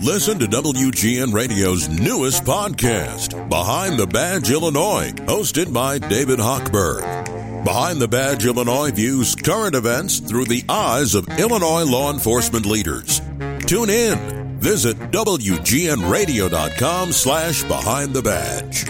Listen 0.00 0.38
to 0.38 0.46
WGN 0.46 1.32
Radio's 1.32 1.88
newest 1.88 2.44
podcast, 2.44 3.48
Behind 3.48 3.98
the 3.98 4.06
Badge 4.06 4.50
Illinois, 4.50 5.12
hosted 5.26 5.72
by 5.72 5.98
David 5.98 6.38
Hochberg. 6.38 7.64
Behind 7.64 8.00
the 8.00 8.08
Badge 8.08 8.46
Illinois 8.46 8.90
views 8.90 9.36
current 9.36 9.76
events 9.76 10.18
through 10.18 10.46
the 10.46 10.64
eyes 10.68 11.14
of 11.14 11.28
Illinois 11.38 11.84
law 11.84 12.12
enforcement 12.12 12.66
leaders. 12.66 13.20
Tune 13.66 13.90
in. 13.90 14.42
Visit 14.58 14.96
WGNRadio.com 15.12 17.12
slash 17.12 17.62
Behind 17.64 18.12
the 18.12 18.22
Badge. 18.22 18.86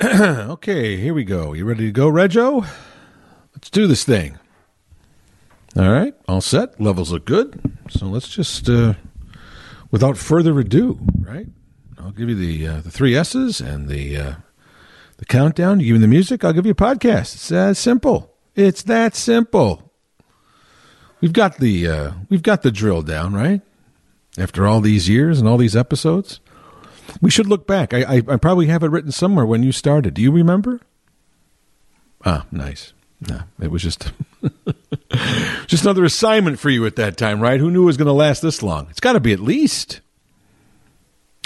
okay, 0.02 0.96
here 0.96 1.14
we 1.14 1.24
go. 1.24 1.52
You 1.52 1.64
ready 1.64 1.86
to 1.86 1.92
go, 1.92 2.10
Rego? 2.10 2.66
Let's 3.54 3.70
do 3.70 3.86
this 3.86 4.04
thing. 4.04 4.38
All 5.76 5.90
right, 5.90 6.14
all 6.26 6.40
set. 6.40 6.80
Levels 6.80 7.12
look 7.12 7.26
good. 7.26 7.76
So 7.90 8.06
let's 8.06 8.28
just, 8.28 8.68
uh, 8.68 8.94
without 9.90 10.16
further 10.16 10.58
ado, 10.58 10.98
right? 11.20 11.46
I'll 11.98 12.12
give 12.12 12.28
you 12.28 12.34
the 12.34 12.66
uh, 12.66 12.80
the 12.80 12.90
three 12.90 13.14
S's 13.14 13.60
and 13.60 13.88
the 13.88 14.16
uh, 14.16 14.34
the 15.18 15.26
countdown. 15.26 15.80
You 15.80 15.86
give 15.86 15.94
me 15.96 16.00
the 16.00 16.08
music. 16.08 16.44
I'll 16.44 16.52
give 16.52 16.64
you 16.66 16.72
a 16.72 16.74
podcast. 16.74 17.34
It's 17.34 17.48
that 17.48 17.76
simple. 17.76 18.34
It's 18.54 18.82
that 18.84 19.14
simple. 19.14 19.92
We've 21.20 21.32
got 21.32 21.58
the 21.58 21.88
uh, 21.88 22.12
we've 22.30 22.42
got 22.42 22.62
the 22.62 22.70
drill 22.70 23.02
down, 23.02 23.34
right? 23.34 23.60
After 24.38 24.66
all 24.66 24.80
these 24.80 25.08
years 25.08 25.38
and 25.38 25.48
all 25.48 25.56
these 25.56 25.76
episodes, 25.76 26.40
we 27.20 27.30
should 27.30 27.46
look 27.46 27.66
back. 27.66 27.92
I, 27.92 28.02
I, 28.02 28.22
I 28.28 28.36
probably 28.36 28.66
have 28.66 28.82
it 28.82 28.90
written 28.90 29.12
somewhere 29.12 29.46
when 29.46 29.62
you 29.62 29.72
started. 29.72 30.14
Do 30.14 30.22
you 30.22 30.30
remember? 30.30 30.80
Ah, 32.24 32.46
nice. 32.50 32.92
No, 33.20 33.40
it 33.60 33.70
was 33.70 33.82
just 33.82 34.12
just 35.66 35.84
another 35.84 36.04
assignment 36.04 36.58
for 36.58 36.68
you 36.68 36.84
at 36.86 36.96
that 36.96 37.16
time, 37.16 37.40
right? 37.40 37.58
Who 37.58 37.70
knew 37.70 37.82
it 37.82 37.86
was 37.86 37.96
going 37.96 38.06
to 38.06 38.12
last 38.12 38.42
this 38.42 38.62
long? 38.62 38.88
It's 38.90 39.00
got 39.00 39.14
to 39.14 39.20
be 39.20 39.32
at 39.32 39.40
least, 39.40 40.00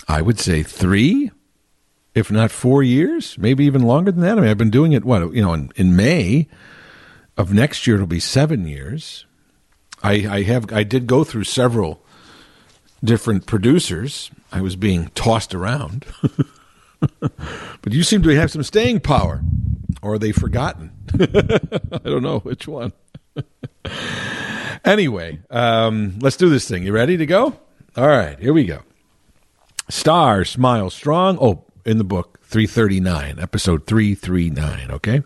I 0.09 0.21
would 0.21 0.41
say, 0.41 0.63
three, 0.63 1.31
if 2.15 2.31
not 2.31 2.51
four 2.51 2.83
years, 2.83 3.39
maybe 3.39 3.65
even 3.65 3.83
longer 3.83 4.11
than 4.11 4.23
that. 4.23 4.37
I 4.37 4.41
mean, 4.41 4.51
I've 4.51 4.59
been 4.59 4.71
doing 4.71 4.93
it. 4.93 5.05
What 5.05 5.33
you 5.33 5.43
know, 5.43 5.55
in, 5.55 5.71
in 5.77 5.95
May 5.95 6.49
of 7.37 7.53
next 7.53 7.87
year, 7.87 7.97
it'll 7.97 8.09
be 8.09 8.21
seven 8.21 8.67
years. 8.67 9.25
I, 10.03 10.27
I 10.29 10.43
have 10.43 10.73
I 10.73 10.83
did 10.83 11.07
go 11.07 11.23
through 11.23 11.45
several 11.45 12.03
different 13.05 13.47
producers. 13.47 14.31
I 14.51 14.61
was 14.61 14.75
being 14.75 15.09
tossed 15.15 15.55
around, 15.55 16.05
but 17.21 17.93
you 17.93 18.03
seem 18.03 18.23
to 18.23 18.31
have 18.31 18.51
some 18.51 18.65
staying 18.65 19.01
power 19.01 19.41
or 20.03 20.15
are 20.15 20.19
they 20.19 20.33
forgotten? 20.33 20.91
I 21.21 21.99
don't 22.05 22.23
know 22.23 22.41
which 22.41 22.69
one. 22.69 22.93
anyway, 24.85 25.41
um, 25.51 26.19
let's 26.21 26.37
do 26.37 26.49
this 26.49 26.69
thing. 26.69 26.83
You 26.83 26.93
ready 26.93 27.17
to 27.17 27.27
go? 27.27 27.59
All 27.97 28.07
right, 28.09 28.39
here 28.39 28.53
we 28.53 28.65
go. 28.65 28.83
Star 29.89 30.45
Smile 30.45 30.91
Strong. 30.91 31.39
Oh, 31.41 31.65
in 31.85 31.99
the 31.99 32.05
book, 32.05 32.41
339, 32.45 33.39
episode 33.39 33.87
339, 33.87 34.91
okay? 34.93 35.23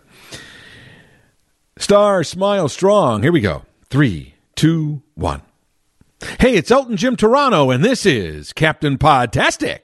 Star 1.77 2.23
Smile 2.23 2.69
Strong. 2.69 3.23
Here 3.23 3.31
we 3.31 3.41
go. 3.41 3.63
Three, 3.89 4.35
two, 4.55 5.01
one. 5.13 5.41
Hey, 6.39 6.55
it's 6.55 6.71
Elton 6.71 6.97
Jim 6.97 7.15
Toronto, 7.15 7.69
and 7.69 7.83
this 7.83 8.05
is 8.05 8.53
Captain 8.53 8.97
Podtastic. 8.97 9.79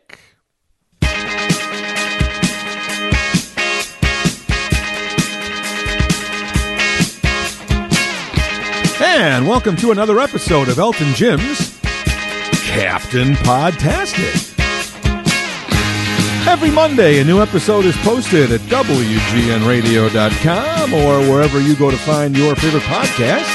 And 9.03 9.47
welcome 9.47 9.75
to 9.77 9.89
another 9.89 10.19
episode 10.19 10.69
of 10.69 10.77
Elton 10.77 11.15
Jim's 11.15 11.79
Captain 12.67 13.33
Podtastic. 13.33 14.55
Every 16.47 16.69
Monday, 16.69 17.19
a 17.19 17.23
new 17.23 17.41
episode 17.41 17.85
is 17.85 17.97
posted 17.97 18.51
at 18.51 18.59
WGNRadio.com 18.61 20.93
or 20.93 21.19
wherever 21.21 21.59
you 21.59 21.75
go 21.75 21.89
to 21.89 21.97
find 21.97 22.37
your 22.37 22.55
favorite 22.55 22.83
podcast. 22.83 23.47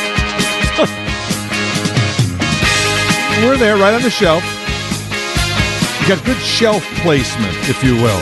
We're 3.44 3.56
there 3.56 3.76
right 3.76 3.94
on 3.94 4.02
the 4.02 4.10
shelf. 4.10 4.42
You 6.00 6.08
got 6.08 6.24
good 6.24 6.38
shelf 6.38 6.82
placement, 7.02 7.56
if 7.68 7.84
you 7.84 7.94
will. 7.94 8.20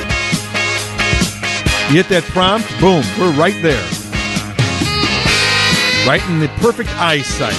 You 1.88 1.94
hit 2.02 2.10
that 2.10 2.24
prompt, 2.24 2.68
boom, 2.78 3.02
we're 3.18 3.32
right 3.32 3.56
there 3.62 4.03
right 6.06 6.22
in 6.28 6.38
the 6.38 6.48
perfect 6.60 6.90
eyesight. 6.96 7.54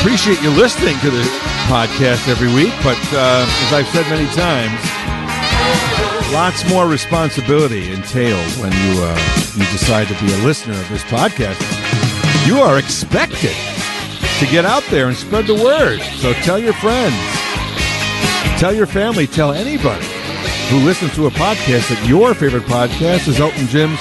Appreciate 0.00 0.40
you 0.42 0.50
listening 0.50 0.98
to 1.00 1.10
the 1.10 1.22
podcast 1.66 2.28
every 2.28 2.48
week, 2.54 2.72
but 2.82 2.98
uh, 3.12 3.46
as 3.46 3.72
I've 3.72 3.88
said 3.88 4.06
many 4.08 4.26
times, 4.34 4.80
lots 6.32 6.68
more 6.68 6.86
responsibility 6.86 7.92
entailed 7.92 8.50
when 8.60 8.72
you 8.72 9.02
uh, 9.02 9.18
you 9.54 9.64
decide 9.72 10.08
to 10.08 10.24
be 10.24 10.32
a 10.32 10.38
listener 10.44 10.74
of 10.74 10.88
this 10.88 11.02
podcast. 11.04 11.60
You 12.46 12.60
are 12.60 12.78
expected 12.78 13.56
to 14.38 14.46
get 14.46 14.64
out 14.64 14.84
there 14.90 15.08
and 15.08 15.16
spread 15.16 15.46
the 15.46 15.54
word. 15.54 16.00
So 16.16 16.32
tell 16.32 16.58
your 16.58 16.74
friends, 16.74 17.16
tell 18.58 18.74
your 18.74 18.86
family, 18.86 19.26
tell 19.26 19.52
anybody 19.52 20.13
who 20.70 20.78
listens 20.84 21.14
to 21.14 21.26
a 21.26 21.30
podcast 21.30 21.88
that 21.90 22.02
your 22.08 22.34
favorite 22.34 22.64
podcast 22.64 23.28
is 23.28 23.38
Elton 23.40 23.66
Jim's 23.66 24.00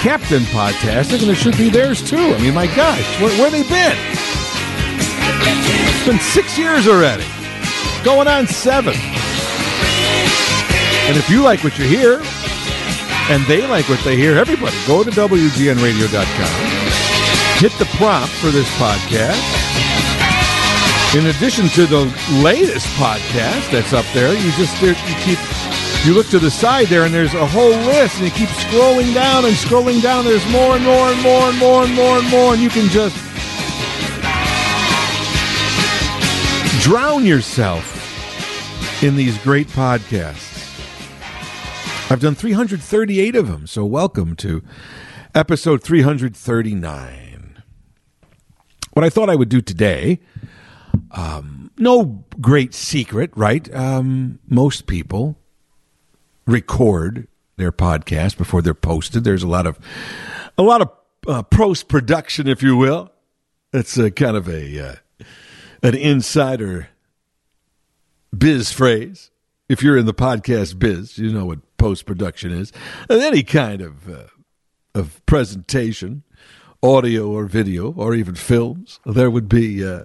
Captain 0.00 0.42
Podtastic, 0.54 1.22
and 1.22 1.30
it 1.30 1.34
should 1.34 1.56
be 1.56 1.70
theirs 1.70 2.08
too. 2.08 2.16
I 2.16 2.38
mean, 2.40 2.54
my 2.54 2.66
gosh, 2.74 3.20
where, 3.20 3.36
where 3.40 3.50
they 3.50 3.62
been? 3.62 3.96
It's 5.90 6.06
been 6.06 6.20
six 6.20 6.56
years 6.56 6.86
already, 6.86 7.26
going 8.04 8.28
on 8.28 8.46
seven. 8.46 8.94
And 11.08 11.16
if 11.16 11.28
you 11.28 11.42
like 11.42 11.64
what 11.64 11.78
you 11.78 11.84
hear, 11.84 12.22
and 13.28 13.44
they 13.46 13.66
like 13.66 13.88
what 13.88 13.98
they 14.04 14.16
hear, 14.16 14.38
everybody 14.38 14.76
go 14.86 15.02
to 15.02 15.10
WGNRadio.com, 15.10 16.54
hit 17.58 17.72
the 17.78 17.88
prompt 17.96 18.30
for 18.36 18.50
this 18.50 18.70
podcast. 18.78 19.42
In 21.16 21.26
addition 21.26 21.68
to 21.70 21.86
the 21.86 22.04
latest 22.42 22.86
podcast 22.94 23.72
that's 23.72 23.92
up 23.92 24.04
there, 24.12 24.32
you 24.32 24.52
just 24.52 24.80
you 24.82 24.94
keep 25.24 25.38
you 26.04 26.14
look 26.14 26.28
to 26.28 26.38
the 26.38 26.50
side 26.50 26.86
there 26.86 27.04
and 27.04 27.12
there's 27.12 27.34
a 27.34 27.46
whole 27.46 27.68
list 27.68 28.16
and 28.16 28.24
you 28.26 28.30
keep 28.30 28.48
scrolling 28.48 29.12
down 29.12 29.44
and 29.44 29.54
scrolling 29.54 30.00
down. 30.00 30.24
There's 30.24 30.46
more 30.50 30.76
and 30.76 30.84
more 30.84 31.08
and 31.10 31.22
more 31.22 31.48
and 31.48 31.58
more 31.58 31.84
and 31.84 31.94
more 31.94 32.18
and 32.18 32.30
more 32.30 32.52
and 32.54 32.62
you 32.62 32.70
can 32.70 32.88
just 32.88 33.16
drown 36.82 37.26
yourself 37.26 39.02
in 39.02 39.16
these 39.16 39.36
great 39.38 39.68
podcasts. 39.68 40.46
I've 42.10 42.20
done 42.20 42.34
338 42.34 43.36
of 43.36 43.48
them 43.48 43.66
so 43.66 43.84
welcome 43.84 44.34
to 44.36 44.62
episode 45.34 45.82
339 45.82 47.62
what 48.94 49.04
i 49.04 49.10
thought 49.10 49.28
i 49.28 49.34
would 49.36 49.50
do 49.50 49.60
today 49.60 50.18
um, 51.10 51.70
no 51.78 52.24
great 52.40 52.74
secret 52.74 53.30
right? 53.36 53.72
Um, 53.74 54.38
most 54.48 54.86
people 54.86 55.37
record 56.48 57.28
their 57.56 57.70
podcast 57.70 58.38
before 58.38 58.62
they're 58.62 58.74
posted. 58.74 59.22
There's 59.22 59.42
a 59.44 59.48
lot 59.48 59.66
of 59.66 59.78
a 60.56 60.62
lot 60.62 60.80
of 60.80 60.90
uh, 61.28 61.42
post 61.42 61.88
production, 61.88 62.48
if 62.48 62.62
you 62.62 62.76
will. 62.76 63.12
It's 63.72 63.96
a 63.98 64.10
kind 64.10 64.36
of 64.36 64.48
a 64.48 64.88
uh, 64.88 64.94
an 65.82 65.94
insider 65.94 66.88
biz 68.36 68.72
phrase. 68.72 69.30
If 69.68 69.82
you're 69.82 69.98
in 69.98 70.06
the 70.06 70.14
podcast 70.14 70.78
biz, 70.78 71.18
you 71.18 71.30
know 71.30 71.44
what 71.44 71.58
post 71.76 72.06
production 72.06 72.50
is. 72.50 72.72
And 73.10 73.20
any 73.20 73.42
kind 73.42 73.82
of 73.82 74.08
uh, 74.08 74.22
of 74.94 75.24
presentation, 75.26 76.22
audio 76.82 77.28
or 77.30 77.44
video 77.44 77.92
or 77.92 78.14
even 78.14 78.34
films, 78.34 79.00
there 79.04 79.30
would 79.30 79.48
be 79.48 79.86
uh, 79.86 80.04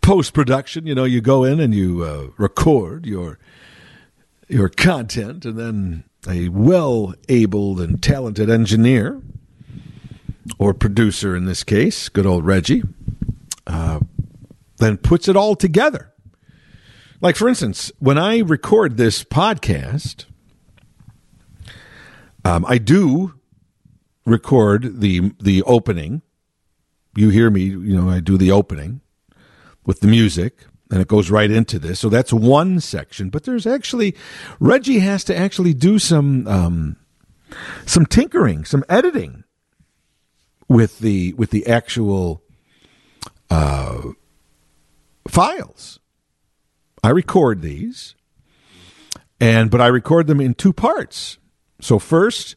post 0.00 0.34
production. 0.34 0.86
You 0.86 0.96
know, 0.96 1.04
you 1.04 1.20
go 1.20 1.44
in 1.44 1.60
and 1.60 1.72
you 1.72 2.02
uh, 2.02 2.30
record 2.36 3.06
your 3.06 3.38
your 4.50 4.68
content, 4.68 5.44
and 5.44 5.58
then 5.58 6.04
a 6.28 6.48
well 6.48 7.14
abled 7.28 7.80
and 7.80 8.02
talented 8.02 8.50
engineer 8.50 9.22
or 10.58 10.74
producer 10.74 11.36
in 11.36 11.44
this 11.44 11.62
case, 11.64 12.08
good 12.08 12.26
old 12.26 12.44
Reggie, 12.44 12.82
uh, 13.66 14.00
then 14.78 14.96
puts 14.96 15.28
it 15.28 15.36
all 15.36 15.54
together. 15.54 16.12
Like, 17.20 17.36
for 17.36 17.48
instance, 17.48 17.92
when 17.98 18.18
I 18.18 18.38
record 18.38 18.96
this 18.96 19.22
podcast, 19.24 20.24
um, 22.44 22.64
I 22.66 22.78
do 22.78 23.34
record 24.24 25.00
the 25.00 25.32
the 25.40 25.62
opening. 25.62 26.22
You 27.16 27.28
hear 27.28 27.50
me, 27.50 27.62
you 27.62 28.00
know, 28.00 28.08
I 28.08 28.20
do 28.20 28.38
the 28.38 28.50
opening 28.50 29.00
with 29.84 30.00
the 30.00 30.06
music 30.06 30.64
and 30.90 31.00
it 31.00 31.08
goes 31.08 31.30
right 31.30 31.50
into 31.50 31.78
this. 31.78 32.00
So 32.00 32.08
that's 32.08 32.32
one 32.32 32.80
section. 32.80 33.30
But 33.30 33.44
there's 33.44 33.66
actually 33.66 34.16
Reggie 34.58 34.98
has 35.00 35.24
to 35.24 35.36
actually 35.36 35.74
do 35.74 35.98
some 35.98 36.46
um, 36.46 36.96
some 37.86 38.06
tinkering, 38.06 38.64
some 38.64 38.84
editing 38.88 39.44
with 40.68 40.98
the 41.00 41.32
with 41.34 41.50
the 41.50 41.66
actual 41.66 42.42
uh, 43.50 44.02
files. 45.28 45.98
I 47.02 47.10
record 47.10 47.62
these, 47.62 48.14
and 49.40 49.70
but 49.70 49.80
I 49.80 49.86
record 49.86 50.26
them 50.26 50.40
in 50.40 50.54
two 50.54 50.72
parts. 50.72 51.38
So 51.80 51.98
first, 51.98 52.56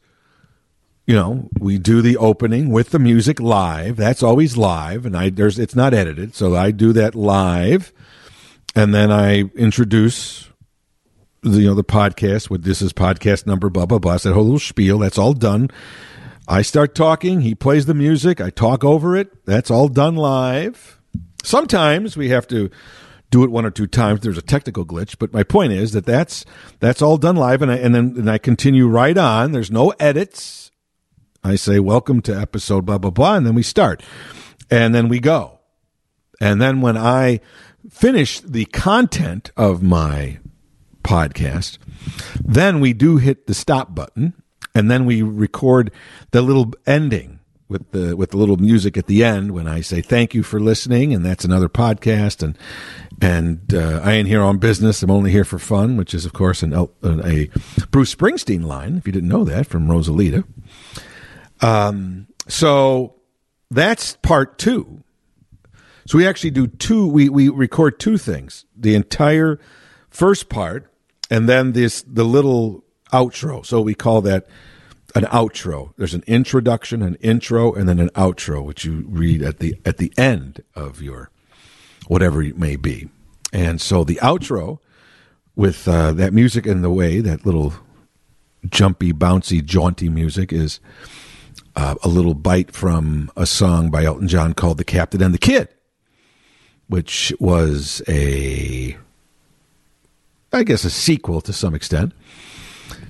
you 1.07 1.15
know, 1.15 1.49
we 1.59 1.77
do 1.77 2.01
the 2.01 2.17
opening 2.17 2.69
with 2.69 2.89
the 2.89 2.99
music 2.99 3.39
live. 3.39 3.95
That's 3.95 4.23
always 4.23 4.57
live, 4.57 5.05
and 5.05 5.15
I 5.17 5.29
there's 5.29 5.59
it's 5.59 5.75
not 5.75 5.93
edited, 5.93 6.35
so 6.35 6.55
I 6.55 6.71
do 6.71 6.93
that 6.93 7.15
live, 7.15 7.93
and 8.75 8.93
then 8.93 9.11
I 9.11 9.41
introduce 9.55 10.49
the 11.41 11.61
you 11.61 11.67
know 11.67 11.75
the 11.75 11.83
podcast 11.83 12.49
with 12.49 12.63
this 12.63 12.81
is 12.81 12.93
podcast 12.93 13.45
number 13.45 13.69
blah 13.69 13.85
blah 13.85 13.99
blah. 13.99 14.17
That 14.17 14.33
whole 14.33 14.43
little 14.43 14.59
spiel. 14.59 14.99
That's 14.99 15.17
all 15.17 15.33
done. 15.33 15.69
I 16.47 16.61
start 16.61 16.95
talking. 16.95 17.41
He 17.41 17.55
plays 17.55 17.85
the 17.85 17.93
music. 17.93 18.41
I 18.41 18.49
talk 18.49 18.83
over 18.83 19.15
it. 19.15 19.45
That's 19.45 19.71
all 19.71 19.87
done 19.87 20.15
live. 20.15 20.99
Sometimes 21.43 22.17
we 22.17 22.29
have 22.29 22.47
to 22.47 22.69
do 23.29 23.43
it 23.43 23.51
one 23.51 23.65
or 23.65 23.71
two 23.71 23.87
times. 23.87 24.19
There's 24.21 24.37
a 24.37 24.43
technical 24.43 24.85
glitch, 24.85 25.17
but 25.17 25.33
my 25.33 25.43
point 25.43 25.73
is 25.73 25.91
that 25.93 26.05
that's 26.05 26.45
that's 26.79 27.01
all 27.01 27.17
done 27.17 27.35
live, 27.35 27.61
and 27.61 27.71
I, 27.71 27.77
and 27.77 27.93
then 27.93 28.13
and 28.17 28.29
I 28.29 28.37
continue 28.37 28.87
right 28.87 29.17
on. 29.17 29.51
There's 29.51 29.71
no 29.71 29.89
edits. 29.99 30.71
I 31.43 31.55
say 31.55 31.79
welcome 31.79 32.21
to 32.21 32.39
episode 32.39 32.85
blah 32.85 32.97
blah 32.97 33.11
blah, 33.11 33.35
and 33.35 33.45
then 33.45 33.55
we 33.55 33.63
start, 33.63 34.01
and 34.69 34.95
then 34.95 35.09
we 35.09 35.19
go, 35.19 35.59
and 36.39 36.61
then 36.61 36.79
when 36.79 36.97
I 36.97 37.41
finish 37.89 38.39
the 38.39 38.65
content 38.65 39.51
of 39.57 39.83
my 39.83 40.39
podcast, 41.03 41.77
then 42.43 42.79
we 42.79 42.93
do 42.93 43.17
hit 43.17 43.47
the 43.47 43.53
stop 43.53 43.93
button, 43.93 44.33
and 44.73 44.89
then 44.89 45.05
we 45.05 45.21
record 45.21 45.91
the 46.31 46.41
little 46.41 46.71
ending 46.85 47.39
with 47.67 47.91
the 47.91 48.15
with 48.15 48.31
the 48.31 48.37
little 48.37 48.57
music 48.57 48.97
at 48.97 49.07
the 49.07 49.23
end 49.23 49.51
when 49.51 49.67
I 49.67 49.81
say 49.81 50.01
thank 50.01 50.33
you 50.33 50.43
for 50.43 50.59
listening, 50.59 51.13
and 51.13 51.25
that's 51.25 51.43
another 51.43 51.69
podcast. 51.69 52.41
And 52.43 52.57
and 53.21 53.73
uh, 53.73 54.01
I 54.03 54.13
ain't 54.13 54.27
here 54.27 54.41
on 54.41 54.57
business. 54.57 55.01
I'm 55.03 55.11
only 55.11 55.31
here 55.31 55.45
for 55.45 55.59
fun, 55.59 55.97
which 55.97 56.13
is 56.13 56.25
of 56.25 56.33
course 56.33 56.63
an, 56.63 56.73
a 56.73 57.49
Bruce 57.91 58.13
Springsteen 58.15 58.63
line. 58.63 58.97
If 58.97 59.07
you 59.07 59.13
didn't 59.13 59.29
know 59.29 59.43
that 59.43 59.67
from 59.67 59.87
Rosalita. 59.87 60.45
Um, 61.61 62.27
so 62.47 63.15
that's 63.71 64.17
part 64.17 64.57
two. 64.57 65.03
So 66.05 66.17
we 66.17 66.27
actually 66.27 66.51
do 66.51 66.67
two. 66.67 67.07
We 67.07 67.29
we 67.29 67.49
record 67.49 67.99
two 67.99 68.17
things: 68.17 68.65
the 68.75 68.95
entire 68.95 69.59
first 70.09 70.49
part, 70.49 70.91
and 71.29 71.47
then 71.47 71.73
this 71.73 72.03
the 72.03 72.23
little 72.23 72.83
outro. 73.11 73.65
So 73.65 73.81
we 73.81 73.93
call 73.93 74.21
that 74.21 74.47
an 75.15 75.23
outro. 75.25 75.93
There's 75.97 76.13
an 76.13 76.23
introduction, 76.27 77.01
an 77.01 77.15
intro, 77.15 77.73
and 77.73 77.87
then 77.87 77.99
an 77.99 78.09
outro, 78.09 78.63
which 78.63 78.85
you 78.85 79.05
read 79.07 79.41
at 79.41 79.59
the 79.59 79.75
at 79.85 79.97
the 79.97 80.11
end 80.17 80.63
of 80.75 81.01
your 81.01 81.29
whatever 82.07 82.41
it 82.41 82.57
may 82.57 82.75
be. 82.75 83.09
And 83.51 83.79
so 83.79 84.03
the 84.03 84.15
outro 84.15 84.79
with 85.55 85.87
uh, 85.87 86.13
that 86.13 86.33
music 86.33 86.65
in 86.65 86.81
the 86.81 86.89
way, 86.89 87.19
that 87.19 87.45
little 87.45 87.73
jumpy, 88.69 89.13
bouncy, 89.13 89.63
jaunty 89.63 90.09
music 90.09 90.51
is 90.51 90.79
uh, 91.75 91.95
a 92.03 92.07
little 92.07 92.33
bite 92.33 92.71
from 92.71 93.31
a 93.35 93.45
song 93.45 93.89
by 93.89 94.03
Elton 94.03 94.27
John 94.27 94.53
called 94.53 94.77
"The 94.77 94.83
Captain 94.83 95.21
and 95.21 95.33
the 95.33 95.39
Kid," 95.39 95.69
which 96.87 97.33
was 97.39 98.01
a, 98.07 98.97
I 100.51 100.63
guess, 100.63 100.83
a 100.83 100.89
sequel 100.89 101.41
to 101.41 101.53
some 101.53 101.73
extent 101.73 102.13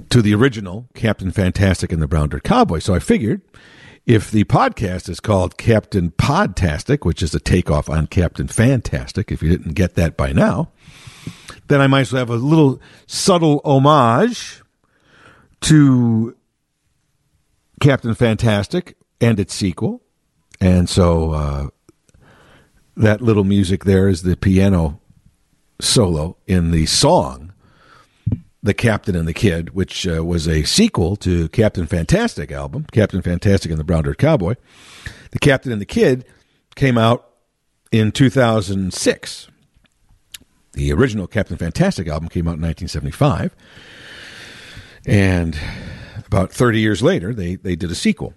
to 0.09 0.21
the 0.21 0.33
original 0.33 0.87
Captain 0.93 1.31
Fantastic 1.31 1.91
and 1.91 2.01
the 2.01 2.07
Brown 2.07 2.29
Dirt 2.29 2.43
Cowboy. 2.43 2.79
So 2.79 2.93
I 2.93 2.99
figured 2.99 3.41
if 4.05 4.31
the 4.31 4.43
podcast 4.45 5.09
is 5.09 5.19
called 5.19 5.57
Captain 5.57 6.11
Podtastic, 6.11 7.05
which 7.05 7.23
is 7.23 7.33
a 7.33 7.39
takeoff 7.39 7.89
on 7.89 8.07
Captain 8.07 8.47
Fantastic, 8.47 9.31
if 9.31 9.41
you 9.41 9.49
didn't 9.49 9.73
get 9.73 9.95
that 9.95 10.17
by 10.17 10.33
now, 10.33 10.71
then 11.67 11.81
I 11.81 11.87
might 11.87 12.01
as 12.01 12.13
well 12.13 12.19
have 12.19 12.29
a 12.29 12.35
little 12.35 12.81
subtle 13.07 13.61
homage 13.63 14.61
to 15.61 16.35
Captain 17.79 18.13
Fantastic 18.13 18.97
and 19.21 19.39
its 19.39 19.53
sequel. 19.53 20.01
And 20.59 20.89
so 20.89 21.31
uh, 21.31 21.67
that 22.95 23.21
little 23.21 23.43
music 23.43 23.85
there 23.85 24.07
is 24.07 24.23
the 24.23 24.35
piano 24.37 24.99
solo 25.79 26.37
in 26.47 26.71
the 26.71 26.85
song 26.85 27.53
the 28.63 28.73
Captain 28.73 29.13
and 29.13 29.27
the 29.27 29.33
Kid, 29.33 29.75
which 29.75 30.07
uh, 30.07 30.23
was 30.23 30.47
a 30.47 30.63
sequel 30.63 31.17
to 31.17 31.49
Captain 31.49 31.85
Fantastic 31.85 32.49
album, 32.49 32.85
Captain 32.93 33.21
Fantastic 33.21 33.69
and 33.69 33.79
the 33.79 33.83
Brown 33.83 34.05
Dirt 34.05 34.17
Cowboy. 34.17 34.55
The 35.31 35.39
Captain 35.39 35.73
and 35.73 35.81
the 35.81 35.85
Kid 35.85 36.25
came 36.75 36.97
out 36.97 37.29
in 37.91 38.13
2006. 38.13 39.47
The 40.71 40.93
original 40.93 41.27
Captain 41.27 41.57
Fantastic 41.57 42.07
album 42.07 42.29
came 42.29 42.47
out 42.47 42.55
in 42.55 42.61
1975. 42.61 43.53
And 45.05 45.59
about 46.25 46.53
30 46.53 46.79
years 46.79 47.03
later, 47.03 47.33
they, 47.33 47.55
they 47.55 47.75
did 47.75 47.91
a 47.91 47.95
sequel. 47.95 48.33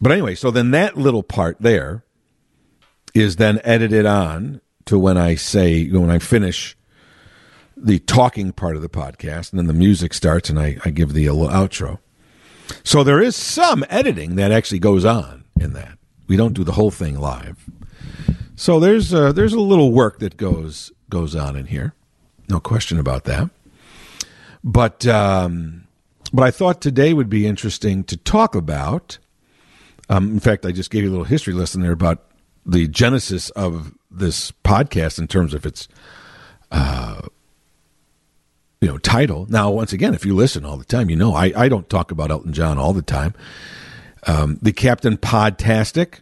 But 0.00 0.12
anyway, 0.12 0.34
so 0.34 0.50
then 0.50 0.70
that 0.70 0.96
little 0.96 1.22
part 1.22 1.58
there 1.60 2.04
is 3.14 3.36
then 3.36 3.60
edited 3.64 4.06
on 4.06 4.60
to 4.86 4.98
when 4.98 5.16
I 5.16 5.34
say, 5.34 5.74
you 5.74 5.92
know, 5.92 6.00
when 6.00 6.10
I 6.10 6.18
finish 6.18 6.76
the 7.76 7.98
talking 8.00 8.52
part 8.52 8.76
of 8.76 8.82
the 8.82 8.88
podcast, 8.88 9.50
and 9.50 9.58
then 9.58 9.66
the 9.66 9.72
music 9.72 10.14
starts, 10.14 10.50
and 10.50 10.58
I, 10.58 10.76
I 10.84 10.90
give 10.90 11.12
the 11.12 11.26
outro. 11.26 11.98
So 12.84 13.02
there 13.02 13.20
is 13.20 13.36
some 13.36 13.84
editing 13.88 14.36
that 14.36 14.52
actually 14.52 14.78
goes 14.78 15.04
on 15.04 15.44
in 15.60 15.72
that. 15.72 15.98
We 16.28 16.36
don't 16.36 16.54
do 16.54 16.64
the 16.64 16.72
whole 16.72 16.90
thing 16.90 17.18
live. 17.18 17.68
So 18.56 18.78
there's 18.78 19.12
a, 19.12 19.32
there's 19.32 19.52
a 19.52 19.60
little 19.60 19.92
work 19.92 20.18
that 20.20 20.36
goes 20.36 20.92
goes 21.10 21.36
on 21.36 21.56
in 21.56 21.66
here, 21.66 21.94
no 22.48 22.58
question 22.58 22.98
about 22.98 23.24
that. 23.24 23.50
But 24.64 25.06
um, 25.06 25.86
but 26.32 26.42
I 26.42 26.50
thought 26.50 26.80
today 26.80 27.12
would 27.12 27.28
be 27.28 27.46
interesting 27.46 28.04
to 28.04 28.16
talk 28.16 28.54
about. 28.54 29.18
Um, 30.08 30.32
in 30.32 30.40
fact, 30.40 30.64
I 30.64 30.72
just 30.72 30.90
gave 30.90 31.02
you 31.02 31.10
a 31.10 31.12
little 31.12 31.24
history 31.24 31.52
lesson 31.52 31.82
there 31.82 31.92
about 31.92 32.24
the 32.64 32.88
genesis 32.88 33.50
of 33.50 33.92
this 34.10 34.52
podcast 34.64 35.18
in 35.18 35.26
terms 35.26 35.54
of 35.54 35.66
its 35.66 35.88
uh, 36.70 37.22
you 38.80 38.88
know 38.88 38.98
title. 38.98 39.46
Now, 39.48 39.70
once 39.70 39.92
again, 39.92 40.14
if 40.14 40.24
you 40.24 40.34
listen 40.34 40.64
all 40.64 40.76
the 40.76 40.84
time, 40.84 41.10
you 41.10 41.16
know 41.16 41.34
I, 41.34 41.52
I 41.56 41.68
don't 41.68 41.88
talk 41.88 42.10
about 42.10 42.30
Elton 42.30 42.52
John 42.52 42.78
all 42.78 42.92
the 42.92 43.02
time. 43.02 43.34
Um, 44.26 44.58
the 44.62 44.72
Captain 44.72 45.16
Podtastic 45.16 46.20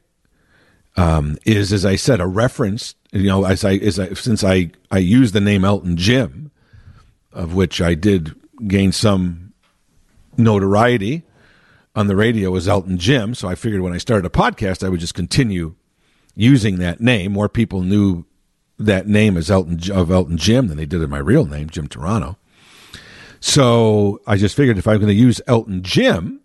um, 0.96 1.36
is, 1.44 1.72
as 1.72 1.84
I 1.84 1.96
said, 1.96 2.20
a 2.20 2.26
reference. 2.26 2.94
You 3.12 3.24
know, 3.24 3.44
as 3.44 3.64
I, 3.64 3.74
as 3.74 3.98
I 3.98 4.12
since 4.14 4.44
I 4.44 4.70
I 4.90 4.98
use 4.98 5.32
the 5.32 5.40
name 5.40 5.64
Elton 5.64 5.96
Jim, 5.96 6.50
of 7.32 7.54
which 7.54 7.80
I 7.80 7.94
did 7.94 8.34
gain 8.66 8.92
some 8.92 9.52
notoriety 10.36 11.22
on 11.94 12.06
the 12.06 12.16
radio 12.16 12.54
as 12.54 12.68
Elton 12.68 12.98
Jim. 12.98 13.34
So 13.34 13.48
I 13.48 13.54
figured 13.54 13.80
when 13.80 13.92
I 13.92 13.98
started 13.98 14.26
a 14.26 14.30
podcast, 14.30 14.84
I 14.84 14.88
would 14.88 15.00
just 15.00 15.14
continue 15.14 15.74
using 16.40 16.78
that 16.78 17.00
name. 17.00 17.32
More 17.32 17.48
people 17.48 17.82
knew 17.82 18.24
that 18.78 19.06
name 19.06 19.36
as 19.36 19.50
Elton 19.50 19.78
of 19.92 20.10
Elton 20.10 20.38
Jim 20.38 20.68
than 20.68 20.78
they 20.78 20.86
did 20.86 21.02
of 21.02 21.10
my 21.10 21.18
real 21.18 21.44
name, 21.44 21.68
Jim 21.68 21.86
Toronto. 21.86 22.38
So 23.40 24.20
I 24.26 24.36
just 24.36 24.56
figured 24.56 24.78
if 24.78 24.88
I'm 24.88 24.96
going 24.96 25.08
to 25.08 25.14
use 25.14 25.40
Elton 25.46 25.82
Jim, 25.82 26.40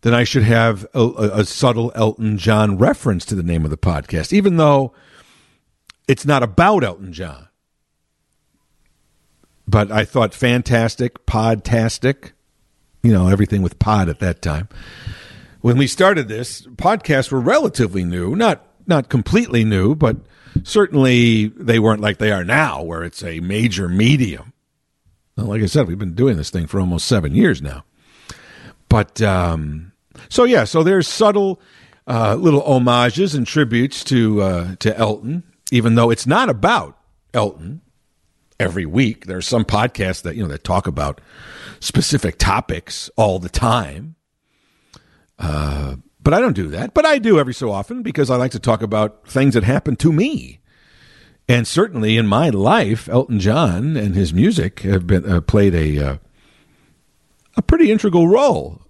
then 0.00 0.14
I 0.14 0.24
should 0.24 0.44
have 0.44 0.86
a, 0.94 1.30
a, 1.32 1.44
subtle 1.44 1.92
Elton 1.94 2.38
John 2.38 2.78
reference 2.78 3.24
to 3.26 3.34
the 3.34 3.42
name 3.42 3.64
of 3.64 3.70
the 3.70 3.78
podcast, 3.78 4.32
even 4.32 4.56
though 4.56 4.92
it's 6.06 6.26
not 6.26 6.42
about 6.42 6.84
Elton 6.84 7.12
John. 7.12 7.48
But 9.66 9.90
I 9.90 10.04
thought 10.04 10.32
fantastic, 10.32 11.26
podtastic, 11.26 12.32
you 13.02 13.12
know, 13.12 13.28
everything 13.28 13.60
with 13.60 13.78
pod 13.78 14.08
at 14.08 14.20
that 14.20 14.40
time. 14.40 14.68
When 15.60 15.76
we 15.76 15.86
started 15.86 16.28
this, 16.28 16.62
podcasts 16.62 17.32
were 17.32 17.40
relatively 17.40 18.04
new, 18.04 18.36
not 18.36 18.67
not 18.88 19.08
completely 19.08 19.64
new, 19.64 19.94
but 19.94 20.16
certainly 20.64 21.48
they 21.48 21.78
weren't 21.78 22.00
like 22.00 22.18
they 22.18 22.32
are 22.32 22.44
now, 22.44 22.82
where 22.82 23.04
it's 23.04 23.22
a 23.22 23.40
major 23.40 23.88
medium. 23.88 24.52
Like 25.36 25.62
I 25.62 25.66
said, 25.66 25.86
we've 25.86 25.98
been 25.98 26.14
doing 26.14 26.36
this 26.36 26.50
thing 26.50 26.66
for 26.66 26.80
almost 26.80 27.06
seven 27.06 27.34
years 27.34 27.62
now. 27.62 27.84
But 28.88 29.22
um, 29.22 29.92
so 30.28 30.44
yeah, 30.44 30.64
so 30.64 30.82
there's 30.82 31.06
subtle 31.06 31.60
uh, 32.06 32.34
little 32.34 32.62
homages 32.62 33.34
and 33.34 33.46
tributes 33.46 34.02
to 34.04 34.42
uh, 34.42 34.74
to 34.76 34.96
Elton, 34.96 35.44
even 35.70 35.94
though 35.94 36.10
it's 36.10 36.26
not 36.26 36.48
about 36.48 36.98
Elton. 37.34 37.82
Every 38.58 38.86
week, 38.86 39.26
there's 39.26 39.46
some 39.46 39.64
podcasts 39.64 40.22
that 40.22 40.34
you 40.34 40.42
know 40.42 40.48
that 40.48 40.64
talk 40.64 40.88
about 40.88 41.20
specific 41.78 42.38
topics 42.38 43.08
all 43.16 43.38
the 43.38 43.48
time. 43.48 44.16
Uh, 45.38 45.96
but 46.20 46.34
I 46.34 46.40
don't 46.40 46.54
do 46.56 46.68
that. 46.68 46.94
But 46.94 47.06
I 47.06 47.18
do 47.18 47.38
every 47.38 47.54
so 47.54 47.70
often 47.70 48.02
because 48.02 48.30
I 48.30 48.36
like 48.36 48.52
to 48.52 48.58
talk 48.58 48.82
about 48.82 49.26
things 49.26 49.54
that 49.54 49.64
happen 49.64 49.96
to 49.96 50.12
me. 50.12 50.60
And 51.48 51.66
certainly 51.66 52.16
in 52.16 52.26
my 52.26 52.50
life, 52.50 53.08
Elton 53.08 53.40
John 53.40 53.96
and 53.96 54.14
his 54.14 54.34
music 54.34 54.80
have 54.80 55.06
been 55.06 55.30
uh, 55.30 55.40
played 55.40 55.74
a 55.74 55.98
uh, 55.98 56.16
a 57.56 57.62
pretty 57.62 57.90
integral 57.90 58.28
role. 58.28 58.82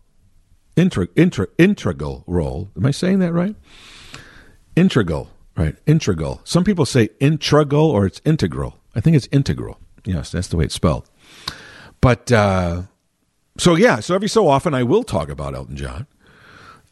Intra, 0.76 1.08
intra, 1.16 1.48
integral 1.58 2.24
role. 2.26 2.70
Am 2.76 2.86
I 2.86 2.92
saying 2.92 3.18
that 3.20 3.32
right? 3.32 3.56
Integral, 4.76 5.30
right? 5.56 5.76
Integral. 5.86 6.40
Some 6.44 6.62
people 6.62 6.86
say 6.86 7.08
integral 7.18 7.90
or 7.90 8.06
it's 8.06 8.20
integral. 8.24 8.78
I 8.94 9.00
think 9.00 9.16
it's 9.16 9.28
integral. 9.32 9.80
Yes, 10.04 10.30
that's 10.30 10.48
the 10.48 10.56
way 10.56 10.64
it's 10.66 10.74
spelled. 10.74 11.08
But 12.00 12.30
uh, 12.30 12.82
so 13.58 13.74
yeah, 13.74 14.00
so 14.00 14.14
every 14.14 14.28
so 14.28 14.46
often 14.46 14.74
I 14.74 14.84
will 14.84 15.02
talk 15.02 15.28
about 15.28 15.54
Elton 15.54 15.76
John 15.76 16.06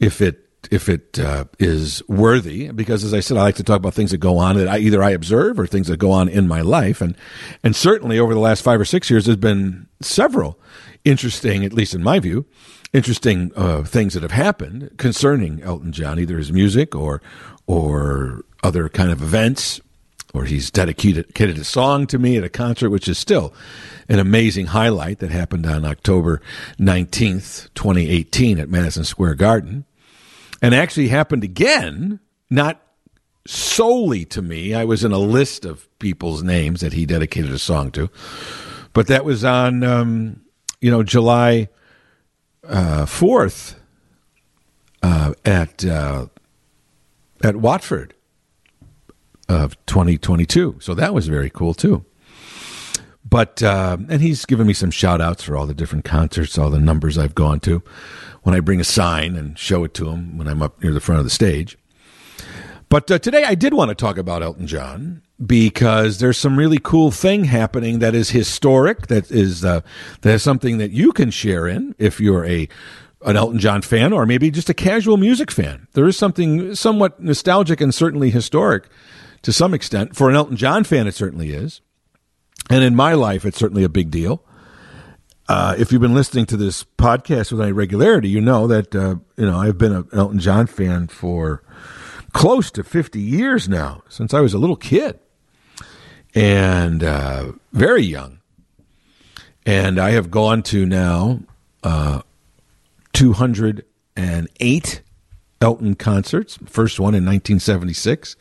if 0.00 0.20
it 0.20 0.42
if 0.70 0.88
it 0.88 1.18
uh, 1.18 1.44
is 1.58 2.02
worthy 2.08 2.70
because 2.72 3.04
as 3.04 3.14
i 3.14 3.20
said 3.20 3.36
i 3.36 3.42
like 3.42 3.54
to 3.54 3.62
talk 3.62 3.76
about 3.76 3.94
things 3.94 4.10
that 4.10 4.18
go 4.18 4.38
on 4.38 4.56
that 4.56 4.68
I, 4.68 4.78
either 4.78 5.02
i 5.02 5.10
observe 5.10 5.58
or 5.60 5.66
things 5.66 5.86
that 5.88 5.98
go 5.98 6.10
on 6.10 6.28
in 6.28 6.48
my 6.48 6.60
life. 6.60 7.00
And 7.00 7.16
and 7.62 7.76
certainly 7.76 8.18
over 8.18 8.34
the 8.34 8.40
last 8.40 8.62
five 8.62 8.80
or 8.80 8.84
six 8.84 9.08
years 9.10 9.26
there's 9.26 9.36
been 9.36 9.86
several 10.00 10.58
interesting 11.04 11.64
at 11.64 11.72
least 11.72 11.94
in 11.94 12.02
my 12.02 12.18
view 12.18 12.46
interesting 12.92 13.52
uh, 13.56 13.82
things 13.82 14.14
that 14.14 14.22
have 14.22 14.32
happened 14.32 14.90
concerning 14.96 15.62
elton 15.62 15.92
john 15.92 16.18
either 16.18 16.38
his 16.38 16.52
music 16.52 16.94
or 16.94 17.22
or 17.66 18.44
other 18.62 18.88
kind 18.88 19.10
of 19.10 19.22
events 19.22 19.80
or 20.36 20.44
he's 20.44 20.70
dedicated, 20.70 21.58
a 21.58 21.64
song 21.64 22.06
to 22.06 22.18
me 22.18 22.36
at 22.36 22.44
a 22.44 22.48
concert 22.48 22.90
which 22.90 23.08
is 23.08 23.18
still 23.18 23.52
an 24.08 24.18
amazing 24.18 24.66
highlight 24.66 25.18
that 25.18 25.30
happened 25.30 25.66
on 25.66 25.84
october 25.84 26.40
19th 26.78 27.68
2018 27.74 28.58
at 28.58 28.68
madison 28.68 29.04
square 29.04 29.34
garden. 29.34 29.84
And 30.62 30.74
actually 30.74 31.08
happened 31.08 31.44
again, 31.44 32.18
not 32.48 32.80
solely 33.46 34.24
to 34.26 34.42
me. 34.42 34.74
I 34.74 34.84
was 34.84 35.04
in 35.04 35.12
a 35.12 35.18
list 35.18 35.64
of 35.64 35.86
people's 35.98 36.42
names 36.42 36.80
that 36.80 36.92
he 36.92 37.06
dedicated 37.06 37.52
a 37.52 37.58
song 37.58 37.90
to, 37.92 38.10
but 38.92 39.06
that 39.08 39.24
was 39.24 39.44
on, 39.44 39.82
um, 39.84 40.40
you 40.80 40.90
know, 40.90 41.02
July 41.02 41.68
uh, 42.64 43.06
fourth 43.06 43.78
uh, 45.02 45.34
at 45.44 45.84
uh, 45.84 46.26
at 47.42 47.56
Watford 47.56 48.14
of 49.48 49.76
2022. 49.86 50.78
So 50.80 50.94
that 50.94 51.14
was 51.14 51.28
very 51.28 51.50
cool 51.50 51.74
too. 51.74 52.04
But 53.28 53.62
uh, 53.62 53.96
and 54.08 54.20
he's 54.20 54.44
given 54.44 54.66
me 54.66 54.72
some 54.72 54.92
shout 54.92 55.20
outs 55.20 55.42
for 55.42 55.56
all 55.56 55.66
the 55.66 55.74
different 55.74 56.04
concerts, 56.04 56.56
all 56.56 56.70
the 56.70 56.78
numbers 56.78 57.18
I've 57.18 57.34
gone 57.34 57.58
to 57.60 57.82
when 58.42 58.54
I 58.54 58.60
bring 58.60 58.80
a 58.80 58.84
sign 58.84 59.34
and 59.34 59.58
show 59.58 59.82
it 59.82 59.94
to 59.94 60.10
him 60.10 60.38
when 60.38 60.46
I'm 60.46 60.62
up 60.62 60.80
near 60.82 60.92
the 60.92 61.00
front 61.00 61.18
of 61.18 61.24
the 61.24 61.30
stage. 61.30 61.76
But 62.88 63.10
uh, 63.10 63.18
today 63.18 63.42
I 63.42 63.56
did 63.56 63.74
want 63.74 63.88
to 63.88 63.96
talk 63.96 64.16
about 64.16 64.44
Elton 64.44 64.68
John 64.68 65.22
because 65.44 66.18
there's 66.18 66.38
some 66.38 66.56
really 66.56 66.78
cool 66.78 67.10
thing 67.10 67.44
happening 67.44 67.98
that 67.98 68.14
is 68.14 68.30
historic. 68.30 69.08
That 69.08 69.28
is 69.32 69.64
uh, 69.64 69.80
that 70.20 70.34
is 70.34 70.42
something 70.44 70.78
that 70.78 70.92
you 70.92 71.12
can 71.12 71.32
share 71.32 71.66
in 71.66 71.96
if 71.98 72.20
you're 72.20 72.44
a 72.44 72.68
an 73.22 73.36
Elton 73.36 73.58
John 73.58 73.82
fan 73.82 74.12
or 74.12 74.24
maybe 74.24 74.52
just 74.52 74.70
a 74.70 74.74
casual 74.74 75.16
music 75.16 75.50
fan. 75.50 75.88
There 75.94 76.06
is 76.06 76.16
something 76.16 76.76
somewhat 76.76 77.20
nostalgic 77.20 77.80
and 77.80 77.92
certainly 77.92 78.30
historic 78.30 78.88
to 79.42 79.52
some 79.52 79.74
extent. 79.74 80.16
For 80.16 80.28
an 80.28 80.36
Elton 80.36 80.56
John 80.56 80.84
fan, 80.84 81.06
it 81.06 81.14
certainly 81.14 81.52
is. 81.52 81.80
And 82.68 82.82
in 82.82 82.94
my 82.94 83.14
life, 83.14 83.44
it's 83.44 83.58
certainly 83.58 83.84
a 83.84 83.88
big 83.88 84.10
deal. 84.10 84.42
Uh, 85.48 85.76
if 85.78 85.92
you've 85.92 86.02
been 86.02 86.14
listening 86.14 86.46
to 86.46 86.56
this 86.56 86.82
podcast 86.82 87.52
with 87.52 87.60
any 87.60 87.70
regularity, 87.70 88.28
you 88.28 88.40
know 88.40 88.66
that 88.66 88.94
uh, 88.94 89.16
you 89.36 89.46
know 89.46 89.58
I've 89.58 89.78
been 89.78 89.92
an 89.92 90.08
Elton 90.12 90.40
John 90.40 90.66
fan 90.66 91.06
for 91.06 91.62
close 92.32 92.72
to 92.72 92.82
50 92.82 93.20
years 93.20 93.68
now, 93.68 94.02
since 94.08 94.34
I 94.34 94.40
was 94.40 94.52
a 94.54 94.58
little 94.58 94.76
kid 94.76 95.20
and 96.34 97.02
uh, 97.02 97.52
very 97.72 98.02
young. 98.02 98.40
And 99.64 99.98
I 99.98 100.10
have 100.10 100.30
gone 100.30 100.62
to 100.64 100.84
now 100.84 101.40
uh, 101.82 102.22
208 103.14 105.02
Elton 105.60 105.94
concerts. 105.94 106.58
First 106.66 107.00
one 107.00 107.14
in 107.14 107.24
1976 107.24 108.36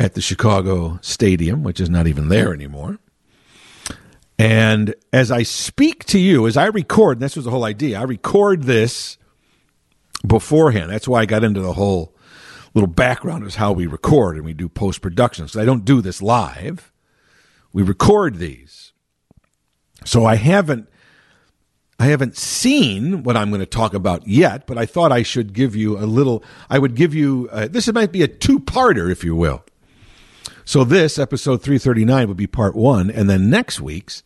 at 0.00 0.14
the 0.14 0.20
Chicago 0.22 0.98
Stadium, 1.02 1.62
which 1.62 1.78
is 1.78 1.90
not 1.90 2.06
even 2.06 2.30
there 2.30 2.54
anymore. 2.54 2.98
And 4.38 4.94
as 5.12 5.30
I 5.30 5.42
speak 5.42 6.06
to 6.06 6.18
you, 6.18 6.46
as 6.46 6.56
I 6.56 6.66
record, 6.66 7.20
this 7.20 7.36
was 7.36 7.44
the 7.44 7.50
whole 7.50 7.64
idea, 7.64 8.00
I 8.00 8.04
record 8.04 8.62
this 8.62 9.18
beforehand. 10.26 10.90
That's 10.90 11.06
why 11.06 11.20
I 11.20 11.26
got 11.26 11.44
into 11.44 11.60
the 11.60 11.74
whole 11.74 12.16
little 12.72 12.88
background 12.88 13.44
is 13.44 13.56
how 13.56 13.72
we 13.72 13.86
record 13.86 14.36
and 14.36 14.44
we 14.46 14.54
do 14.54 14.70
post 14.70 15.02
production. 15.02 15.46
So 15.48 15.60
I 15.60 15.66
don't 15.66 15.84
do 15.84 16.00
this 16.00 16.22
live. 16.22 16.90
We 17.74 17.82
record 17.82 18.38
these. 18.38 18.92
So 20.06 20.24
I 20.24 20.36
haven't 20.36 20.88
I 21.98 22.06
haven't 22.06 22.34
seen 22.34 23.22
what 23.24 23.36
I'm 23.36 23.50
going 23.50 23.60
to 23.60 23.66
talk 23.66 23.92
about 23.92 24.26
yet, 24.26 24.66
but 24.66 24.78
I 24.78 24.86
thought 24.86 25.12
I 25.12 25.22
should 25.22 25.52
give 25.52 25.76
you 25.76 25.98
a 25.98 26.06
little 26.06 26.42
I 26.70 26.78
would 26.78 26.94
give 26.94 27.14
you 27.14 27.50
uh, 27.52 27.68
this 27.68 27.92
might 27.92 28.12
be 28.12 28.22
a 28.22 28.28
two-parter 28.28 29.12
if 29.12 29.22
you 29.22 29.36
will. 29.36 29.62
So 30.70 30.84
this 30.84 31.18
episode 31.18 31.62
339 31.62 32.28
will 32.28 32.34
be 32.36 32.46
part 32.46 32.76
1 32.76 33.10
and 33.10 33.28
then 33.28 33.50
next 33.50 33.80
week's 33.80 34.22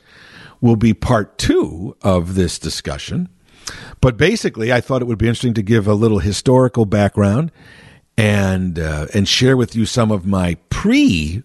will 0.60 0.76
be 0.76 0.92
part 0.92 1.38
2 1.38 1.96
of 2.02 2.34
this 2.34 2.58
discussion. 2.58 3.30
But 4.02 4.18
basically, 4.18 4.70
I 4.70 4.82
thought 4.82 5.00
it 5.00 5.06
would 5.06 5.16
be 5.16 5.26
interesting 5.26 5.54
to 5.54 5.62
give 5.62 5.86
a 5.86 5.94
little 5.94 6.18
historical 6.18 6.84
background 6.84 7.50
and 8.18 8.78
uh, 8.78 9.06
and 9.14 9.26
share 9.26 9.56
with 9.56 9.74
you 9.74 9.86
some 9.86 10.10
of 10.10 10.26
my 10.26 10.58
pre 10.68 11.44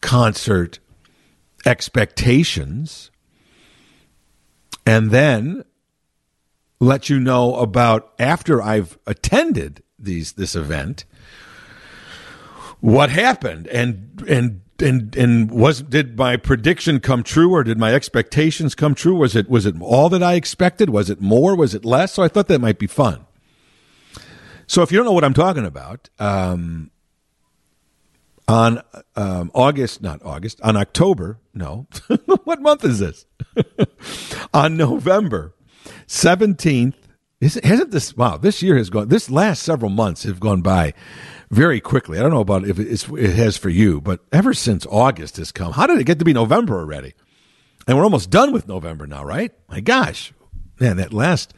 concert 0.00 0.78
expectations 1.66 3.10
and 4.86 5.10
then 5.10 5.64
let 6.78 7.10
you 7.10 7.18
know 7.18 7.56
about 7.56 8.12
after 8.20 8.62
I've 8.62 9.00
attended 9.04 9.82
these 9.98 10.34
this 10.34 10.54
event 10.54 11.04
what 12.80 13.10
happened? 13.10 13.66
And 13.68 14.22
and 14.26 14.62
and 14.82 15.14
and 15.16 15.50
was 15.50 15.82
did 15.82 16.16
my 16.18 16.36
prediction 16.36 17.00
come 17.00 17.22
true 17.22 17.52
or 17.52 17.62
did 17.62 17.78
my 17.78 17.94
expectations 17.94 18.74
come 18.74 18.94
true? 18.94 19.14
Was 19.14 19.36
it 19.36 19.48
was 19.48 19.66
it 19.66 19.74
all 19.80 20.08
that 20.08 20.22
i 20.22 20.34
expected? 20.34 20.90
Was 20.90 21.10
it 21.10 21.20
more? 21.20 21.54
Was 21.54 21.74
it 21.74 21.84
less? 21.84 22.14
So 22.14 22.22
i 22.22 22.28
thought 22.28 22.48
that 22.48 22.60
might 22.60 22.78
be 22.78 22.86
fun. 22.86 23.26
So 24.66 24.82
if 24.82 24.92
you 24.92 24.98
don't 24.98 25.06
know 25.06 25.12
what 25.12 25.24
i'm 25.24 25.34
talking 25.34 25.66
about 25.66 26.08
um, 26.18 26.90
on 28.48 28.82
um, 29.16 29.50
august 29.54 30.02
not 30.02 30.22
august 30.24 30.60
on 30.62 30.76
october 30.76 31.38
no 31.54 31.86
what 32.44 32.60
month 32.60 32.84
is 32.84 32.98
this? 32.98 33.26
On 34.54 34.76
november 34.76 35.54
17th 36.06 36.94
is, 37.40 37.54
hasn't 37.62 37.90
this 37.90 38.16
wow 38.16 38.36
this 38.36 38.62
year 38.62 38.76
has 38.76 38.90
gone 38.90 39.08
this 39.08 39.30
last 39.30 39.62
several 39.62 39.90
months 39.90 40.24
have 40.24 40.40
gone 40.40 40.62
by 40.62 40.92
very 41.50 41.80
quickly. 41.80 42.18
I 42.18 42.22
don't 42.22 42.30
know 42.30 42.40
about 42.40 42.64
if 42.64 42.78
it 42.78 43.34
has 43.34 43.56
for 43.56 43.68
you, 43.68 44.00
but 44.00 44.20
ever 44.32 44.54
since 44.54 44.86
August 44.86 45.36
has 45.36 45.52
come, 45.52 45.72
how 45.72 45.86
did 45.86 45.98
it 45.98 46.04
get 46.04 46.18
to 46.20 46.24
be 46.24 46.32
November 46.32 46.78
already? 46.78 47.14
And 47.86 47.96
we're 47.96 48.04
almost 48.04 48.30
done 48.30 48.52
with 48.52 48.68
November 48.68 49.06
now, 49.06 49.24
right? 49.24 49.52
My 49.68 49.80
gosh, 49.80 50.32
man, 50.78 50.96
that 50.98 51.12
last 51.12 51.52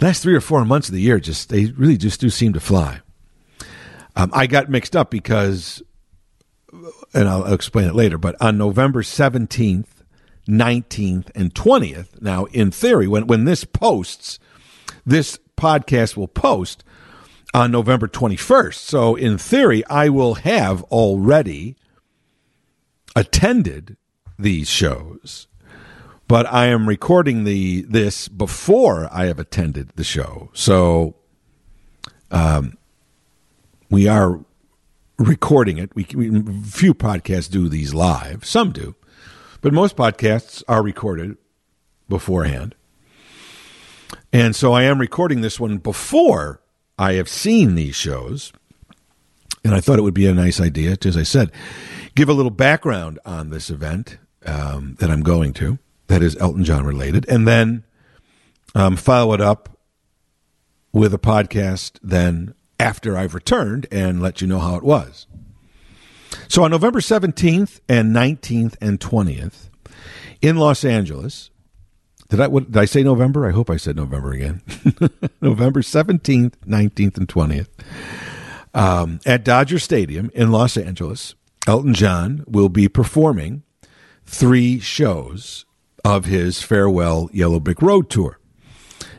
last 0.00 0.22
three 0.22 0.34
or 0.34 0.40
four 0.40 0.64
months 0.64 0.88
of 0.88 0.94
the 0.94 1.00
year 1.00 1.18
just 1.18 1.48
they 1.48 1.66
really 1.66 1.96
just 1.96 2.20
do 2.20 2.30
seem 2.30 2.52
to 2.52 2.60
fly. 2.60 3.00
Um, 4.16 4.30
I 4.34 4.46
got 4.46 4.68
mixed 4.68 4.96
up 4.96 5.10
because, 5.10 5.82
and 7.14 7.28
I'll, 7.28 7.52
explain 7.52 7.88
it 7.88 7.94
later. 7.94 8.18
But 8.18 8.36
on 8.40 8.58
November 8.58 9.02
seventeenth, 9.02 10.04
nineteenth, 10.46 11.30
and 11.34 11.54
twentieth, 11.54 12.20
now 12.20 12.44
in 12.46 12.70
theory, 12.70 13.08
when 13.08 13.26
when 13.26 13.44
this 13.44 13.64
posts, 13.64 14.38
this 15.04 15.38
podcast 15.56 16.16
will 16.16 16.28
post 16.28 16.84
on 17.52 17.70
November 17.70 18.08
21st. 18.08 18.74
So, 18.74 19.16
in 19.16 19.38
theory, 19.38 19.84
I 19.86 20.08
will 20.08 20.34
have 20.34 20.82
already 20.84 21.76
attended 23.16 23.96
these 24.38 24.68
shows, 24.68 25.48
but 26.28 26.46
I 26.52 26.66
am 26.66 26.88
recording 26.88 27.44
the 27.44 27.82
this 27.82 28.28
before 28.28 29.08
I 29.12 29.26
have 29.26 29.38
attended 29.38 29.90
the 29.96 30.04
show. 30.04 30.50
So, 30.52 31.16
um, 32.30 32.76
we 33.90 34.06
are 34.06 34.40
recording 35.18 35.78
it. 35.78 35.94
We, 35.94 36.06
we 36.14 36.42
few 36.62 36.94
podcasts 36.94 37.50
do 37.50 37.68
these 37.68 37.92
live. 37.92 38.44
Some 38.44 38.72
do, 38.72 38.94
but 39.60 39.72
most 39.72 39.96
podcasts 39.96 40.62
are 40.68 40.82
recorded 40.82 41.36
beforehand. 42.08 42.74
And 44.32 44.54
so 44.54 44.72
I 44.72 44.84
am 44.84 45.00
recording 45.00 45.40
this 45.40 45.58
one 45.58 45.78
before 45.78 46.60
I 47.00 47.14
have 47.14 47.30
seen 47.30 47.76
these 47.76 47.96
shows, 47.96 48.52
and 49.64 49.74
I 49.74 49.80
thought 49.80 49.98
it 49.98 50.02
would 50.02 50.12
be 50.12 50.26
a 50.26 50.34
nice 50.34 50.60
idea 50.60 50.98
to, 50.98 51.08
as 51.08 51.16
I 51.16 51.22
said, 51.22 51.50
give 52.14 52.28
a 52.28 52.34
little 52.34 52.50
background 52.50 53.18
on 53.24 53.48
this 53.48 53.70
event 53.70 54.18
um, 54.44 54.96
that 55.00 55.08
I'm 55.08 55.22
going 55.22 55.54
to, 55.54 55.78
that 56.08 56.22
is 56.22 56.36
Elton 56.36 56.62
John 56.62 56.84
related, 56.84 57.26
and 57.26 57.48
then 57.48 57.84
um, 58.74 58.96
follow 58.96 59.32
it 59.32 59.40
up 59.40 59.78
with 60.92 61.14
a 61.14 61.18
podcast 61.18 61.98
then 62.02 62.52
after 62.78 63.16
I've 63.16 63.34
returned 63.34 63.86
and 63.90 64.20
let 64.20 64.42
you 64.42 64.46
know 64.46 64.58
how 64.58 64.74
it 64.76 64.82
was. 64.82 65.26
So 66.48 66.64
on 66.64 66.70
November 66.70 67.00
17th 67.00 67.80
and 67.88 68.14
19th 68.14 68.76
and 68.78 69.00
20th 69.00 69.70
in 70.42 70.56
Los 70.56 70.84
Angeles, 70.84 71.48
did 72.30 72.40
I 72.40 72.46
what, 72.46 72.72
did 72.72 72.76
I 72.80 72.86
say 72.86 73.02
November? 73.02 73.46
I 73.46 73.50
hope 73.50 73.68
I 73.68 73.76
said 73.76 73.96
November 73.96 74.32
again. 74.32 74.62
November 75.40 75.82
17th, 75.82 76.54
19th, 76.66 77.18
and 77.18 77.28
20th. 77.28 77.68
Um, 78.72 79.20
at 79.26 79.44
Dodger 79.44 79.78
Stadium 79.78 80.30
in 80.32 80.52
Los 80.52 80.76
Angeles, 80.76 81.34
Elton 81.66 81.92
John 81.92 82.44
will 82.46 82.68
be 82.68 82.88
performing 82.88 83.64
three 84.24 84.78
shows 84.78 85.66
of 86.04 86.24
his 86.24 86.62
farewell 86.62 87.28
Yellow 87.32 87.60
Brick 87.60 87.82
Road 87.82 88.08
tour. 88.08 88.38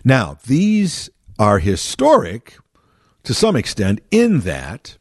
Now, 0.04 0.38
these 0.48 1.10
are 1.38 1.60
historic 1.60 2.58
to 3.24 3.34
some 3.34 3.56
extent 3.56 4.00
in 4.10 4.42
that 4.42 4.98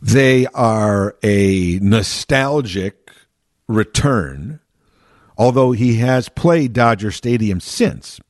they 0.00 0.46
are 0.48 1.16
a 1.22 1.78
nostalgic 1.80 3.10
return, 3.68 4.60
although 5.38 5.72
he 5.72 5.96
has 5.96 6.28
played 6.28 6.72
Dodger 6.72 7.10
Stadium 7.10 7.60
since. 7.60 8.20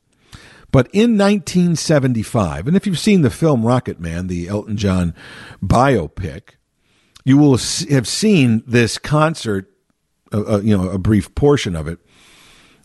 But 0.71 0.88
in 0.93 1.17
1975, 1.17 2.69
and 2.69 2.77
if 2.77 2.87
you've 2.87 2.99
seen 2.99 3.23
the 3.23 3.31
film 3.31 3.65
Rocket 3.65 3.99
Man, 3.99 4.27
the 4.27 4.49
Elton 4.49 4.77
John 4.77 5.15
biopic, 5.65 6.50
you 7.25 7.38
will 7.38 7.57
have 7.57 8.07
seen 8.07 8.62
this 8.67 8.99
concert, 8.99 9.71
uh, 10.33 10.57
uh, 10.57 10.61
you 10.61 10.77
know, 10.77 10.91
a 10.91 10.99
brief 10.99 11.35
portion 11.35 11.75
of 11.75 11.88
it, 11.88 11.99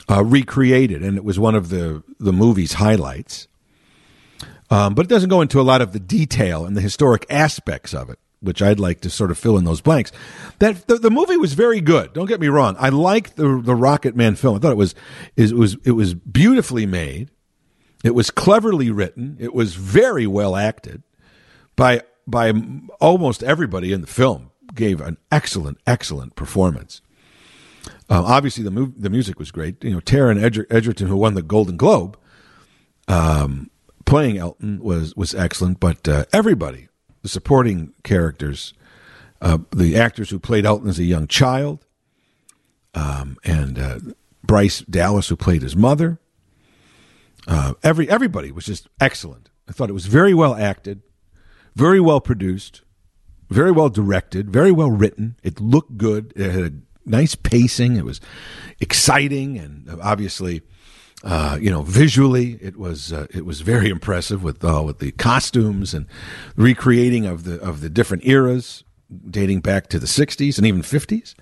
uh, 0.09 0.23
recreated, 0.23 1.03
and 1.03 1.17
it 1.17 1.25
was 1.25 1.37
one 1.37 1.55
of 1.55 1.69
the 1.69 2.03
the 2.19 2.33
movie's 2.33 2.73
highlights. 2.73 3.47
Um, 4.69 4.95
but 4.95 5.05
it 5.05 5.09
doesn't 5.09 5.29
go 5.29 5.41
into 5.41 5.59
a 5.59 5.63
lot 5.63 5.81
of 5.81 5.91
the 5.91 5.99
detail 5.99 6.65
and 6.65 6.75
the 6.75 6.81
historic 6.81 7.25
aspects 7.29 7.93
of 7.93 8.09
it, 8.09 8.17
which 8.43 8.61
I'd 8.61 8.79
like 8.79 9.01
to 9.01 9.09
sort 9.09 9.31
of 9.31 9.37
fill 9.37 9.57
in 9.57 9.63
those 9.63 9.81
blanks. 9.81 10.11
That 10.59 10.87
the, 10.87 10.95
the 10.97 11.09
movie 11.09 11.37
was 11.37 11.53
very 11.53 11.81
good. 11.81 12.13
Don't 12.13 12.27
get 12.27 12.39
me 12.39 12.47
wrong. 12.47 12.75
I 12.79 12.89
liked 12.89 13.35
the 13.37 13.59
the 13.63 13.75
Rocket 13.75 14.15
Man 14.15 14.35
film. 14.35 14.55
I 14.55 14.59
thought 14.59 14.71
it 14.71 14.77
was 14.77 14.93
it 15.35 15.53
was 15.53 15.77
it 15.83 15.91
was 15.91 16.13
beautifully 16.13 16.85
made. 16.85 17.31
It 18.03 18.13
was 18.13 18.29
cleverly 18.31 18.91
written. 18.91 19.37
It 19.39 19.53
was 19.53 19.75
very 19.75 20.27
well 20.27 20.55
acted 20.55 21.03
by 21.75 22.01
by 22.27 22.53
almost 22.99 23.43
everybody 23.43 23.91
in 23.93 24.01
the 24.01 24.07
film. 24.07 24.51
Gave 24.75 25.01
an 25.01 25.17
excellent 25.31 25.77
excellent 25.87 26.35
performance. 26.35 27.01
Uh, 28.09 28.23
obviously, 28.25 28.63
the 28.63 28.71
mu- 28.71 28.93
the 28.97 29.09
music 29.09 29.39
was 29.39 29.51
great. 29.51 29.83
You 29.83 29.91
know, 29.91 29.99
Taron 29.99 30.39
Edger- 30.39 30.65
Egerton, 30.71 31.07
who 31.07 31.15
won 31.17 31.33
the 31.35 31.41
Golden 31.41 31.77
Globe, 31.77 32.17
um, 33.07 33.69
playing 34.05 34.37
Elton 34.37 34.79
was 34.81 35.15
was 35.15 35.33
excellent. 35.35 35.79
But 35.79 36.07
uh, 36.07 36.25
everybody, 36.33 36.87
the 37.23 37.29
supporting 37.29 37.93
characters, 38.03 38.73
uh, 39.41 39.57
the 39.71 39.95
actors 39.97 40.29
who 40.29 40.37
played 40.37 40.65
Elton 40.65 40.89
as 40.89 40.99
a 40.99 41.03
young 41.03 41.25
child, 41.25 41.85
um, 42.93 43.37
and 43.43 43.79
uh, 43.79 43.99
Bryce 44.43 44.81
Dallas, 44.81 45.29
who 45.29 45.35
played 45.35 45.63
his 45.63 45.75
mother, 45.75 46.19
uh, 47.47 47.73
every 47.81 48.09
everybody 48.09 48.51
was 48.51 48.65
just 48.65 48.87
excellent. 48.99 49.49
I 49.67 49.71
thought 49.71 49.89
it 49.89 49.93
was 49.93 50.05
very 50.05 50.33
well 50.33 50.53
acted, 50.53 51.01
very 51.75 51.99
well 51.99 52.21
produced, 52.21 52.81
very 53.49 53.71
well 53.71 53.89
directed, 53.89 54.51
very 54.51 54.71
well 54.71 54.91
written. 54.91 55.37
It 55.43 55.59
looked 55.59 55.97
good. 55.97 56.33
It 56.35 56.51
had 56.51 56.63
a 56.63 56.73
nice 57.09 57.35
pacing. 57.35 57.95
It 57.95 58.05
was 58.05 58.19
exciting, 58.79 59.57
and 59.57 59.89
obviously, 60.01 60.61
uh, 61.23 61.57
you 61.61 61.69
know, 61.69 61.83
visually, 61.83 62.57
it 62.61 62.77
was 62.77 63.13
uh, 63.13 63.27
it 63.33 63.45
was 63.45 63.61
very 63.61 63.89
impressive 63.89 64.43
with 64.43 64.63
uh, 64.63 64.83
with 64.85 64.99
the 64.99 65.11
costumes 65.13 65.93
and 65.93 66.05
recreating 66.57 67.25
of 67.25 67.45
the 67.45 67.61
of 67.61 67.79
the 67.79 67.89
different 67.89 68.25
eras 68.25 68.83
dating 69.29 69.61
back 69.61 69.87
to 69.87 69.99
the 69.99 70.05
'60s 70.05 70.57
and 70.57 70.67
even 70.67 70.81
'50s 70.81 71.33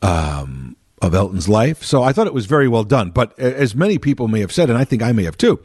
um, 0.00 0.76
of 1.02 1.12
Elton's 1.12 1.48
life. 1.48 1.82
So 1.82 2.04
I 2.04 2.12
thought 2.12 2.28
it 2.28 2.34
was 2.34 2.46
very 2.46 2.68
well 2.68 2.84
done. 2.84 3.10
But 3.10 3.36
as 3.36 3.74
many 3.74 3.98
people 3.98 4.28
may 4.28 4.40
have 4.40 4.52
said, 4.52 4.70
and 4.70 4.78
I 4.78 4.84
think 4.84 5.02
I 5.02 5.10
may 5.10 5.24
have 5.24 5.36
too, 5.36 5.60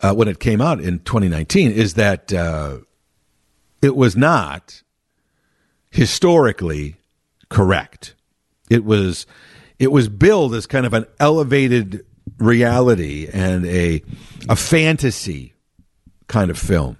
uh, 0.00 0.14
when 0.14 0.26
it 0.26 0.40
came 0.40 0.60
out 0.60 0.80
in 0.80 0.98
2019, 1.00 1.70
is 1.70 1.94
that 1.94 2.32
uh, 2.32 2.78
it 3.80 3.94
was 3.94 4.16
not 4.16 4.82
historically 5.90 6.96
correct. 7.50 8.16
It 8.68 8.84
was 8.84 9.26
it 9.78 9.92
was 9.92 10.08
billed 10.08 10.56
as 10.56 10.66
kind 10.66 10.86
of 10.86 10.92
an 10.92 11.06
elevated 11.20 12.04
reality 12.38 13.28
and 13.32 13.66
a 13.66 14.02
a 14.48 14.56
fantasy 14.56 15.54
kind 16.28 16.50
of 16.50 16.58
film. 16.58 16.98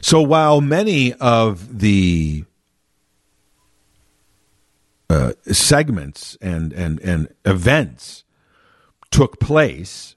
So 0.00 0.22
while 0.22 0.60
many 0.60 1.12
of 1.14 1.80
the 1.80 2.44
uh, 5.10 5.32
segments 5.50 6.36
and, 6.40 6.72
and, 6.72 7.00
and 7.00 7.28
events 7.44 8.24
took 9.10 9.40
place, 9.40 10.14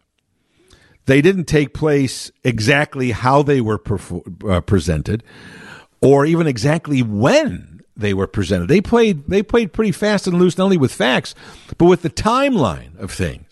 they 1.06 1.22
didn't 1.22 1.46
take 1.46 1.74
place 1.74 2.32
exactly 2.44 3.12
how 3.12 3.42
they 3.42 3.62
were 3.62 3.82
uh, 4.48 4.62
presented 4.62 5.24
or 6.02 6.26
even 6.26 6.46
exactly 6.48 7.02
when 7.02 7.82
they 7.96 8.14
were 8.14 8.28
presented. 8.28 8.68
They 8.68 8.82
played 8.82 9.28
they 9.28 9.44
played 9.44 9.74
pretty 9.74 9.92
fast 9.92 10.28
and 10.28 10.38
loose, 10.38 10.58
not 10.58 10.66
only 10.66 10.78
with 10.78 10.94
facts, 10.94 11.36
but 11.78 11.86
with 11.86 12.02
the 12.02 12.10
timeline 12.10 12.98
of 13.00 13.12
things. 13.12 13.51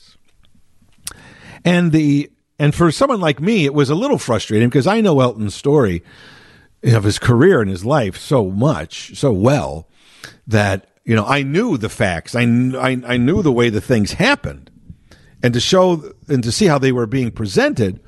And 1.64 1.92
the 1.92 2.32
and 2.58 2.76
for 2.76 2.92
someone 2.92 3.22
like 3.22 3.40
me, 3.40 3.66
it 3.66 3.74
was 3.74 3.90
a 3.90 3.96
little 3.96 4.18
frustrating 4.18 4.70
because 4.70 4.88
I 4.88 5.02
know 5.02 5.22
Elton's 5.22 5.56
story 5.56 6.04
of 6.84 7.04
his 7.04 7.20
career 7.20 7.62
and 7.62 7.70
his 7.70 7.86
life 7.86 8.18
so 8.18 8.50
much, 8.50 9.18
so 9.18 9.32
well 9.32 9.88
that 10.48 10.88
you 11.06 11.16
know 11.16 11.26
I 11.26 11.44
knew 11.44 11.78
the 11.78 11.90
facts. 11.90 12.36
I 12.36 12.44
I, 12.44 13.02
I 13.06 13.18
knew 13.18 13.42
the 13.42 13.52
way 13.52 13.70
the 13.70 13.82
things 13.82 14.14
happened, 14.14 14.70
and 15.42 15.54
to 15.54 15.60
show 15.60 16.14
and 16.28 16.44
to 16.44 16.52
see 16.52 16.66
how 16.66 16.78
they 16.78 16.92
were 16.92 17.08
being 17.08 17.32
presented, 17.32 18.02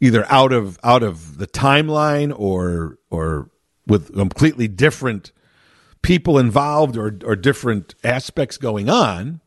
either 0.00 0.24
out 0.30 0.52
of 0.52 0.78
out 0.84 1.02
of 1.02 1.38
the 1.38 1.46
timeline 1.46 2.34
or 2.38 2.98
or 3.10 3.50
with 3.86 4.14
completely 4.14 4.68
different 4.68 5.32
people 6.02 6.38
involved 6.38 6.96
or, 6.96 7.18
or 7.24 7.34
different 7.34 7.94
aspects 8.04 8.56
going 8.56 8.88
on, 8.88 9.40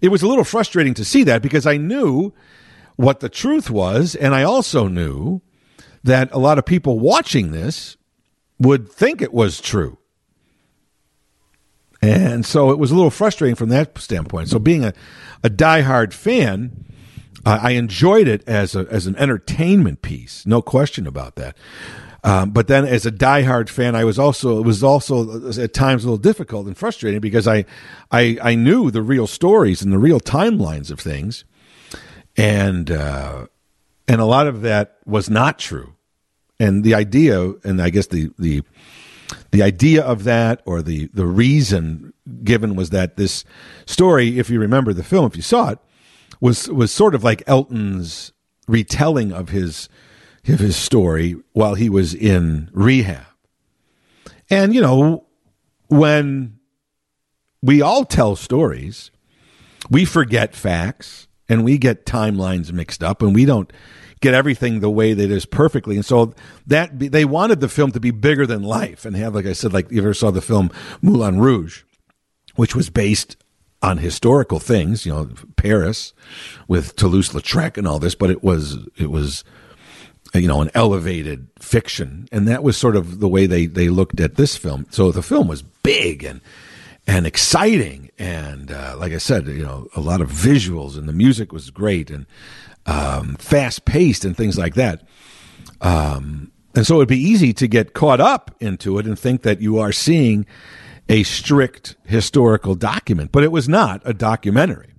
it 0.00 0.08
was 0.08 0.22
a 0.22 0.26
little 0.26 0.44
frustrating 0.44 0.94
to 0.94 1.04
see 1.04 1.22
that 1.24 1.42
because 1.42 1.66
I 1.66 1.76
knew 1.76 2.32
what 2.96 3.20
the 3.20 3.28
truth 3.28 3.70
was. 3.70 4.14
And 4.14 4.34
I 4.34 4.42
also 4.42 4.88
knew 4.88 5.42
that 6.02 6.32
a 6.32 6.38
lot 6.38 6.58
of 6.58 6.64
people 6.64 6.98
watching 6.98 7.52
this 7.52 7.96
would 8.58 8.90
think 8.90 9.20
it 9.20 9.32
was 9.32 9.60
true. 9.60 9.98
And 12.02 12.44
so 12.44 12.70
it 12.70 12.78
was 12.78 12.90
a 12.90 12.94
little 12.94 13.10
frustrating 13.10 13.56
from 13.56 13.70
that 13.70 13.96
standpoint. 13.98 14.48
So 14.48 14.58
being 14.58 14.84
a, 14.84 14.92
a 15.42 15.50
diehard 15.50 16.12
fan, 16.12 16.84
I 17.44 17.70
enjoyed 17.72 18.26
it 18.26 18.46
as 18.48 18.74
a, 18.74 18.86
as 18.90 19.06
an 19.06 19.16
entertainment 19.16 20.02
piece, 20.02 20.44
no 20.46 20.60
question 20.60 21.06
about 21.06 21.36
that. 21.36 21.56
Um, 22.24 22.50
but 22.50 22.66
then, 22.66 22.84
as 22.84 23.06
a 23.06 23.12
diehard 23.12 23.68
fan, 23.68 23.94
I 23.94 24.02
was 24.02 24.18
also 24.18 24.58
it 24.58 24.64
was 24.64 24.82
also 24.82 25.48
at 25.48 25.72
times 25.72 26.02
a 26.02 26.08
little 26.08 26.18
difficult 26.18 26.66
and 26.66 26.76
frustrating 26.76 27.20
because 27.20 27.46
I, 27.46 27.64
I, 28.10 28.36
I 28.42 28.56
knew 28.56 28.90
the 28.90 29.00
real 29.00 29.28
stories 29.28 29.80
and 29.80 29.92
the 29.92 29.98
real 29.98 30.18
timelines 30.18 30.90
of 30.90 30.98
things, 30.98 31.44
and 32.36 32.90
uh, 32.90 33.46
and 34.08 34.20
a 34.20 34.24
lot 34.24 34.46
of 34.46 34.62
that 34.62 34.98
was 35.04 35.28
not 35.30 35.58
true. 35.58 35.94
And 36.58 36.84
the 36.84 36.94
idea, 36.94 37.52
and 37.64 37.80
I 37.80 37.90
guess 37.90 38.06
the 38.06 38.30
the 38.38 38.62
the 39.50 39.62
idea 39.62 40.02
of 40.02 40.24
that, 40.24 40.62
or 40.64 40.82
the 40.82 41.08
the 41.12 41.26
reason 41.26 42.12
given, 42.44 42.76
was 42.76 42.90
that 42.90 43.16
this 43.16 43.44
story, 43.86 44.38
if 44.38 44.50
you 44.50 44.60
remember 44.60 44.92
the 44.92 45.04
film, 45.04 45.26
if 45.26 45.36
you 45.36 45.42
saw 45.42 45.70
it, 45.70 45.78
was 46.40 46.68
was 46.68 46.92
sort 46.92 47.14
of 47.14 47.24
like 47.24 47.42
Elton's 47.46 48.32
retelling 48.68 49.32
of 49.32 49.50
his 49.50 49.88
of 50.48 50.60
his 50.60 50.76
story 50.76 51.36
while 51.52 51.74
he 51.74 51.88
was 51.88 52.14
in 52.14 52.70
rehab. 52.72 53.26
And, 54.48 54.74
you 54.74 54.80
know, 54.80 55.26
when 55.88 56.58
we 57.62 57.82
all 57.82 58.04
tell 58.04 58.36
stories, 58.36 59.10
we 59.90 60.04
forget 60.04 60.54
facts 60.54 61.25
and 61.48 61.64
we 61.64 61.78
get 61.78 62.06
timelines 62.06 62.72
mixed 62.72 63.02
up 63.02 63.22
and 63.22 63.34
we 63.34 63.44
don't 63.44 63.72
get 64.20 64.34
everything 64.34 64.80
the 64.80 64.90
way 64.90 65.12
that 65.12 65.30
is 65.30 65.46
perfectly. 65.46 65.96
And 65.96 66.04
so 66.04 66.34
that 66.66 66.98
they 66.98 67.24
wanted 67.24 67.60
the 67.60 67.68
film 67.68 67.92
to 67.92 68.00
be 68.00 68.10
bigger 68.10 68.46
than 68.46 68.62
life 68.62 69.04
and 69.04 69.14
have, 69.16 69.34
like 69.34 69.46
I 69.46 69.52
said, 69.52 69.72
like 69.72 69.90
you 69.90 70.00
ever 70.00 70.14
saw 70.14 70.30
the 70.30 70.40
film 70.40 70.70
Moulin 71.02 71.38
Rouge, 71.38 71.82
which 72.54 72.74
was 72.74 72.90
based 72.90 73.36
on 73.82 73.98
historical 73.98 74.58
things, 74.58 75.04
you 75.04 75.12
know, 75.12 75.28
Paris 75.56 76.14
with 76.66 76.96
Toulouse-Lautrec 76.96 77.76
and 77.76 77.86
all 77.86 77.98
this, 77.98 78.14
but 78.14 78.30
it 78.30 78.42
was, 78.42 78.78
it 78.96 79.10
was, 79.10 79.44
you 80.34 80.48
know, 80.48 80.62
an 80.62 80.70
elevated 80.74 81.48
fiction. 81.58 82.26
And 82.32 82.48
that 82.48 82.62
was 82.62 82.76
sort 82.76 82.96
of 82.96 83.20
the 83.20 83.28
way 83.28 83.46
they, 83.46 83.66
they 83.66 83.90
looked 83.90 84.18
at 84.18 84.36
this 84.36 84.56
film. 84.56 84.86
So 84.90 85.12
the 85.12 85.22
film 85.22 85.46
was 85.46 85.62
big 85.62 86.24
and, 86.24 86.40
and 87.06 87.26
exciting. 87.26 88.10
And, 88.18 88.70
uh, 88.70 88.96
like 88.98 89.12
I 89.12 89.18
said, 89.18 89.46
you 89.46 89.64
know, 89.64 89.88
a 89.94 90.00
lot 90.00 90.20
of 90.20 90.30
visuals 90.30 90.96
and 90.98 91.08
the 91.08 91.12
music 91.12 91.52
was 91.52 91.70
great 91.70 92.10
and, 92.10 92.26
um, 92.86 93.36
fast 93.36 93.84
paced 93.84 94.24
and 94.24 94.36
things 94.36 94.58
like 94.58 94.74
that. 94.74 95.06
Um, 95.80 96.52
and 96.74 96.86
so 96.86 96.96
it'd 96.96 97.08
be 97.08 97.18
easy 97.18 97.52
to 97.54 97.66
get 97.66 97.94
caught 97.94 98.20
up 98.20 98.54
into 98.60 98.98
it 98.98 99.06
and 99.06 99.18
think 99.18 99.42
that 99.42 99.60
you 99.60 99.78
are 99.78 99.92
seeing 99.92 100.46
a 101.08 101.22
strict 101.22 101.96
historical 102.04 102.74
document, 102.74 103.32
but 103.32 103.44
it 103.44 103.52
was 103.52 103.68
not 103.68 104.02
a 104.04 104.12
documentary. 104.12 104.92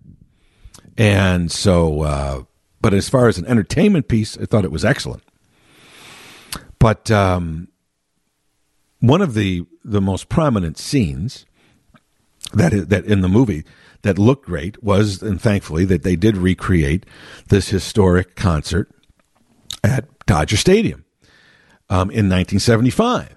And 0.98 1.52
so, 1.52 2.02
uh, 2.02 2.44
but 2.82 2.94
as 2.94 3.10
far 3.10 3.28
as 3.28 3.38
an 3.38 3.46
entertainment 3.46 4.08
piece, 4.08 4.38
I 4.38 4.46
thought 4.46 4.66
it 4.66 4.72
was 4.72 4.86
excellent. 4.86 5.24
But 6.80 7.12
um, 7.12 7.68
one 9.00 9.22
of 9.22 9.34
the 9.34 9.66
the 9.84 10.02
most 10.02 10.30
prominent 10.30 10.78
scenes 10.78 11.46
that 12.58 12.90
that 12.90 13.06
in 13.06 13.22
the 13.22 13.30
movie 13.30 13.64
that 14.02 14.20
looked 14.20 14.46
great 14.46 14.82
was, 14.84 15.22
and 15.22 15.42
thankfully 15.42 15.86
that 15.86 16.04
they 16.04 16.16
did 16.16 16.38
recreate 16.38 17.06
this 17.48 17.70
historic 17.70 18.36
concert 18.36 18.90
at 19.84 20.06
Dodger 20.26 20.58
Stadium 20.58 21.06
um, 21.90 22.10
in 22.10 22.30
1975, 22.30 23.34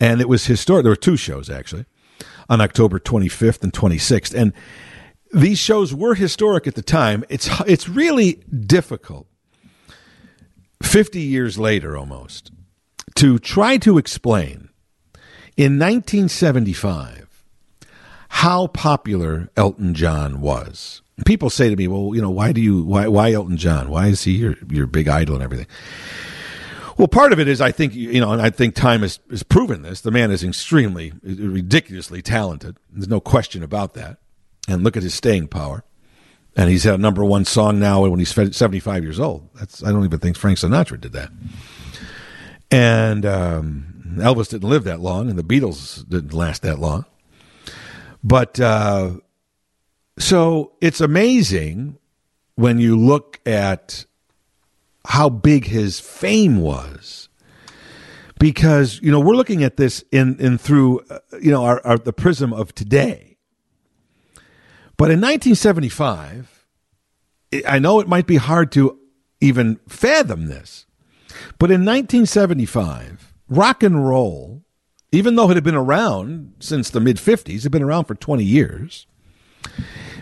and 0.00 0.20
it 0.20 0.28
was 0.28 0.46
historic. 0.46 0.82
There 0.82 0.92
were 0.92 0.96
two 0.96 1.16
shows 1.16 1.48
actually 1.48 1.86
on 2.48 2.60
October 2.60 2.98
25th 2.98 3.62
and 3.62 3.72
26th, 3.72 4.34
and 4.34 4.52
these 5.32 5.58
shows 5.58 5.94
were 5.94 6.14
historic 6.14 6.66
at 6.66 6.74
the 6.74 6.82
time. 6.82 7.24
It's 7.28 7.48
it's 7.66 7.88
really 7.88 8.34
difficult 8.66 9.26
50 10.82 11.20
years 11.20 11.58
later 11.58 11.96
almost 11.96 12.52
to 13.16 13.38
try 13.38 13.76
to 13.78 13.98
explain 13.98 14.68
in 15.56 15.78
1975 15.78 17.25
how 18.28 18.68
popular 18.68 19.48
Elton 19.56 19.94
John 19.94 20.40
was. 20.40 21.02
People 21.24 21.48
say 21.48 21.70
to 21.70 21.76
me, 21.76 21.88
"Well, 21.88 22.14
you 22.14 22.20
know, 22.20 22.30
why 22.30 22.52
do 22.52 22.60
you 22.60 22.82
why 22.82 23.08
why 23.08 23.32
Elton 23.32 23.56
John? 23.56 23.88
Why 23.88 24.08
is 24.08 24.24
he 24.24 24.32
your 24.32 24.56
your 24.68 24.86
big 24.86 25.08
idol 25.08 25.34
and 25.36 25.44
everything?" 25.44 25.66
Well, 26.98 27.08
part 27.08 27.32
of 27.32 27.40
it 27.40 27.46
is 27.48 27.60
I 27.60 27.72
think 27.72 27.94
you 27.94 28.20
know, 28.20 28.32
and 28.32 28.40
I 28.40 28.50
think 28.50 28.74
time 28.74 29.02
has, 29.02 29.18
has 29.30 29.42
proven 29.42 29.82
this. 29.82 30.00
The 30.00 30.10
man 30.10 30.30
is 30.30 30.42
extremely, 30.42 31.12
ridiculously 31.22 32.22
talented. 32.22 32.76
There's 32.90 33.08
no 33.08 33.20
question 33.20 33.62
about 33.62 33.94
that. 33.94 34.18
And 34.68 34.82
look 34.82 34.96
at 34.96 35.02
his 35.02 35.14
staying 35.14 35.48
power. 35.48 35.84
And 36.56 36.70
he's 36.70 36.84
had 36.84 36.94
a 36.94 36.98
number 36.98 37.22
one 37.22 37.44
song 37.44 37.78
now 37.78 38.06
when 38.06 38.18
he's 38.18 38.32
75 38.32 39.02
years 39.04 39.20
old. 39.20 39.48
That's 39.54 39.82
I 39.84 39.92
don't 39.92 40.04
even 40.04 40.18
think 40.18 40.38
Frank 40.38 40.58
Sinatra 40.58 40.98
did 40.98 41.12
that. 41.12 41.30
And 42.70 43.26
um, 43.26 44.16
Elvis 44.16 44.48
didn't 44.48 44.68
live 44.68 44.84
that 44.84 45.00
long, 45.00 45.28
and 45.28 45.38
the 45.38 45.44
Beatles 45.44 46.08
didn't 46.08 46.32
last 46.32 46.62
that 46.62 46.78
long. 46.78 47.04
But 48.26 48.58
uh, 48.58 49.20
so 50.18 50.72
it's 50.80 51.00
amazing 51.00 51.96
when 52.56 52.80
you 52.80 52.96
look 52.96 53.38
at 53.46 54.04
how 55.04 55.28
big 55.28 55.66
his 55.66 56.00
fame 56.00 56.60
was. 56.60 57.28
Because 58.40 59.00
you 59.00 59.12
know 59.12 59.20
we're 59.20 59.36
looking 59.36 59.62
at 59.62 59.76
this 59.76 60.04
in 60.10 60.40
in 60.40 60.58
through 60.58 61.02
uh, 61.08 61.20
you 61.40 61.52
know 61.52 61.64
our, 61.64 61.80
our 61.86 61.98
the 61.98 62.12
prism 62.12 62.52
of 62.52 62.74
today. 62.74 63.38
But 64.96 65.12
in 65.12 65.20
1975, 65.20 66.66
I 67.66 67.78
know 67.78 68.00
it 68.00 68.08
might 68.08 68.26
be 68.26 68.36
hard 68.36 68.72
to 68.72 68.98
even 69.40 69.78
fathom 69.88 70.48
this, 70.48 70.84
but 71.58 71.70
in 71.70 71.84
1975, 71.84 73.34
rock 73.48 73.84
and 73.84 74.06
roll 74.06 74.65
even 75.12 75.36
though 75.36 75.50
it 75.50 75.54
had 75.54 75.64
been 75.64 75.74
around 75.74 76.54
since 76.60 76.90
the 76.90 77.00
mid 77.00 77.16
50s, 77.16 77.56
it 77.58 77.62
had 77.64 77.72
been 77.72 77.82
around 77.82 78.04
for 78.04 78.14
20 78.14 78.44
years, 78.44 79.06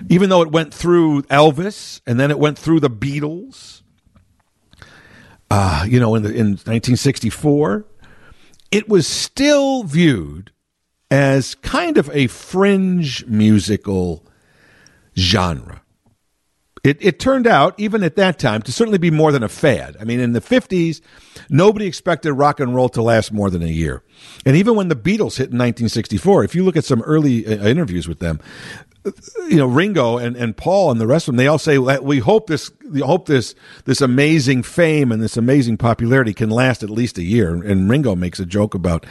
even 0.08 0.28
though 0.28 0.42
it 0.42 0.50
went 0.50 0.72
through 0.72 1.22
Elvis 1.22 2.00
and 2.06 2.18
then 2.20 2.30
it 2.30 2.38
went 2.38 2.58
through 2.58 2.80
the 2.80 2.90
Beatles, 2.90 3.82
uh, 5.50 5.84
you 5.86 6.00
know, 6.00 6.14
in, 6.14 6.22
the, 6.22 6.30
in 6.30 6.46
1964, 6.48 7.84
it 8.70 8.88
was 8.88 9.06
still 9.06 9.84
viewed 9.84 10.50
as 11.10 11.54
kind 11.56 11.96
of 11.96 12.10
a 12.12 12.26
fringe 12.26 13.24
musical 13.26 14.26
genre. 15.16 15.83
It, 16.84 16.98
it 17.00 17.18
turned 17.18 17.46
out, 17.46 17.74
even 17.78 18.04
at 18.04 18.14
that 18.16 18.38
time, 18.38 18.60
to 18.62 18.72
certainly 18.72 18.98
be 18.98 19.10
more 19.10 19.32
than 19.32 19.42
a 19.42 19.48
fad. 19.48 19.96
I 19.98 20.04
mean, 20.04 20.20
in 20.20 20.34
the 20.34 20.40
50s, 20.40 21.00
nobody 21.48 21.86
expected 21.86 22.34
rock 22.34 22.60
and 22.60 22.74
roll 22.74 22.90
to 22.90 23.02
last 23.02 23.32
more 23.32 23.48
than 23.48 23.62
a 23.62 23.68
year. 23.68 24.02
And 24.44 24.54
even 24.54 24.76
when 24.76 24.88
the 24.88 24.94
Beatles 24.94 25.38
hit 25.38 25.50
in 25.50 25.58
1964, 25.58 26.44
if 26.44 26.54
you 26.54 26.62
look 26.62 26.76
at 26.76 26.84
some 26.84 27.00
early 27.02 27.46
uh, 27.46 27.66
interviews 27.66 28.06
with 28.06 28.18
them, 28.18 28.38
you 29.48 29.56
know 29.56 29.66
Ringo 29.66 30.16
and, 30.16 30.36
and 30.36 30.56
Paul 30.56 30.90
and 30.90 31.00
the 31.00 31.06
rest 31.06 31.28
of 31.28 31.32
them, 31.32 31.36
they 31.36 31.46
all 31.46 31.58
say 31.58 31.76
we 31.76 32.20
hope 32.20 32.46
this 32.46 32.70
we 32.88 33.00
hope 33.00 33.26
this 33.26 33.54
this 33.84 34.00
amazing 34.00 34.62
fame 34.62 35.12
and 35.12 35.22
this 35.22 35.36
amazing 35.36 35.76
popularity 35.76 36.32
can 36.32 36.48
last 36.48 36.82
at 36.82 36.88
least 36.88 37.18
a 37.18 37.22
year. 37.22 37.54
And 37.54 37.90
Ringo 37.90 38.16
makes 38.16 38.40
a 38.40 38.46
joke 38.46 38.74
about, 38.74 39.04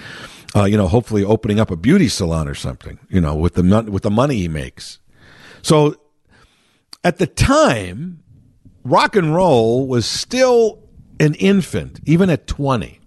uh, 0.55 0.63
you 0.63 0.77
know, 0.77 0.87
hopefully 0.87 1.23
opening 1.23 1.59
up 1.59 1.69
a 1.69 1.75
beauty 1.75 2.07
salon 2.07 2.47
or 2.47 2.55
something, 2.55 2.99
you 3.09 3.21
know, 3.21 3.35
with 3.35 3.53
the 3.53 3.87
with 3.89 4.01
the 4.01 4.09
money 4.09 4.37
he 4.37 4.47
makes. 4.47 4.99
So 5.61 5.95
at 7.03 7.17
the 7.17 7.27
time, 7.27 8.23
rock 8.83 9.15
and 9.15 9.35
roll 9.35 9.87
was 9.87 10.05
still 10.05 10.79
an 11.19 11.35
infant, 11.35 11.99
even 12.05 12.29
at 12.29 12.47
20, 12.47 12.99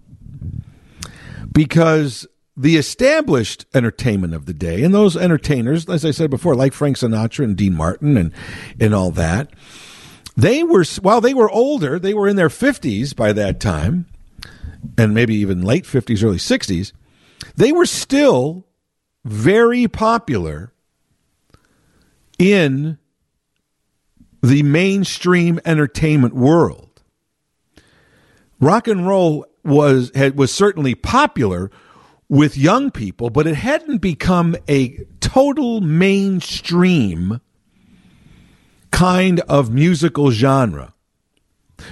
because 1.51 2.27
the 2.55 2.77
established 2.77 3.65
entertainment 3.73 4.33
of 4.33 4.45
the 4.45 4.53
day 4.53 4.83
and 4.83 4.93
those 4.93 5.15
entertainers, 5.15 5.87
as 5.87 6.03
I 6.03 6.11
said 6.11 6.29
before, 6.29 6.55
like 6.55 6.73
Frank 6.73 6.97
Sinatra 6.97 7.43
and 7.43 7.55
Dean 7.55 7.75
Martin 7.75 8.17
and, 8.17 8.33
and 8.79 8.95
all 8.95 9.11
that, 9.11 9.51
they 10.35 10.63
were, 10.63 10.83
while 11.01 11.21
they 11.21 11.33
were 11.33 11.49
older, 11.49 11.99
they 11.99 12.13
were 12.13 12.27
in 12.27 12.35
their 12.35 12.49
50s 12.49 13.15
by 13.15 13.33
that 13.33 13.59
time, 13.59 14.07
and 14.97 15.13
maybe 15.13 15.35
even 15.35 15.61
late 15.61 15.85
50s, 15.85 16.23
early 16.23 16.37
60s, 16.37 16.93
they 17.55 17.71
were 17.71 17.85
still 17.85 18.65
very 19.25 19.87
popular 19.87 20.73
in 22.39 22.97
the 24.41 24.63
mainstream 24.63 25.59
entertainment 25.65 26.33
world. 26.33 27.01
Rock 28.59 28.87
and 28.87 29.07
roll 29.07 29.45
was 29.63 30.11
had, 30.15 30.37
was 30.37 30.51
certainly 30.51 30.95
popular 30.95 31.69
with 32.29 32.57
young 32.57 32.91
people, 32.91 33.29
but 33.29 33.47
it 33.47 33.55
hadn't 33.55 33.99
become 33.99 34.55
a 34.67 34.97
total 35.19 35.81
mainstream 35.81 37.39
kind 38.91 39.39
of 39.41 39.71
musical 39.71 40.31
genre. 40.31 40.93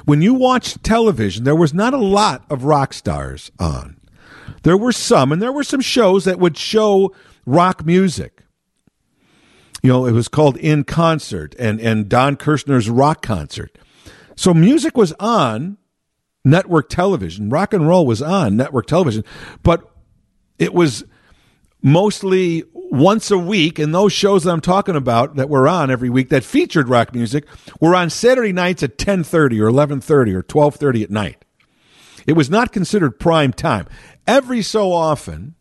When 0.05 0.21
you 0.21 0.33
watched 0.33 0.83
television, 0.83 1.43
there 1.43 1.55
was 1.55 1.73
not 1.73 1.93
a 1.93 1.97
lot 1.97 2.45
of 2.49 2.63
rock 2.63 2.93
stars 2.93 3.51
on. 3.59 3.97
There 4.63 4.77
were 4.77 4.91
some, 4.91 5.31
and 5.31 5.41
there 5.41 5.51
were 5.51 5.63
some 5.63 5.81
shows 5.81 6.25
that 6.25 6.39
would 6.39 6.57
show 6.57 7.13
rock 7.45 7.85
music 7.85 8.44
you 9.85 9.91
know, 9.91 10.07
it 10.07 10.13
was 10.13 10.27
called 10.27 10.57
In 10.57 10.83
Concert 10.83 11.53
and, 11.59 11.79
and 11.79 12.09
Don 12.09 12.37
Kirshner's 12.37 12.89
rock 12.89 13.21
concert. 13.21 13.77
So 14.35 14.51
music 14.51 14.97
was 14.97 15.13
on 15.19 15.77
network 16.43 16.89
television. 16.89 17.51
Rock 17.51 17.71
and 17.71 17.87
roll 17.87 18.07
was 18.07 18.19
on 18.19 18.57
network 18.57 18.87
television, 18.87 19.23
but 19.61 19.87
it 20.57 20.73
was 20.73 21.03
mostly 21.83 22.63
once 22.73 23.29
a 23.29 23.37
week. 23.37 23.77
And 23.77 23.93
those 23.93 24.11
shows 24.11 24.43
that 24.43 24.51
I'm 24.53 24.59
talking 24.59 24.95
about 24.95 25.35
that 25.35 25.49
were 25.49 25.67
on 25.67 25.91
every 25.91 26.09
week 26.09 26.29
that 26.29 26.43
featured 26.43 26.89
rock 26.89 27.13
music 27.13 27.45
were 27.79 27.95
on 27.95 28.09
Saturday 28.09 28.53
nights 28.53 28.81
at 28.81 28.97
10:30 28.97 29.61
or 29.61 29.67
11:30 29.69 30.33
or 30.33 30.41
12:30 30.41 31.03
at 31.03 31.11
night. 31.11 31.45
It 32.25 32.33
was 32.33 32.49
not 32.49 32.71
considered 32.71 33.19
prime 33.19 33.53
time. 33.53 33.85
Every 34.25 34.63
so 34.63 34.91
often, 34.91 35.53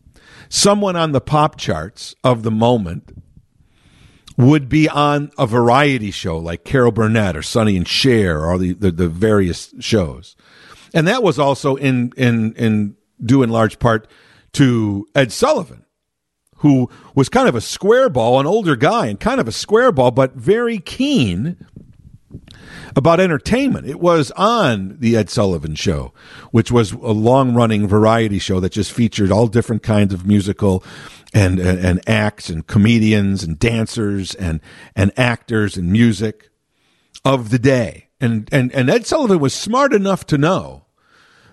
someone 0.49 0.95
on 0.95 1.11
the 1.11 1.21
pop 1.21 1.59
charts 1.59 2.15
of 2.23 2.41
the 2.41 2.49
moment 2.49 3.24
would 4.37 4.67
be 4.67 4.89
on 4.89 5.31
a 5.37 5.47
variety 5.47 6.11
show 6.11 6.37
like 6.37 6.63
Carol 6.63 6.91
Burnett 6.91 7.37
or 7.37 7.41
Sonny 7.41 7.77
and 7.77 7.87
Cher 7.87 8.45
or 8.45 8.57
the, 8.57 8.73
the, 8.73 8.91
the 8.91 9.07
various 9.07 9.73
shows. 9.79 10.35
And 10.93 11.07
that 11.07 11.23
was 11.23 11.39
also 11.39 11.75
in, 11.75 12.11
in, 12.17 12.53
in 12.55 12.95
due 13.23 13.43
in 13.43 13.49
large 13.49 13.79
part 13.79 14.07
to 14.53 15.07
Ed 15.15 15.31
Sullivan, 15.31 15.85
who 16.57 16.89
was 17.13 17.29
kind 17.29 17.47
of 17.47 17.55
a 17.55 17.61
square 17.61 18.09
ball, 18.09 18.39
an 18.39 18.45
older 18.45 18.75
guy 18.75 19.07
and 19.07 19.19
kind 19.19 19.39
of 19.39 19.47
a 19.47 19.53
square 19.53 19.91
ball, 19.91 20.11
but 20.11 20.33
very 20.35 20.79
keen 20.79 21.57
about 22.95 23.19
entertainment. 23.19 23.87
It 23.87 23.99
was 23.99 24.31
on 24.31 24.97
the 24.99 25.17
Ed 25.17 25.29
Sullivan 25.29 25.75
Show, 25.75 26.13
which 26.51 26.71
was 26.71 26.93
a 26.93 27.11
long 27.11 27.53
running 27.53 27.87
variety 27.87 28.39
show 28.39 28.59
that 28.59 28.71
just 28.71 28.91
featured 28.91 29.31
all 29.31 29.47
different 29.47 29.83
kinds 29.83 30.13
of 30.13 30.25
musical 30.25 30.83
and, 31.35 31.59
and, 31.59 31.85
and 31.85 32.09
acts 32.09 32.49
and 32.49 32.65
comedians 32.65 33.43
and 33.43 33.59
dancers 33.59 34.33
and, 34.35 34.61
and 34.95 35.11
actors 35.17 35.75
and 35.75 35.91
music 35.91 36.49
of 37.25 37.49
the 37.49 37.59
day. 37.59 38.07
And, 38.21 38.47
and, 38.53 38.73
and 38.73 38.89
Ed 38.89 39.05
Sullivan 39.05 39.39
was 39.39 39.53
smart 39.53 39.93
enough 39.93 40.25
to 40.27 40.37
know 40.37 40.85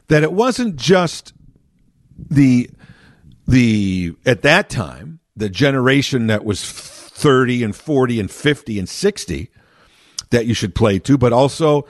that 0.06 0.22
it 0.22 0.32
wasn't 0.32 0.76
just 0.76 1.32
the, 2.16 2.70
the, 3.48 4.14
at 4.24 4.42
that 4.42 4.70
time, 4.70 5.18
the 5.34 5.48
generation 5.48 6.28
that 6.28 6.44
was 6.44 6.64
30 6.64 7.64
and 7.64 7.74
40 7.74 8.20
and 8.20 8.30
50 8.30 8.78
and 8.78 8.88
60 8.88 9.50
that 10.30 10.46
you 10.46 10.54
should 10.54 10.76
play 10.76 11.00
to, 11.00 11.18
but 11.18 11.32
also 11.32 11.86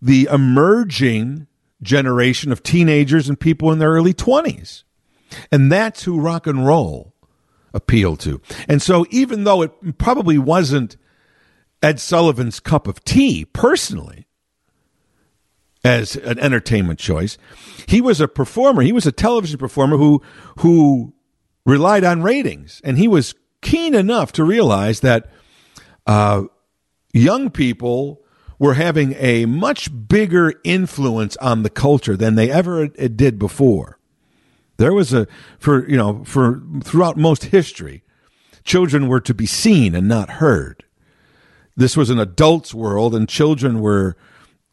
the 0.00 0.28
emerging 0.32 1.46
generation 1.82 2.52
of 2.52 2.62
teenagers 2.62 3.28
and 3.28 3.38
people 3.38 3.70
in 3.70 3.80
their 3.80 3.90
early 3.90 4.14
20s. 4.14 4.84
And 5.52 5.70
that's 5.70 6.04
who 6.04 6.20
rock 6.20 6.46
and 6.46 6.66
roll 6.66 7.13
appealed 7.74 8.20
to. 8.20 8.40
And 8.66 8.80
so, 8.80 9.04
even 9.10 9.44
though 9.44 9.60
it 9.60 9.98
probably 9.98 10.38
wasn't 10.38 10.96
Ed 11.82 12.00
Sullivan's 12.00 12.60
cup 12.60 12.86
of 12.86 13.04
tea 13.04 13.44
personally, 13.44 14.26
as 15.84 16.16
an 16.16 16.38
entertainment 16.38 16.98
choice. 16.98 17.36
He 17.86 18.00
was 18.00 18.20
a 18.20 18.26
performer. 18.26 18.82
He 18.82 18.92
was 18.92 19.06
a 19.06 19.12
television 19.12 19.58
performer 19.58 19.98
who 19.98 20.22
who 20.60 21.12
relied 21.66 22.04
on 22.04 22.22
ratings, 22.22 22.80
and 22.82 22.96
he 22.98 23.06
was 23.06 23.34
keen 23.60 23.94
enough 23.94 24.32
to 24.32 24.44
realize 24.44 25.00
that 25.00 25.30
uh, 26.06 26.44
young 27.12 27.50
people 27.50 28.22
were 28.58 28.74
having 28.74 29.14
a 29.18 29.46
much 29.46 29.90
bigger 30.08 30.54
influence 30.64 31.36
on 31.38 31.62
the 31.62 31.70
culture 31.70 32.16
than 32.16 32.34
they 32.34 32.50
ever 32.50 32.88
did 32.88 33.38
before. 33.38 33.98
There 34.76 34.92
was 34.92 35.12
a 35.12 35.26
for 35.58 35.88
you 35.88 35.96
know 35.96 36.24
for 36.24 36.62
throughout 36.82 37.16
most 37.16 37.44
history, 37.44 38.02
children 38.64 39.08
were 39.08 39.20
to 39.20 39.34
be 39.34 39.46
seen 39.46 39.94
and 39.94 40.08
not 40.08 40.30
heard. 40.30 40.84
This 41.76 41.96
was 41.96 42.10
an 42.10 42.18
adult's 42.18 42.74
world, 42.74 43.14
and 43.14 43.28
children 43.28 43.80
were 43.80 44.16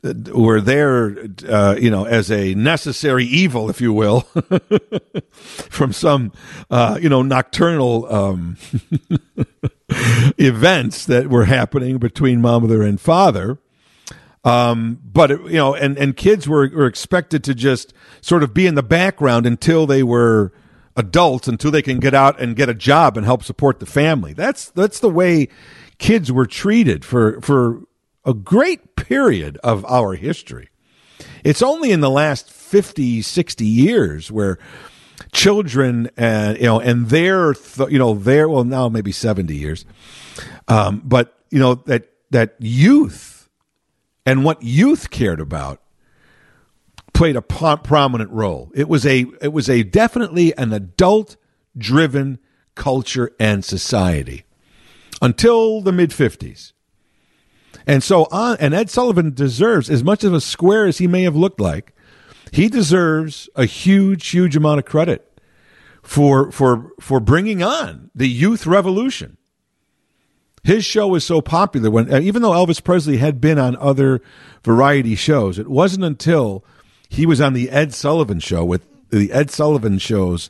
were 0.04 0.60
there, 0.60 1.16
uh, 1.48 1.76
you 1.80 1.92
know, 1.92 2.06
as 2.06 2.32
a 2.32 2.56
necessary 2.56 3.26
evil, 3.26 3.70
if 3.70 3.80
you 3.80 3.94
will, 3.94 4.22
from 5.32 5.94
some, 5.94 6.32
uh, 6.72 6.98
you 7.00 7.08
know, 7.08 7.22
nocturnal 7.22 8.12
um, 8.14 8.58
events 10.38 11.06
that 11.06 11.28
were 11.28 11.46
happening 11.46 12.00
between 12.00 12.42
mother 12.42 12.82
and 12.82 13.00
father. 13.00 13.60
Um, 14.44 15.00
but 15.04 15.32
it, 15.32 15.42
you 15.42 15.58
know, 15.58 15.76
and 15.76 15.98
and 15.98 16.18
kids 16.18 16.48
were, 16.48 16.68
were 16.70 16.88
expected 16.88 17.44
to 17.44 17.54
just 17.54 17.94
sort 18.22 18.44
of 18.44 18.54
be 18.54 18.66
in 18.66 18.76
the 18.76 18.84
background 18.84 19.46
until 19.46 19.86
they 19.86 20.02
were 20.04 20.52
adults, 20.96 21.48
until 21.48 21.72
they 21.72 21.82
can 21.82 22.00
get 22.00 22.14
out 22.14 22.40
and 22.40 22.56
get 22.56 22.68
a 22.68 22.74
job 22.74 23.18
and 23.18 23.26
help 23.26 23.44
support 23.44 23.80
the 23.80 23.86
family. 23.86 24.34
That's 24.34 24.70
that's 24.72 25.00
the 25.00 25.10
way 25.10 25.48
kids 26.00 26.32
were 26.32 26.48
treated 26.48 27.06
for 27.06 27.40
for 27.42 27.84
a 28.26 28.34
great 28.34 28.96
period 28.96 29.58
of 29.64 29.86
our 29.86 30.16
history. 30.16 30.70
It's 31.44 31.62
only 31.62 31.92
in 31.92 32.02
the 32.02 32.10
last 32.10 32.50
50, 32.50 33.22
60 33.22 33.66
years 33.66 34.32
where 34.32 34.58
children 35.32 36.10
and 36.18 36.58
you 36.58 36.64
know 36.64 36.80
and 36.80 37.08
their 37.08 37.54
th- 37.54 37.90
you 37.90 38.00
know 38.00 38.16
their 38.16 38.50
well 38.50 38.64
now 38.64 38.90
maybe 38.90 39.12
70 39.12 39.56
years 39.56 39.86
um, 40.68 41.02
but 41.06 41.38
you 41.52 41.60
know 41.60 41.76
that 41.76 42.10
that 42.32 42.56
youth 42.60 43.31
and 44.26 44.44
what 44.44 44.62
youth 44.62 45.10
cared 45.10 45.40
about 45.40 45.82
played 47.14 47.36
a 47.36 47.42
prominent 47.42 48.32
role 48.32 48.72
it 48.74 48.88
was 48.88 49.06
a 49.06 49.26
it 49.42 49.54
was 49.54 49.70
a 49.70 49.84
definitely 49.84 50.56
an 50.58 50.74
adult 50.74 51.36
driven 51.78 52.40
culture 52.76 53.32
and 53.40 53.64
society 53.64 54.44
until 55.22 55.82
the 55.82 55.92
mid 55.92 56.12
50s 56.12 56.74
and 57.88 58.04
so 58.04 58.28
on, 58.32 58.58
and 58.60 58.74
Ed 58.74 58.90
Sullivan 58.90 59.34
deserves, 59.34 59.90
as 59.90 60.04
much 60.04 60.24
of 60.24 60.34
a 60.34 60.42
square 60.42 60.86
as 60.86 60.98
he 60.98 61.08
may 61.08 61.24
have 61.24 61.36
looked 61.36 61.60
like, 61.60 61.94
he 62.52 62.68
deserves 62.68 63.50
a 63.56 63.66
huge, 63.66 64.28
huge 64.28 64.56
amount 64.56 64.80
of 64.80 64.86
credit 64.86 65.28
for 66.04 66.52
for 66.52 66.92
for 67.00 67.20
bringing 67.20 67.64
on 67.64 68.12
the 68.14 68.28
youth 68.28 68.66
revolution. 68.66 69.38
His 70.64 70.86
show 70.86 71.08
was 71.08 71.24
so 71.24 71.42
popular 71.42 71.90
when, 71.90 72.14
uh, 72.14 72.20
even 72.20 72.42
though 72.42 72.52
Elvis 72.52 72.84
Presley 72.84 73.18
had 73.18 73.42
been 73.42 73.58
on 73.58 73.76
other 73.78 74.22
variety 74.64 75.16
shows, 75.16 75.58
it 75.58 75.68
wasn't 75.68 76.04
until 76.04 76.64
he 77.10 77.26
was 77.26 77.42
on 77.42 77.54
the 77.54 77.70
Ed 77.70 77.94
Sullivan 77.94 78.40
Show 78.40 78.64
with 78.64 78.86
the 79.10 79.32
Ed 79.32 79.50
Sullivan 79.50 79.98
Show's 79.98 80.50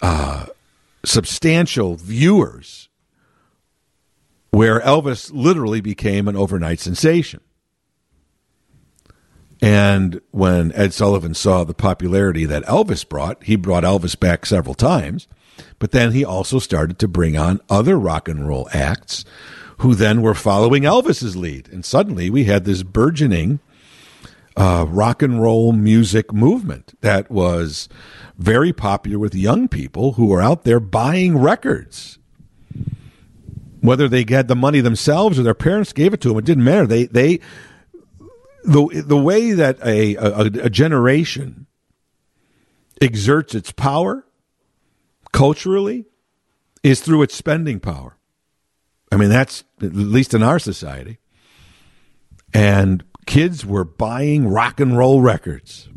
uh, 0.00 0.46
substantial 1.04 1.96
viewers 1.96 2.88
where 4.50 4.80
Elvis 4.80 5.30
literally 5.32 5.80
became 5.80 6.26
an 6.26 6.36
overnight 6.36 6.80
sensation. 6.80 7.40
And 9.64 10.20
when 10.30 10.72
Ed 10.72 10.92
Sullivan 10.92 11.32
saw 11.32 11.64
the 11.64 11.72
popularity 11.72 12.44
that 12.44 12.64
Elvis 12.64 13.08
brought, 13.08 13.42
he 13.44 13.56
brought 13.56 13.82
Elvis 13.82 14.18
back 14.18 14.44
several 14.44 14.74
times. 14.74 15.26
But 15.78 15.92
then 15.92 16.12
he 16.12 16.22
also 16.22 16.58
started 16.58 16.98
to 16.98 17.08
bring 17.08 17.38
on 17.38 17.62
other 17.70 17.98
rock 17.98 18.28
and 18.28 18.46
roll 18.46 18.68
acts 18.74 19.24
who 19.78 19.94
then 19.94 20.20
were 20.20 20.34
following 20.34 20.82
Elvis's 20.82 21.34
lead. 21.34 21.70
And 21.72 21.82
suddenly 21.82 22.28
we 22.28 22.44
had 22.44 22.66
this 22.66 22.82
burgeoning 22.82 23.58
uh, 24.54 24.84
rock 24.86 25.22
and 25.22 25.40
roll 25.40 25.72
music 25.72 26.30
movement 26.30 26.92
that 27.00 27.30
was 27.30 27.88
very 28.36 28.74
popular 28.74 29.18
with 29.18 29.34
young 29.34 29.66
people 29.66 30.12
who 30.12 30.26
were 30.26 30.42
out 30.42 30.64
there 30.64 30.78
buying 30.78 31.38
records 31.38 32.18
whether 33.80 34.08
they 34.08 34.24
had 34.26 34.48
the 34.48 34.56
money 34.56 34.80
themselves 34.80 35.38
or 35.38 35.42
their 35.42 35.52
parents 35.52 35.92
gave 35.92 36.14
it 36.14 36.20
to 36.22 36.28
them, 36.28 36.38
it 36.38 36.44
didn't 36.46 36.64
matter. 36.64 36.86
They 36.86 37.04
they 37.04 37.38
the 38.64 39.02
the 39.06 39.16
way 39.16 39.52
that 39.52 39.78
a, 39.84 40.16
a, 40.16 40.40
a 40.64 40.70
generation 40.70 41.66
exerts 43.00 43.54
its 43.54 43.70
power 43.72 44.24
culturally 45.32 46.06
is 46.82 47.00
through 47.00 47.22
its 47.22 47.34
spending 47.34 47.80
power. 47.80 48.16
I 49.12 49.16
mean, 49.16 49.28
that's 49.28 49.64
at 49.82 49.94
least 49.94 50.34
in 50.34 50.42
our 50.42 50.58
society. 50.58 51.18
And 52.52 53.04
kids 53.26 53.66
were 53.66 53.84
buying 53.84 54.48
rock 54.48 54.80
and 54.80 54.96
roll 54.96 55.20
records. 55.20 55.88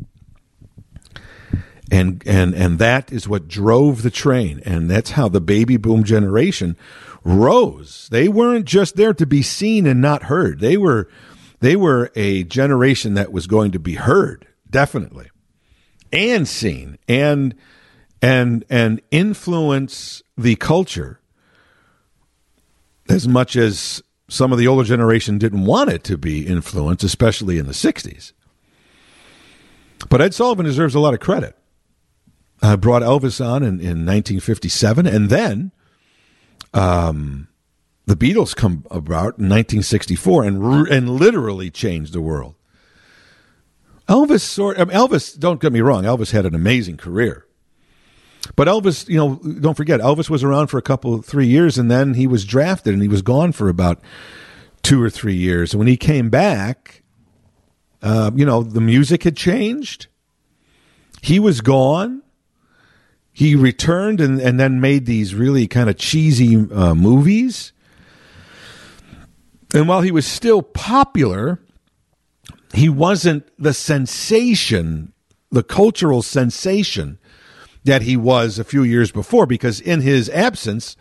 And 1.90 2.22
and 2.26 2.54
and 2.54 2.80
that 2.80 3.14
is 3.14 3.28
what 3.28 3.48
drove 3.48 4.02
the 4.02 4.12
train. 4.12 4.62
And 4.66 4.90
that's 4.90 5.12
how 5.12 5.30
the 5.30 5.40
baby 5.40 5.78
boom 5.78 6.04
generation 6.04 6.76
rose. 7.24 8.08
They 8.12 8.28
weren't 8.28 8.66
just 8.66 8.96
there 8.98 9.14
to 9.14 9.26
be 9.26 9.42
seen 9.42 9.86
and 9.86 10.02
not 10.02 10.24
heard. 10.24 10.60
They 10.60 10.76
were 10.78 11.08
they 11.60 11.76
were 11.76 12.12
a 12.16 12.44
generation 12.44 13.16
that 13.16 13.32
was 13.32 13.48
going 13.48 13.72
to 13.72 13.80
be 13.80 13.96
heard, 13.96 14.48
definitely. 14.70 15.30
And 16.12 16.48
seen 16.48 16.98
and 17.08 17.56
and 18.22 18.64
and 18.70 19.02
influence 19.12 20.24
the 20.38 20.56
culture 20.56 21.20
as 23.10 23.28
much 23.28 23.56
as 23.56 24.02
some 24.30 24.52
of 24.52 24.58
the 24.58 24.68
older 24.68 24.84
generation 24.84 25.38
didn't 25.38 25.66
want 25.66 25.90
it 25.90 26.04
to 26.06 26.18
be 26.18 26.46
influenced, 26.46 27.04
especially 27.04 27.58
in 27.58 27.66
the 27.66 27.74
60s. 27.74 28.34
But 30.10 30.22
Ed 30.22 30.34
Sullivan 30.34 30.66
deserves 30.66 30.96
a 30.96 31.00
lot 31.00 31.14
of 31.14 31.20
credit. 31.20 31.56
I 32.62 32.76
brought 32.76 33.04
Elvis 33.04 33.44
on 33.46 33.64
in, 33.64 33.80
in 33.80 34.06
1957, 34.06 35.06
and 35.06 35.30
then 35.30 35.72
um, 36.74 37.48
the 38.08 38.16
Beatles 38.16 38.56
come 38.56 38.86
about 38.90 39.38
in 39.38 39.50
1964 39.50 40.44
and 40.44 40.88
and 40.88 41.10
literally 41.10 41.70
changed 41.70 42.14
the 42.14 42.22
world. 42.22 42.56
Elvis 44.08 44.42
sort 44.42 44.78
Elvis. 44.78 45.38
Don't 45.38 45.62
get 45.62 45.72
me 45.72 45.82
wrong. 45.82 46.04
Elvis 46.04 46.32
had 46.32 46.46
an 46.46 46.56
amazing 46.56 46.98
career, 46.98 47.46
but 48.56 48.68
Elvis, 48.68 49.08
you 49.08 49.18
know, 49.18 49.36
don't 49.60 49.78
forget 49.78 50.00
Elvis 50.00 50.30
was 50.30 50.44
around 50.44 50.68
for 50.68 50.78
a 50.78 50.82
couple 50.82 51.22
three 51.22 51.48
years, 51.48 51.78
and 51.78 51.92
then 51.92 52.16
he 52.16 52.26
was 52.26 52.46
drafted, 52.46 52.94
and 52.94 53.02
he 53.02 53.10
was 53.10 53.22
gone 53.22 53.52
for 53.52 53.70
about 53.70 54.02
two 54.82 55.04
or 55.04 55.10
three 55.10 55.36
years. 55.36 55.74
And 55.74 55.80
when 55.80 55.88
he 55.88 55.98
came 55.98 56.30
back, 56.30 57.04
uh, 58.02 58.32
you 58.34 58.46
know, 58.46 58.64
the 58.64 58.82
music 58.82 59.24
had 59.24 59.36
changed. 59.36 60.08
He 61.22 61.40
was 61.40 61.62
gone 61.62 62.24
he 63.38 63.54
returned 63.54 64.20
and, 64.20 64.42
and 64.42 64.60
then 64.60 64.82
made 64.82 65.06
these 65.06 65.36
really 65.36 65.68
kind 65.68 65.92
of 65.92 65.98
cheesy 65.98 66.56
uh, 66.56 66.96
movies. 66.96 67.72
And 69.74 69.88
while 69.88 70.02
he 70.02 70.12
was 70.12 70.26
still 70.26 70.62
popular, 70.62 71.60
he 72.74 72.90
wasn't 72.90 73.50
the 73.58 73.74
sensation, 73.74 75.14
the 75.52 75.64
cultural 75.64 76.22
sensation 76.22 77.20
that 77.84 78.02
he 78.02 78.18
was 78.18 78.60
a 78.60 78.64
few 78.64 78.84
years 78.84 79.12
before, 79.12 79.46
because 79.46 79.80
in 79.80 80.02
his 80.02 80.30
absence, 80.30 80.96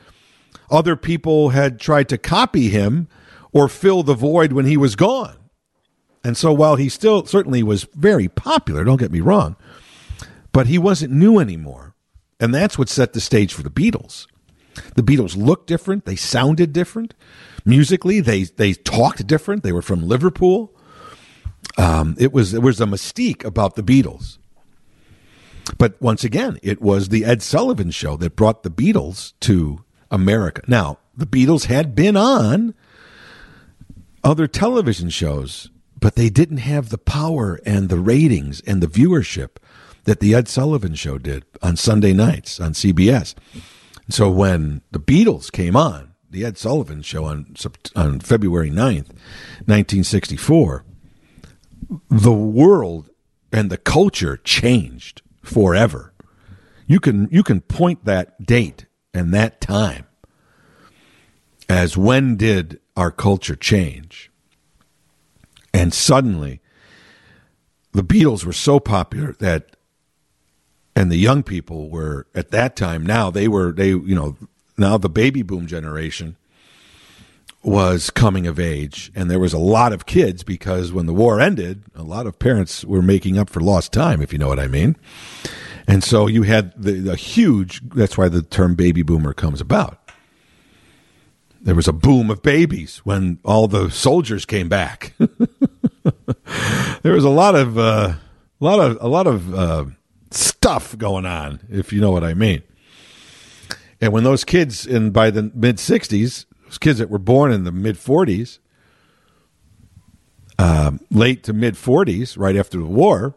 other 0.70 0.96
people 0.96 1.50
had 1.50 1.80
tried 1.80 2.08
to 2.08 2.18
copy 2.18 2.68
him 2.68 3.08
or 3.52 3.68
fill 3.68 4.02
the 4.02 4.14
void 4.14 4.52
when 4.52 4.66
he 4.66 4.76
was 4.76 4.96
gone. 4.96 5.36
And 6.22 6.36
so 6.36 6.52
while 6.52 6.76
he 6.76 6.88
still 6.88 7.24
certainly 7.24 7.62
was 7.62 7.84
very 7.94 8.28
popular, 8.28 8.84
don't 8.84 8.98
get 8.98 9.12
me 9.12 9.20
wrong, 9.20 9.56
but 10.52 10.66
he 10.66 10.78
wasn't 10.78 11.12
new 11.12 11.38
anymore. 11.38 11.94
And 12.40 12.54
that's 12.54 12.76
what 12.76 12.88
set 12.88 13.12
the 13.12 13.20
stage 13.20 13.54
for 13.54 13.62
the 13.62 13.70
Beatles. 13.70 14.26
The 14.94 15.02
Beatles 15.02 15.36
looked 15.36 15.66
different, 15.66 16.04
they 16.04 16.16
sounded 16.16 16.72
different. 16.72 17.14
Musically, 17.64 18.20
they 18.20 18.44
they 18.44 18.74
talked 18.74 19.26
different. 19.26 19.62
They 19.62 19.72
were 19.72 19.82
from 19.82 20.06
Liverpool. 20.06 20.72
Um, 21.76 22.14
it 22.18 22.32
was 22.32 22.52
there 22.52 22.60
was 22.60 22.80
a 22.80 22.86
mystique 22.86 23.44
about 23.44 23.74
the 23.74 23.82
Beatles. 23.82 24.38
But 25.78 26.00
once 26.00 26.22
again, 26.22 26.58
it 26.62 26.80
was 26.80 27.08
the 27.08 27.24
Ed 27.24 27.42
Sullivan 27.42 27.90
show 27.90 28.16
that 28.18 28.36
brought 28.36 28.62
the 28.62 28.70
Beatles 28.70 29.32
to 29.40 29.84
America. 30.10 30.62
Now, 30.68 30.98
the 31.16 31.26
Beatles 31.26 31.64
had 31.64 31.94
been 31.94 32.16
on 32.16 32.74
other 34.22 34.46
television 34.46 35.10
shows, 35.10 35.70
but 35.98 36.14
they 36.14 36.28
didn't 36.28 36.58
have 36.58 36.90
the 36.90 36.98
power 36.98 37.60
and 37.66 37.88
the 37.88 37.98
ratings 37.98 38.60
and 38.60 38.82
the 38.82 38.86
viewership 38.86 39.56
that 40.04 40.20
the 40.20 40.34
Ed 40.34 40.48
Sullivan 40.48 40.94
Show 40.94 41.18
did 41.18 41.44
on 41.62 41.76
Sunday 41.76 42.12
nights 42.12 42.60
on 42.60 42.72
CBS. 42.72 43.34
So 44.08 44.30
when 44.30 44.82
the 44.92 45.00
Beatles 45.00 45.50
came 45.50 45.76
on, 45.76 46.14
the 46.30 46.44
Ed 46.44 46.58
Sullivan 46.58 47.02
Show 47.02 47.24
on 47.24 47.54
on 47.94 48.20
February 48.20 48.70
9th, 48.70 49.10
1964, 49.66 50.84
the 52.10 52.32
world 52.32 53.10
and 53.52 53.70
the 53.70 53.78
culture 53.78 54.36
changed 54.36 55.22
forever. 55.42 56.12
You 56.86 57.00
can 57.00 57.28
you 57.30 57.42
can 57.42 57.60
point 57.60 58.04
that 58.04 58.44
date 58.44 58.86
and 59.14 59.32
that 59.34 59.60
time 59.60 60.06
as 61.68 61.96
when 61.96 62.36
did 62.36 62.80
our 62.96 63.10
culture 63.10 63.56
change? 63.56 64.30
And 65.74 65.92
suddenly 65.92 66.60
the 67.92 68.04
Beatles 68.04 68.44
were 68.44 68.52
so 68.52 68.78
popular 68.78 69.34
that 69.40 69.75
and 70.96 71.12
the 71.12 71.16
young 71.16 71.44
people 71.44 71.88
were 71.90 72.26
at 72.34 72.50
that 72.50 72.74
time 72.74 73.06
now 73.06 73.30
they 73.30 73.46
were 73.46 73.70
they 73.70 73.90
you 73.90 74.14
know 74.14 74.36
now 74.76 74.98
the 74.98 75.08
baby 75.08 75.42
boom 75.42 75.66
generation 75.66 76.36
was 77.66 78.10
coming 78.10 78.46
of 78.46 78.60
age. 78.60 79.10
And 79.16 79.28
there 79.28 79.40
was 79.40 79.52
a 79.52 79.58
lot 79.58 79.92
of 79.92 80.06
kids 80.06 80.44
because 80.44 80.92
when 80.92 81.06
the 81.06 81.12
war 81.12 81.40
ended 81.40 81.82
a 81.96 82.04
lot 82.04 82.26
of 82.26 82.38
parents 82.38 82.84
were 82.84 83.02
making 83.02 83.36
up 83.36 83.50
for 83.50 83.60
lost 83.60 83.92
time 83.92 84.22
if 84.22 84.32
you 84.32 84.38
know 84.38 84.48
what 84.48 84.60
i 84.60 84.68
mean. 84.68 84.96
And 85.88 86.02
so 86.02 86.26
you 86.26 86.42
had 86.44 86.72
the, 86.80 86.92
the 86.92 87.16
huge 87.16 87.80
that's 87.90 88.16
why 88.16 88.28
the 88.28 88.42
term 88.42 88.74
baby 88.74 89.02
boomer 89.02 89.34
comes 89.34 89.60
about. 89.60 90.00
There 91.60 91.74
was 91.74 91.88
a 91.88 91.92
boom 91.92 92.30
of 92.30 92.42
babies 92.42 92.98
when 92.98 93.40
all 93.44 93.66
the 93.66 93.90
soldiers 93.90 94.44
came 94.44 94.68
back. 94.68 95.14
There 97.02 97.12
was 97.12 97.24
a 97.24 97.30
lot 97.30 97.54
of 97.54 97.78
uh, 97.78 98.14
a 98.60 98.64
lot 98.64 98.80
of 98.80 98.98
a 99.00 99.06
lot 99.06 99.26
of 99.26 99.54
uh, 99.54 99.84
stuff 100.30 100.96
going 100.98 101.26
on, 101.26 101.60
if 101.70 101.92
you 101.92 102.00
know 102.00 102.10
what 102.10 102.24
I 102.24 102.34
mean. 102.34 102.62
And 104.00 104.12
when 104.12 104.24
those 104.24 104.44
kids 104.44 104.86
in 104.86 105.10
by 105.10 105.30
the 105.30 105.50
mid 105.54 105.76
'60s, 105.76 106.46
those 106.64 106.78
kids 106.78 106.98
that 106.98 107.10
were 107.10 107.18
born 107.18 107.52
in 107.52 107.64
the 107.64 107.72
mid 107.72 107.96
'40s, 107.96 108.58
uh, 110.58 110.92
late 111.10 111.42
to 111.44 111.52
mid 111.52 111.74
'40s, 111.74 112.38
right 112.38 112.56
after 112.56 112.78
the 112.78 112.84
war, 112.84 113.34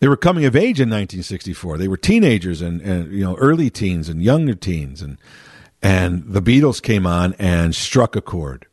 they 0.00 0.08
were 0.08 0.16
coming 0.16 0.44
of 0.44 0.56
age 0.56 0.80
in 0.80 0.88
1964. 0.88 1.78
They 1.78 1.88
were 1.88 1.96
teenagers 1.96 2.60
and, 2.60 2.80
and 2.80 3.12
you 3.12 3.24
know 3.24 3.36
early 3.36 3.70
teens 3.70 4.08
and 4.08 4.22
younger 4.22 4.54
teens, 4.54 5.02
and 5.02 5.18
and 5.82 6.24
the 6.26 6.42
Beatles 6.42 6.80
came 6.82 7.06
on 7.06 7.34
and 7.38 7.74
struck 7.74 8.16
a 8.16 8.22
chord 8.22 8.66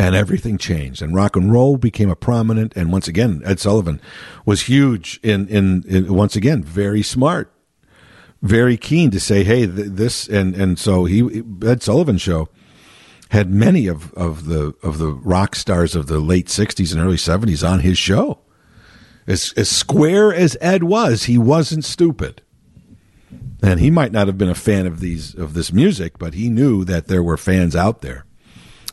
and 0.00 0.14
everything 0.14 0.56
changed. 0.56 1.02
And 1.02 1.14
rock 1.14 1.36
and 1.36 1.52
roll 1.52 1.76
became 1.76 2.10
a 2.10 2.16
prominent 2.16 2.72
and 2.76 2.90
once 2.90 3.06
again 3.06 3.42
ed 3.44 3.60
sullivan 3.60 4.00
was 4.44 4.62
huge 4.62 5.20
in 5.22 5.46
in, 5.48 5.84
in 5.86 6.14
once 6.14 6.36
again 6.36 6.62
very 6.62 7.02
smart 7.02 7.52
very 8.42 8.76
keen 8.76 9.10
to 9.10 9.20
say 9.20 9.44
hey 9.44 9.66
th- 9.66 9.88
this 9.90 10.28
and 10.28 10.54
and 10.54 10.78
so 10.78 11.04
he 11.04 11.42
ed 11.64 11.82
sullivan 11.82 12.18
show 12.18 12.48
had 13.30 13.48
many 13.48 13.86
of, 13.86 14.12
of 14.14 14.46
the 14.46 14.74
of 14.82 14.98
the 14.98 15.12
rock 15.12 15.54
stars 15.54 15.94
of 15.94 16.08
the 16.08 16.18
late 16.18 16.46
60s 16.46 16.92
and 16.92 17.00
early 17.00 17.16
70s 17.16 17.68
on 17.68 17.80
his 17.80 17.96
show. 17.96 18.40
As 19.26 19.54
as 19.56 19.68
square 19.68 20.34
as 20.34 20.56
ed 20.60 20.82
was 20.82 21.24
he 21.24 21.38
wasn't 21.38 21.84
stupid. 21.84 22.42
And 23.62 23.78
he 23.78 23.90
might 23.90 24.10
not 24.10 24.26
have 24.26 24.36
been 24.36 24.48
a 24.48 24.54
fan 24.54 24.86
of 24.86 24.98
these 24.98 25.34
of 25.34 25.54
this 25.54 25.72
music 25.72 26.18
but 26.18 26.34
he 26.34 26.48
knew 26.48 26.84
that 26.84 27.06
there 27.06 27.22
were 27.22 27.36
fans 27.36 27.76
out 27.76 28.00
there 28.00 28.24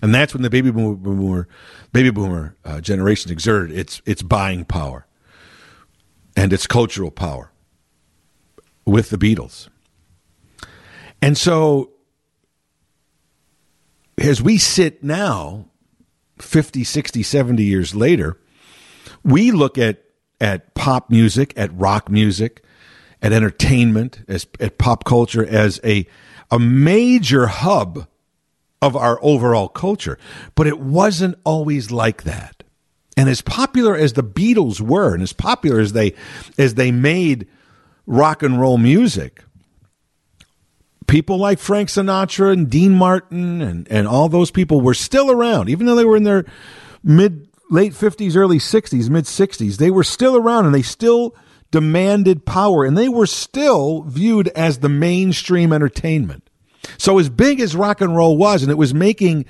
and 0.02 0.14
that's 0.14 0.34
when 0.34 0.44
the 0.44 0.50
baby 0.50 0.72
boomer 0.72 1.48
baby 1.92 2.10
boomer 2.10 2.56
uh, 2.64 2.82
generation 2.82 3.32
exerted 3.32 3.78
its 3.78 4.02
its 4.06 4.22
buying 4.22 4.66
power 4.66 5.06
and 6.36 6.54
its 6.54 6.68
cultural 6.68 7.12
power 7.12 7.52
with 8.86 9.10
the 9.10 9.18
Beatles. 9.18 9.70
And 11.22 11.38
so 11.38 11.92
as 14.18 14.42
we 14.42 14.58
sit 14.58 15.04
now 15.04 15.66
50 16.40 16.84
60 16.84 17.24
70 17.24 17.64
years 17.64 17.96
later 17.96 18.40
we 19.24 19.52
look 19.52 19.78
at 19.78 20.04
at 20.40 20.74
pop 20.76 21.10
music 21.10 21.54
at 21.58 21.74
rock 21.74 22.10
music 22.10 22.64
at 23.22 23.34
entertainment 23.34 24.24
as 24.28 24.46
at 24.60 24.78
pop 24.78 25.04
culture 25.04 25.46
as 25.46 25.80
a 25.84 26.06
a 26.52 26.60
major 26.60 27.48
hub 27.48 28.08
of 28.82 28.96
our 28.96 29.20
overall 29.22 29.68
culture. 29.68 30.18
But 30.56 30.68
it 30.68 30.80
wasn't 30.80 31.38
always 31.44 31.92
like 31.92 32.24
that. 32.24 32.64
And 33.16 33.30
as 33.30 33.42
popular 33.42 33.96
as 33.96 34.14
the 34.14 34.24
Beatles 34.24 34.80
were, 34.80 35.14
and 35.14 35.24
as 35.24 35.34
popular 35.34 35.80
as 35.80 35.94
they 35.94 36.14
as 36.58 36.76
they 36.76 36.92
made 36.92 37.48
rock 38.06 38.44
and 38.44 38.62
roll 38.62 38.78
music, 38.78 39.44
people 41.08 41.38
like 41.38 41.58
Frank 41.58 41.90
Sinatra 41.90 42.54
and 42.54 42.70
Dean 42.70 42.94
Martin 42.94 43.62
and, 43.62 43.88
and 43.90 44.08
all 44.08 44.30
those 44.30 44.52
people 44.52 44.82
were 44.82 44.94
still 44.94 45.32
around, 45.32 45.70
even 45.70 45.88
though 45.88 45.96
they 45.96 46.06
were 46.06 46.18
in 46.18 46.24
their 46.24 46.46
mid 47.04 47.48
late 47.72 47.96
fifties, 47.96 48.38
early 48.38 48.60
sixties, 48.60 49.10
mid 49.10 49.26
sixties, 49.26 49.78
they 49.78 49.90
were 49.90 50.04
still 50.04 50.36
around 50.36 50.68
and 50.68 50.76
they 50.76 50.84
still 50.84 51.36
demanded 51.72 52.46
power 52.46 52.86
and 52.86 52.98
they 52.98 53.10
were 53.10 53.26
still 53.26 54.04
viewed 54.04 54.48
as 54.50 54.80
the 54.80 54.90
mainstream 54.90 55.74
entertainment. 55.74 56.47
So 56.98 57.20
as 57.20 57.30
big 57.30 57.60
as 57.60 57.76
rock 57.76 58.02
and 58.02 58.16
roll 58.16 58.38
was, 58.38 58.64
and 58.64 58.72
it 58.72 58.76
was 58.76 58.94
making 58.94 59.46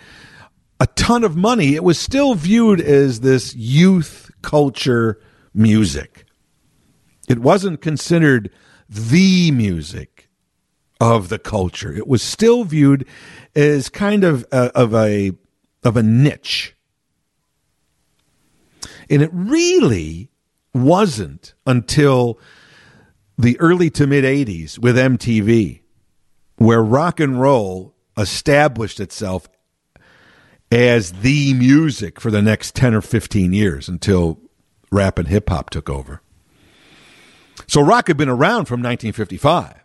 a 0.80 0.88
ton 0.88 1.24
of 1.24 1.36
money, 1.36 1.76
it 1.76 1.84
was 1.84 2.00
still 2.00 2.36
viewed 2.36 2.82
as 2.82 3.22
this 3.22 3.56
youth 3.56 4.32
culture 4.42 5.20
music. 5.54 6.26
It 7.28 7.40
wasn't 7.40 7.82
considered 7.82 8.52
the 8.88 9.52
music 9.52 10.30
of 11.00 11.30
the 11.30 11.40
culture. 11.40 11.94
It 11.94 12.08
was 12.08 12.24
still 12.24 12.64
viewed 12.64 13.08
as 13.56 13.90
kind 13.90 14.24
of 14.24 14.46
a, 14.52 14.72
of 14.76 14.94
a 14.94 15.32
of 15.84 15.98
a 15.98 16.04
niche. 16.04 16.76
And 19.10 19.22
it 19.22 19.30
really 19.32 20.30
wasn't 20.74 21.54
until 21.66 22.40
the 23.38 23.60
early 23.60 23.90
to 23.92 24.08
mid 24.08 24.24
80s 24.24 24.80
with 24.80 24.96
MTV 24.96 25.82
where 26.58 26.84
rock 26.84 27.20
and 27.20 27.40
roll 27.40 27.96
established 28.18 29.00
itself 29.00 29.48
as 30.72 31.14
the 31.14 31.54
music 31.54 32.20
for 32.20 32.30
the 32.30 32.42
next 32.42 32.76
10 32.76 32.94
or 32.94 33.02
15 33.02 33.54
years 33.54 33.88
until 33.88 34.40
rap 34.92 35.18
and 35.18 35.28
hip 35.28 35.50
hop 35.50 35.70
took 35.70 35.90
over. 35.90 36.22
So 37.68 37.82
rock 37.82 38.08
had 38.08 38.18
been 38.18 38.30
around 38.30 38.66
from 38.66 38.82
1955, 38.82 39.84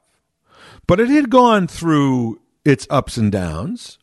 but 0.86 1.00
it 1.00 1.08
had 1.08 1.30
gone 1.30 1.66
through 1.66 2.40
its 2.64 2.86
ups 2.90 3.16
and 3.16 3.30
downs. 3.30 3.98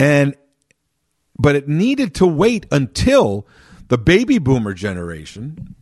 And 0.00 0.34
but 1.38 1.56
it 1.56 1.68
needed 1.68 2.14
to 2.16 2.26
wait 2.26 2.66
until 2.70 3.46
the 3.88 3.98
baby 3.98 4.38
boomer 4.38 4.74
generation 4.74 5.74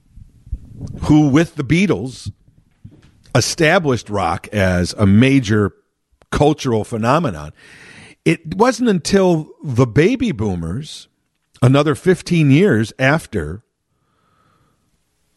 who 1.03 1.29
with 1.29 1.57
the 1.57 1.65
Beatles 1.65 2.33
established 3.35 4.11
rock 4.11 4.49
as 4.49 4.93
a 4.95 5.07
major 5.07 5.75
cultural 6.31 6.85
phenomenon. 6.85 7.53
It 8.25 8.55
wasn't 8.57 8.89
until 8.89 9.51
the 9.63 9.87
baby 9.87 10.33
boomers, 10.33 11.09
another 11.61 11.95
15 11.95 12.51
years 12.51 12.93
after 12.99 13.65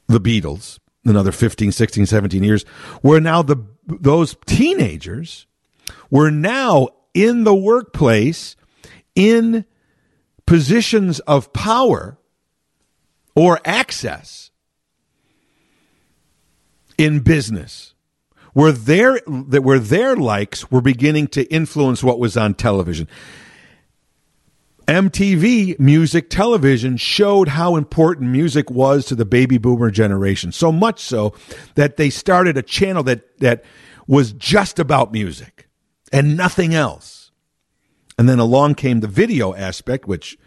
the 0.07 0.19
Beatles, 0.19 0.79
another 1.03 1.31
15, 1.31 1.71
16, 1.71 2.05
17 2.05 2.43
years, 2.43 2.63
where 3.01 3.19
now 3.19 3.41
the 3.41 3.57
those 3.87 4.35
teenagers 4.47 5.45
were 6.09 6.31
now 6.31 6.89
in 7.13 7.43
the 7.43 7.53
workplace 7.53 8.55
in 9.13 9.65
positions 10.47 11.19
of 11.21 11.53
power 11.53 12.17
or 13.35 13.59
access 13.63 14.51
in 16.97 17.19
business 17.19 17.95
where 18.55 18.71
their 18.71 19.17
where 19.27 19.79
their 19.79 20.15
likes 20.15 20.71
were 20.71 20.81
beginning 20.81 21.27
to 21.27 21.43
influence 21.53 22.01
what 22.01 22.19
was 22.19 22.37
on 22.37 22.53
television. 22.53 23.07
MTV 24.87 25.77
music 25.77 26.29
television 26.29 26.95
showed 26.95 27.49
how 27.49 27.75
important 27.75 28.29
music 28.29 28.71
was 28.71 29.05
to 29.07 29.15
the 29.15 29.25
baby 29.25 29.57
boomer 29.57 29.91
generation. 29.91 30.53
So 30.53 30.71
much 30.71 31.01
so 31.01 31.33
that 31.73 31.97
they 31.97 32.09
started 32.09 32.55
a 32.55 32.61
channel 32.61 33.03
that 33.03 33.39
that 33.39 33.65
was 34.07 34.31
just 34.31 34.79
about 34.79 35.11
music 35.11 35.67
and 36.13 36.37
nothing 36.37 36.73
else. 36.73 37.31
And 38.17 38.29
then 38.29 38.39
along 38.39 38.75
came 38.75 39.01
the 39.01 39.07
video 39.07 39.53
aspect 39.53 40.07
which 40.07 40.37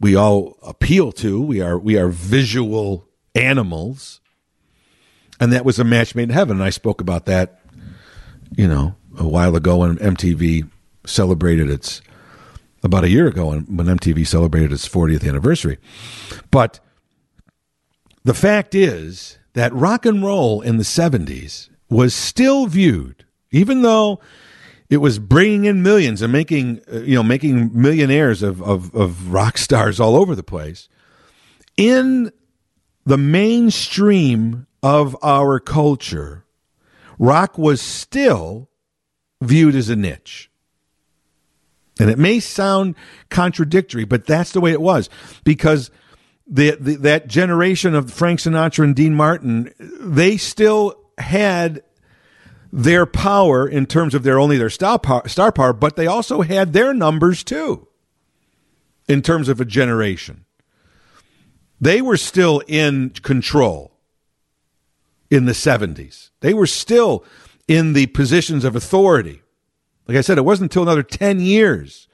we 0.00 0.16
all 0.16 0.58
appeal 0.64 1.12
to. 1.12 1.40
We 1.40 1.60
are 1.60 1.78
we 1.78 1.96
are 1.96 2.08
visual 2.08 3.06
animals 3.36 4.21
and 5.42 5.52
that 5.52 5.64
was 5.64 5.80
a 5.80 5.84
match 5.84 6.14
made 6.14 6.24
in 6.24 6.30
heaven. 6.30 6.58
And 6.58 6.64
I 6.64 6.70
spoke 6.70 7.00
about 7.00 7.26
that, 7.26 7.58
you 8.56 8.68
know, 8.68 8.94
a 9.18 9.26
while 9.26 9.56
ago 9.56 9.78
when 9.78 9.96
MTV 9.96 10.70
celebrated 11.04 11.68
its 11.68 12.00
about 12.84 13.02
a 13.02 13.08
year 13.08 13.26
ago 13.26 13.48
when, 13.48 13.66
MTV 13.66 14.24
celebrated 14.24 14.70
its 14.70 14.88
40th 14.88 15.28
anniversary. 15.28 15.78
But 16.52 16.78
the 18.22 18.34
fact 18.34 18.72
is 18.76 19.38
that 19.54 19.72
rock 19.72 20.06
and 20.06 20.22
roll 20.22 20.60
in 20.60 20.76
the 20.76 20.84
70s 20.84 21.70
was 21.90 22.14
still 22.14 22.66
viewed, 22.66 23.24
even 23.50 23.82
though 23.82 24.20
it 24.90 24.98
was 24.98 25.18
bringing 25.18 25.64
in 25.64 25.82
millions 25.82 26.22
and 26.22 26.32
making 26.32 26.82
uh, 26.92 27.00
you 27.00 27.16
know 27.16 27.24
making 27.24 27.70
millionaires 27.74 28.44
of, 28.44 28.62
of, 28.62 28.94
of 28.94 29.32
rock 29.32 29.58
stars 29.58 29.98
all 29.98 30.14
over 30.14 30.36
the 30.36 30.44
place 30.44 30.88
in 31.76 32.30
the 33.04 33.18
mainstream 33.18 34.68
of 34.82 35.16
our 35.22 35.60
culture 35.60 36.44
rock 37.18 37.56
was 37.56 37.80
still 37.80 38.68
viewed 39.40 39.74
as 39.74 39.88
a 39.88 39.96
niche. 39.96 40.50
And 42.00 42.10
it 42.10 42.18
may 42.18 42.40
sound 42.40 42.94
contradictory 43.30 44.04
but 44.04 44.26
that's 44.26 44.52
the 44.52 44.60
way 44.60 44.72
it 44.72 44.80
was. 44.80 45.08
Because 45.44 45.90
the, 46.46 46.76
the 46.80 46.96
that 46.96 47.28
generation 47.28 47.94
of 47.94 48.12
frank 48.12 48.40
sinatra 48.40 48.84
and 48.84 48.96
dean 48.96 49.14
martin 49.14 49.72
they 49.78 50.36
still 50.36 50.98
had 51.18 51.82
their 52.72 53.06
power 53.06 53.68
in 53.68 53.86
terms 53.86 54.14
of 54.14 54.22
their 54.22 54.38
only 54.38 54.56
their 54.56 54.70
star 54.70 54.98
power, 54.98 55.28
star 55.28 55.52
power, 55.52 55.72
but 55.72 55.96
they 55.96 56.06
also 56.06 56.40
had 56.40 56.72
their 56.72 56.94
numbers 56.94 57.44
too 57.44 57.86
in 59.08 59.20
terms 59.20 59.48
of 59.48 59.60
a 59.60 59.64
generation. 59.64 60.44
They 61.80 62.00
were 62.00 62.16
still 62.16 62.62
in 62.66 63.10
control 63.10 63.91
in 65.32 65.46
the 65.46 65.52
70s. 65.52 66.28
They 66.40 66.52
were 66.52 66.66
still 66.66 67.24
in 67.66 67.94
the 67.94 68.06
positions 68.06 68.64
of 68.64 68.76
authority. 68.76 69.42
Like 70.06 70.18
I 70.18 70.20
said, 70.20 70.36
it 70.36 70.44
wasn't 70.44 70.70
until 70.70 70.82
another 70.82 71.02
10 71.02 71.40
years 71.40 72.06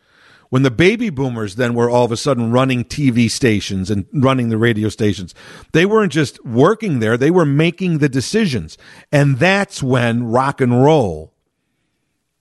when 0.51 0.63
the 0.63 0.71
baby 0.71 1.11
boomers 1.11 1.57
then 1.57 1.75
were 1.75 1.91
all 1.91 2.05
of 2.05 2.13
a 2.13 2.17
sudden 2.17 2.53
running 2.53 2.85
TV 2.85 3.31
stations 3.31 3.91
and 3.91 4.07
running 4.13 4.49
the 4.49 4.57
radio 4.57 4.89
stations, 4.89 5.35
they 5.73 5.85
weren't 5.85 6.13
just 6.13 6.43
working 6.45 7.01
there, 7.01 7.17
they 7.17 7.31
were 7.31 7.45
making 7.45 7.99
the 7.99 8.09
decisions. 8.09 8.79
And 9.13 9.39
that's 9.39 9.83
when 9.83 10.25
rock 10.25 10.61
and 10.61 10.83
roll 10.83 11.35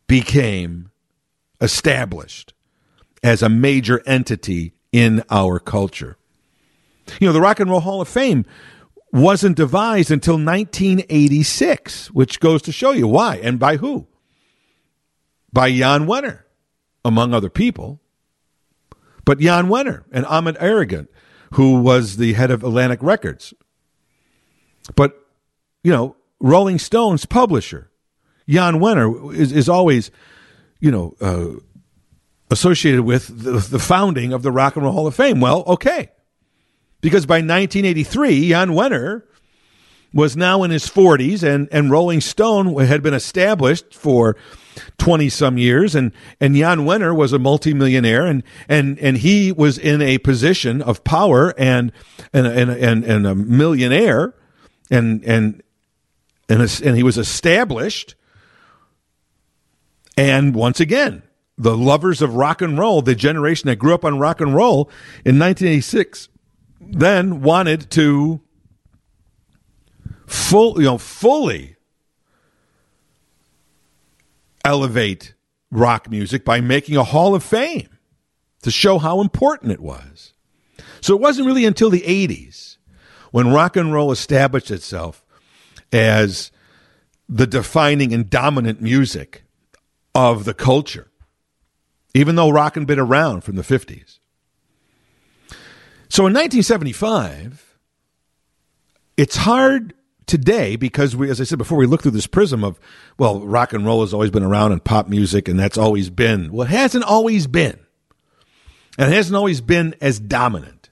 became 0.05 0.91
established 1.59 2.53
as 3.23 3.41
a 3.41 3.49
major 3.49 4.01
entity 4.05 4.73
in 4.91 5.23
our 5.29 5.59
culture. 5.59 6.17
You 7.19 7.27
know, 7.27 7.33
the 7.33 7.41
Rock 7.41 7.59
and 7.59 7.69
Roll 7.69 7.79
Hall 7.79 8.01
of 8.01 8.07
Fame 8.07 8.45
wasn't 9.11 9.57
devised 9.57 10.11
until 10.11 10.35
1986, 10.35 12.11
which 12.11 12.39
goes 12.39 12.61
to 12.63 12.71
show 12.71 12.91
you 12.91 13.07
why 13.07 13.37
and 13.37 13.59
by 13.59 13.77
who. 13.77 14.07
By 15.51 15.71
Jan 15.71 16.05
Wenner 16.05 16.43
among 17.05 17.33
other 17.33 17.49
people. 17.49 18.01
But 19.25 19.39
Jan 19.39 19.67
Wenner 19.67 20.03
and 20.11 20.25
Ahmet 20.25 20.57
Ertegun, 20.57 21.07
who 21.53 21.81
was 21.81 22.17
the 22.17 22.33
head 22.33 22.51
of 22.51 22.63
Atlantic 22.63 23.01
Records. 23.01 23.53
But, 24.95 25.17
you 25.83 25.91
know, 25.91 26.15
Rolling 26.39 26.79
Stone's 26.79 27.25
publisher, 27.25 27.89
Jan 28.47 28.75
Wenner, 28.75 29.33
is, 29.33 29.51
is 29.51 29.67
always, 29.67 30.11
you 30.79 30.91
know, 30.91 31.15
uh, 31.19 31.59
associated 32.51 33.01
with 33.01 33.27
the, 33.27 33.59
the 33.59 33.79
founding 33.79 34.33
of 34.33 34.43
the 34.43 34.51
Rock 34.51 34.75
and 34.75 34.85
Roll 34.85 34.93
Hall 34.93 35.07
of 35.07 35.15
Fame. 35.15 35.39
Well, 35.39 35.63
okay. 35.67 36.11
Because 37.01 37.25
by 37.25 37.35
1983, 37.35 38.49
Jan 38.49 38.69
Wenner 38.69 39.23
was 40.13 40.35
now 40.35 40.63
in 40.63 40.71
his 40.71 40.87
40s, 40.87 41.43
and, 41.43 41.67
and 41.71 41.91
Rolling 41.91 42.21
Stone 42.21 42.75
had 42.79 43.03
been 43.03 43.13
established 43.13 43.93
for 43.93 44.35
20 44.97 45.29
some 45.29 45.57
years 45.57 45.95
and 45.95 46.11
and 46.39 46.55
Jan 46.55 46.79
Wenner 46.79 47.15
was 47.15 47.33
a 47.33 47.39
multimillionaire 47.39 48.25
and 48.25 48.43
and 48.69 48.99
and 48.99 49.17
he 49.17 49.51
was 49.51 49.77
in 49.77 50.01
a 50.01 50.17
position 50.19 50.81
of 50.81 51.03
power 51.03 51.53
and 51.57 51.91
and 52.33 52.47
and 52.47 52.69
and, 52.69 53.03
and 53.03 53.27
a 53.27 53.35
millionaire 53.35 54.35
and 54.89 55.23
and 55.23 55.63
and 56.49 56.61
and 56.61 56.95
he 56.95 57.03
was 57.03 57.17
established 57.17 58.15
and 60.15 60.55
once 60.55 60.79
again 60.79 61.23
the 61.57 61.75
lovers 61.75 62.21
of 62.21 62.35
rock 62.35 62.61
and 62.61 62.77
roll 62.77 63.01
the 63.01 63.15
generation 63.15 63.67
that 63.67 63.77
grew 63.77 63.93
up 63.93 64.05
on 64.05 64.19
rock 64.19 64.39
and 64.39 64.53
roll 64.53 64.89
in 65.25 65.39
1986 65.39 66.29
then 66.89 67.41
wanted 67.41 67.89
to 67.91 68.41
full 70.25 70.79
you 70.79 70.85
know 70.85 70.97
fully 70.97 71.75
elevate 74.65 75.33
rock 75.71 76.09
music 76.09 76.43
by 76.43 76.61
making 76.61 76.97
a 76.97 77.03
Hall 77.03 77.33
of 77.33 77.43
Fame 77.43 77.89
to 78.61 78.71
show 78.71 78.97
how 78.97 79.21
important 79.21 79.71
it 79.71 79.79
was. 79.79 80.33
So 81.01 81.15
it 81.15 81.21
wasn't 81.21 81.47
really 81.47 81.65
until 81.65 81.89
the 81.89 82.01
80s 82.01 82.77
when 83.31 83.53
rock 83.53 83.75
and 83.75 83.93
roll 83.93 84.11
established 84.11 84.71
itself 84.71 85.25
as 85.91 86.51
the 87.29 87.47
defining 87.47 88.13
and 88.13 88.29
dominant 88.29 88.81
music 88.81 89.43
of 90.15 90.45
the 90.45 90.53
culture, 90.53 91.11
even 92.13 92.35
though 92.35 92.49
rock 92.49 92.75
had 92.75 92.87
been 92.87 92.99
around 92.99 93.41
from 93.41 93.55
the 93.55 93.61
50s. 93.61 94.19
So 96.09 96.25
in 96.25 96.33
1975, 96.33 97.77
it's 99.17 99.35
hard 99.35 99.93
today 100.25 100.75
because 100.75 101.15
we, 101.15 101.29
as 101.29 101.41
I 101.41 101.43
said 101.43 101.57
before, 101.57 101.77
we 101.77 101.85
look 101.85 102.01
through 102.01 102.11
this 102.11 102.27
prism 102.27 102.63
of, 102.63 102.79
well, 103.17 103.39
rock 103.41 103.73
and 103.73 103.85
roll 103.85 104.01
has 104.01 104.13
always 104.13 104.31
been 104.31 104.43
around 104.43 104.71
and 104.71 104.83
pop 104.83 105.07
music, 105.07 105.47
and 105.47 105.59
that's 105.59 105.77
always 105.77 106.09
been. 106.09 106.51
Well, 106.51 106.67
it 106.67 106.71
hasn't 106.71 107.03
always 107.03 107.47
been. 107.47 107.79
And 108.97 109.11
it 109.11 109.15
hasn't 109.15 109.35
always 109.35 109.61
been 109.61 109.95
as 110.01 110.19
dominant. 110.19 110.89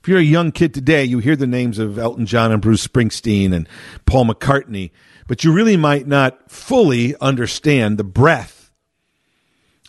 If 0.00 0.08
you're 0.08 0.18
a 0.18 0.22
young 0.22 0.50
kid 0.50 0.74
today, 0.74 1.04
you 1.04 1.20
hear 1.20 1.36
the 1.36 1.46
names 1.46 1.78
of 1.78 1.98
Elton 1.98 2.26
John 2.26 2.50
and 2.50 2.60
Bruce 2.60 2.86
Springsteen 2.86 3.52
and 3.52 3.68
Paul 4.04 4.26
McCartney, 4.26 4.90
but 5.28 5.44
you 5.44 5.52
really 5.52 5.76
might 5.76 6.08
not 6.08 6.50
fully 6.50 7.14
understand 7.20 7.98
the 7.98 8.04
breadth 8.04 8.72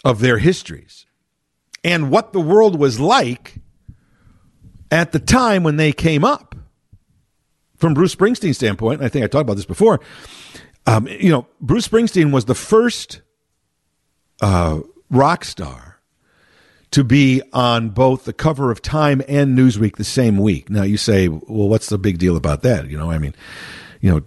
of 0.05 0.19
their 0.19 0.37
histories 0.37 1.05
and 1.83 2.11
what 2.11 2.31
the 2.31 2.39
world 2.39 2.79
was 2.79 2.99
like 2.99 3.55
at 4.93 5.11
the 5.11 5.19
time 5.19 5.63
when 5.63 5.77
they 5.77 5.91
came 5.91 6.23
up 6.23 6.55
from 7.77 7.95
Bruce 7.95 8.15
Springsteen's 8.15 8.57
standpoint, 8.57 9.01
I 9.01 9.09
think 9.09 9.25
I 9.25 9.27
talked 9.27 9.41
about 9.41 9.55
this 9.55 9.65
before. 9.65 9.99
Um, 10.85 11.07
you 11.07 11.31
know, 11.31 11.47
Bruce 11.59 11.87
Springsteen 11.87 12.31
was 12.31 12.45
the 12.45 12.53
first 12.53 13.21
uh, 14.39 14.81
rock 15.09 15.45
star 15.45 15.99
to 16.91 17.03
be 17.03 17.41
on 17.53 17.89
both 17.89 18.25
the 18.25 18.33
cover 18.33 18.69
of 18.69 18.83
Time 18.83 19.23
and 19.27 19.57
Newsweek 19.57 19.95
the 19.95 20.03
same 20.03 20.37
week. 20.37 20.69
Now 20.69 20.83
you 20.83 20.97
say, 20.97 21.27
well, 21.27 21.69
what's 21.69 21.89
the 21.89 21.97
big 21.97 22.19
deal 22.19 22.37
about 22.37 22.61
that? 22.61 22.87
You 22.87 22.97
know, 22.97 23.09
I 23.09 23.17
mean, 23.17 23.33
you 23.99 24.11
know, 24.11 24.21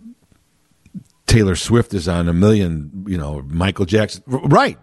Taylor 1.26 1.54
Swift 1.54 1.94
is 1.94 2.08
on 2.08 2.28
a 2.28 2.32
million, 2.32 3.04
you 3.06 3.18
know, 3.18 3.42
Michael 3.46 3.84
Jackson, 3.84 4.24
right? 4.26 4.78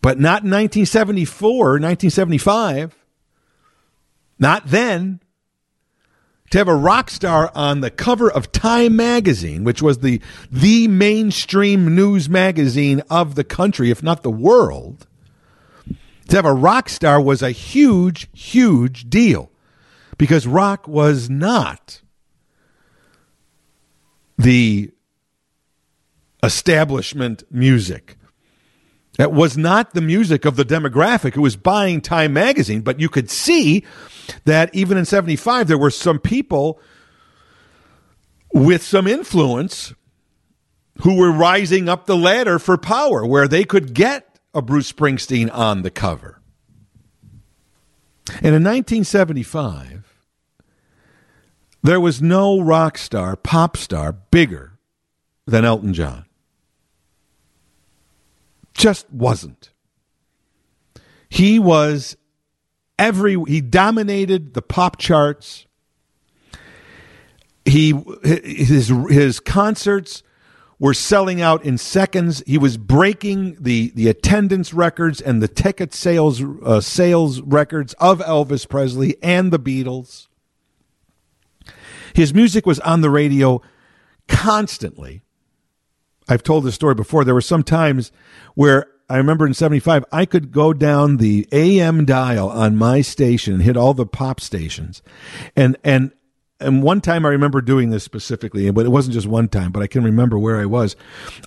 But 0.00 0.20
not 0.20 0.44
in 0.44 0.50
1974, 0.50 1.80
1975. 1.80 3.01
Not 4.42 4.66
then 4.66 5.20
to 6.50 6.58
have 6.58 6.66
a 6.66 6.74
rock 6.74 7.10
star 7.10 7.52
on 7.54 7.80
the 7.80 7.92
cover 7.92 8.28
of 8.28 8.50
Time 8.50 8.96
magazine, 8.96 9.62
which 9.62 9.80
was 9.80 9.98
the 9.98 10.20
the 10.50 10.88
mainstream 10.88 11.94
news 11.94 12.28
magazine 12.28 13.04
of 13.08 13.36
the 13.36 13.44
country, 13.44 13.92
if 13.92 14.02
not 14.02 14.24
the 14.24 14.32
world, 14.32 15.06
to 16.28 16.34
have 16.34 16.44
a 16.44 16.52
rock 16.52 16.88
star 16.88 17.20
was 17.20 17.40
a 17.40 17.52
huge, 17.52 18.28
huge 18.32 19.08
deal 19.08 19.52
because 20.18 20.44
rock 20.44 20.88
was 20.88 21.30
not 21.30 22.02
the 24.36 24.90
establishment 26.42 27.44
music. 27.48 28.16
It 29.18 29.30
was 29.30 29.58
not 29.58 29.92
the 29.92 30.00
music 30.00 30.44
of 30.44 30.56
the 30.56 30.64
demographic 30.64 31.34
who 31.34 31.42
was 31.42 31.56
buying 31.56 32.00
Time 32.00 32.32
magazine, 32.32 32.80
but 32.80 32.98
you 32.98 33.08
could 33.08 33.30
see 33.30 33.84
that 34.44 34.74
even 34.74 34.96
in 34.96 35.04
75, 35.04 35.68
there 35.68 35.76
were 35.76 35.90
some 35.90 36.18
people 36.18 36.80
with 38.54 38.82
some 38.82 39.06
influence 39.06 39.92
who 41.02 41.16
were 41.16 41.30
rising 41.32 41.88
up 41.88 42.06
the 42.06 42.16
ladder 42.16 42.58
for 42.58 42.78
power 42.78 43.26
where 43.26 43.48
they 43.48 43.64
could 43.64 43.92
get 43.94 44.38
a 44.54 44.62
Bruce 44.62 44.90
Springsteen 44.90 45.52
on 45.52 45.82
the 45.82 45.90
cover. 45.90 46.40
And 48.28 48.54
in 48.54 48.62
1975, 48.62 50.16
there 51.82 52.00
was 52.00 52.22
no 52.22 52.60
rock 52.60 52.96
star, 52.96 53.36
pop 53.36 53.76
star 53.76 54.12
bigger 54.12 54.78
than 55.46 55.64
Elton 55.64 55.92
John. 55.92 56.24
Just 58.74 59.10
wasn't. 59.10 59.70
He 61.28 61.58
was 61.58 62.16
every 62.98 63.36
he 63.46 63.60
dominated 63.60 64.54
the 64.54 64.62
pop 64.62 64.98
charts. 64.98 65.66
He 67.64 67.94
his 68.22 68.92
his 69.08 69.40
concerts 69.40 70.22
were 70.78 70.94
selling 70.94 71.40
out 71.40 71.64
in 71.64 71.78
seconds. 71.78 72.42
He 72.46 72.58
was 72.58 72.76
breaking 72.76 73.56
the 73.60 73.92
the 73.94 74.08
attendance 74.08 74.74
records 74.74 75.20
and 75.20 75.40
the 75.40 75.48
ticket 75.48 75.94
sales 75.94 76.42
uh, 76.64 76.80
sales 76.80 77.40
records 77.40 77.94
of 77.94 78.18
Elvis 78.20 78.68
Presley 78.68 79.16
and 79.22 79.52
the 79.52 79.60
Beatles. 79.60 80.26
His 82.14 82.34
music 82.34 82.66
was 82.66 82.80
on 82.80 83.00
the 83.00 83.10
radio 83.10 83.62
constantly. 84.28 85.22
I've 86.32 86.42
told 86.42 86.64
this 86.64 86.74
story 86.74 86.94
before. 86.94 87.24
There 87.24 87.34
were 87.34 87.42
some 87.42 87.62
times 87.62 88.10
where 88.54 88.86
I 89.10 89.18
remember 89.18 89.46
in 89.46 89.52
75, 89.52 90.02
I 90.10 90.24
could 90.24 90.50
go 90.50 90.72
down 90.72 91.18
the 91.18 91.46
AM 91.52 92.06
dial 92.06 92.48
on 92.48 92.74
my 92.74 93.02
station 93.02 93.52
and 93.52 93.62
hit 93.62 93.76
all 93.76 93.92
the 93.92 94.06
pop 94.06 94.40
stations. 94.40 95.02
And, 95.54 95.76
and, 95.84 96.12
and 96.58 96.82
one 96.82 97.02
time 97.02 97.26
I 97.26 97.28
remember 97.28 97.60
doing 97.60 97.90
this 97.90 98.02
specifically, 98.02 98.70
but 98.70 98.86
it 98.86 98.88
wasn't 98.88 99.12
just 99.12 99.26
one 99.26 99.48
time, 99.48 99.72
but 99.72 99.82
I 99.82 99.86
can 99.86 100.02
remember 100.02 100.38
where 100.38 100.58
I 100.58 100.64
was. 100.64 100.96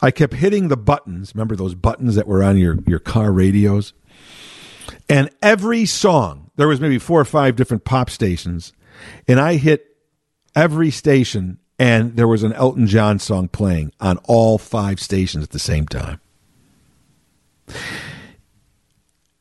I 0.04 0.12
kept 0.12 0.36
hitting 0.36 0.68
the 0.68 0.78
buttons. 0.78 1.34
Remember 1.34 1.56
those 1.56 1.74
buttons 1.74 2.14
that 2.14 2.28
were 2.28 2.44
on 2.44 2.56
your, 2.56 2.78
your 2.86 3.00
car 3.00 3.32
radios? 3.32 3.94
And 5.10 5.32
every 5.42 5.88
song, 5.88 6.52
there 6.58 6.68
was 6.68 6.80
maybe 6.80 7.00
four 7.00 7.20
or 7.20 7.26
five 7.26 7.56
different 7.56 7.86
pop 7.86 8.12
stations, 8.12 8.72
and 9.28 9.40
I 9.40 9.56
hit 9.56 9.88
every 10.56 10.92
station 10.92 11.58
and 11.78 12.15
there 12.15 12.28
was 12.28 12.43
an 12.43 12.53
Elton 12.53 12.88
John 12.88 13.19
song 13.19 13.47
playing 13.47 13.91
on 13.99 14.17
all 14.26 14.57
five 14.57 14.99
stations 14.99 15.43
at 15.43 15.49
the 15.51 15.59
same 15.59 15.88
time. 15.88 16.21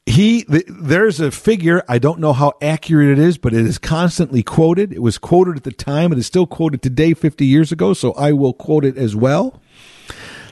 He 0.06 0.44
there's 0.48 1.18
a 1.20 1.30
figure 1.30 1.82
I 1.88 1.98
don't 1.98 2.20
know 2.20 2.32
how 2.32 2.52
accurate 2.60 3.08
it 3.08 3.18
is, 3.18 3.38
but 3.38 3.54
it 3.54 3.64
is 3.64 3.78
constantly 3.78 4.42
quoted. 4.42 4.92
It 4.92 5.02
was 5.02 5.18
quoted 5.18 5.56
at 5.56 5.64
the 5.64 5.72
time. 5.72 6.12
It 6.12 6.18
is 6.18 6.26
still 6.26 6.46
quoted 6.46 6.82
today, 6.82 7.14
50 7.14 7.46
years 7.46 7.72
ago. 7.72 7.94
So 7.94 8.12
I 8.12 8.32
will 8.32 8.52
quote 8.52 8.84
it 8.84 8.98
as 8.98 9.16
well. 9.16 9.60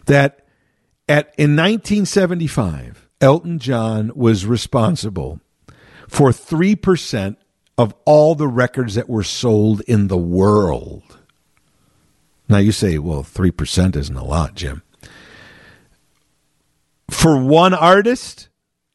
That 0.06 0.46
at 1.08 1.34
in 1.36 1.54
1975, 1.54 3.08
Elton 3.20 3.58
John 3.58 4.10
was 4.14 4.46
responsible 4.46 5.40
for 6.08 6.32
three 6.32 6.74
percent 6.74 7.38
of 7.76 7.94
all 8.04 8.34
the 8.34 8.48
records 8.48 8.94
that 8.94 9.08
were 9.08 9.22
sold 9.22 9.82
in 9.82 10.08
the 10.08 10.18
world. 10.18 11.18
Now 12.52 12.58
you 12.58 12.70
say, 12.70 12.98
well, 12.98 13.22
3% 13.22 13.96
isn't 13.96 14.14
a 14.14 14.22
lot, 14.22 14.54
Jim. 14.54 14.82
For 17.08 17.42
one 17.42 17.72
artist 17.72 18.50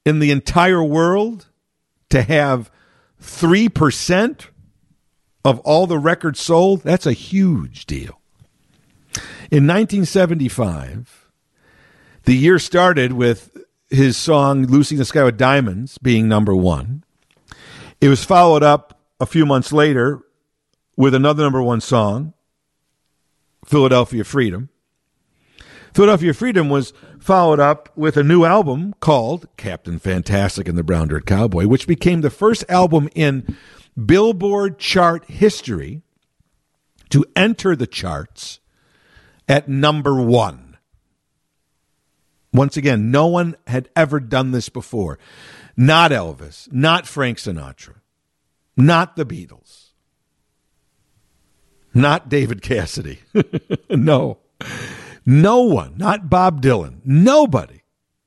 in 0.06 0.20
the 0.20 0.30
entire 0.30 0.84
world 0.84 1.48
to 2.12 2.22
have 2.22 2.70
3% 3.20 4.46
of 5.44 5.60
all 5.62 5.88
the 5.88 5.98
records 5.98 6.40
sold, 6.40 6.84
that's 6.84 7.08
a 7.08 7.14
huge 7.14 7.88
deal. 7.88 8.22
In 9.50 9.66
1975, 9.66 11.32
the 12.26 12.36
year 12.36 12.60
started 12.60 13.14
with 13.14 13.58
his 13.90 14.18
song 14.18 14.68
Lucy 14.68 14.94
in 14.94 15.00
the 15.00 15.06
Sky 15.06 15.24
with 15.24 15.36
Diamonds 15.36 15.98
being 15.98 16.28
number 16.28 16.56
one. 16.56 17.04
It 18.00 18.10
was 18.10 18.24
followed 18.24 18.62
up 18.62 19.00
a 19.20 19.26
few 19.26 19.48
months 19.48 19.74
later 19.74 20.20
with 20.96 21.16
another 21.16 21.42
number 21.42 21.64
one 21.64 21.82
song, 21.82 22.36
Philadelphia 23.68 24.24
Freedom. 24.24 24.70
Philadelphia 25.94 26.34
Freedom 26.34 26.70
was 26.70 26.94
followed 27.20 27.60
up 27.60 27.90
with 27.96 28.16
a 28.18 28.24
new 28.24 28.46
album 28.46 28.96
called 29.00 29.48
Captain 29.58 30.00
Fantastic 30.00 30.68
and 30.68 30.78
the 30.78 30.84
Brown 30.84 31.10
Dirt 31.10 31.26
Cowboy, 31.26 31.68
which 31.68 31.88
became 31.88 32.22
the 32.22 32.30
first 32.30 32.64
album 32.70 33.10
in 33.14 33.58
Billboard 34.04 34.80
chart 34.80 35.26
history 35.26 36.02
to 37.10 37.26
enter 37.36 37.76
the 37.76 37.88
charts 37.88 38.60
at 39.48 39.68
number 39.68 40.22
one. 40.22 40.78
Once 42.54 42.78
again, 42.78 43.12
no 43.12 43.28
one 43.28 43.56
had 43.68 43.90
ever 43.96 44.20
done 44.20 44.52
this 44.52 44.70
before. 44.70 45.20
Not 45.76 46.12
Elvis, 46.12 46.72
not 46.72 47.06
Frank 47.06 47.38
Sinatra, 47.38 47.96
not 48.78 49.16
the 49.16 49.26
Beatles, 49.26 49.87
not 51.98 52.30
David 52.30 52.62
Cassidy. 52.62 53.20
no. 53.90 54.40
No 55.26 55.62
one, 55.62 55.98
not 55.98 56.30
Bob 56.30 56.62
Dylan, 56.62 57.02
nobody 57.04 57.82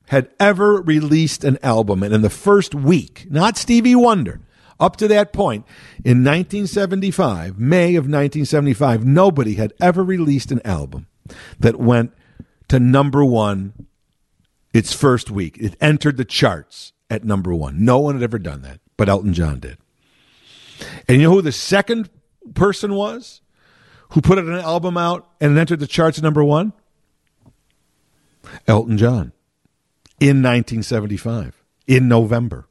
had 0.08 0.28
ever 0.38 0.82
released 0.82 1.44
an 1.44 1.58
album. 1.62 2.02
And 2.02 2.12
in 2.12 2.22
the 2.22 2.28
first 2.28 2.74
week, 2.74 3.26
not 3.30 3.56
Stevie 3.56 3.94
Wonder, 3.94 4.40
up 4.78 4.96
to 4.96 5.08
that 5.08 5.32
point, 5.32 5.64
in 6.04 6.24
1975, 6.24 7.58
May 7.58 7.94
of 7.94 8.04
1975, 8.04 9.04
nobody 9.04 9.54
had 9.54 9.72
ever 9.80 10.02
released 10.02 10.50
an 10.50 10.60
album 10.64 11.06
that 11.58 11.76
went 11.76 12.12
to 12.68 12.80
number 12.80 13.24
one 13.24 13.86
its 14.74 14.92
first 14.92 15.30
week. 15.30 15.56
It 15.58 15.76
entered 15.80 16.16
the 16.16 16.24
charts 16.24 16.92
at 17.08 17.24
number 17.24 17.54
one. 17.54 17.84
No 17.84 17.98
one 17.98 18.14
had 18.14 18.22
ever 18.22 18.38
done 18.38 18.62
that, 18.62 18.80
but 18.96 19.08
Elton 19.08 19.32
John 19.32 19.60
did. 19.60 19.78
And 21.08 21.18
you 21.18 21.28
know 21.28 21.34
who 21.34 21.42
the 21.42 21.52
second 21.52 22.10
person 22.54 22.94
was 22.94 23.42
who 24.10 24.20
put 24.20 24.38
an 24.38 24.52
album 24.52 24.96
out 24.96 25.28
and 25.40 25.56
entered 25.58 25.80
the 25.80 25.86
charts 25.86 26.18
at 26.18 26.24
number 26.24 26.44
one? 26.44 26.72
Elton 28.66 28.98
John 28.98 29.32
in 30.18 30.42
1975, 30.42 31.62
in 31.86 32.08
November, 32.08 32.66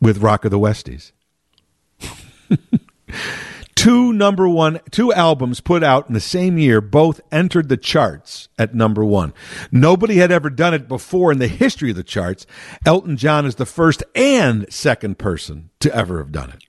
with 0.00 0.18
Rock 0.18 0.44
of 0.44 0.50
the 0.50 0.58
Westies. 0.58 1.12
two 3.74 4.12
number 4.12 4.48
one, 4.48 4.80
two 4.90 5.12
albums 5.12 5.60
put 5.60 5.84
out 5.84 6.08
in 6.08 6.14
the 6.14 6.20
same 6.20 6.58
year, 6.58 6.80
both 6.80 7.20
entered 7.30 7.68
the 7.68 7.76
charts 7.76 8.48
at 8.58 8.74
number 8.74 9.04
one. 9.04 9.32
Nobody 9.70 10.16
had 10.16 10.32
ever 10.32 10.50
done 10.50 10.74
it 10.74 10.88
before 10.88 11.30
in 11.30 11.38
the 11.38 11.48
history 11.48 11.90
of 11.90 11.96
the 11.96 12.02
charts. 12.02 12.46
Elton 12.84 13.16
John 13.16 13.46
is 13.46 13.54
the 13.54 13.66
first 13.66 14.02
and 14.14 14.70
second 14.72 15.18
person 15.18 15.70
to 15.80 15.94
ever 15.94 16.18
have 16.18 16.32
done 16.32 16.50
it. 16.50 16.64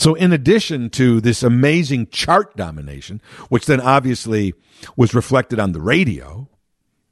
So, 0.00 0.14
in 0.14 0.32
addition 0.32 0.90
to 0.90 1.20
this 1.20 1.42
amazing 1.42 2.08
chart 2.08 2.56
domination, 2.56 3.20
which 3.48 3.66
then 3.66 3.80
obviously 3.80 4.54
was 4.96 5.14
reflected 5.14 5.58
on 5.60 5.72
the 5.72 5.80
radio 5.80 6.48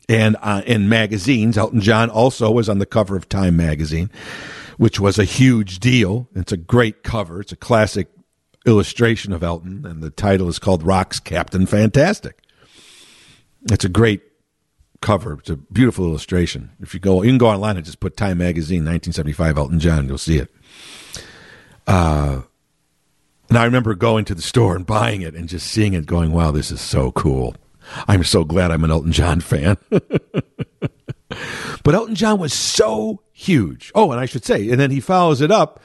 and 0.09 0.37
uh, 0.41 0.63
in 0.65 0.89
magazines, 0.89 1.59
Elton 1.59 1.83
John 1.83 2.09
also 2.09 2.51
was 2.51 2.69
on 2.69 2.79
the 2.79 2.87
cover 2.87 3.15
of 3.15 3.29
Time 3.29 3.57
magazine 3.57 4.11
which 4.79 4.99
was 4.99 5.19
a 5.19 5.25
huge 5.25 5.81
deal. 5.81 6.29
It's 6.35 6.53
a 6.53 6.57
great 6.57 7.03
cover. 7.03 7.41
It's 7.41 7.53
a 7.53 7.57
classic 7.57 8.09
illustration 8.65 9.33
of 9.33 9.43
Elton, 9.43 9.85
and 9.85 10.03
the 10.03 10.11
title 10.11 10.49
is 10.49 10.59
called 10.59 10.83
Rock's 10.83 11.21
Captain 11.21 11.67
Fantastic. 11.67 12.41
It's 13.71 13.85
a 13.85 13.89
great 13.89 14.23
cover. 15.03 15.35
It's 15.35 15.51
a 15.51 15.57
beautiful 15.57 16.07
illustration. 16.07 16.71
If 16.81 16.95
you 16.95 17.01
go, 17.01 17.23
you 17.23 17.31
can 17.31 17.39
go 17.39 17.49
online 17.49 17.77
and 17.77 17.85
just 17.85 18.01
put 18.01 18.17
Time 18.17 18.39
Magazine 18.39 18.85
1975 18.85 19.59
Elton 19.59 19.81
John, 19.81 20.09
you'll 20.09 20.17
see 20.17 20.39
it. 20.39 20.55
Uh, 21.87 22.43
and 23.49 23.59
I 23.59 23.65
remember 23.65 23.95
going 23.95 24.25
to 24.27 24.35
the 24.35 24.43
store 24.43 24.77
and 24.77 24.87
buying 24.87 25.23
it 25.23 25.35
and 25.35 25.49
just 25.49 25.67
seeing 25.67 25.95
it, 25.95 26.07
going, 26.07 26.33
"Wow, 26.33 26.51
this 26.51 26.71
is 26.71 26.81
so 26.81 27.13
cool." 27.13 27.55
I'm 28.07 28.25
so 28.25 28.45
glad 28.45 28.71
I'm 28.71 28.85
an 28.85 28.91
Elton 28.91 29.13
John 29.13 29.41
fan. 29.41 29.77
but 29.91 31.95
Elton 31.95 32.15
John 32.15 32.39
was 32.39 32.53
so 32.53 33.23
huge. 33.33 33.91
Oh, 33.95 34.13
and 34.13 34.21
I 34.21 34.27
should 34.27 34.45
say, 34.45 34.71
and 34.71 34.81
then 34.81 34.91
he 34.91 35.01
follows 35.01 35.41
it 35.41 35.51
up 35.51 35.81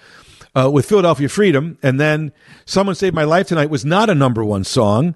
uh, 0.55 0.69
with 0.71 0.87
Philadelphia 0.87 1.29
Freedom, 1.29 1.77
and 1.81 1.99
then 1.99 2.31
Someone 2.65 2.95
Saved 2.95 3.15
My 3.15 3.23
Life 3.23 3.47
Tonight 3.47 3.69
was 3.69 3.85
not 3.85 4.09
a 4.09 4.15
number 4.15 4.43
one 4.43 4.63
song, 4.63 5.15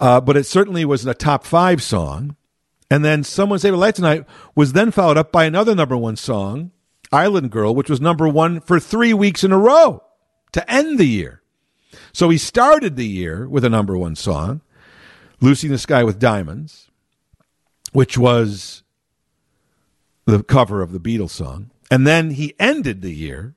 uh, 0.00 0.20
but 0.20 0.36
it 0.36 0.46
certainly 0.46 0.84
was 0.84 1.06
a 1.06 1.14
top 1.14 1.44
five 1.44 1.82
song. 1.82 2.36
And 2.90 3.04
then 3.04 3.24
Someone 3.24 3.58
Saved 3.58 3.74
My 3.74 3.80
Life 3.80 3.94
Tonight 3.94 4.26
was 4.54 4.72
then 4.72 4.90
followed 4.90 5.16
up 5.16 5.32
by 5.32 5.44
another 5.44 5.74
number 5.74 5.96
one 5.96 6.16
song, 6.16 6.70
Island 7.10 7.50
Girl, 7.50 7.74
which 7.74 7.90
was 7.90 8.00
number 8.00 8.28
one 8.28 8.60
for 8.60 8.78
three 8.78 9.14
weeks 9.14 9.44
in 9.44 9.52
a 9.52 9.58
row 9.58 10.02
to 10.52 10.70
end 10.70 10.98
the 10.98 11.06
year. 11.06 11.42
So 12.12 12.28
he 12.30 12.38
started 12.38 12.96
the 12.96 13.06
year 13.06 13.48
with 13.48 13.64
a 13.64 13.70
number 13.70 13.96
one 13.96 14.16
song. 14.16 14.60
Lucy 15.40 15.66
in 15.66 15.72
the 15.72 15.78
Sky 15.78 16.04
with 16.04 16.18
Diamonds, 16.18 16.88
which 17.92 18.16
was 18.16 18.82
the 20.24 20.42
cover 20.42 20.82
of 20.82 20.92
the 20.92 21.00
Beatles 21.00 21.30
song. 21.30 21.70
And 21.90 22.06
then 22.06 22.30
he 22.30 22.54
ended 22.58 23.02
the 23.02 23.12
year 23.12 23.54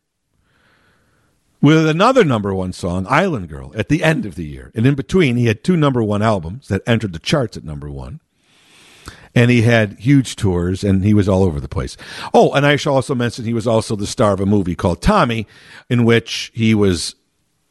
with 1.62 1.88
another 1.88 2.24
number 2.24 2.54
one 2.54 2.74
song, 2.74 3.08
Island 3.10 3.50
Girl, 3.50 3.72
at 3.76 3.90
the 3.90 4.04
end 4.04 4.26
of 4.26 4.36
the 4.36 4.46
year. 4.46 4.72
And 4.76 4.86
in 4.86 4.96
between, 4.96 5.38
he 5.38 5.46
had 5.46 5.64
two 5.64 5.78
number 5.78 6.04
one 6.04 6.22
albums 6.22 6.68
that 6.68 6.84
entered 6.86 7.14
the 7.14 7.20
charts 7.20 7.58
at 7.58 7.64
number 7.64 7.90
one. 7.90 8.20
And 9.34 9.52
he 9.52 9.62
had 9.62 10.00
huge 10.00 10.36
tours 10.36 10.84
and 10.84 11.04
he 11.04 11.14
was 11.14 11.30
all 11.30 11.44
over 11.44 11.60
the 11.60 11.68
place. 11.68 11.96
Oh, 12.34 12.52
and 12.54 12.66
I 12.66 12.76
should 12.76 12.92
also 12.92 13.14
mention 13.14 13.46
he 13.46 13.54
was 13.54 13.68
also 13.68 13.96
the 13.96 14.08
star 14.08 14.34
of 14.34 14.40
a 14.40 14.46
movie 14.46 14.76
called 14.76 15.02
Tommy, 15.02 15.48
in 15.90 16.06
which 16.06 16.52
he 16.54 16.74
was 16.74 17.16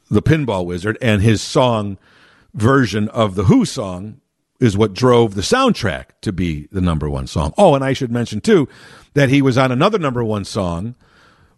the 0.09 0.21
pinball 0.21 0.65
wizard 0.65 0.97
and 1.01 1.21
his 1.21 1.41
song 1.41 1.97
version 2.53 3.09
of 3.09 3.35
the 3.35 3.45
Who 3.45 3.65
song 3.65 4.21
is 4.59 4.77
what 4.77 4.93
drove 4.93 5.35
the 5.35 5.41
soundtrack 5.41 6.05
to 6.21 6.33
be 6.33 6.67
the 6.71 6.81
number 6.81 7.09
one 7.09 7.27
song. 7.27 7.53
Oh, 7.57 7.75
and 7.75 7.83
I 7.83 7.93
should 7.93 8.11
mention 8.11 8.41
too 8.41 8.67
that 9.13 9.29
he 9.29 9.41
was 9.41 9.57
on 9.57 9.71
another 9.71 9.99
number 9.99 10.23
one 10.23 10.45
song 10.45 10.95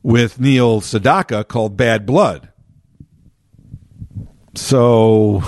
with 0.04 0.40
Neil 0.40 0.82
Sedaka 0.82 1.48
called 1.48 1.78
Bad 1.78 2.06
Blood. 2.06 2.50
So 4.56 5.44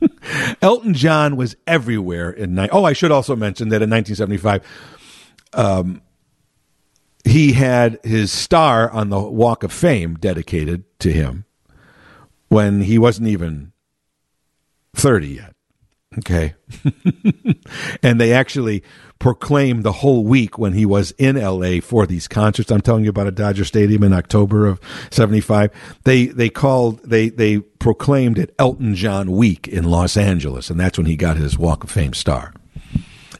Elton 0.62 0.94
John 0.94 1.36
was 1.36 1.56
everywhere 1.66 2.30
in 2.30 2.58
Oh, 2.72 2.84
I 2.84 2.92
should 2.92 3.12
also 3.12 3.36
mention 3.36 3.68
that 3.68 3.82
in 3.82 3.90
1975 3.90 4.62
um, 5.52 6.02
he 7.24 7.52
had 7.52 7.98
his 8.04 8.32
star 8.32 8.90
on 8.90 9.10
the 9.10 9.20
Walk 9.20 9.62
of 9.62 9.72
Fame 9.72 10.14
dedicated 10.14 10.84
to 11.00 11.12
him 11.12 11.44
when 12.56 12.80
he 12.80 12.98
wasn't 12.98 13.28
even 13.28 13.70
30 14.94 15.28
yet. 15.28 15.54
Okay. 16.16 16.54
and 18.02 18.18
they 18.18 18.32
actually 18.32 18.82
proclaimed 19.18 19.84
the 19.84 19.92
whole 19.92 20.24
week 20.24 20.56
when 20.56 20.72
he 20.72 20.86
was 20.86 21.10
in 21.18 21.36
LA 21.36 21.80
for 21.82 22.06
these 22.06 22.26
concerts. 22.26 22.72
I'm 22.72 22.80
telling 22.80 23.04
you 23.04 23.10
about 23.10 23.26
a 23.26 23.30
Dodger 23.30 23.66
Stadium 23.66 24.02
in 24.02 24.14
October 24.14 24.66
of 24.66 24.80
75. 25.10 25.70
They 26.04 26.28
they 26.28 26.48
called 26.48 27.02
they 27.02 27.28
they 27.28 27.58
proclaimed 27.58 28.38
it 28.38 28.54
Elton 28.58 28.94
John 28.94 29.32
week 29.32 29.68
in 29.68 29.84
Los 29.84 30.16
Angeles 30.16 30.70
and 30.70 30.80
that's 30.80 30.96
when 30.96 31.06
he 31.06 31.14
got 31.14 31.36
his 31.36 31.58
Walk 31.58 31.84
of 31.84 31.90
Fame 31.90 32.14
star. 32.14 32.54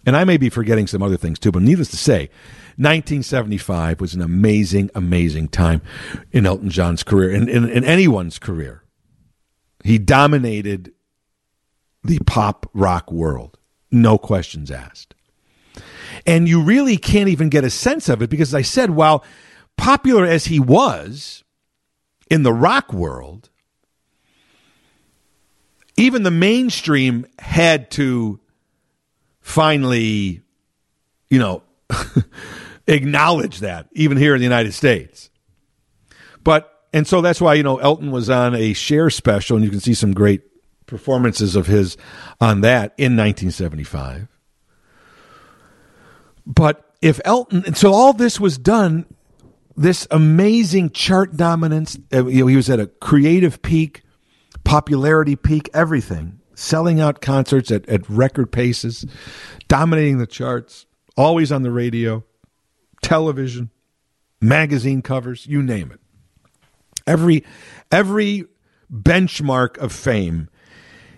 And 0.04 0.14
I 0.14 0.24
may 0.24 0.36
be 0.36 0.50
forgetting 0.50 0.88
some 0.88 1.02
other 1.02 1.16
things 1.16 1.38
too, 1.38 1.52
but 1.52 1.62
needless 1.62 1.88
to 1.88 1.96
say, 1.96 2.28
1975 2.76 3.98
was 3.98 4.12
an 4.12 4.20
amazing, 4.20 4.90
amazing 4.94 5.48
time 5.48 5.80
in 6.32 6.44
Elton 6.44 6.68
John's 6.68 7.02
career, 7.02 7.30
in, 7.30 7.48
in, 7.48 7.66
in 7.66 7.82
anyone's 7.82 8.38
career. 8.38 8.82
He 9.86 9.98
dominated 9.98 10.92
the 12.02 12.18
pop 12.26 12.68
rock 12.74 13.12
world, 13.12 13.56
no 13.92 14.18
questions 14.18 14.68
asked. 14.68 15.14
And 16.26 16.48
you 16.48 16.60
really 16.60 16.96
can't 16.96 17.28
even 17.28 17.50
get 17.50 17.62
a 17.62 17.70
sense 17.70 18.08
of 18.08 18.20
it 18.20 18.28
because, 18.28 18.50
as 18.50 18.54
I 18.54 18.62
said, 18.62 18.90
while 18.90 19.24
popular 19.76 20.24
as 20.24 20.46
he 20.46 20.58
was 20.58 21.44
in 22.28 22.42
the 22.42 22.52
rock 22.52 22.92
world, 22.92 23.48
even 25.96 26.24
the 26.24 26.32
mainstream 26.32 27.24
had 27.38 27.88
to 27.92 28.40
finally, 29.40 30.42
you 31.30 31.38
know, 31.38 31.62
acknowledge 32.88 33.60
that, 33.60 33.86
even 33.92 34.16
here 34.16 34.34
in 34.34 34.40
the 34.40 34.46
United 34.46 34.74
States. 34.74 35.30
But, 36.42 36.75
and 36.92 37.06
so 37.06 37.20
that's 37.20 37.40
why, 37.40 37.54
you 37.54 37.62
know, 37.62 37.78
Elton 37.78 38.10
was 38.10 38.30
on 38.30 38.54
a 38.54 38.72
Cher 38.72 39.10
special, 39.10 39.56
and 39.56 39.64
you 39.64 39.70
can 39.70 39.80
see 39.80 39.94
some 39.94 40.12
great 40.12 40.42
performances 40.86 41.56
of 41.56 41.66
his 41.66 41.96
on 42.40 42.60
that 42.62 42.94
in 42.96 43.16
1975. 43.16 44.28
But 46.46 46.94
if 47.02 47.20
Elton, 47.24 47.64
and 47.66 47.76
so 47.76 47.92
all 47.92 48.12
this 48.12 48.38
was 48.38 48.56
done, 48.56 49.04
this 49.76 50.06
amazing 50.10 50.90
chart 50.90 51.36
dominance, 51.36 51.98
uh, 52.12 52.26
you 52.26 52.40
know, 52.40 52.46
he 52.46 52.56
was 52.56 52.70
at 52.70 52.80
a 52.80 52.86
creative 52.86 53.60
peak, 53.62 54.02
popularity 54.64 55.36
peak, 55.36 55.68
everything, 55.74 56.40
selling 56.54 57.00
out 57.00 57.20
concerts 57.20 57.70
at, 57.70 57.86
at 57.88 58.08
record 58.08 58.50
paces, 58.52 59.04
dominating 59.68 60.18
the 60.18 60.26
charts, 60.26 60.86
always 61.16 61.52
on 61.52 61.62
the 61.62 61.70
radio, 61.70 62.24
television, 63.02 63.70
magazine 64.40 65.02
covers, 65.02 65.46
you 65.46 65.62
name 65.62 65.90
it. 65.92 66.00
Every 67.06 67.44
every 67.90 68.44
benchmark 68.92 69.78
of 69.78 69.92
fame 69.92 70.48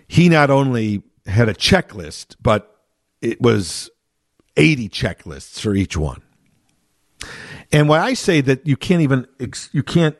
he 0.07 0.27
not 0.27 0.49
only 0.49 1.03
had 1.27 1.47
a 1.47 1.53
checklist, 1.53 2.35
but 2.41 2.75
it 3.21 3.39
was 3.39 3.91
80 4.57 4.89
checklists 4.89 5.59
for 5.59 5.75
each 5.75 5.95
one. 5.95 6.21
And 7.71 7.87
why 7.87 7.99
I 7.99 8.15
say 8.15 8.41
that 8.41 8.65
you 8.65 8.75
can't 8.75 9.01
even 9.01 9.27
you 9.71 9.83
can't 9.83 10.17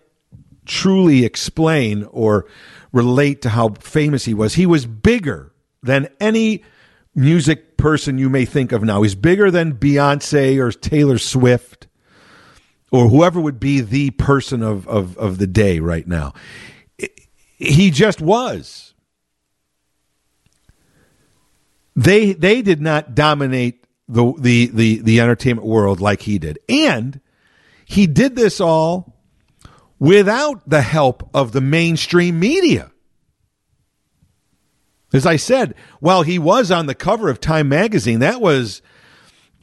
truly 0.66 1.26
explain 1.26 2.04
or 2.12 2.46
relate 2.92 3.42
to 3.42 3.50
how 3.50 3.70
famous 3.80 4.26
he 4.26 4.36
was. 4.36 4.54
He 4.54 4.68
was 4.68 4.86
bigger 4.86 5.52
than 5.82 6.08
any 6.20 6.64
music 7.16 7.78
person 7.78 8.20
you 8.20 8.30
may 8.30 8.46
think 8.46 8.72
of 8.72 8.84
now. 8.84 9.02
He's 9.02 9.16
bigger 9.16 9.50
than 9.50 9.74
Beyonce 9.74 10.60
or 10.60 10.72
Taylor 10.72 11.18
Swift 11.18 11.88
or 12.92 13.08
whoever 13.10 13.40
would 13.40 13.60
be 13.60 13.82
the 13.82 14.12
person 14.12 14.64
of, 14.64 14.88
of, 14.88 15.18
of 15.18 15.38
the 15.38 15.48
day 15.48 15.80
right 15.80 16.08
now. 16.08 16.34
He 17.58 17.92
just 17.92 18.22
was. 18.22 18.94
They 21.96 22.32
they 22.32 22.62
did 22.62 22.80
not 22.80 23.14
dominate 23.14 23.86
the 24.08 24.34
the 24.40 24.68
the 24.68 25.02
the 25.02 25.20
entertainment 25.20 25.68
world 25.68 26.00
like 26.00 26.22
he 26.22 26.40
did. 26.40 26.58
And 26.70 27.20
he 27.84 28.08
did 28.08 28.38
this 28.38 28.62
all 28.62 29.18
without 30.00 30.68
the 30.70 30.82
help 30.82 31.30
of 31.34 31.52
the 31.52 31.60
mainstream 31.60 32.40
media. 32.40 32.92
As 35.12 35.26
I 35.26 35.36
said, 35.36 35.76
while 36.00 36.22
he 36.22 36.40
was 36.40 36.72
on 36.72 36.86
the 36.86 36.96
cover 36.96 37.30
of 37.30 37.42
Time 37.42 37.68
magazine, 37.68 38.20
that 38.20 38.40
was 38.40 38.82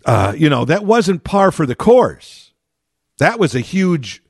uh, 0.05 0.35
you 0.37 0.49
know, 0.49 0.64
that 0.64 0.85
wasn't 0.85 1.24
par 1.24 1.51
for 1.51 1.66
the 1.66 1.74
course. 1.74 2.45
That 3.18 3.38
was 3.38 3.54
a 3.54 3.60
huge 3.60 4.22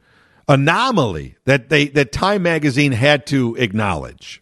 anomaly 0.48 1.36
that 1.44 1.68
they 1.68 1.88
that 1.88 2.12
Time 2.12 2.42
magazine 2.42 2.92
had 2.92 3.26
to 3.26 3.56
acknowledge. 3.56 4.40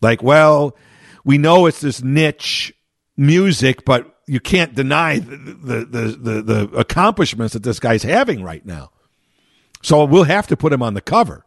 Like, 0.00 0.22
well, 0.22 0.76
we 1.24 1.38
know 1.38 1.66
it's 1.66 1.80
this 1.80 2.02
niche 2.02 2.72
music, 3.16 3.84
but 3.84 4.12
you 4.26 4.40
can't 4.40 4.74
deny 4.74 5.18
the, 5.18 5.36
the, 5.36 5.84
the, 5.84 6.00
the, 6.18 6.42
the 6.42 6.76
accomplishments 6.76 7.54
that 7.54 7.62
this 7.62 7.80
guy's 7.80 8.02
having 8.02 8.42
right 8.42 8.64
now. 8.66 8.90
So 9.82 10.04
we'll 10.04 10.24
have 10.24 10.48
to 10.48 10.56
put 10.56 10.72
him 10.72 10.82
on 10.82 10.94
the 10.94 11.00
cover. 11.00 11.44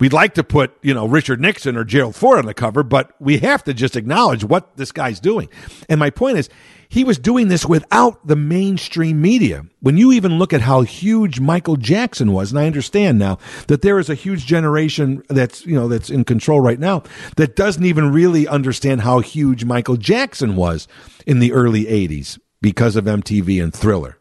We'd 0.00 0.12
like 0.12 0.34
to 0.34 0.44
put, 0.44 0.72
you 0.80 0.94
know, 0.94 1.06
Richard 1.06 1.40
Nixon 1.40 1.76
or 1.76 1.84
Gerald 1.84 2.14
Ford 2.14 2.38
on 2.38 2.46
the 2.46 2.54
cover, 2.54 2.84
but 2.84 3.12
we 3.20 3.38
have 3.38 3.64
to 3.64 3.74
just 3.74 3.96
acknowledge 3.96 4.44
what 4.44 4.76
this 4.76 4.92
guy's 4.92 5.18
doing. 5.18 5.48
And 5.88 5.98
my 5.98 6.10
point 6.10 6.38
is, 6.38 6.48
he 6.88 7.04
was 7.04 7.18
doing 7.18 7.48
this 7.48 7.66
without 7.66 8.26
the 8.26 8.36
mainstream 8.36 9.20
media. 9.20 9.64
When 9.80 9.96
you 9.96 10.12
even 10.12 10.38
look 10.38 10.52
at 10.52 10.62
how 10.62 10.82
huge 10.82 11.38
Michael 11.38 11.76
Jackson 11.76 12.32
was, 12.32 12.50
and 12.50 12.58
I 12.58 12.66
understand 12.66 13.18
now 13.18 13.38
that 13.66 13.82
there 13.82 13.98
is 13.98 14.08
a 14.08 14.14
huge 14.14 14.46
generation 14.46 15.22
that's, 15.28 15.66
you 15.66 15.74
know, 15.74 15.88
that's 15.88 16.10
in 16.10 16.24
control 16.24 16.60
right 16.60 16.78
now 16.78 17.02
that 17.36 17.56
doesn't 17.56 17.84
even 17.84 18.12
really 18.12 18.48
understand 18.48 19.02
how 19.02 19.20
huge 19.20 19.64
Michael 19.64 19.96
Jackson 19.96 20.56
was 20.56 20.88
in 21.26 21.40
the 21.40 21.52
early 21.52 21.84
80s 21.84 22.38
because 22.60 22.96
of 22.96 23.04
MTV 23.04 23.62
and 23.62 23.74
Thriller. 23.74 24.18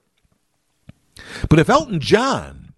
But 1.50 1.60
if 1.60 1.70
Elton 1.70 2.00
John 2.00 2.74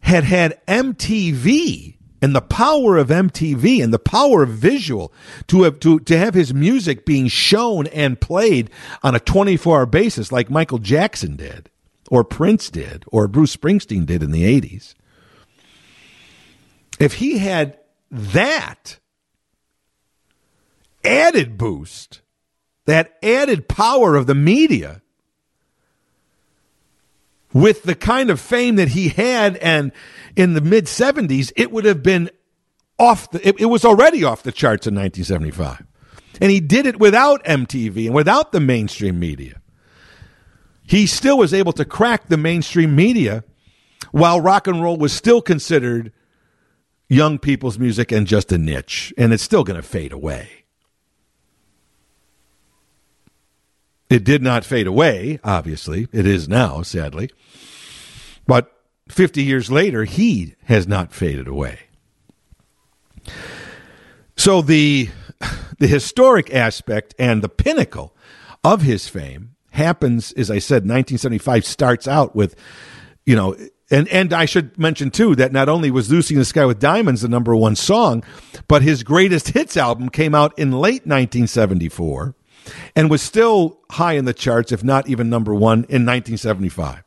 had 0.00 0.24
had 0.24 0.60
MTV 0.66 1.93
and 2.24 2.34
the 2.34 2.40
power 2.40 2.96
of 2.96 3.08
MTV 3.08 3.84
and 3.84 3.92
the 3.92 3.98
power 3.98 4.44
of 4.44 4.48
visual 4.48 5.12
to 5.46 5.64
have 5.64 5.78
to, 5.80 6.00
to 6.00 6.16
have 6.16 6.32
his 6.32 6.54
music 6.54 7.04
being 7.04 7.28
shown 7.28 7.86
and 7.88 8.18
played 8.18 8.70
on 9.02 9.14
a 9.14 9.20
24 9.20 9.80
hour 9.80 9.84
basis 9.84 10.32
like 10.32 10.48
Michael 10.48 10.78
Jackson 10.78 11.36
did 11.36 11.68
or 12.10 12.24
Prince 12.24 12.70
did 12.70 13.04
or 13.08 13.28
Bruce 13.28 13.54
Springsteen 13.54 14.06
did 14.06 14.22
in 14.22 14.30
the 14.30 14.42
80s. 14.58 14.94
If 16.98 17.12
he 17.16 17.36
had 17.36 17.78
that 18.10 18.98
added 21.04 21.58
boost, 21.58 22.22
that 22.86 23.18
added 23.22 23.68
power 23.68 24.16
of 24.16 24.26
the 24.26 24.34
media, 24.34 25.02
with 27.54 27.84
the 27.84 27.94
kind 27.94 28.28
of 28.28 28.40
fame 28.40 28.76
that 28.76 28.88
he 28.88 29.08
had 29.08 29.56
and 29.58 29.92
in 30.36 30.52
the 30.52 30.60
mid 30.60 30.84
70s, 30.84 31.52
it 31.56 31.70
would 31.70 31.86
have 31.86 32.02
been 32.02 32.28
off 32.98 33.30
the, 33.30 33.48
it, 33.48 33.60
it, 33.60 33.66
was 33.66 33.84
already 33.84 34.24
off 34.24 34.42
the 34.42 34.52
charts 34.52 34.86
in 34.86 34.94
1975. 34.94 35.86
And 36.40 36.50
he 36.50 36.60
did 36.60 36.84
it 36.84 36.98
without 36.98 37.42
MTV 37.44 38.06
and 38.06 38.14
without 38.14 38.52
the 38.52 38.60
mainstream 38.60 39.18
media. 39.18 39.60
He 40.82 41.06
still 41.06 41.38
was 41.38 41.54
able 41.54 41.72
to 41.74 41.84
crack 41.84 42.28
the 42.28 42.36
mainstream 42.36 42.94
media 42.94 43.44
while 44.10 44.40
rock 44.40 44.66
and 44.66 44.82
roll 44.82 44.96
was 44.96 45.12
still 45.12 45.40
considered 45.40 46.12
young 47.08 47.38
people's 47.38 47.78
music 47.78 48.10
and 48.10 48.26
just 48.26 48.50
a 48.52 48.58
niche. 48.58 49.14
And 49.16 49.32
it's 49.32 49.42
still 49.42 49.64
going 49.64 49.80
to 49.80 49.86
fade 49.86 50.12
away. 50.12 50.63
It 54.10 54.24
did 54.24 54.42
not 54.42 54.64
fade 54.64 54.86
away, 54.86 55.40
obviously. 55.42 56.08
It 56.12 56.26
is 56.26 56.48
now, 56.48 56.82
sadly. 56.82 57.30
But 58.46 58.70
50 59.08 59.42
years 59.42 59.70
later, 59.70 60.04
he 60.04 60.54
has 60.64 60.86
not 60.86 61.12
faded 61.12 61.48
away. 61.48 61.80
So 64.36 64.62
the 64.62 65.08
the 65.78 65.86
historic 65.86 66.52
aspect 66.54 67.14
and 67.18 67.42
the 67.42 67.48
pinnacle 67.48 68.14
of 68.62 68.82
his 68.82 69.08
fame 69.08 69.56
happens, 69.70 70.32
as 70.32 70.50
I 70.50 70.58
said, 70.58 70.82
1975 70.82 71.64
starts 71.64 72.06
out 72.06 72.34
with, 72.36 72.54
you 73.26 73.36
know, 73.36 73.56
and 73.90 74.08
and 74.08 74.32
I 74.32 74.44
should 74.44 74.78
mention 74.78 75.10
too 75.10 75.34
that 75.36 75.52
not 75.52 75.68
only 75.68 75.90
was 75.90 76.10
Lucy 76.10 76.34
in 76.34 76.38
the 76.38 76.44
Sky 76.44 76.64
with 76.64 76.78
Diamonds 76.78 77.22
the 77.22 77.28
number 77.28 77.54
one 77.54 77.76
song, 77.76 78.22
but 78.68 78.82
his 78.82 79.02
greatest 79.02 79.48
hits 79.48 79.76
album 79.76 80.08
came 80.08 80.34
out 80.34 80.58
in 80.58 80.72
late 80.72 81.06
1974 81.06 82.34
and 82.94 83.10
was 83.10 83.22
still 83.22 83.80
high 83.90 84.14
in 84.14 84.24
the 84.24 84.34
charts, 84.34 84.72
if 84.72 84.84
not 84.84 85.08
even 85.08 85.28
number 85.28 85.54
one, 85.54 85.84
in 85.88 86.06
1975. 86.06 87.02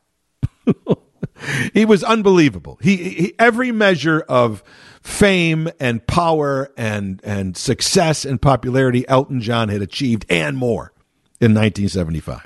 he 1.74 1.86
was 1.86 2.04
unbelievable. 2.04 2.78
He, 2.82 2.98
he, 2.98 3.34
every 3.40 3.72
measure 3.72 4.22
of 4.22 4.64
fame 5.02 5.70
and 5.80 6.06
power 6.06 6.72
and 6.76 7.22
and 7.24 7.56
success 7.56 8.26
and 8.26 8.42
popularity 8.42 9.08
Elton 9.08 9.40
John 9.40 9.70
had 9.70 9.82
achieved 9.82 10.26
and 10.30 10.58
more 10.58 10.92
in 11.40 11.54
1975. 11.54 12.46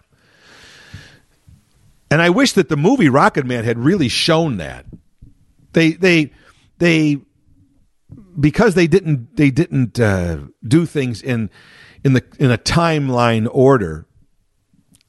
And 2.11 2.21
I 2.21 2.29
wish 2.29 2.53
that 2.53 2.69
the 2.69 2.77
movie 2.77 3.07
Rocketman 3.07 3.63
had 3.63 3.79
really 3.79 4.09
shown 4.09 4.57
that. 4.57 4.85
They 5.73 5.91
they 5.91 6.31
they 6.77 7.21
because 8.39 8.75
they 8.75 8.87
didn't 8.87 9.35
they 9.37 9.49
didn't 9.49 9.99
uh, 9.99 10.39
do 10.67 10.85
things 10.85 11.21
in 11.21 11.49
in 12.03 12.13
the 12.13 12.23
in 12.39 12.51
a 12.51 12.57
timeline 12.57 13.47
order. 13.51 14.05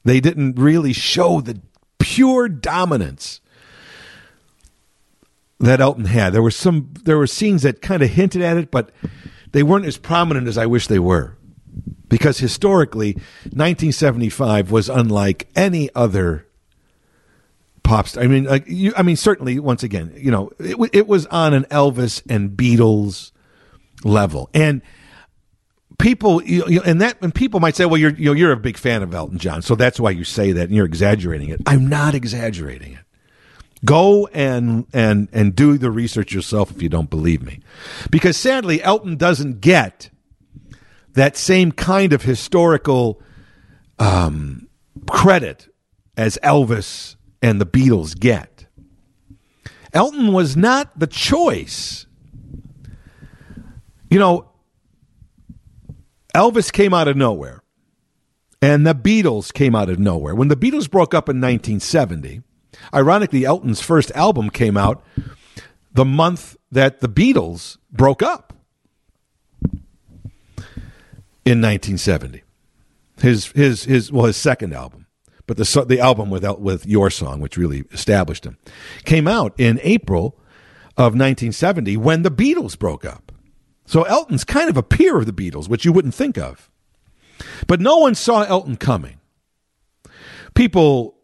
They 0.05 0.19
didn't 0.19 0.59
really 0.59 0.93
show 0.93 1.41
the 1.41 1.61
pure 1.97 2.49
dominance 2.49 3.39
that 5.59 5.79
Elton 5.79 6.05
had. 6.05 6.33
There 6.33 6.41
were 6.41 6.51
some 6.51 6.93
there 7.03 7.17
were 7.17 7.27
scenes 7.27 7.61
that 7.63 7.81
kind 7.81 8.03
of 8.03 8.09
hinted 8.09 8.41
at 8.41 8.57
it, 8.57 8.69
but 8.69 8.91
they 9.51 9.63
weren't 9.63 9.85
as 9.85 9.97
prominent 9.97 10.47
as 10.47 10.57
I 10.57 10.65
wish 10.65 10.87
they 10.87 10.99
were. 10.99 11.37
Because 12.09 12.37
historically, 12.37 13.13
1975 13.45 14.69
was 14.69 14.87
unlike 14.89 15.47
any 15.55 15.89
other 15.95 16.45
pop 17.81 18.07
star. 18.07 18.23
I 18.23 18.27
mean, 18.27 18.43
like 18.43 18.65
you, 18.67 18.93
I 18.95 19.01
mean, 19.03 19.15
certainly, 19.15 19.59
once 19.59 19.83
again, 19.83 20.13
you 20.15 20.29
know, 20.29 20.51
it, 20.59 20.77
it 20.93 21.07
was 21.07 21.25
on 21.27 21.53
an 21.53 21.63
Elvis 21.65 22.21
and 22.29 22.51
Beatles 22.51 23.31
level, 24.03 24.49
and 24.53 24.81
people, 25.99 26.43
you, 26.43 26.81
and 26.83 27.01
that, 27.01 27.17
and 27.21 27.33
people 27.33 27.59
might 27.59 27.75
say, 27.75 27.85
well, 27.85 27.97
you're, 27.97 28.11
you 28.11 28.25
know, 28.25 28.33
you're 28.33 28.51
a 28.51 28.57
big 28.57 28.77
fan 28.77 29.03
of 29.03 29.13
Elton 29.13 29.37
John, 29.37 29.61
so 29.61 29.75
that's 29.75 29.99
why 29.99 30.11
you 30.11 30.23
say 30.23 30.51
that, 30.51 30.63
and 30.63 30.75
you're 30.75 30.85
exaggerating 30.85 31.49
it. 31.49 31.61
I'm 31.65 31.87
not 31.87 32.15
exaggerating 32.15 32.93
it. 32.93 32.99
Go 33.85 34.27
and 34.27 34.87
and 34.93 35.27
and 35.33 35.53
do 35.53 35.77
the 35.77 35.91
research 35.91 36.33
yourself 36.33 36.71
if 36.71 36.81
you 36.81 36.87
don't 36.87 37.09
believe 37.09 37.41
me, 37.41 37.59
because 38.09 38.37
sadly, 38.37 38.81
Elton 38.81 39.17
doesn't 39.17 39.59
get 39.59 40.09
that 41.13 41.35
same 41.35 41.71
kind 41.71 42.13
of 42.13 42.21
historical 42.21 43.21
um, 43.99 44.69
credit 45.09 45.67
as 46.15 46.37
Elvis 46.43 47.17
and 47.41 47.59
the 47.59 47.65
Beatles 47.65 48.17
get. 48.17 48.65
Elton 49.91 50.33
was 50.33 50.55
not 50.57 50.97
the 50.97 51.07
choice. 51.07 52.05
You 54.09 54.19
know, 54.19 54.49
Elvis 56.33 56.71
came 56.71 56.93
out 56.93 57.07
of 57.07 57.15
nowhere, 57.15 57.61
and 58.61 58.87
the 58.87 58.95
Beatles 58.95 59.53
came 59.53 59.75
out 59.75 59.89
of 59.89 59.99
nowhere. 59.99 60.33
When 60.33 60.47
the 60.47 60.55
Beatles 60.55 60.89
broke 60.89 61.13
up 61.13 61.29
in 61.29 61.37
1970, 61.37 62.41
ironically, 62.93 63.45
Elton's 63.45 63.81
first 63.81 64.11
album 64.11 64.49
came 64.49 64.75
out 64.75 65.03
the 65.93 66.05
month 66.05 66.57
that 66.71 67.01
the 67.01 67.09
Beatles 67.09 67.77
broke 67.91 68.23
up 68.23 68.53
in 71.45 71.61
1970. 71.61 72.43
His 73.19 73.47
his 73.47 73.83
his 73.83 74.11
well 74.11 74.25
his 74.25 74.37
second 74.37 74.73
album, 74.73 75.05
but 75.45 75.57
the 75.57 75.85
the 75.87 75.99
album 75.99 76.29
with 76.29 76.43
with 76.59 76.85
Your 76.85 77.09
Song, 77.09 77.39
which 77.39 77.57
really 77.57 77.83
established 77.91 78.45
him, 78.45 78.57
came 79.05 79.27
out 79.27 79.53
in 79.59 79.79
April 79.83 80.37
of 80.97 81.13
1970 81.13 81.95
when 81.97 82.23
the 82.23 82.31
Beatles 82.31 82.77
broke 82.77 83.05
up. 83.05 83.32
So 83.85 84.03
Elton's 84.03 84.43
kind 84.43 84.69
of 84.69 84.77
a 84.77 84.83
peer 84.83 85.17
of 85.17 85.25
the 85.25 85.33
Beatles, 85.33 85.67
which 85.67 85.85
you 85.85 85.91
wouldn't 85.91 86.13
think 86.13 86.37
of. 86.37 86.69
But 87.67 87.81
no 87.81 87.97
one 87.97 88.15
saw 88.15 88.43
Elton 88.43 88.77
coming. 88.77 89.19
People 90.53 91.15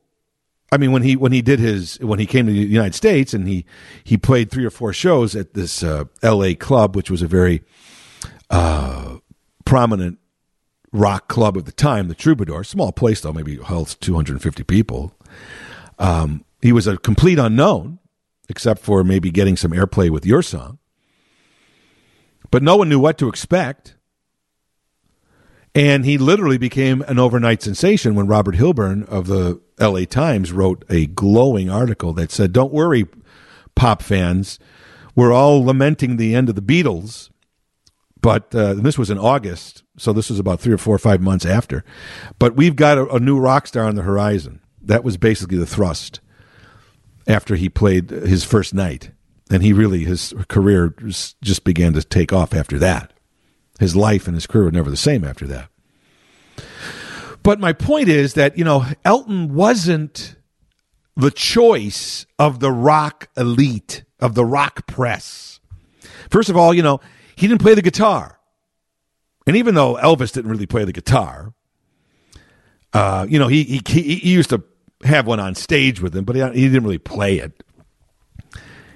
I 0.72 0.78
mean, 0.78 0.92
when 0.92 1.02
he 1.02 1.16
when 1.16 1.32
he 1.32 1.42
did 1.42 1.60
his 1.60 1.98
when 2.00 2.20
he 2.20 2.26
came 2.26 2.46
to 2.46 2.52
the 2.52 2.60
United 2.60 2.96
States 2.96 3.34
and 3.34 3.48
he 3.48 3.66
he 4.04 4.18
played 4.18 4.52
three 4.52 4.66
or 4.66 4.70
four 4.70 4.94
shows 4.94 5.36
at 5.36 5.54
this 5.54 5.82
uh, 5.84 6.06
L.A. 6.22 6.56
club, 6.56 6.96
which 6.96 7.10
was 7.10 7.22
a 7.22 7.28
very 7.28 7.64
uh, 8.50 9.18
prominent 9.66 10.20
rock 10.92 11.28
club 11.28 11.58
at 11.58 11.66
the 11.66 11.72
time, 11.72 12.08
the 12.08 12.16
Troubadour, 12.16 12.64
small 12.64 12.92
place 12.92 13.22
though, 13.22 13.34
maybe 13.34 13.58
held 13.58 13.96
250 14.00 14.64
people. 14.64 15.14
Um, 15.98 16.46
he 16.62 16.72
was 16.72 16.88
a 16.88 16.98
complete 16.98 17.40
unknown, 17.40 18.00
except 18.48 18.82
for 18.82 19.04
maybe 19.04 19.32
getting 19.32 19.56
some 19.56 19.72
airplay 19.72 20.10
with 20.10 20.26
your 20.26 20.42
song. 20.42 20.79
But 22.52 22.64
no 22.64 22.76
one 22.76 22.90
knew 22.90 23.00
what 23.00 23.18
to 23.20 23.30
expect. 23.30 23.96
And 25.76 26.04
he 26.04 26.18
literally 26.18 26.58
became 26.58 27.02
an 27.04 27.20
overnight 27.20 27.62
sensation 27.62 28.16
when 28.16 28.28
Robert 28.28 28.56
Hilburn 28.56 29.08
of 29.08 29.28
the 29.28 29.62
LA 29.80 30.06
Times 30.06 30.52
wrote 30.52 30.84
a 30.90 31.06
glowing 31.06 31.70
article 31.70 32.12
that 32.14 32.32
said, 32.32 32.54
Don't 32.54 32.74
worry, 32.74 33.06
pop 33.76 34.02
fans. 34.02 34.60
We're 35.16 35.32
all 35.32 35.64
lamenting 35.64 36.18
the 36.18 36.36
end 36.36 36.50
of 36.50 36.56
the 36.56 36.62
Beatles. 36.62 37.30
But 38.22 38.54
uh, 38.54 38.74
this 38.74 38.98
was 38.98 39.10
in 39.10 39.18
August, 39.18 39.84
so 39.98 40.12
this 40.12 40.30
was 40.30 40.40
about 40.40 40.60
three 40.60 40.74
or 40.74 40.78
four 40.78 40.96
or 40.96 41.00
five 41.00 41.22
months 41.22 41.46
after. 41.46 41.86
But 42.38 42.56
we've 42.56 42.76
got 42.76 42.98
a, 42.98 43.08
a 43.16 43.20
new 43.20 43.40
rock 43.40 43.68
star 43.68 43.86
on 43.86 43.96
the 43.96 44.02
horizon. 44.02 44.60
That 44.82 45.06
was 45.06 45.16
basically 45.18 45.58
the 45.58 45.66
thrust 45.66 46.20
after 47.28 47.56
he 47.56 47.70
played 47.70 48.10
his 48.10 48.44
first 48.44 48.74
night. 48.74 49.12
And 49.50 49.64
he 49.64 49.74
really, 49.74 50.04
his 50.04 50.34
career 50.48 50.94
just 51.42 51.64
began 51.64 51.94
to 51.94 52.04
take 52.04 52.32
off 52.32 52.54
after 52.54 52.78
that. 52.80 53.14
His 53.80 53.96
life 53.96 54.28
and 54.28 54.36
his 54.36 54.46
career 54.46 54.66
were 54.66 54.72
never 54.72 54.92
the 54.92 54.98
same 54.98 55.24
after 55.24 55.48
that. 55.48 55.70
But 57.42 57.60
my 57.60 57.74
point 57.74 58.10
is 58.10 58.34
that, 58.34 58.58
you 58.58 58.64
know, 58.64 58.86
Elton 59.06 59.54
wasn't 59.56 60.36
the 61.16 61.32
choice 61.32 62.26
of 62.38 62.60
the 62.60 62.72
rock 62.72 63.30
elite, 63.36 64.04
of 64.20 64.36
the 64.36 64.46
rock 64.46 64.86
press. 64.88 65.60
First 66.30 66.50
of 66.50 66.58
all, 66.58 66.74
you 66.74 66.84
know, 66.84 67.00
he 67.36 67.48
didn't 67.48 67.62
play 67.62 67.74
the 67.74 67.82
guitar. 67.82 68.40
And 69.48 69.56
even 69.58 69.74
though 69.74 69.96
Elvis 69.96 70.32
didn't 70.32 70.52
really 70.52 70.68
play 70.68 70.86
the 70.86 70.92
guitar, 70.92 71.54
uh, 72.94 73.26
you 73.30 73.40
know, 73.40 73.48
he, 73.48 73.64
he, 73.64 73.80
he 74.16 74.32
used 74.32 74.50
to 74.52 74.64
have 75.04 75.26
one 75.26 75.40
on 75.40 75.56
stage 75.56 76.02
with 76.02 76.16
him, 76.16 76.26
but 76.26 76.36
he, 76.36 76.42
he 76.42 76.68
didn't 76.68 76.84
really 76.84 76.98
play 76.98 77.38
it. 77.38 77.64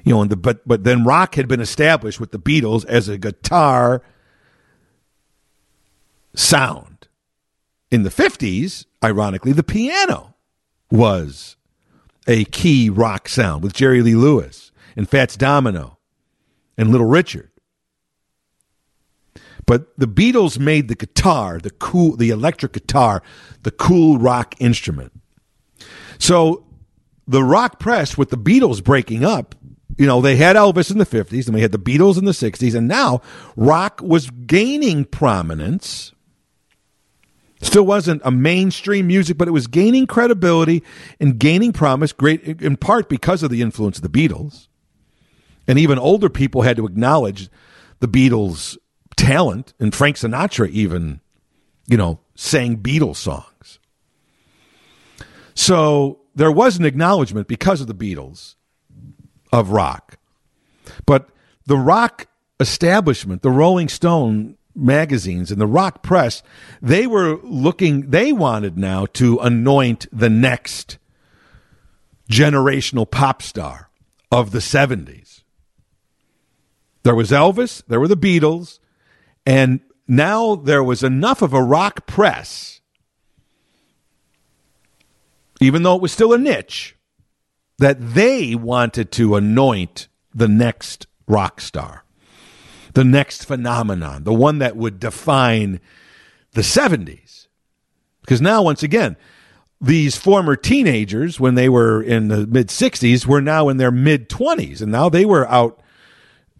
You 0.04 0.14
know, 0.14 0.22
and 0.22 0.32
the, 0.32 0.36
but 0.36 0.68
but 0.68 0.84
then 0.84 1.04
rock 1.04 1.36
had 1.36 1.48
been 1.48 1.62
established 1.62 2.20
with 2.20 2.32
the 2.32 2.40
Beatles 2.40 2.86
as 2.86 3.08
a 3.08 3.18
guitar 3.18 4.04
sound. 6.36 7.08
In 7.90 8.04
the 8.04 8.10
50s, 8.10 8.86
ironically, 9.04 9.54
the 9.54 9.64
piano 9.64 10.36
was 10.90 11.58
a 12.28 12.46
key 12.46 12.90
rock 12.90 13.30
sound 13.30 13.64
with 13.64 13.74
Jerry 13.74 14.02
Lee 14.02 14.16
Lewis 14.16 14.72
and 14.96 15.08
Fats 15.08 15.38
Domino 15.38 16.00
and 16.78 16.90
Little 16.90 17.08
Richard. 17.08 17.52
But 19.66 19.98
the 19.98 20.08
Beatles 20.08 20.60
made 20.60 20.88
the 20.88 20.96
guitar, 20.96 21.60
the 21.60 21.70
cool, 21.70 22.16
the 22.16 22.30
electric 22.30 22.74
guitar, 22.74 23.24
the 23.62 23.72
cool 23.72 24.18
rock 24.18 24.56
instrument. 24.60 25.14
So 26.20 26.66
the 27.28 27.44
rock 27.44 27.80
press 27.80 28.18
with 28.18 28.30
the 28.30 28.38
Beatles 28.38 28.84
breaking 28.84 29.24
up, 29.24 29.56
you 29.98 30.06
know, 30.06 30.22
they 30.22 30.36
had 30.36 30.56
Elvis 30.56 30.92
in 30.92 30.98
the 30.98 31.06
50s 31.06 31.46
and 31.46 31.56
we 31.56 31.62
had 31.62 31.72
the 31.72 31.80
Beatles 31.80 32.18
in 32.18 32.26
the 32.26 32.32
60s, 32.32 32.76
and 32.76 32.88
now 32.88 33.22
rock 33.56 34.02
was 34.02 34.30
gaining 34.30 35.06
prominence 35.06 36.14
Still 37.64 37.86
wasn't 37.86 38.22
a 38.26 38.32
mainstream 38.32 39.08
music, 39.08 39.38
but 39.38 39.48
it 39.48 39.52
was 39.52 39.68
gaining 39.68 40.06
credibility 40.06 40.84
and 41.20 41.40
gaining 41.40 41.72
promise, 41.72 42.12
great 42.12 42.44
in 42.62 42.76
part 42.76 43.08
because 43.08 43.42
of 43.42 43.50
the 43.50 43.62
influence 43.62 43.98
of 43.98 44.04
the 44.04 44.10
Beatles. 44.10 44.68
And 45.66 45.80
even 45.80 45.98
older 45.98 46.30
people 46.30 46.64
had 46.64 46.76
to 46.76 46.86
acknowledge 46.86 47.50
the 48.02 48.08
Beatles' 48.08 48.78
talent, 49.16 49.74
and 49.80 49.96
Frank 49.96 50.18
Sinatra 50.18 50.70
even, 50.72 51.22
you 51.88 51.96
know, 51.96 52.20
sang 52.36 52.78
Beatles 52.78 53.16
songs. 53.16 53.80
So 55.56 56.20
there 56.36 56.52
was 56.52 56.78
an 56.78 56.84
acknowledgement 56.84 57.48
because 57.48 57.80
of 57.80 57.88
the 57.88 57.96
Beatles 57.96 58.56
of 59.54 59.70
rock. 59.70 60.18
But 61.06 61.30
the 61.66 61.78
rock 61.78 62.28
establishment, 62.60 63.44
the 63.44 63.52
Rolling 63.52 63.88
Stone 63.88 64.58
magazines 64.76 65.52
and 65.52 65.62
the 65.62 65.68
rock 65.68 66.02
press, 66.02 66.42
they 66.82 67.06
were 67.08 67.38
looking, 67.44 68.10
they 68.10 68.34
wanted 68.34 68.78
now 68.78 69.06
to 69.14 69.38
anoint 69.38 70.08
the 70.12 70.30
next 70.30 70.98
generational 72.30 73.10
pop 73.10 73.42
star 73.42 73.90
of 74.32 74.52
the 74.52 74.60
70s. 74.60 75.44
There 77.04 77.16
was 77.16 77.30
Elvis, 77.30 77.84
there 77.88 78.00
were 78.00 78.08
the 78.08 78.18
Beatles, 78.18 78.80
and 79.46 79.82
now 80.08 80.56
there 80.56 80.84
was 80.84 81.04
enough 81.04 81.42
of 81.42 81.54
a 81.54 81.62
rock 81.62 82.08
press, 82.08 82.82
even 85.62 85.84
though 85.84 85.96
it 85.96 86.02
was 86.02 86.12
still 86.12 86.34
a 86.34 86.38
niche, 86.38 86.96
that 87.80 87.98
they 88.00 88.56
wanted 88.56 89.12
to 89.14 89.36
anoint 89.36 90.08
the 90.34 90.48
next 90.48 91.08
rock 91.28 91.62
star 91.62 92.04
the 92.94 93.04
next 93.04 93.46
phenomenon, 93.46 94.24
the 94.24 94.34
one 94.34 94.60
that 94.60 94.76
would 94.76 95.00
define 95.00 95.80
the 96.52 96.62
70s. 96.62 97.48
Because 98.22 98.42
now, 98.42 98.62
once 98.62 98.84
again, 98.84 99.18
these 99.82 100.16
former 100.16 100.56
teenagers, 100.56 101.40
when 101.40 101.56
they 101.56 101.68
were 101.68 102.02
in 102.02 102.30
the 102.30 102.48
mid 102.48 102.68
60s, 102.70 103.26
were 103.26 103.42
now 103.42 103.68
in 103.70 103.78
their 103.78 103.92
mid 103.92 104.30
20s. 104.30 104.82
And 104.82 104.92
now 104.92 105.10
they 105.10 105.26
were 105.26 105.50
out, 105.50 105.82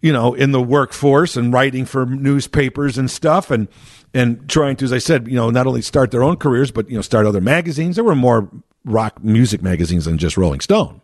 you 0.02 0.12
know, 0.12 0.34
in 0.34 0.52
the 0.52 0.60
workforce 0.60 1.36
and 1.36 1.52
writing 1.52 1.86
for 1.86 2.04
newspapers 2.04 2.98
and 2.98 3.10
stuff 3.10 3.50
and, 3.50 3.68
and 4.12 4.48
trying 4.50 4.76
to, 4.76 4.84
as 4.84 4.92
I 4.92 4.98
said, 4.98 5.26
you 5.28 5.36
know, 5.36 5.50
not 5.50 5.66
only 5.66 5.80
start 5.80 6.10
their 6.10 6.22
own 6.22 6.36
careers, 6.36 6.70
but, 6.70 6.90
you 6.90 6.96
know, 6.96 7.02
start 7.02 7.24
other 7.24 7.40
magazines. 7.40 7.96
There 7.96 8.04
were 8.04 8.14
more 8.14 8.50
rock 8.84 9.24
music 9.24 9.62
magazines 9.62 10.04
than 10.04 10.18
just 10.18 10.36
Rolling 10.36 10.60
Stone. 10.60 11.00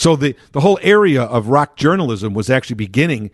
So 0.00 0.16
the, 0.16 0.34
the 0.52 0.60
whole 0.60 0.78
area 0.80 1.22
of 1.22 1.48
rock 1.48 1.76
journalism 1.76 2.32
was 2.32 2.48
actually 2.48 2.76
beginning 2.76 3.30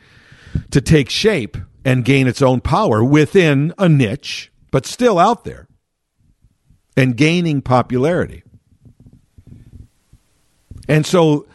to 0.73 0.81
take 0.81 1.09
shape 1.09 1.57
and 1.85 2.05
gain 2.05 2.27
its 2.27 2.43
own 2.43 2.61
power 2.61 3.05
within 3.05 3.73
a 3.79 3.89
niche, 3.89 4.51
but 4.73 4.85
still 4.85 5.17
out 5.17 5.45
there 5.45 5.69
and 6.97 7.17
gaining 7.17 7.63
popularity. 7.63 8.43
And 10.89 11.07
so 11.07 11.47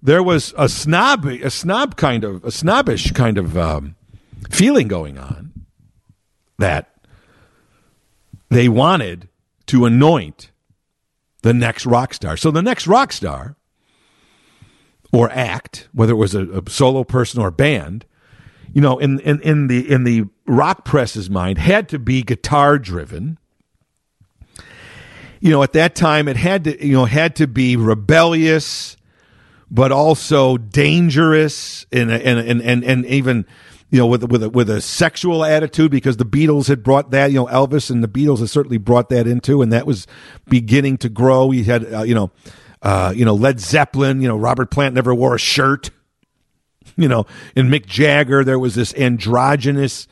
there 0.00 0.22
was 0.22 0.54
a 0.56 0.68
snob, 0.68 1.24
a 1.26 1.50
snob 1.50 1.96
kind 1.96 2.22
of, 2.22 2.44
a 2.44 2.52
snobbish 2.52 3.10
kind 3.10 3.38
of 3.38 3.58
um, 3.58 3.96
feeling 4.48 4.86
going 4.86 5.18
on 5.18 5.66
that 6.60 6.88
they 8.48 8.68
wanted 8.68 9.28
to 9.66 9.86
anoint 9.86 10.52
the 11.42 11.52
next 11.52 11.84
rock 11.84 12.14
star. 12.14 12.36
So 12.36 12.52
the 12.52 12.62
next 12.62 12.86
rock 12.86 13.12
star 13.12 13.56
or 15.12 15.30
act, 15.30 15.88
whether 15.92 16.12
it 16.12 16.16
was 16.16 16.34
a, 16.34 16.48
a 16.48 16.70
solo 16.70 17.04
person 17.04 17.40
or 17.40 17.50
band, 17.50 18.06
you 18.72 18.80
know, 18.80 18.98
in, 18.98 19.20
in, 19.20 19.40
in 19.42 19.66
the 19.66 19.90
in 19.90 20.04
the 20.04 20.24
rock 20.46 20.84
press's 20.84 21.28
mind, 21.28 21.58
had 21.58 21.88
to 21.90 21.98
be 21.98 22.22
guitar 22.22 22.78
driven. 22.78 23.38
You 25.40 25.50
know, 25.50 25.62
at 25.62 25.74
that 25.74 25.94
time, 25.94 26.28
it 26.28 26.36
had 26.36 26.64
to 26.64 26.86
you 26.86 26.94
know 26.94 27.04
had 27.04 27.36
to 27.36 27.46
be 27.46 27.76
rebellious, 27.76 28.96
but 29.70 29.92
also 29.92 30.56
dangerous, 30.56 31.84
and 31.92 32.10
and 32.10 32.38
and 32.38 32.62
and, 32.62 32.84
and 32.84 33.06
even 33.06 33.44
you 33.90 33.98
know 33.98 34.06
with 34.06 34.24
with 34.24 34.42
a, 34.42 34.48
with 34.48 34.70
a 34.70 34.80
sexual 34.80 35.44
attitude 35.44 35.90
because 35.90 36.16
the 36.16 36.24
Beatles 36.24 36.68
had 36.68 36.82
brought 36.82 37.10
that. 37.10 37.30
You 37.32 37.40
know, 37.40 37.46
Elvis 37.46 37.90
and 37.90 38.02
the 38.02 38.08
Beatles 38.08 38.38
had 38.38 38.48
certainly 38.48 38.78
brought 38.78 39.10
that 39.10 39.26
into, 39.26 39.60
and 39.60 39.70
that 39.72 39.86
was 39.86 40.06
beginning 40.48 40.96
to 40.98 41.10
grow. 41.10 41.50
You 41.50 41.64
had 41.64 41.92
uh, 41.92 42.02
you 42.02 42.14
know. 42.14 42.30
Uh, 42.82 43.12
you 43.14 43.24
know, 43.24 43.34
Led 43.34 43.60
Zeppelin, 43.60 44.20
you 44.20 44.28
know, 44.28 44.36
Robert 44.36 44.70
Plant 44.70 44.94
never 44.94 45.14
wore 45.14 45.34
a 45.34 45.38
shirt. 45.38 45.90
You 46.96 47.08
know, 47.08 47.26
in 47.56 47.68
Mick 47.68 47.86
Jagger, 47.86 48.44
there 48.44 48.58
was 48.58 48.74
this 48.74 48.92
androgynous 48.94 50.08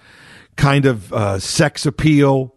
kind 0.57 0.87
of 0.87 1.13
uh, 1.13 1.39
sex 1.39 1.85
appeal. 1.85 2.55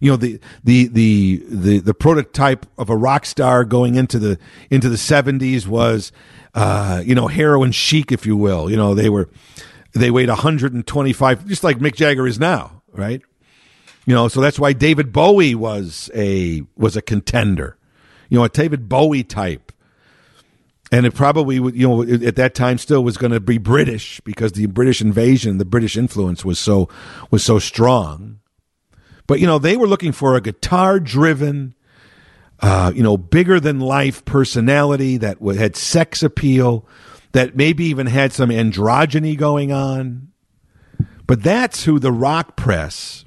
You 0.00 0.12
know, 0.12 0.16
the, 0.16 0.38
the 0.62 0.86
the 0.88 1.42
the 1.48 1.78
the 1.78 1.94
prototype 1.94 2.66
of 2.76 2.90
a 2.90 2.96
rock 2.96 3.24
star 3.24 3.64
going 3.64 3.94
into 3.94 4.18
the 4.18 4.38
into 4.70 4.88
the 4.88 4.98
seventies 4.98 5.66
was, 5.66 6.12
uh, 6.54 7.02
you 7.04 7.14
know, 7.14 7.26
heroin 7.26 7.72
chic, 7.72 8.12
if 8.12 8.26
you 8.26 8.36
will. 8.36 8.70
You 8.70 8.76
know, 8.76 8.94
they 8.94 9.08
were 9.08 9.28
they 9.94 10.10
weighed 10.10 10.28
125, 10.28 11.46
just 11.46 11.64
like 11.64 11.78
Mick 11.78 11.94
Jagger 11.94 12.26
is 12.26 12.38
now, 12.38 12.82
right? 12.92 13.22
You 14.06 14.14
know, 14.14 14.28
so 14.28 14.40
that's 14.40 14.58
why 14.58 14.72
David 14.72 15.12
Bowie 15.12 15.54
was 15.54 16.10
a 16.14 16.62
was 16.76 16.96
a 16.96 17.02
contender. 17.02 17.78
You 18.28 18.38
know, 18.38 18.44
a 18.44 18.48
David 18.48 18.88
Bowie 18.88 19.24
type 19.24 19.72
and 20.94 21.06
it 21.06 21.14
probably 21.14 21.58
would, 21.58 21.74
you 21.74 21.88
know 21.88 22.02
at 22.02 22.36
that 22.36 22.54
time 22.54 22.78
still 22.78 23.02
was 23.02 23.16
going 23.16 23.32
to 23.32 23.40
be 23.40 23.58
British 23.58 24.20
because 24.20 24.52
the 24.52 24.66
British 24.66 25.00
invasion, 25.00 25.58
the 25.58 25.64
British 25.64 25.96
influence 25.96 26.44
was 26.44 26.58
so 26.58 26.88
was 27.30 27.42
so 27.42 27.58
strong. 27.58 28.38
But 29.26 29.40
you 29.40 29.46
know 29.46 29.58
they 29.58 29.76
were 29.76 29.88
looking 29.88 30.12
for 30.12 30.36
a 30.36 30.40
guitar 30.40 31.00
driven, 31.00 31.74
uh, 32.60 32.92
you 32.94 33.02
know, 33.02 33.16
bigger 33.16 33.58
than 33.58 33.80
life 33.80 34.24
personality 34.24 35.16
that 35.16 35.38
had 35.40 35.74
sex 35.74 36.22
appeal, 36.22 36.86
that 37.32 37.56
maybe 37.56 37.86
even 37.86 38.06
had 38.06 38.32
some 38.32 38.50
androgyny 38.50 39.36
going 39.36 39.72
on. 39.72 40.28
But 41.26 41.42
that's 41.42 41.84
who 41.84 41.98
the 41.98 42.12
rock 42.12 42.54
press 42.54 43.23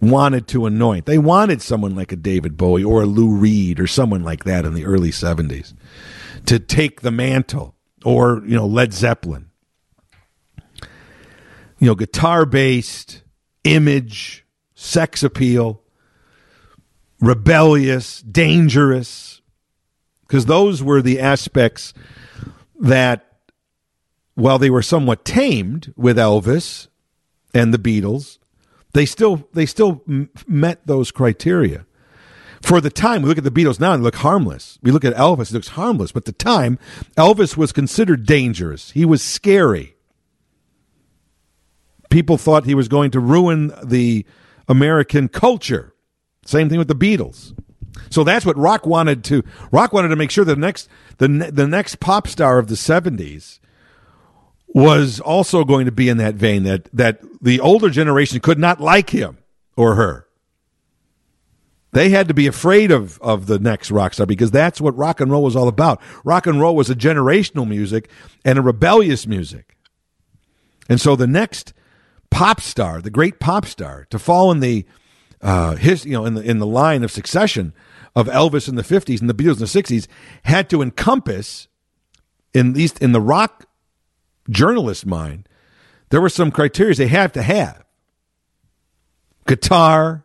wanted 0.00 0.46
to 0.48 0.66
anoint. 0.66 1.06
They 1.06 1.18
wanted 1.18 1.62
someone 1.62 1.94
like 1.94 2.12
a 2.12 2.16
David 2.16 2.56
Bowie 2.56 2.84
or 2.84 3.02
a 3.02 3.06
Lou 3.06 3.34
Reed 3.34 3.80
or 3.80 3.86
someone 3.86 4.22
like 4.22 4.44
that 4.44 4.64
in 4.64 4.74
the 4.74 4.84
early 4.84 5.10
70s 5.10 5.74
to 6.46 6.58
take 6.58 7.00
the 7.00 7.10
mantle 7.10 7.74
or, 8.04 8.42
you 8.46 8.54
know, 8.54 8.66
Led 8.66 8.92
Zeppelin. 8.92 9.50
You 11.78 11.88
know, 11.88 11.94
guitar 11.94 12.46
based, 12.46 13.22
image, 13.64 14.44
sex 14.74 15.22
appeal, 15.22 15.82
rebellious, 17.20 18.20
dangerous, 18.22 19.40
because 20.22 20.46
those 20.46 20.82
were 20.82 21.02
the 21.02 21.20
aspects 21.20 21.94
that, 22.80 23.26
while 24.34 24.58
they 24.58 24.70
were 24.70 24.82
somewhat 24.82 25.24
tamed 25.24 25.92
with 25.96 26.16
Elvis 26.16 26.88
and 27.52 27.72
the 27.72 27.78
Beatles, 27.78 28.38
they 28.94 29.06
still 29.06 29.46
they 29.52 29.66
still 29.66 30.02
m- 30.08 30.30
met 30.46 30.86
those 30.86 31.10
criteria 31.10 31.84
for 32.64 32.80
the 32.80 32.90
time, 32.90 33.20
we 33.20 33.28
look 33.28 33.36
at 33.36 33.44
the 33.44 33.50
Beatles 33.50 33.78
now 33.78 33.92
and 33.92 34.02
look 34.02 34.16
harmless. 34.16 34.78
We 34.82 34.90
look 34.90 35.04
at 35.04 35.14
Elvis, 35.14 35.48
he 35.48 35.54
looks 35.54 35.68
harmless. 35.68 36.12
But 36.12 36.24
the 36.24 36.32
time, 36.32 36.78
Elvis 37.14 37.58
was 37.58 37.72
considered 37.72 38.24
dangerous. 38.24 38.90
He 38.92 39.04
was 39.04 39.20
scary. 39.20 39.96
People 42.08 42.38
thought 42.38 42.64
he 42.64 42.74
was 42.74 42.88
going 42.88 43.10
to 43.10 43.20
ruin 43.20 43.70
the 43.84 44.24
American 44.66 45.28
culture. 45.28 45.92
Same 46.46 46.70
thing 46.70 46.78
with 46.78 46.88
the 46.88 46.94
Beatles. 46.94 47.54
So 48.08 48.24
that's 48.24 48.46
what 48.46 48.56
rock 48.56 48.86
wanted 48.86 49.24
to. 49.24 49.42
Rock 49.70 49.92
wanted 49.92 50.08
to 50.08 50.16
make 50.16 50.30
sure 50.30 50.44
the 50.44 50.56
next 50.56 50.88
the 51.18 51.28
the 51.28 51.66
next 51.66 52.00
pop 52.00 52.26
star 52.26 52.58
of 52.58 52.68
the 52.68 52.76
seventies 52.76 53.60
was 54.74 55.20
also 55.20 55.64
going 55.64 55.86
to 55.86 55.92
be 55.92 56.08
in 56.10 56.18
that 56.18 56.34
vein. 56.34 56.64
That 56.64 56.90
that 56.92 57.20
the 57.40 57.60
older 57.60 57.88
generation 57.88 58.40
could 58.40 58.58
not 58.58 58.80
like 58.80 59.10
him 59.10 59.38
or 59.76 59.94
her. 59.94 60.26
They 61.92 62.10
had 62.10 62.26
to 62.26 62.34
be 62.34 62.48
afraid 62.48 62.90
of, 62.90 63.20
of 63.20 63.46
the 63.46 63.60
next 63.60 63.92
rock 63.92 64.14
star 64.14 64.26
because 64.26 64.50
that's 64.50 64.80
what 64.80 64.96
rock 64.96 65.20
and 65.20 65.30
roll 65.30 65.44
was 65.44 65.54
all 65.54 65.68
about. 65.68 66.02
Rock 66.24 66.48
and 66.48 66.60
roll 66.60 66.74
was 66.74 66.90
a 66.90 66.94
generational 66.96 67.68
music 67.68 68.10
and 68.44 68.58
a 68.58 68.62
rebellious 68.62 69.28
music. 69.28 69.76
And 70.88 71.00
so 71.00 71.14
the 71.14 71.28
next 71.28 71.72
pop 72.30 72.60
star, 72.60 73.00
the 73.00 73.10
great 73.10 73.38
pop 73.38 73.64
star, 73.64 74.08
to 74.10 74.18
fall 74.18 74.50
in 74.50 74.58
the 74.58 74.84
uh, 75.40 75.76
his 75.76 76.04
you 76.04 76.14
know 76.14 76.24
in 76.24 76.34
the 76.34 76.42
in 76.42 76.58
the 76.58 76.66
line 76.66 77.04
of 77.04 77.12
succession 77.12 77.72
of 78.16 78.26
Elvis 78.26 78.68
in 78.68 78.74
the 78.74 78.82
fifties 78.82 79.20
and 79.20 79.30
the 79.30 79.34
Beatles 79.34 79.54
in 79.54 79.58
the 79.60 79.66
sixties 79.68 80.08
had 80.42 80.68
to 80.70 80.82
encompass, 80.82 81.68
in 82.52 82.72
least 82.72 83.00
in 83.00 83.12
the 83.12 83.20
rock 83.20 83.68
journalist 84.48 85.06
mind, 85.06 85.48
there 86.10 86.20
were 86.20 86.28
some 86.28 86.50
criteria 86.50 86.94
they 86.94 87.08
had 87.08 87.34
to 87.34 87.42
have. 87.42 87.84
Guitar, 89.46 90.24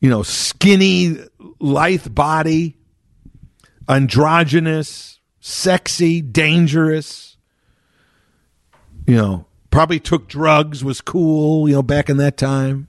you 0.00 0.08
know, 0.08 0.22
skinny, 0.22 1.18
lithe 1.58 2.14
body, 2.14 2.76
androgynous, 3.88 5.18
sexy, 5.40 6.20
dangerous. 6.20 7.36
You 9.06 9.16
know, 9.16 9.46
probably 9.70 9.98
took 9.98 10.28
drugs, 10.28 10.84
was 10.84 11.00
cool, 11.00 11.68
you 11.68 11.74
know, 11.74 11.82
back 11.82 12.08
in 12.08 12.16
that 12.18 12.36
time. 12.36 12.88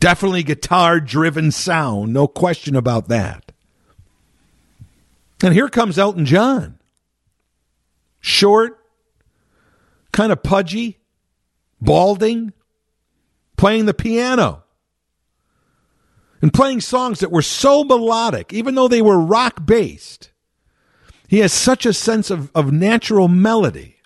Definitely 0.00 0.42
guitar 0.42 1.00
driven 1.00 1.50
sound, 1.50 2.12
no 2.12 2.26
question 2.26 2.76
about 2.76 3.08
that. 3.08 3.52
And 5.42 5.54
here 5.54 5.68
comes 5.68 5.98
Elton 5.98 6.26
John. 6.26 6.78
Short, 8.20 8.78
kind 10.12 10.32
of 10.32 10.42
pudgy, 10.42 10.98
balding, 11.80 12.52
playing 13.56 13.86
the 13.86 13.94
piano 13.94 14.64
and 16.42 16.52
playing 16.52 16.80
songs 16.80 17.20
that 17.20 17.30
were 17.30 17.42
so 17.42 17.84
melodic, 17.84 18.52
even 18.52 18.74
though 18.74 18.88
they 18.88 19.02
were 19.02 19.18
rock 19.18 19.64
based. 19.64 20.30
He 21.28 21.38
has 21.38 21.52
such 21.52 21.86
a 21.86 21.92
sense 21.92 22.30
of, 22.30 22.50
of 22.54 22.72
natural 22.72 23.28
melody 23.28 23.96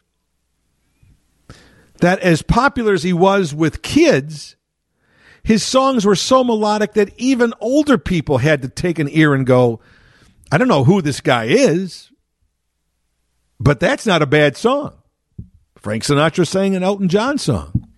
that, 1.99 2.19
as 2.21 2.41
popular 2.41 2.95
as 2.95 3.03
he 3.03 3.13
was 3.13 3.55
with 3.55 3.83
kids, 3.83 4.57
his 5.43 5.63
songs 5.63 6.07
were 6.07 6.17
so 6.17 6.43
melodic 6.43 6.95
that 6.95 7.13
even 7.19 7.53
older 7.61 7.99
people 7.99 8.39
had 8.39 8.63
to 8.63 8.69
take 8.69 8.99
an 8.99 9.09
ear 9.11 9.35
and 9.35 9.47
go, 9.47 9.81
I 10.51 10.59
don't 10.59 10.69
know 10.69 10.85
who 10.85 11.03
this 11.03 11.21
guy 11.21 11.45
is, 11.45 12.10
but 13.61 13.79
that's 13.79 14.07
not 14.07 14.23
a 14.23 14.27
bad 14.27 14.57
song. 14.57 14.97
Frank 15.77 16.03
Sinatra 16.03 16.47
sang 16.47 16.75
an 16.75 16.83
Elton 16.83 17.09
John 17.09 17.39
song. 17.39 17.89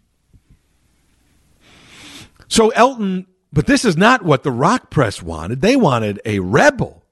So 2.48 2.68
Elton 2.70 3.26
but 3.52 3.66
this 3.66 3.84
is 3.84 3.96
not 3.96 4.24
what 4.24 4.42
the 4.42 4.50
rock 4.50 4.90
press 4.90 5.22
wanted. 5.22 5.60
They 5.60 5.76
wanted 5.76 6.20
a 6.24 6.38
rebel. 6.38 7.04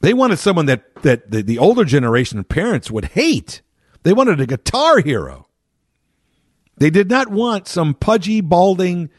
They 0.00 0.14
wanted 0.14 0.38
someone 0.38 0.66
that, 0.66 0.94
that 1.02 1.30
the, 1.30 1.42
the 1.42 1.58
older 1.58 1.84
generation 1.84 2.38
of 2.38 2.48
parents 2.48 2.90
would 2.90 3.06
hate. 3.06 3.60
They 4.02 4.12
wanted 4.12 4.40
a 4.40 4.46
guitar 4.46 5.00
hero. 5.00 5.48
They 6.78 6.90
did 6.90 7.10
not 7.10 7.28
want 7.28 7.68
some 7.68 7.94
pudgy, 7.94 8.40
balding 8.40 9.10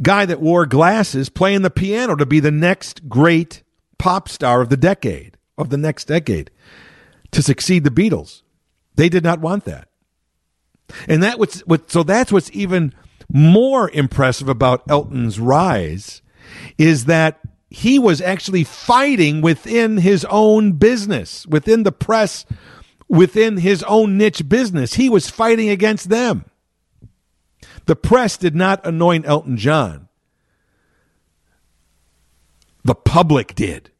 guy 0.00 0.24
that 0.26 0.40
wore 0.40 0.66
glasses 0.66 1.28
playing 1.28 1.62
the 1.62 1.70
piano 1.70 2.16
to 2.16 2.26
be 2.26 2.40
the 2.40 2.50
next 2.50 3.08
great 3.08 3.62
pop 3.98 4.28
star 4.28 4.60
of 4.60 4.70
the 4.70 4.76
decade, 4.76 5.36
of 5.56 5.70
the 5.70 5.76
next 5.76 6.06
decade, 6.06 6.50
to 7.32 7.42
succeed 7.42 7.84
the 7.84 7.90
Beatles. 7.90 8.42
They 8.94 9.08
did 9.08 9.22
not 9.22 9.40
want 9.40 9.64
that. 9.64 9.88
And 11.06 11.22
that 11.22 11.38
was 11.38 11.60
what 11.60 11.90
so 11.90 12.02
that's 12.02 12.32
what's 12.32 12.50
even 12.52 12.94
more 13.30 13.90
impressive 13.90 14.48
about 14.48 14.82
Elton's 14.88 15.38
rise 15.38 16.22
is 16.78 17.04
that 17.04 17.40
he 17.70 17.98
was 17.98 18.22
actually 18.22 18.64
fighting 18.64 19.42
within 19.42 19.98
his 19.98 20.24
own 20.30 20.72
business, 20.72 21.46
within 21.46 21.82
the 21.82 21.92
press 21.92 22.46
within 23.08 23.58
his 23.58 23.82
own 23.84 24.18
niche 24.18 24.48
business. 24.48 24.94
He 24.94 25.08
was 25.08 25.30
fighting 25.30 25.68
against 25.68 26.10
them. 26.10 26.44
The 27.86 27.96
press 27.96 28.36
did 28.36 28.54
not 28.54 28.86
anoint 28.86 29.26
Elton 29.26 29.56
John. 29.56 30.08
The 32.84 32.94
public 32.94 33.54
did. 33.54 33.90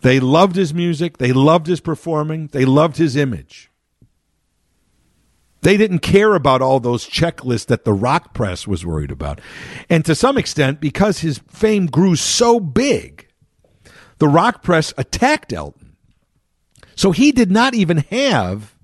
They 0.00 0.20
loved 0.20 0.56
his 0.56 0.72
music. 0.72 1.18
They 1.18 1.32
loved 1.32 1.66
his 1.66 1.80
performing. 1.80 2.48
They 2.48 2.64
loved 2.64 2.96
his 2.96 3.16
image. 3.16 3.70
They 5.62 5.76
didn't 5.76 6.00
care 6.00 6.34
about 6.34 6.62
all 6.62 6.78
those 6.78 7.08
checklists 7.08 7.66
that 7.66 7.84
the 7.84 7.92
rock 7.92 8.32
press 8.32 8.66
was 8.66 8.86
worried 8.86 9.10
about. 9.10 9.40
And 9.90 10.04
to 10.04 10.14
some 10.14 10.38
extent, 10.38 10.80
because 10.80 11.18
his 11.18 11.38
fame 11.48 11.86
grew 11.86 12.14
so 12.14 12.60
big, 12.60 13.28
the 14.18 14.28
rock 14.28 14.62
press 14.62 14.94
attacked 14.96 15.52
Elton. 15.52 15.96
So 16.94 17.10
he 17.10 17.32
did 17.32 17.50
not 17.50 17.74
even 17.74 17.98
have 18.10 18.76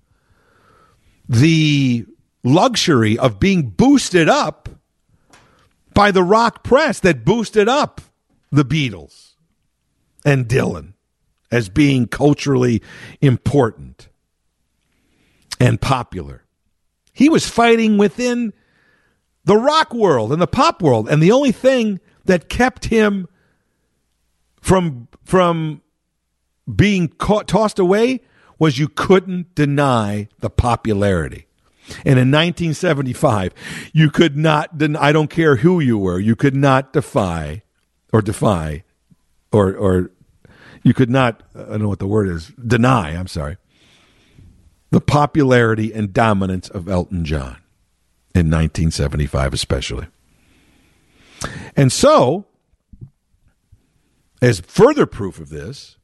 the 1.28 2.06
luxury 2.42 3.18
of 3.18 3.40
being 3.40 3.70
boosted 3.70 4.28
up 4.28 4.68
by 5.94 6.10
the 6.10 6.24
rock 6.24 6.64
press 6.64 6.98
that 7.00 7.24
boosted 7.24 7.68
up 7.68 8.00
the 8.50 8.64
Beatles 8.64 9.34
and 10.24 10.46
Dylan 10.46 10.93
as 11.51 11.68
being 11.68 12.07
culturally 12.07 12.82
important 13.20 14.09
and 15.61 15.80
popular. 15.80 16.45
He 17.12 17.28
was 17.28 17.49
fighting 17.49 17.97
within 17.97 18.53
the 19.45 19.57
rock 19.57 19.95
world 19.95 20.32
and 20.32 20.42
the 20.42 20.47
pop 20.47 20.82
world. 20.82 21.09
And 21.09 21.22
the 21.22 21.32
only 21.32 21.53
thing 21.53 22.01
that 22.24 22.49
kept 22.49 22.86
him 22.86 23.28
from, 24.61 25.09
from 25.24 25.82
being 26.74 27.09
caught, 27.09 27.47
tossed 27.47 27.78
away 27.78 28.20
was 28.59 28.78
you 28.78 28.88
couldn't 28.88 29.55
deny 29.55 30.28
the 30.40 30.51
popularity. 30.51 31.47
And 31.99 32.18
in 32.18 32.30
1975, 32.30 33.53
you 33.92 34.11
could 34.11 34.36
not, 34.36 34.78
den- 34.78 34.97
I 34.97 35.12
don't 35.12 35.28
care 35.28 35.57
who 35.57 35.80
you 35.80 35.99
were, 35.99 36.18
you 36.18 36.34
could 36.34 36.57
not 36.57 36.92
defy 36.95 37.62
or 38.12 38.22
defy 38.22 38.84
or, 39.53 39.74
or 39.74 40.11
you 40.85 40.95
could 40.95 41.11
not, 41.11 41.43
I 41.57 41.62
don't 41.62 41.82
know 41.82 41.89
what 41.89 41.99
the 41.99 42.07
word 42.07 42.28
is, 42.28 42.53
deny, 42.64 43.11
I'm 43.11 43.26
sorry, 43.26 43.57
the 44.91 45.01
popularity 45.01 45.93
and 45.93 46.12
dominance 46.12 46.68
of 46.68 46.89
Elton 46.89 47.24
John 47.24 47.57
in 48.35 48.51
1975, 48.51 49.53
especially. 49.53 50.07
And 51.74 51.91
so, 51.91 52.47
as 54.41 54.61
further 54.61 55.07
proof 55.07 55.41
of 55.41 55.49
this, 55.49 55.97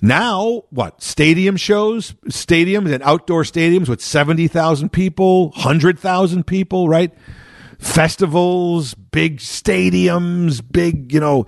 now 0.00 0.64
what? 0.68 1.02
Stadium 1.02 1.56
shows, 1.56 2.12
stadiums 2.28 2.92
and 2.92 3.02
outdoor 3.02 3.42
stadiums 3.44 3.88
with 3.88 4.02
70,000 4.02 4.90
people, 4.92 5.48
100,000 5.50 6.46
people, 6.46 6.88
right? 6.88 7.10
Festivals, 7.78 8.92
big 8.92 9.38
stadiums, 9.38 10.62
big, 10.70 11.12
you 11.12 11.20
know, 11.20 11.46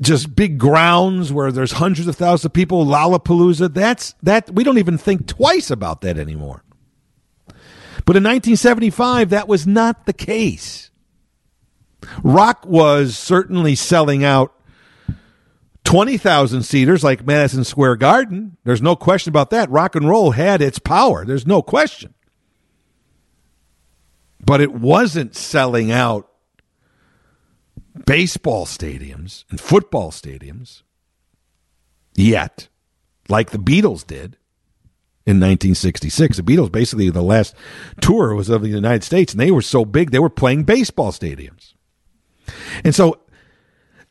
just 0.00 0.34
big 0.34 0.58
grounds 0.58 1.32
where 1.32 1.52
there's 1.52 1.72
hundreds 1.72 2.08
of 2.08 2.16
thousands 2.16 2.46
of 2.46 2.52
people, 2.52 2.84
Lollapalooza. 2.84 3.72
That's 3.72 4.14
that 4.22 4.50
we 4.50 4.64
don't 4.64 4.78
even 4.78 4.98
think 4.98 5.26
twice 5.26 5.70
about 5.70 6.00
that 6.02 6.18
anymore. 6.18 6.64
But 8.04 8.16
in 8.16 8.24
1975, 8.24 9.30
that 9.30 9.46
was 9.46 9.66
not 9.66 10.06
the 10.06 10.12
case. 10.12 10.90
Rock 12.22 12.66
was 12.66 13.16
certainly 13.16 13.74
selling 13.74 14.24
out 14.24 14.52
20,000 15.84 16.62
seaters 16.62 17.04
like 17.04 17.26
Madison 17.26 17.64
Square 17.64 17.96
Garden. 17.96 18.56
There's 18.64 18.82
no 18.82 18.96
question 18.96 19.30
about 19.30 19.50
that. 19.50 19.70
Rock 19.70 19.94
and 19.94 20.08
roll 20.08 20.32
had 20.32 20.62
its 20.62 20.78
power. 20.78 21.24
There's 21.24 21.46
no 21.46 21.62
question. 21.62 22.14
But 24.44 24.60
it 24.60 24.72
wasn't 24.72 25.36
selling 25.36 25.92
out 25.92 26.28
baseball 28.06 28.66
stadiums 28.66 29.44
and 29.50 29.60
football 29.60 30.10
stadiums 30.10 30.82
yet, 32.14 32.68
like 33.28 33.50
the 33.50 33.58
Beatles 33.58 34.06
did 34.06 34.36
in 35.24 35.38
1966. 35.38 36.38
The 36.38 36.42
Beatles, 36.42 36.72
basically, 36.72 37.10
the 37.10 37.22
last 37.22 37.54
tour 38.00 38.34
was 38.34 38.48
of 38.48 38.62
the 38.62 38.68
United 38.68 39.04
States, 39.04 39.32
and 39.32 39.40
they 39.40 39.50
were 39.50 39.62
so 39.62 39.84
big 39.84 40.10
they 40.10 40.18
were 40.18 40.30
playing 40.30 40.64
baseball 40.64 41.12
stadiums. 41.12 41.74
And 42.84 42.94
so 42.94 43.20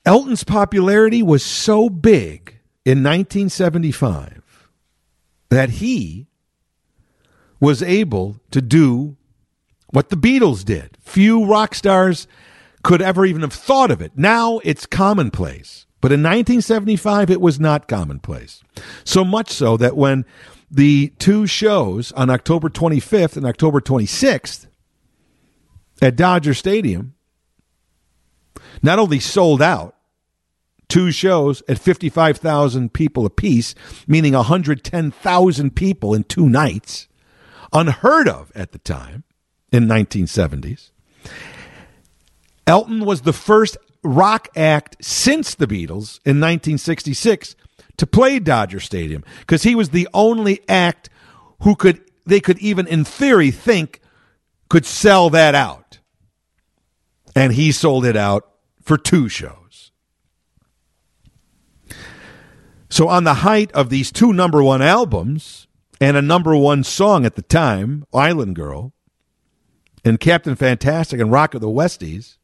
Elton's 0.06 0.44
popularity 0.44 1.22
was 1.22 1.44
so 1.44 1.90
big 1.90 2.60
in 2.86 3.04
1975 3.04 4.70
that 5.50 5.70
he 5.70 6.28
was 7.60 7.84
able 7.84 8.40
to 8.50 8.62
do 8.62 9.18
what 9.90 10.10
the 10.10 10.16
Beatles 10.16 10.64
did. 10.64 10.98
Few 11.02 11.46
rock 11.46 11.76
stars 11.76 12.28
could 12.84 13.02
ever 13.02 13.26
even 13.26 13.42
have 13.42 13.54
thought 13.54 13.92
of 13.92 14.02
it. 14.02 14.14
Now 14.16 14.60
it's 14.64 14.86
commonplace. 14.86 15.86
But 16.02 16.12
in 16.12 16.22
1975, 16.22 17.30
it 17.30 17.40
was 17.40 17.60
not 17.60 17.88
commonplace. 17.88 18.64
So 19.04 19.24
much 19.24 19.52
so 19.52 19.78
that 19.78 19.96
when 19.96 20.26
the 20.72 21.14
two 21.20 21.46
shows 21.46 22.12
on 22.14 22.30
October 22.30 22.70
25th 22.70 23.38
and 23.38 23.46
October 23.46 23.82
26th 23.82 24.66
at 26.02 26.16
Dodger 26.16 26.56
Stadium 26.56 27.14
not 28.82 29.00
only 29.00 29.20
sold 29.20 29.62
out, 29.62 29.96
two 30.88 31.12
shows 31.12 31.62
at 31.68 31.80
55,000 31.80 32.94
people 32.94 33.26
apiece, 33.26 33.76
meaning 34.08 34.34
110,000 34.34 35.76
people 35.76 36.14
in 36.14 36.24
two 36.24 36.50
nights, 36.50 37.08
unheard 37.72 38.28
of 38.28 38.52
at 38.56 38.72
the 38.72 38.80
time 38.80 39.24
in 39.72 39.86
1970s. 39.86 40.92
Elton 42.72 43.04
was 43.04 43.22
the 43.22 43.34
first 43.34 43.76
rock 44.02 44.48
act 44.56 44.96
since 45.04 45.56
the 45.56 45.68
Beatles 45.68 46.22
in 46.24 46.40
1966 46.40 47.58
to 47.98 48.08
play 48.08 48.40
Dodger 48.40 48.80
Stadium 48.80 49.26
because 49.42 49.64
he 49.64 49.76
was 49.76 49.90
the 49.90 50.08
only 50.14 50.62
act 50.70 51.10
who 51.64 51.76
could 51.76 52.00
they 52.26 52.40
could 52.40 52.58
even 52.60 52.88
in 52.88 53.04
theory 53.04 53.52
think 53.52 54.00
could 54.70 54.86
sell 54.86 55.30
that 55.32 55.54
out. 55.54 56.00
And 57.36 57.52
he 57.52 57.74
sold 57.74 58.06
it 58.06 58.16
out 58.16 58.50
for 58.82 58.98
two 58.98 59.28
shows. 59.28 59.92
So 62.90 63.10
on 63.10 63.26
the 63.26 63.36
height 63.36 63.70
of 63.74 63.90
these 63.90 64.14
two 64.14 64.32
number 64.32 64.64
1 64.64 64.82
albums 64.82 65.68
and 66.00 66.16
a 66.16 66.22
number 66.22 66.56
1 66.56 66.86
song 66.86 67.26
at 67.26 67.36
the 67.36 67.42
time, 67.42 68.06
Island 68.14 68.56
Girl, 68.56 68.94
and 70.06 70.22
Captain 70.22 70.56
Fantastic 70.56 71.20
and 71.20 71.32
Rock 71.34 71.54
of 71.54 71.60
the 71.60 71.68
Westies, 71.68 72.38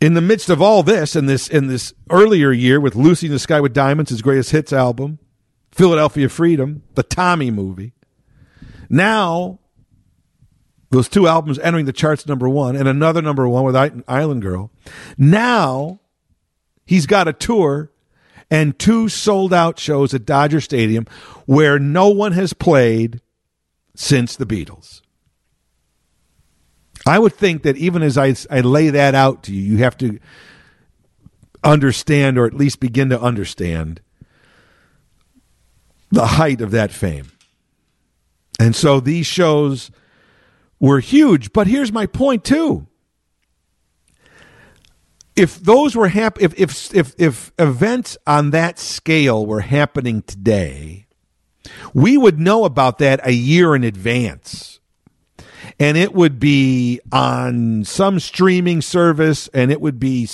in 0.00 0.14
the 0.14 0.20
midst 0.20 0.50
of 0.50 0.60
all 0.60 0.82
this, 0.82 1.16
in 1.16 1.26
this 1.26 1.48
in 1.48 1.68
this 1.68 1.94
earlier 2.10 2.52
year 2.52 2.80
with 2.80 2.94
Lucy 2.94 3.26
in 3.26 3.32
the 3.32 3.38
Sky 3.38 3.60
with 3.60 3.72
Diamonds, 3.72 4.10
his 4.10 4.22
greatest 4.22 4.50
hits 4.50 4.72
album, 4.72 5.18
Philadelphia 5.70 6.28
Freedom, 6.28 6.82
the 6.94 7.02
Tommy 7.02 7.50
movie. 7.50 7.92
Now, 8.88 9.58
those 10.90 11.08
two 11.08 11.26
albums 11.26 11.58
entering 11.58 11.86
the 11.86 11.92
charts 11.92 12.26
number 12.26 12.48
one, 12.48 12.76
and 12.76 12.88
another 12.88 13.22
number 13.22 13.48
one 13.48 13.64
with 13.64 14.04
Island 14.06 14.42
Girl. 14.42 14.70
Now, 15.18 16.00
he's 16.84 17.06
got 17.06 17.28
a 17.28 17.32
tour 17.32 17.90
and 18.50 18.78
two 18.78 19.08
sold 19.08 19.52
out 19.52 19.78
shows 19.78 20.14
at 20.14 20.24
Dodger 20.24 20.60
Stadium 20.60 21.06
where 21.46 21.78
no 21.78 22.08
one 22.08 22.32
has 22.32 22.52
played 22.52 23.20
since 23.94 24.36
the 24.36 24.46
Beatles. 24.46 25.00
I 27.06 27.18
would 27.20 27.34
think 27.34 27.62
that 27.62 27.76
even 27.76 28.02
as 28.02 28.18
I, 28.18 28.34
I 28.50 28.60
lay 28.60 28.90
that 28.90 29.14
out 29.14 29.44
to 29.44 29.54
you, 29.54 29.62
you 29.62 29.78
have 29.78 29.96
to 29.98 30.18
understand 31.62 32.36
or 32.36 32.46
at 32.46 32.54
least 32.54 32.80
begin 32.80 33.10
to 33.10 33.20
understand 33.20 34.00
the 36.10 36.26
height 36.26 36.60
of 36.60 36.72
that 36.72 36.90
fame. 36.90 37.30
And 38.58 38.74
so 38.74 39.00
these 39.00 39.26
shows 39.26 39.90
were 40.80 41.00
huge. 41.00 41.52
But 41.52 41.66
here's 41.66 41.92
my 41.92 42.06
point 42.06 42.44
too. 42.44 42.86
If 45.36 45.60
those 45.60 45.94
were 45.94 46.08
hap- 46.08 46.40
if, 46.40 46.58
if 46.58 46.94
if 46.94 47.14
if 47.18 47.52
events 47.58 48.16
on 48.26 48.50
that 48.50 48.78
scale 48.78 49.44
were 49.44 49.60
happening 49.60 50.22
today, 50.22 51.06
we 51.92 52.16
would 52.16 52.40
know 52.40 52.64
about 52.64 52.98
that 52.98 53.20
a 53.22 53.32
year 53.32 53.76
in 53.76 53.84
advance 53.84 54.80
and 55.78 55.96
it 55.96 56.14
would 56.14 56.40
be 56.40 57.00
on 57.12 57.84
some 57.84 58.18
streaming 58.18 58.80
service 58.80 59.48
and 59.48 59.70
it 59.70 59.80
would 59.80 59.98
be 59.98 60.28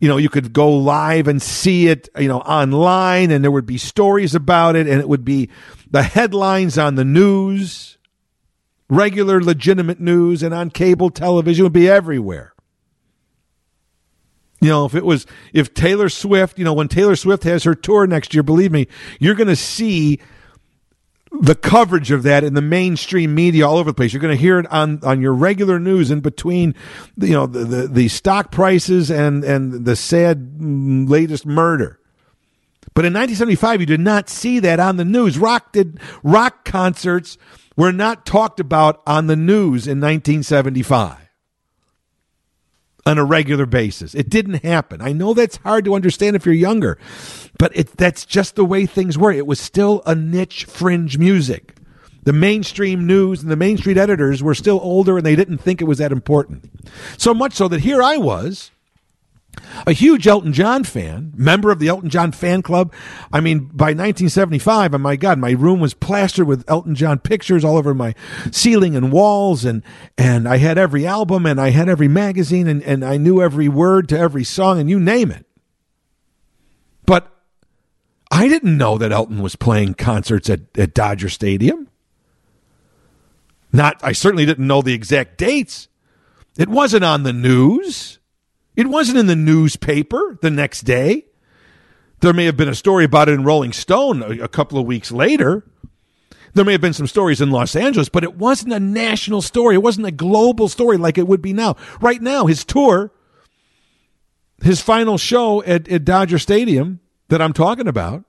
you 0.00 0.08
know 0.08 0.16
you 0.16 0.28
could 0.28 0.52
go 0.52 0.70
live 0.70 1.28
and 1.28 1.40
see 1.40 1.88
it 1.88 2.08
you 2.18 2.28
know 2.28 2.40
online 2.40 3.30
and 3.30 3.42
there 3.42 3.50
would 3.50 3.66
be 3.66 3.78
stories 3.78 4.34
about 4.34 4.76
it 4.76 4.86
and 4.86 5.00
it 5.00 5.08
would 5.08 5.24
be 5.24 5.48
the 5.90 6.02
headlines 6.02 6.76
on 6.76 6.94
the 6.94 7.04
news 7.04 7.94
regular 8.88 9.40
legitimate 9.40 10.00
news 10.00 10.42
and 10.42 10.54
on 10.54 10.70
cable 10.70 11.10
television 11.10 11.64
would 11.64 11.72
be 11.72 11.88
everywhere. 11.88 12.52
You 14.60 14.70
know, 14.70 14.86
if 14.86 14.94
it 14.94 15.04
was, 15.04 15.26
if 15.52 15.74
Taylor 15.74 16.08
Swift, 16.08 16.58
you 16.58 16.64
know, 16.64 16.72
when 16.72 16.88
Taylor 16.88 17.16
Swift 17.16 17.44
has 17.44 17.64
her 17.64 17.74
tour 17.74 18.06
next 18.06 18.32
year, 18.32 18.42
believe 18.42 18.72
me, 18.72 18.86
you're 19.20 19.34
going 19.34 19.48
to 19.48 19.56
see 19.56 20.20
the 21.40 21.54
coverage 21.54 22.10
of 22.10 22.22
that 22.22 22.44
in 22.44 22.54
the 22.54 22.62
mainstream 22.62 23.34
media 23.34 23.66
all 23.66 23.76
over 23.76 23.90
the 23.90 23.94
place. 23.94 24.12
You're 24.12 24.22
going 24.22 24.36
to 24.36 24.40
hear 24.40 24.58
it 24.58 24.70
on, 24.70 25.00
on 25.02 25.20
your 25.20 25.34
regular 25.34 25.78
news 25.78 26.10
in 26.10 26.20
between, 26.20 26.74
you 27.16 27.32
know, 27.32 27.46
the, 27.46 27.64
the, 27.64 27.86
the 27.88 28.08
stock 28.08 28.52
prices 28.52 29.10
and, 29.10 29.44
and 29.44 29.84
the 29.84 29.96
sad 29.96 30.58
mm, 30.58 31.08
latest 31.08 31.46
murder. 31.46 31.98
But 32.94 33.04
in 33.04 33.12
1975, 33.12 33.80
you 33.80 33.86
did 33.86 34.00
not 34.00 34.28
see 34.28 34.60
that 34.60 34.78
on 34.78 34.96
the 34.96 35.04
news. 35.04 35.36
Rock 35.36 35.72
did 35.72 35.98
rock 36.22 36.64
concerts 36.64 37.36
were 37.76 37.92
not 37.92 38.24
talked 38.24 38.60
about 38.60 39.02
on 39.06 39.26
the 39.26 39.36
news 39.36 39.86
in 39.88 40.00
1975 40.00 41.18
on 43.06 43.18
a 43.18 43.24
regular 43.24 43.66
basis. 43.66 44.14
It 44.14 44.30
didn't 44.30 44.64
happen. 44.64 45.00
I 45.00 45.12
know 45.12 45.34
that's 45.34 45.56
hard 45.58 45.84
to 45.86 45.94
understand 45.94 46.36
if 46.36 46.46
you're 46.46 46.54
younger, 46.54 46.98
but 47.58 47.76
it, 47.76 47.96
that's 47.96 48.24
just 48.24 48.56
the 48.56 48.64
way 48.64 48.86
things 48.86 49.16
were. 49.18 49.32
It 49.32 49.46
was 49.46 49.60
still 49.60 50.02
a 50.06 50.14
niche 50.14 50.64
fringe 50.64 51.18
music. 51.18 51.76
The 52.24 52.32
mainstream 52.32 53.06
news 53.06 53.42
and 53.42 53.50
the 53.50 53.56
mainstream 53.56 53.98
editors 53.98 54.42
were 54.42 54.54
still 54.54 54.80
older 54.82 55.18
and 55.18 55.26
they 55.26 55.36
didn't 55.36 55.58
think 55.58 55.80
it 55.80 55.84
was 55.84 55.98
that 55.98 56.12
important. 56.12 56.70
So 57.18 57.34
much 57.34 57.52
so 57.52 57.68
that 57.68 57.80
here 57.80 58.02
I 58.02 58.16
was 58.16 58.70
a 59.86 59.92
huge 59.92 60.26
Elton 60.26 60.52
John 60.52 60.84
fan, 60.84 61.32
member 61.36 61.70
of 61.70 61.78
the 61.78 61.88
Elton 61.88 62.10
John 62.10 62.32
fan 62.32 62.62
club. 62.62 62.92
I 63.32 63.40
mean, 63.40 63.66
by 63.66 63.86
1975, 63.86 64.94
oh 64.94 64.98
my 64.98 65.16
God, 65.16 65.38
my 65.38 65.52
room 65.52 65.80
was 65.80 65.94
plastered 65.94 66.46
with 66.46 66.64
Elton 66.68 66.94
John 66.94 67.18
pictures 67.18 67.64
all 67.64 67.76
over 67.76 67.94
my 67.94 68.14
ceiling 68.50 68.96
and 68.96 69.12
walls, 69.12 69.64
and 69.64 69.82
and 70.16 70.48
I 70.48 70.58
had 70.58 70.78
every 70.78 71.06
album 71.06 71.46
and 71.46 71.60
I 71.60 71.70
had 71.70 71.88
every 71.88 72.08
magazine 72.08 72.66
and, 72.66 72.82
and 72.82 73.04
I 73.04 73.16
knew 73.16 73.42
every 73.42 73.68
word 73.68 74.08
to 74.10 74.18
every 74.18 74.44
song 74.44 74.80
and 74.80 74.88
you 74.88 74.98
name 74.98 75.30
it. 75.30 75.46
I 78.34 78.48
didn't 78.48 78.76
know 78.76 78.98
that 78.98 79.12
Elton 79.12 79.40
was 79.40 79.54
playing 79.54 79.94
concerts 79.94 80.50
at, 80.50 80.62
at 80.76 80.92
Dodger 80.92 81.28
Stadium. 81.28 81.88
Not 83.72 84.00
I 84.02 84.10
certainly 84.10 84.44
didn't 84.44 84.66
know 84.66 84.82
the 84.82 84.92
exact 84.92 85.38
dates. 85.38 85.86
It 86.58 86.68
wasn't 86.68 87.04
on 87.04 87.22
the 87.22 87.32
news. 87.32 88.18
It 88.74 88.88
wasn't 88.88 89.18
in 89.18 89.28
the 89.28 89.36
newspaper 89.36 90.36
the 90.42 90.50
next 90.50 90.80
day. 90.80 91.26
There 92.22 92.32
may 92.32 92.46
have 92.46 92.56
been 92.56 92.68
a 92.68 92.74
story 92.74 93.04
about 93.04 93.28
it 93.28 93.34
in 93.34 93.44
Rolling 93.44 93.72
Stone 93.72 94.24
a, 94.24 94.42
a 94.42 94.48
couple 94.48 94.80
of 94.80 94.86
weeks 94.86 95.12
later. 95.12 95.64
There 96.54 96.64
may 96.64 96.72
have 96.72 96.80
been 96.80 96.92
some 96.92 97.06
stories 97.06 97.40
in 97.40 97.52
Los 97.52 97.76
Angeles, 97.76 98.08
but 98.08 98.24
it 98.24 98.34
wasn't 98.34 98.72
a 98.72 98.80
national 98.80 99.42
story. 99.42 99.76
It 99.76 99.82
wasn't 99.82 100.08
a 100.08 100.12
global 100.12 100.66
story 100.66 100.96
like 100.96 101.18
it 101.18 101.28
would 101.28 101.42
be 101.42 101.52
now. 101.52 101.76
Right 102.00 102.20
now, 102.20 102.46
his 102.46 102.64
tour, 102.64 103.12
his 104.60 104.80
final 104.80 105.18
show 105.18 105.62
at, 105.62 105.86
at 105.86 106.04
Dodger 106.04 106.40
Stadium 106.40 106.98
that 107.28 107.40
I'm 107.40 107.52
talking 107.52 107.88
about 107.88 108.24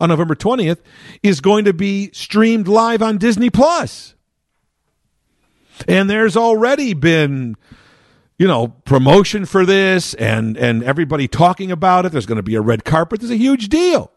on 0.00 0.08
November 0.08 0.34
20th 0.34 0.78
is 1.22 1.40
going 1.40 1.64
to 1.64 1.72
be 1.72 2.10
streamed 2.12 2.68
live 2.68 3.02
on 3.02 3.18
Disney 3.18 3.50
Plus. 3.50 4.14
And 5.88 6.08
there's 6.10 6.36
already 6.36 6.94
been 6.94 7.56
you 8.42 8.48
know, 8.48 8.66
promotion 8.66 9.46
for 9.46 9.64
this 9.64 10.14
and 10.14 10.56
and 10.56 10.82
everybody 10.82 11.28
talking 11.28 11.70
about 11.70 12.06
it. 12.06 12.10
There's 12.10 12.26
going 12.26 12.36
to 12.38 12.42
be 12.42 12.56
a 12.56 12.60
red 12.60 12.84
carpet. 12.84 13.20
There's 13.20 13.30
a 13.30 13.36
huge 13.36 13.68
deal. 13.68 14.10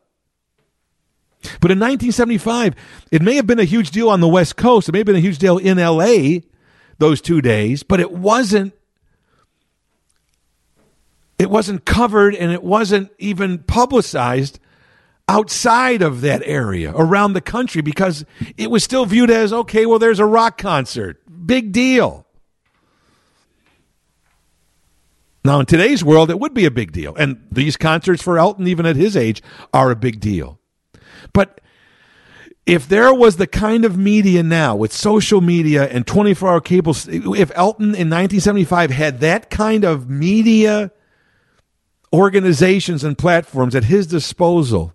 But 1.62 1.70
in 1.70 1.80
1975, 1.80 2.74
it 3.12 3.22
may 3.22 3.36
have 3.36 3.46
been 3.46 3.60
a 3.60 3.66
huge 3.66 3.92
deal 3.92 4.10
on 4.10 4.22
the 4.22 4.28
West 4.28 4.56
Coast. 4.56 4.90
It 4.90 4.94
may 4.94 5.00
have 5.00 5.06
been 5.06 5.16
a 5.16 5.20
huge 5.20 5.38
deal 5.38 5.60
in 5.60 5.78
LA 5.78 6.40
those 6.98 7.22
two 7.22 7.40
days, 7.40 7.84
but 7.84 8.00
it 8.00 8.12
wasn't 8.12 8.74
it 11.38 11.50
wasn't 11.50 11.86
covered 11.86 12.36
and 12.36 12.52
it 12.52 12.64
wasn't 12.64 13.12
even 13.20 13.60
publicized 13.60 14.60
outside 15.28 16.02
of 16.02 16.22
that 16.22 16.42
area 16.46 16.94
around 16.96 17.34
the 17.34 17.42
country 17.42 17.82
because 17.82 18.26
it 18.58 18.70
was 18.70 18.84
still 18.84 19.06
viewed 19.06 19.32
as 19.32 19.52
okay, 19.52 19.86
well 19.86 20.00
there's 20.00 20.20
a 20.20 20.26
rock 20.26 20.58
concert. 20.58 21.22
Big 21.46 21.72
deal. 21.72 22.26
Now, 25.44 25.60
in 25.60 25.68
today's 25.68 26.04
world, 26.04 26.32
it 26.32 26.40
would 26.40 26.56
be 26.56 26.66
a 26.66 26.72
big 26.72 26.92
deal. 26.92 27.16
And 27.16 27.46
these 27.52 27.78
concerts 27.78 28.24
for 28.24 28.40
Elton, 28.40 28.68
even 28.68 28.88
at 28.88 28.96
his 28.96 29.16
age, 29.16 29.44
are 29.72 29.92
a 29.92 29.96
big 29.96 30.20
deal. 30.20 30.60
But 31.34 31.62
if 32.66 32.88
there 32.88 33.14
was 33.14 33.38
the 33.38 33.46
kind 33.46 33.86
of 33.86 33.96
media 33.96 34.42
now 34.42 34.76
with 34.76 34.92
social 34.92 35.42
media 35.42 35.88
and 35.88 36.08
24 36.08 36.50
hour 36.50 36.62
cable, 36.62 36.96
if 37.08 37.52
Elton 37.54 37.90
in 37.90 38.10
1975 38.10 38.90
had 38.90 39.20
that 39.20 39.52
kind 39.52 39.84
of 39.84 40.10
media 40.10 40.92
organizations 42.14 43.04
and 43.04 43.18
platforms 43.18 43.76
at 43.76 43.86
his 43.86 44.08
disposal, 44.08 44.94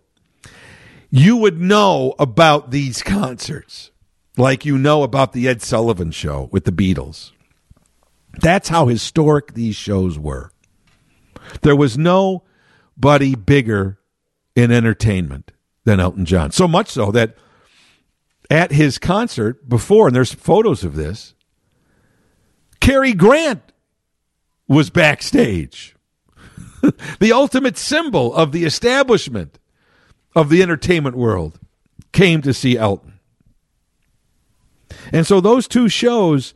you 1.10 1.36
would 1.36 1.60
know 1.60 2.14
about 2.18 2.70
these 2.70 3.02
concerts 3.02 3.90
like 4.36 4.64
you 4.64 4.78
know 4.78 5.02
about 5.02 5.32
the 5.32 5.48
Ed 5.48 5.62
Sullivan 5.62 6.10
show 6.10 6.48
with 6.52 6.64
the 6.64 6.72
Beatles. 6.72 7.32
That's 8.40 8.68
how 8.68 8.86
historic 8.86 9.54
these 9.54 9.76
shows 9.76 10.18
were. 10.18 10.50
There 11.62 11.76
was 11.76 11.98
nobody 11.98 13.34
bigger 13.34 13.98
in 14.54 14.70
entertainment 14.70 15.52
than 15.84 16.00
Elton 16.00 16.24
John. 16.24 16.52
So 16.52 16.68
much 16.68 16.88
so 16.88 17.10
that 17.10 17.36
at 18.50 18.72
his 18.72 18.98
concert 18.98 19.68
before, 19.68 20.06
and 20.06 20.16
there's 20.16 20.32
photos 20.32 20.84
of 20.84 20.94
this, 20.94 21.34
Cary 22.80 23.12
Grant 23.12 23.72
was 24.68 24.90
backstage. 24.90 25.96
the 27.20 27.32
ultimate 27.32 27.76
symbol 27.76 28.34
of 28.34 28.52
the 28.52 28.64
establishment 28.64 29.58
of 30.34 30.48
the 30.48 30.62
entertainment 30.62 31.16
world 31.16 31.58
came 32.12 32.42
to 32.42 32.54
see 32.54 32.76
Elton. 32.76 33.20
And 35.12 35.26
so 35.26 35.40
those 35.40 35.68
two 35.68 35.88
shows 35.88 36.54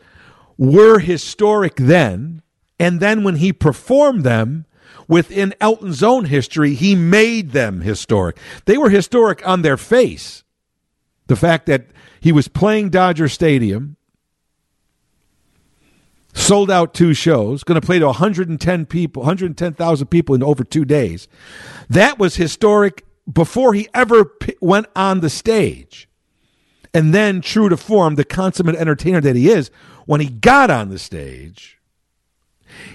were 0.56 0.98
historic 0.98 1.76
then, 1.76 2.42
and 2.78 3.00
then 3.00 3.24
when 3.24 3.36
he 3.36 3.52
performed 3.52 4.24
them 4.24 4.66
within 5.08 5.54
Elton's 5.60 6.02
own 6.02 6.26
history, 6.26 6.74
he 6.74 6.94
made 6.94 7.52
them 7.52 7.80
historic. 7.80 8.36
They 8.64 8.78
were 8.78 8.90
historic 8.90 9.46
on 9.46 9.62
their 9.62 9.76
face. 9.76 10.44
The 11.26 11.36
fact 11.36 11.66
that 11.66 11.86
he 12.20 12.32
was 12.32 12.48
playing 12.48 12.90
Dodger 12.90 13.28
Stadium, 13.28 13.96
sold 16.34 16.70
out 16.70 16.92
two 16.92 17.14
shows, 17.14 17.64
going 17.64 17.80
to 17.80 17.86
play 17.86 17.98
to 17.98 18.06
110 18.06 18.86
people, 18.86 19.22
110,000 19.22 20.06
people 20.08 20.34
in 20.34 20.42
over 20.42 20.64
two 20.64 20.84
days. 20.84 21.28
That 21.88 22.18
was 22.18 22.36
historic 22.36 23.04
before 23.32 23.72
he 23.72 23.88
ever 23.94 24.24
p- 24.24 24.56
went 24.60 24.86
on 24.94 25.20
the 25.20 25.30
stage. 25.30 26.08
And 26.92 27.14
then, 27.14 27.40
true 27.40 27.68
to 27.68 27.76
form, 27.76 28.14
the 28.14 28.24
consummate 28.24 28.76
entertainer 28.76 29.20
that 29.20 29.34
he 29.36 29.48
is, 29.48 29.70
when 30.06 30.20
he 30.20 30.28
got 30.28 30.70
on 30.70 30.90
the 30.90 30.98
stage, 30.98 31.80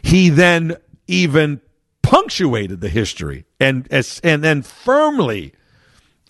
he 0.01 0.29
then 0.29 0.77
even 1.07 1.61
punctuated 2.01 2.81
the 2.81 2.89
history 2.89 3.45
and 3.59 3.87
and 4.23 4.43
then 4.43 4.61
firmly 4.61 5.53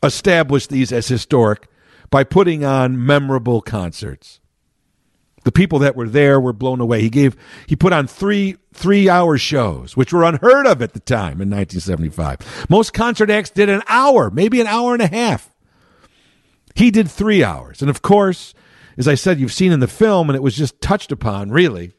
established 0.02 0.69
these 0.69 0.91
as 0.91 1.07
historic 1.07 1.68
by 2.10 2.23
putting 2.23 2.65
on 2.65 3.06
memorable 3.06 3.61
concerts. 3.61 4.39
The 5.44 5.52
people 5.52 5.80
that 5.80 5.95
were 5.95 6.10
there 6.10 6.40
were 6.40 6.53
blown 6.53 6.82
away. 6.82 7.02
He 7.02 7.10
gave 7.10 7.36
he 7.68 7.76
put 7.76 7.94
on 7.94 8.07
three 8.07 8.57
three 8.74 9.10
hour 9.10 9.38
shows, 9.38 9.95
which 9.95 10.11
were 10.11 10.24
unheard 10.24 10.68
of 10.68 10.82
at 10.82 10.94
the 10.94 10.99
time 10.99 11.41
in 11.41 11.49
1975. 11.49 12.68
Most 12.70 12.94
concert 12.94 13.30
acts 13.30 13.49
did 13.49 13.70
an 13.70 13.82
hour, 13.88 14.30
maybe 14.30 14.60
an 14.61 14.68
hour 14.68 14.94
and 14.94 15.02
a 15.02 15.07
half. 15.07 15.49
He 16.76 16.91
did 16.91 17.10
three 17.10 17.44
hours, 17.44 17.82
and 17.82 17.90
of 17.90 18.02
course, 18.02 18.53
as 18.98 19.07
I 19.07 19.16
said, 19.16 19.40
you've 19.40 19.53
seen 19.53 19.72
in 19.72 19.80
the 19.80 19.88
film, 19.88 20.30
and 20.30 20.36
it 20.36 20.44
was 20.44 20.56
just 20.56 20.80
touched 20.82 21.11
upon, 21.11 21.52
really. 21.52 21.94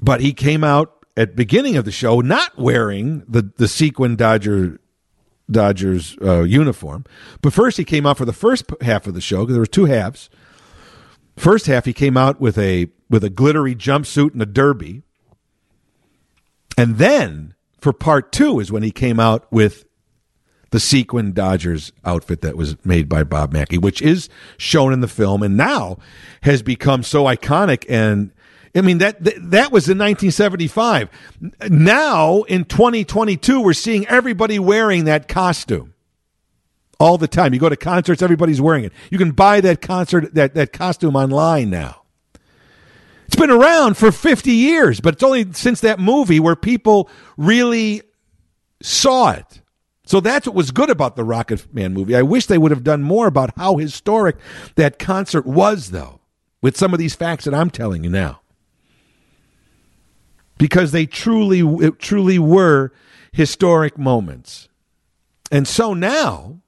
But 0.00 0.20
he 0.20 0.32
came 0.32 0.62
out 0.62 1.04
at 1.16 1.34
beginning 1.34 1.76
of 1.76 1.84
the 1.84 1.90
show 1.90 2.20
not 2.20 2.56
wearing 2.58 3.24
the 3.28 3.50
the 3.56 3.68
sequin 3.68 4.16
Dodger 4.16 4.80
Dodgers 5.50 6.16
uh, 6.22 6.42
uniform, 6.42 7.04
but 7.40 7.52
first 7.52 7.78
he 7.78 7.84
came 7.84 8.06
out 8.06 8.18
for 8.18 8.26
the 8.26 8.32
first 8.32 8.64
half 8.82 9.06
of 9.06 9.14
the 9.14 9.20
show 9.20 9.40
because 9.40 9.54
there 9.54 9.62
were 9.62 9.66
two 9.66 9.86
halves. 9.86 10.28
First 11.38 11.66
half 11.66 11.84
he 11.84 11.92
came 11.92 12.16
out 12.16 12.40
with 12.40 12.58
a 12.58 12.88
with 13.08 13.24
a 13.24 13.30
glittery 13.30 13.74
jumpsuit 13.74 14.32
and 14.32 14.42
a 14.42 14.46
derby, 14.46 15.02
and 16.76 16.98
then 16.98 17.54
for 17.80 17.92
part 17.92 18.32
two 18.32 18.60
is 18.60 18.72
when 18.72 18.82
he 18.82 18.90
came 18.90 19.20
out 19.20 19.50
with 19.52 19.84
the 20.70 20.80
sequin 20.80 21.32
Dodgers 21.32 21.92
outfit 22.04 22.42
that 22.42 22.56
was 22.56 22.76
made 22.84 23.08
by 23.08 23.24
Bob 23.24 23.52
Mackie, 23.52 23.78
which 23.78 24.02
is 24.02 24.28
shown 24.58 24.92
in 24.92 25.00
the 25.00 25.08
film 25.08 25.42
and 25.42 25.56
now 25.56 25.98
has 26.42 26.62
become 26.62 27.02
so 27.02 27.24
iconic 27.24 27.84
and 27.88 28.32
I 28.74 28.82
mean 28.82 28.98
that 28.98 29.16
that 29.22 29.72
was 29.72 29.88
in 29.88 29.98
1975. 29.98 31.08
Now 31.70 32.42
in 32.42 32.64
2022 32.64 33.60
we're 33.60 33.72
seeing 33.72 34.06
everybody 34.08 34.58
wearing 34.58 35.04
that 35.04 35.26
costume. 35.26 35.94
All 37.00 37.16
the 37.16 37.28
time. 37.28 37.54
You 37.54 37.60
go 37.60 37.68
to 37.68 37.76
concerts 37.76 38.22
everybody's 38.22 38.60
wearing 38.60 38.84
it. 38.84 38.92
You 39.10 39.18
can 39.18 39.30
buy 39.30 39.60
that 39.60 39.80
concert 39.80 40.34
that 40.34 40.54
that 40.54 40.72
costume 40.72 41.14
online 41.14 41.70
now. 41.70 42.02
It's 43.26 43.36
been 43.36 43.50
around 43.50 43.96
for 43.96 44.10
50 44.10 44.50
years, 44.50 45.00
but 45.00 45.14
it's 45.14 45.22
only 45.22 45.52
since 45.52 45.80
that 45.82 46.00
movie 46.00 46.40
where 46.40 46.56
people 46.56 47.10
really 47.36 48.02
saw 48.82 49.32
it. 49.32 49.60
So 50.06 50.20
that's 50.20 50.46
what 50.46 50.56
was 50.56 50.70
good 50.70 50.88
about 50.88 51.16
the 51.16 51.22
Rocketman 51.22 51.92
movie. 51.92 52.16
I 52.16 52.22
wish 52.22 52.46
they 52.46 52.56
would 52.56 52.70
have 52.70 52.82
done 52.82 53.02
more 53.02 53.26
about 53.26 53.52
how 53.58 53.76
historic 53.76 54.36
that 54.76 54.98
concert 54.98 55.44
was, 55.44 55.90
though, 55.90 56.20
with 56.62 56.78
some 56.78 56.94
of 56.94 56.98
these 56.98 57.14
facts 57.14 57.44
that 57.44 57.52
I'm 57.52 57.68
telling 57.68 58.04
you 58.04 58.08
now. 58.08 58.40
Because 60.56 60.92
they 60.92 61.04
truly, 61.04 61.90
truly 61.98 62.38
were 62.38 62.90
historic 63.32 63.98
moments. 63.98 64.70
And 65.52 65.68
so 65.68 65.92
now, 65.92 66.62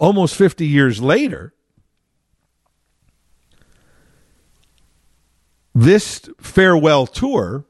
almost 0.00 0.34
50 0.34 0.66
years 0.66 1.00
later, 1.00 1.54
this 5.72 6.28
farewell 6.40 7.06
tour, 7.06 7.66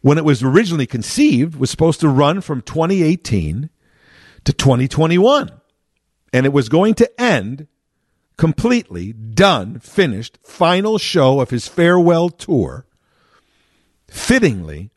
when 0.00 0.18
it 0.18 0.24
was 0.24 0.42
originally 0.42 0.86
conceived, 0.86 1.54
was 1.54 1.70
supposed 1.70 2.00
to 2.00 2.08
run 2.08 2.40
from 2.40 2.62
2018 2.62 3.70
to 4.44 4.52
2021. 4.52 5.50
And 6.32 6.46
it 6.46 6.52
was 6.52 6.68
going 6.68 6.94
to 6.94 7.20
end 7.20 7.68
completely, 8.36 9.12
done, 9.12 9.78
finished, 9.78 10.38
final 10.42 10.98
show 10.98 11.38
of 11.40 11.50
his 11.50 11.68
farewell 11.68 12.30
tour, 12.30 12.86
fittingly, 14.08 14.90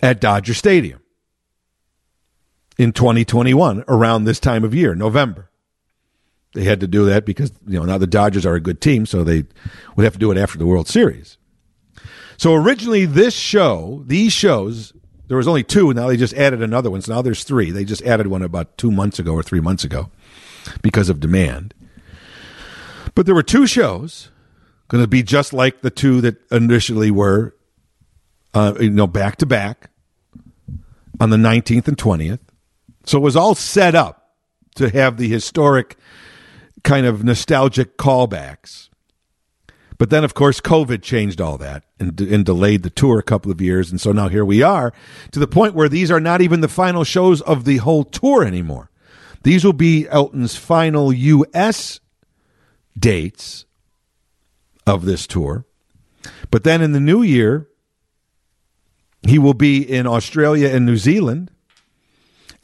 at 0.00 0.20
Dodger 0.20 0.54
Stadium 0.54 1.03
in 2.76 2.92
2021, 2.92 3.84
around 3.88 4.24
this 4.24 4.40
time 4.40 4.64
of 4.64 4.74
year, 4.74 4.94
November. 4.94 5.50
They 6.54 6.64
had 6.64 6.80
to 6.80 6.86
do 6.86 7.06
that 7.06 7.26
because 7.26 7.52
you 7.66 7.78
know 7.78 7.84
now 7.84 7.98
the 7.98 8.06
Dodgers 8.06 8.46
are 8.46 8.54
a 8.54 8.60
good 8.60 8.80
team, 8.80 9.06
so 9.06 9.24
they 9.24 9.44
would 9.96 10.04
have 10.04 10.12
to 10.12 10.18
do 10.18 10.30
it 10.30 10.38
after 10.38 10.56
the 10.56 10.66
World 10.66 10.88
Series. 10.88 11.36
So 12.36 12.54
originally, 12.54 13.06
this 13.06 13.34
show, 13.34 14.02
these 14.06 14.32
shows, 14.32 14.92
there 15.28 15.36
was 15.36 15.48
only 15.48 15.64
two. 15.64 15.92
Now 15.92 16.08
they 16.08 16.16
just 16.16 16.34
added 16.34 16.62
another 16.62 16.90
one. 16.90 17.02
So 17.02 17.14
now 17.14 17.22
there's 17.22 17.44
three. 17.44 17.70
They 17.70 17.84
just 17.84 18.02
added 18.02 18.28
one 18.28 18.42
about 18.42 18.78
two 18.78 18.90
months 18.90 19.18
ago 19.18 19.32
or 19.32 19.42
three 19.42 19.60
months 19.60 19.84
ago 19.84 20.10
because 20.82 21.08
of 21.08 21.20
demand. 21.20 21.74
But 23.14 23.26
there 23.26 23.34
were 23.34 23.42
two 23.42 23.66
shows 23.66 24.30
going 24.88 25.02
to 25.02 25.08
be 25.08 25.22
just 25.22 25.52
like 25.52 25.80
the 25.80 25.90
two 25.90 26.20
that 26.20 26.36
initially 26.52 27.10
were, 27.10 27.54
uh, 28.52 28.74
you 28.80 28.90
know, 28.90 29.06
back 29.06 29.36
to 29.36 29.46
back 29.46 29.90
on 31.20 31.30
the 31.30 31.36
19th 31.36 31.88
and 31.88 31.96
20th. 31.96 32.40
So 33.04 33.18
it 33.18 33.22
was 33.22 33.36
all 33.36 33.54
set 33.54 33.94
up 33.94 34.32
to 34.76 34.90
have 34.90 35.16
the 35.16 35.28
historic 35.28 35.96
kind 36.82 37.06
of 37.06 37.24
nostalgic 37.24 37.96
callbacks. 37.96 38.88
But 39.96 40.10
then, 40.10 40.24
of 40.24 40.34
course, 40.34 40.60
COVID 40.60 41.02
changed 41.02 41.40
all 41.40 41.56
that 41.58 41.84
and, 42.00 42.20
and, 42.20 42.44
delayed 42.44 42.82
the 42.82 42.90
tour 42.90 43.18
a 43.18 43.22
couple 43.22 43.52
of 43.52 43.60
years. 43.60 43.90
And 43.90 44.00
so 44.00 44.10
now 44.10 44.28
here 44.28 44.44
we 44.44 44.60
are 44.60 44.92
to 45.30 45.38
the 45.38 45.46
point 45.46 45.74
where 45.74 45.88
these 45.88 46.10
are 46.10 46.20
not 46.20 46.40
even 46.40 46.60
the 46.60 46.68
final 46.68 47.04
shows 47.04 47.40
of 47.42 47.64
the 47.64 47.76
whole 47.78 48.04
tour 48.04 48.44
anymore. 48.44 48.90
These 49.44 49.64
will 49.64 49.72
be 49.72 50.08
Elton's 50.08 50.56
final 50.56 51.12
U.S. 51.12 52.00
dates 52.98 53.66
of 54.86 55.04
this 55.04 55.26
tour. 55.26 55.64
But 56.50 56.64
then 56.64 56.82
in 56.82 56.92
the 56.92 57.00
new 57.00 57.22
year, 57.22 57.68
he 59.22 59.38
will 59.38 59.54
be 59.54 59.82
in 59.82 60.06
Australia 60.06 60.68
and 60.68 60.84
New 60.84 60.96
Zealand. 60.96 61.50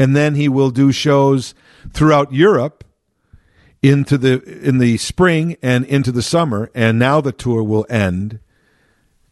And 0.00 0.16
then 0.16 0.34
he 0.34 0.48
will 0.48 0.70
do 0.70 0.92
shows 0.92 1.54
throughout 1.92 2.32
Europe 2.32 2.84
into 3.82 4.16
the 4.16 4.42
in 4.66 4.78
the 4.78 4.96
spring 4.96 5.58
and 5.62 5.84
into 5.84 6.10
the 6.10 6.22
summer, 6.22 6.70
and 6.74 6.98
now 6.98 7.20
the 7.20 7.32
tour 7.32 7.62
will 7.62 7.84
end 7.90 8.40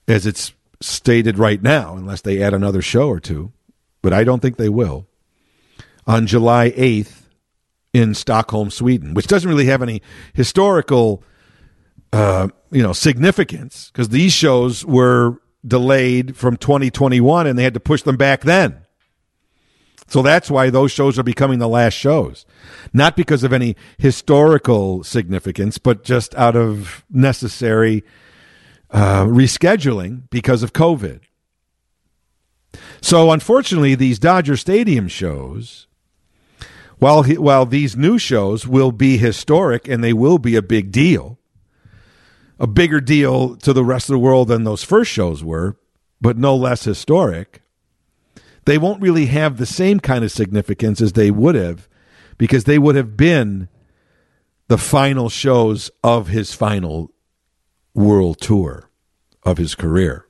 as 0.07 0.27
it's 0.27 0.53
stated 0.83 1.39
right 1.39 1.63
now, 1.63 1.97
unless 1.97 2.21
they 2.21 2.43
add 2.43 2.53
another 2.53 2.83
show 2.83 3.09
or 3.09 3.19
two. 3.19 3.51
But 4.03 4.13
I 4.13 4.25
don't 4.25 4.41
think 4.41 4.59
they 4.59 4.69
will. 4.69 5.07
On 6.07 6.27
July 6.27 6.75
eighth 6.77 7.31
in 7.95 8.15
Stockholm, 8.15 8.71
Sweden, 8.71 9.15
which 9.15 9.27
doesn't 9.27 9.49
really 9.49 9.67
have 9.67 9.81
any 9.81 10.03
historical, 10.35 11.23
uh, 12.13 12.49
you 12.71 12.83
know, 12.83 12.93
significance 12.93 13.91
because 13.91 14.11
these 14.11 14.35
shows 14.35 14.85
were 14.85 15.41
delayed 15.67 16.37
from 16.37 16.59
2021 16.59 17.47
and 17.47 17.59
they 17.59 17.65
had 17.65 17.73
to 17.73 17.81
push 17.81 18.03
them 18.03 18.19
back 18.19 18.43
then. 18.43 18.83
So 20.09 20.23
that's 20.23 20.51
why 20.51 20.71
those 20.71 20.91
shows 20.91 21.19
are 21.19 21.23
becoming 21.23 21.59
the 21.59 21.69
last 21.69 21.93
shows. 21.93 22.47
Not 22.93 23.15
because 23.15 23.45
of 23.45 23.53
any 23.53 23.77
historical 23.99 25.05
significance, 25.05 25.77
but 25.77 26.03
just 26.03 26.35
out 26.35 26.57
of 26.57 27.05
necessary 27.11 28.05
uh, 28.91 29.25
rescheduling 29.25 30.23
because 30.31 30.63
of 30.63 30.73
COVID. 30.73 31.21
So 33.03 33.31
unfortunately, 33.31 33.95
these 33.95 34.19
Dodger 34.19 34.57
Stadium 34.57 35.09
shows, 35.09 35.87
while 36.99 37.23
he, 37.23 37.37
while 37.37 37.67
these 37.67 37.95
new 37.95 38.19
shows 38.19 38.67
will 38.67 38.93
be 38.93 39.19
historic 39.19 39.87
and 39.87 40.03
they 40.03 40.15
will 40.15 40.39
be 40.39 40.57
a 40.57 40.63
big 40.63 40.91
deal, 40.91 41.39
a 42.59 42.67
bigger 42.67 43.01
deal 43.01 43.57
to 43.57 43.75
the 43.75 43.85
rest 43.85 44.09
of 44.09 44.15
the 44.15 44.19
world 44.19 44.49
than 44.49 44.65
those 44.65 44.83
first 44.83 45.11
shows 45.11 45.45
were, 45.45 45.77
but 46.21 46.39
no 46.39 46.57
less 46.57 46.85
historic 46.85 47.63
they 48.69 48.77
won't 48.77 49.01
really 49.01 49.27
have 49.27 49.57
the 49.57 49.65
same 49.65 49.99
kind 49.99 50.23
of 50.23 50.31
significance 50.31 51.01
as 51.01 51.15
they 51.15 51.31
would 51.31 51.55
have 51.55 51.89
because 52.37 52.65
they 52.65 52.79
would 52.79 52.97
have 52.97 53.17
been 53.17 53.67
the 54.69 54.77
final 54.77 55.31
shows 55.31 55.91
of 56.05 56.29
his 56.29 56.53
final 56.53 57.11
world 57.95 58.39
tour 58.39 58.91
of 59.43 59.57
his 59.57 59.75
career. 59.75 60.27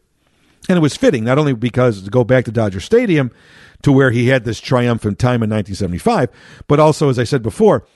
And 0.68 0.76
it 0.76 0.80
was 0.80 0.96
fitting, 0.96 1.24
not 1.24 1.38
only 1.38 1.52
because 1.52 2.02
to 2.02 2.10
go 2.10 2.22
back 2.22 2.44
to 2.44 2.52
Dodger 2.52 2.78
Stadium 2.78 3.32
to 3.82 3.90
where 3.90 4.12
he 4.12 4.28
had 4.28 4.44
this 4.44 4.60
triumphant 4.60 5.18
time 5.18 5.42
in 5.42 5.50
1975, 5.50 6.28
but 6.68 6.78
also, 6.78 7.08
as 7.08 7.18
I 7.18 7.24
said 7.24 7.42
before, 7.42 7.86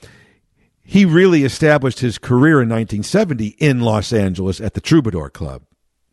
he 0.83 1.05
really 1.05 1.45
established 1.45 1.99
his 1.99 2.17
career 2.17 2.61
in 2.61 2.67
1970 2.67 3.55
in 3.59 3.79
Los 3.79 4.11
Angeles 4.11 4.59
at 4.59 4.73
the 4.73 4.81
Troubadour 4.81 5.29
Club. 5.29 5.63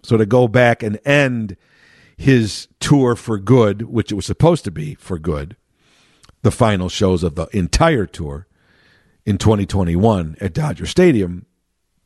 So 0.04 0.16
to 0.16 0.24
go 0.24 0.46
back 0.46 0.84
and 0.84 1.00
end 1.04 1.56
his 2.20 2.68
tour 2.80 3.16
for 3.16 3.38
good, 3.38 3.80
which 3.80 4.12
it 4.12 4.14
was 4.14 4.26
supposed 4.26 4.62
to 4.62 4.70
be 4.70 4.94
for 4.96 5.18
good, 5.18 5.56
the 6.42 6.50
final 6.50 6.90
shows 6.90 7.22
of 7.22 7.34
the 7.34 7.46
entire 7.56 8.04
tour 8.04 8.46
in 9.24 9.38
2021 9.38 10.36
at 10.38 10.52
Dodger 10.52 10.84
Stadium, 10.84 11.46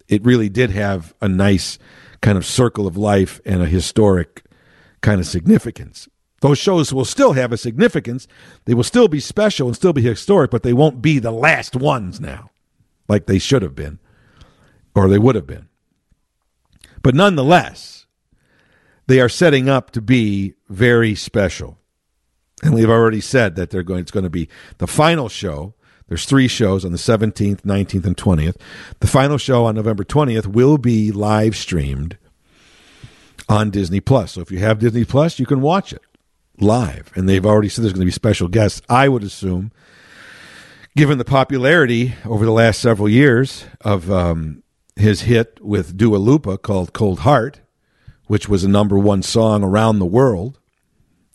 it 0.06 0.24
really 0.24 0.48
did 0.48 0.70
have 0.70 1.14
a 1.20 1.26
nice 1.28 1.80
kind 2.20 2.38
of 2.38 2.46
circle 2.46 2.86
of 2.86 2.96
life 2.96 3.40
and 3.44 3.60
a 3.60 3.66
historic 3.66 4.44
kind 5.00 5.20
of 5.20 5.26
significance. 5.26 6.08
Those 6.42 6.58
shows 6.58 6.92
will 6.92 7.04
still 7.04 7.32
have 7.32 7.52
a 7.52 7.56
significance. 7.56 8.28
They 8.66 8.74
will 8.74 8.84
still 8.84 9.08
be 9.08 9.18
special 9.18 9.66
and 9.66 9.74
still 9.74 9.92
be 9.92 10.02
historic, 10.02 10.52
but 10.52 10.62
they 10.62 10.72
won't 10.72 11.02
be 11.02 11.18
the 11.18 11.32
last 11.32 11.74
ones 11.74 12.20
now, 12.20 12.50
like 13.08 13.26
they 13.26 13.40
should 13.40 13.62
have 13.62 13.74
been, 13.74 13.98
or 14.94 15.08
they 15.08 15.18
would 15.18 15.34
have 15.34 15.48
been. 15.48 15.66
But 17.02 17.16
nonetheless, 17.16 17.93
they 19.06 19.20
are 19.20 19.28
setting 19.28 19.68
up 19.68 19.90
to 19.92 20.00
be 20.00 20.54
very 20.68 21.14
special. 21.14 21.78
And 22.62 22.74
we've 22.74 22.90
already 22.90 23.20
said 23.20 23.56
that 23.56 23.70
they're 23.70 23.82
going 23.82 24.00
it's 24.00 24.10
going 24.10 24.24
to 24.24 24.30
be 24.30 24.48
the 24.78 24.86
final 24.86 25.28
show. 25.28 25.74
There's 26.08 26.26
three 26.26 26.48
shows 26.48 26.84
on 26.84 26.92
the 26.92 26.98
17th, 26.98 27.62
19th, 27.62 28.04
and 28.04 28.16
20th. 28.16 28.56
The 29.00 29.06
final 29.06 29.38
show 29.38 29.64
on 29.64 29.74
November 29.74 30.04
20th 30.04 30.46
will 30.46 30.76
be 30.76 31.10
live 31.10 31.56
streamed 31.56 32.18
on 33.48 33.70
Disney 33.70 34.00
Plus. 34.00 34.32
So 34.32 34.40
if 34.40 34.50
you 34.50 34.58
have 34.58 34.78
Disney 34.78 35.04
Plus, 35.04 35.38
you 35.38 35.46
can 35.46 35.60
watch 35.60 35.92
it 35.92 36.02
live. 36.60 37.10
And 37.14 37.28
they've 37.28 37.44
already 37.44 37.68
said 37.68 37.84
there's 37.84 37.92
going 37.92 38.02
to 38.02 38.06
be 38.06 38.12
special 38.12 38.48
guests. 38.48 38.82
I 38.88 39.08
would 39.08 39.22
assume, 39.22 39.72
given 40.96 41.18
the 41.18 41.24
popularity 41.24 42.14
over 42.24 42.44
the 42.44 42.52
last 42.52 42.80
several 42.80 43.08
years 43.08 43.64
of 43.80 44.10
um, 44.10 44.62
his 44.96 45.22
hit 45.22 45.58
with 45.62 45.96
Dua 45.96 46.16
Lipa 46.16 46.58
called 46.58 46.92
Cold 46.92 47.20
Heart, 47.20 47.60
which 48.26 48.48
was 48.48 48.64
a 48.64 48.68
number 48.68 48.98
one 48.98 49.22
song 49.22 49.62
around 49.62 49.98
the 49.98 50.06
world 50.06 50.58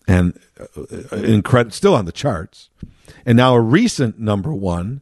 and 0.08 0.38
uh, 0.58 1.70
still 1.70 1.94
on 1.94 2.04
the 2.04 2.12
charts, 2.12 2.70
and 3.24 3.36
now 3.36 3.54
a 3.54 3.60
recent 3.60 4.18
number 4.18 4.52
one 4.52 5.00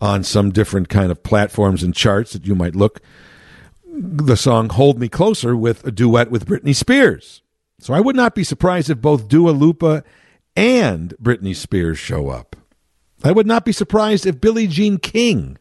on 0.00 0.22
some 0.22 0.50
different 0.50 0.88
kind 0.88 1.10
of 1.10 1.22
platforms 1.22 1.82
and 1.82 1.94
charts 1.94 2.32
that 2.32 2.46
you 2.46 2.54
might 2.54 2.74
look. 2.74 3.00
The 3.86 4.36
song 4.36 4.70
"Hold 4.70 4.98
Me 4.98 5.08
Closer" 5.08 5.56
with 5.56 5.86
a 5.86 5.92
duet 5.92 6.30
with 6.30 6.46
Britney 6.46 6.74
Spears. 6.74 7.42
So 7.80 7.92
I 7.92 8.00
would 8.00 8.16
not 8.16 8.34
be 8.34 8.44
surprised 8.44 8.88
if 8.88 9.00
both 9.00 9.28
Dua 9.28 9.50
Lipa 9.50 10.04
and 10.56 11.14
Britney 11.22 11.54
Spears 11.54 11.98
show 11.98 12.30
up. 12.30 12.56
I 13.22 13.32
would 13.32 13.46
not 13.46 13.64
be 13.64 13.72
surprised 13.72 14.26
if 14.26 14.40
Billie 14.40 14.66
Jean 14.66 14.98
King, 14.98 15.58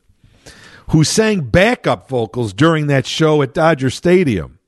who 0.90 1.04
sang 1.04 1.42
backup 1.42 2.08
vocals 2.08 2.54
during 2.54 2.88
that 2.88 3.06
show 3.06 3.42
at 3.42 3.54
Dodger 3.54 3.90
Stadium, 3.90 4.60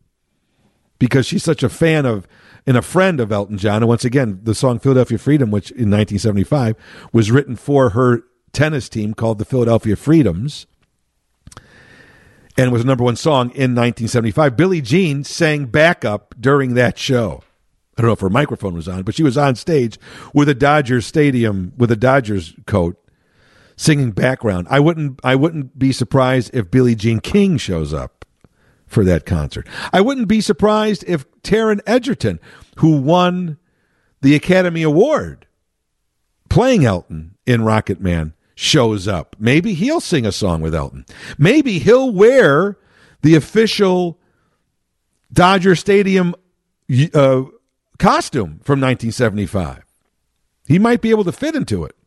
because 0.99 1.25
she's 1.25 1.43
such 1.43 1.63
a 1.63 1.69
fan 1.69 2.05
of 2.05 2.27
and 2.67 2.77
a 2.77 2.81
friend 2.81 3.19
of 3.19 3.31
Elton 3.31 3.57
John. 3.57 3.77
And 3.77 3.87
once 3.87 4.05
again, 4.05 4.39
the 4.43 4.55
song 4.55 4.79
Philadelphia 4.79 5.17
Freedom, 5.17 5.51
which 5.51 5.69
in 5.71 5.91
1975 5.91 6.75
was 7.13 7.31
written 7.31 7.55
for 7.55 7.91
her 7.91 8.23
tennis 8.53 8.89
team 8.89 9.13
called 9.13 9.37
the 9.37 9.45
Philadelphia 9.45 9.95
Freedoms. 9.95 10.65
and 12.57 12.71
was 12.71 12.81
a 12.83 12.85
number 12.85 13.03
one 13.03 13.17
song 13.17 13.47
in 13.49 13.75
1975. 13.75 14.55
Billie 14.55 14.81
Jean 14.81 15.23
sang 15.23 15.65
backup 15.65 16.33
during 16.39 16.73
that 16.75 16.97
show. 16.97 17.43
I 17.97 18.01
don't 18.01 18.09
know 18.09 18.13
if 18.13 18.19
her 18.21 18.29
microphone 18.29 18.73
was 18.73 18.87
on, 18.87 19.03
but 19.03 19.15
she 19.15 19.23
was 19.23 19.37
on 19.37 19.55
stage 19.55 19.99
with 20.33 20.49
a 20.49 20.55
Dodgers 20.55 21.05
stadium 21.05 21.73
with 21.77 21.91
a 21.91 21.95
Dodgers 21.95 22.53
coat 22.65 22.97
singing 23.77 24.11
background. 24.11 24.67
I 24.69 24.79
wouldn't 24.79 25.19
I 25.23 25.35
wouldn't 25.35 25.77
be 25.77 25.91
surprised 25.91 26.51
if 26.53 26.71
Billie 26.71 26.95
Jean 26.95 27.19
King 27.19 27.57
shows 27.57 27.93
up 27.93 28.14
for 28.95 29.03
that 29.03 29.25
concert. 29.25 29.67
I 29.91 29.99
wouldn't 29.99 30.29
be 30.29 30.39
surprised 30.39 31.03
if 31.05 31.29
Taron 31.41 31.81
Egerton, 31.85 32.39
who 32.77 32.95
won 32.95 33.57
the 34.21 34.35
Academy 34.35 34.83
Award 34.83 35.45
playing 36.49 36.85
Elton 36.85 37.35
in 37.45 37.59
Rocketman, 37.61 38.31
shows 38.55 39.05
up. 39.05 39.35
Maybe 39.37 39.73
he'll 39.73 39.99
sing 39.99 40.25
a 40.25 40.31
song 40.31 40.61
with 40.61 40.73
Elton. 40.73 41.05
Maybe 41.37 41.77
he'll 41.77 42.09
wear 42.09 42.77
the 43.21 43.35
official 43.35 44.17
Dodger 45.33 45.75
Stadium 45.75 46.33
uh, 47.13 47.43
costume 47.99 48.61
from 48.63 48.79
1975. 48.79 49.83
He 50.67 50.79
might 50.79 51.01
be 51.01 51.09
able 51.09 51.25
to 51.25 51.33
fit 51.33 51.53
into 51.53 51.83
it. 51.83 51.97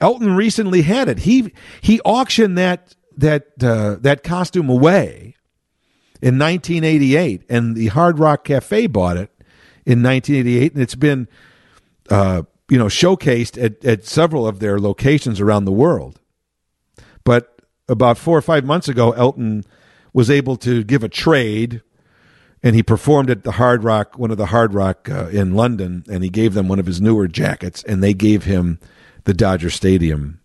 Elton 0.00 0.36
recently 0.36 0.82
had 0.82 1.08
it. 1.08 1.18
He 1.20 1.52
he 1.80 2.00
auctioned 2.02 2.56
that 2.56 2.94
that 3.16 3.48
uh, 3.60 3.96
that 4.02 4.22
costume 4.22 4.70
away 4.70 5.34
in 6.20 6.38
1988, 6.38 7.44
and 7.48 7.76
the 7.76 7.88
Hard 7.88 8.18
Rock 8.18 8.44
Cafe 8.44 8.86
bought 8.88 9.16
it 9.16 9.30
in 9.86 10.02
1988, 10.02 10.74
and 10.74 10.82
it's 10.82 10.94
been 10.94 11.28
uh, 12.10 12.42
you 12.68 12.78
know 12.78 12.86
showcased 12.86 13.62
at, 13.62 13.84
at 13.84 14.04
several 14.04 14.46
of 14.46 14.58
their 14.60 14.78
locations 14.78 15.40
around 15.40 15.64
the 15.64 15.72
world. 15.72 16.20
But 17.24 17.60
about 17.88 18.18
four 18.18 18.36
or 18.36 18.42
five 18.42 18.64
months 18.64 18.88
ago, 18.88 19.12
Elton 19.12 19.64
was 20.12 20.30
able 20.30 20.56
to 20.56 20.82
give 20.84 21.04
a 21.04 21.08
trade, 21.08 21.82
and 22.62 22.74
he 22.74 22.82
performed 22.82 23.30
at 23.30 23.44
the 23.44 23.52
Hard 23.52 23.84
Rock, 23.84 24.18
one 24.18 24.30
of 24.30 24.36
the 24.36 24.46
Hard 24.46 24.74
Rock 24.74 25.08
uh, 25.08 25.28
in 25.28 25.54
London, 25.54 26.04
and 26.10 26.22
he 26.24 26.30
gave 26.30 26.54
them 26.54 26.68
one 26.68 26.78
of 26.78 26.86
his 26.86 27.00
newer 27.00 27.28
jackets, 27.28 27.82
and 27.84 28.02
they 28.02 28.14
gave 28.14 28.44
him 28.44 28.80
the 29.24 29.34
Dodger 29.34 29.70
Stadium 29.70 30.40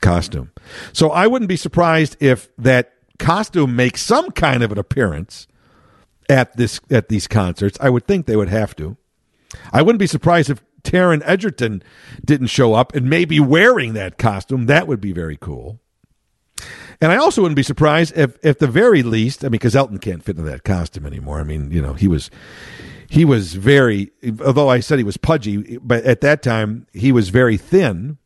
costume. 0.00 0.50
So 0.92 1.10
I 1.10 1.26
wouldn't 1.26 1.48
be 1.48 1.56
surprised 1.56 2.16
if 2.20 2.48
that 2.56 2.92
costume 3.18 3.76
makes 3.76 4.02
some 4.02 4.30
kind 4.30 4.62
of 4.62 4.72
an 4.72 4.78
appearance 4.78 5.46
at 6.28 6.56
this 6.56 6.80
at 6.90 7.08
these 7.08 7.26
concerts. 7.26 7.78
I 7.80 7.90
would 7.90 8.06
think 8.06 8.26
they 8.26 8.36
would 8.36 8.48
have 8.48 8.74
to. 8.76 8.96
I 9.72 9.82
wouldn't 9.82 10.00
be 10.00 10.06
surprised 10.06 10.50
if 10.50 10.62
Taron 10.82 11.22
Egerton 11.24 11.82
didn't 12.24 12.48
show 12.48 12.74
up 12.74 12.94
and 12.94 13.08
maybe 13.08 13.40
wearing 13.40 13.94
that 13.94 14.18
costume. 14.18 14.66
That 14.66 14.86
would 14.86 15.00
be 15.00 15.12
very 15.12 15.36
cool. 15.36 15.80
And 17.00 17.10
I 17.10 17.16
also 17.16 17.42
wouldn't 17.42 17.56
be 17.56 17.62
surprised 17.62 18.16
if, 18.16 18.42
at 18.44 18.60
the 18.60 18.66
very 18.66 19.02
least, 19.02 19.44
I 19.44 19.46
mean, 19.46 19.52
because 19.52 19.74
Elton 19.74 19.98
can't 19.98 20.22
fit 20.22 20.36
into 20.36 20.48
that 20.48 20.64
costume 20.64 21.04
anymore. 21.04 21.40
I 21.40 21.44
mean, 21.44 21.70
you 21.72 21.82
know, 21.82 21.94
he 21.94 22.06
was 22.06 22.30
he 23.08 23.24
was 23.24 23.54
very, 23.54 24.10
although 24.44 24.68
I 24.68 24.80
said 24.80 24.98
he 24.98 25.04
was 25.04 25.16
pudgy, 25.16 25.78
but 25.78 26.04
at 26.04 26.20
that 26.22 26.42
time 26.42 26.86
he 26.92 27.12
was 27.12 27.28
very 27.28 27.56
thin. 27.56 28.18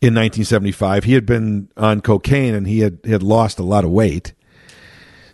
In 0.00 0.14
1975, 0.14 1.04
he 1.04 1.14
had 1.14 1.26
been 1.26 1.70
on 1.76 2.00
cocaine 2.00 2.54
and 2.54 2.68
he 2.68 2.80
had 2.80 3.00
had 3.04 3.22
lost 3.22 3.58
a 3.58 3.64
lot 3.64 3.84
of 3.84 3.90
weight, 3.90 4.32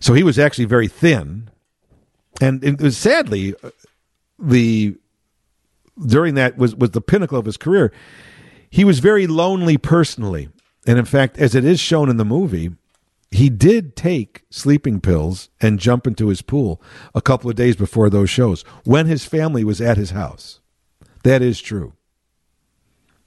so 0.01 0.15
he 0.15 0.23
was 0.23 0.39
actually 0.39 0.65
very 0.65 0.89
thin. 0.89 1.51
And 2.41 2.65
it 2.65 2.81
was 2.81 2.97
sadly 2.97 3.55
uh, 3.63 3.71
the 4.39 4.97
during 6.07 6.35
that 6.35 6.57
was 6.57 6.75
was 6.75 6.91
the 6.91 7.03
pinnacle 7.03 7.39
of 7.39 7.45
his 7.45 7.59
career. 7.59 7.93
He 8.71 8.85
was 8.85 9.01
very 9.01 9.27
lonely 9.27 9.77
personally, 9.77 10.49
and 10.87 10.99
in 10.99 11.05
fact, 11.05 11.37
as 11.39 11.55
it 11.55 11.65
is 11.65 11.79
shown 11.79 12.09
in 12.09 12.17
the 12.17 12.25
movie, 12.25 12.71
he 13.31 13.51
did 13.51 13.97
take 13.97 14.45
sleeping 14.49 15.01
pills 15.01 15.51
and 15.61 15.79
jump 15.79 16.07
into 16.07 16.29
his 16.29 16.41
pool 16.41 16.81
a 17.15 17.21
couple 17.21 17.51
of 17.51 17.57
days 17.57 17.77
before 17.77 18.09
those 18.09 18.31
shows 18.31 18.63
when 18.85 19.07
his 19.07 19.25
family 19.25 19.65
was 19.65 19.81
at 19.81 19.97
his 19.97 20.11
house. 20.11 20.61
That 21.25 21.43
is 21.43 21.61
true. 21.61 21.95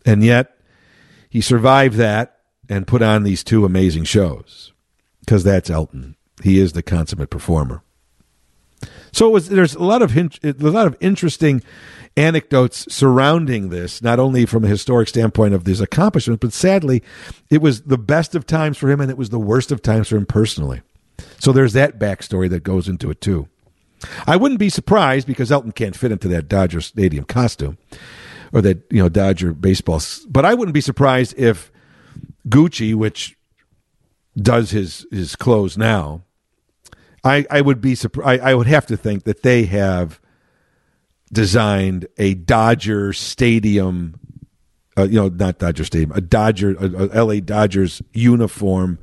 And 0.06 0.24
yet, 0.24 0.57
he 1.38 1.42
survived 1.42 1.98
that 1.98 2.40
and 2.68 2.88
put 2.88 3.04
on 3.04 3.22
these 3.22 3.44
two 3.44 3.64
amazing 3.64 4.06
shows 4.06 4.74
because 5.20 5.44
that's 5.44 5.70
Elton. 5.70 6.16
He 6.42 6.58
is 6.60 6.74
the 6.74 6.82
consummate 6.82 7.30
performer. 7.30 7.84
So 9.12 9.30
was, 9.30 9.48
there's 9.48 9.76
a 9.76 9.84
lot 9.84 10.02
of 10.02 10.18
a 10.18 10.34
lot 10.44 10.88
of 10.88 10.98
interesting 11.00 11.62
anecdotes 12.16 12.92
surrounding 12.92 13.70
this, 13.70 14.02
not 14.02 14.18
only 14.18 14.48
from 14.48 14.66
a 14.66 14.68
historic 14.68 15.10
standpoint 15.10 15.54
of 15.54 15.64
his 15.64 15.80
accomplishments, 15.80 16.42
but 16.42 16.54
sadly, 16.54 17.04
it 17.52 17.62
was 17.62 17.84
the 17.84 18.00
best 18.00 18.34
of 18.34 18.48
times 18.48 18.76
for 18.80 18.90
him 18.90 19.00
and 19.00 19.12
it 19.12 19.18
was 19.18 19.30
the 19.30 19.38
worst 19.38 19.72
of 19.72 19.84
times 19.84 20.08
for 20.08 20.18
him 20.18 20.26
personally. 20.26 20.82
So 21.38 21.52
there's 21.52 21.74
that 21.74 22.00
backstory 22.00 22.50
that 22.50 22.64
goes 22.64 22.88
into 22.88 23.12
it 23.12 23.22
too. 23.22 23.48
I 24.26 24.38
wouldn't 24.38 24.60
be 24.60 24.70
surprised 24.70 25.28
because 25.28 25.52
Elton 25.52 25.72
can't 25.72 25.96
fit 25.96 26.12
into 26.12 26.30
that 26.30 26.50
Dodger 26.50 26.82
Stadium 26.82 27.26
costume 27.26 27.78
or 28.54 28.62
that 28.62 28.84
you 28.90 29.02
know 29.02 29.10
Dodger 29.10 29.54
baseball, 29.54 30.02
but 30.28 30.46
I 30.46 30.54
wouldn't 30.54 30.74
be 30.74 30.82
surprised 30.82 31.38
if 31.38 31.72
Gucci, 32.48 32.94
which 32.96 33.38
does 34.36 34.72
his 34.72 35.06
his 35.12 35.36
clothes 35.36 35.78
now, 35.78 36.24
I 37.24 37.46
I 37.50 37.62
would 37.62 37.82
be 37.82 37.96
surprised. 37.96 38.42
I, 38.42 38.54
would 38.54 38.68
have 38.68 38.86
to 38.88 38.98
think 38.98 39.24
that 39.24 39.44
they 39.44 39.66
have 39.66 40.20
designed 41.32 42.08
a 42.18 42.36
Dodger 42.36 43.14
Stadium, 43.14 44.20
uh, 44.98 45.04
you 45.04 45.16
know, 45.16 45.30
not 45.30 45.60
Dodger 45.60 45.84
Stadium, 45.84 46.12
a 46.14 46.22
Dodger, 46.22 46.76
a, 46.80 47.20
a 47.20 47.26
LA 47.26 47.40
Dodgers 47.40 48.02
uniform 48.14 49.00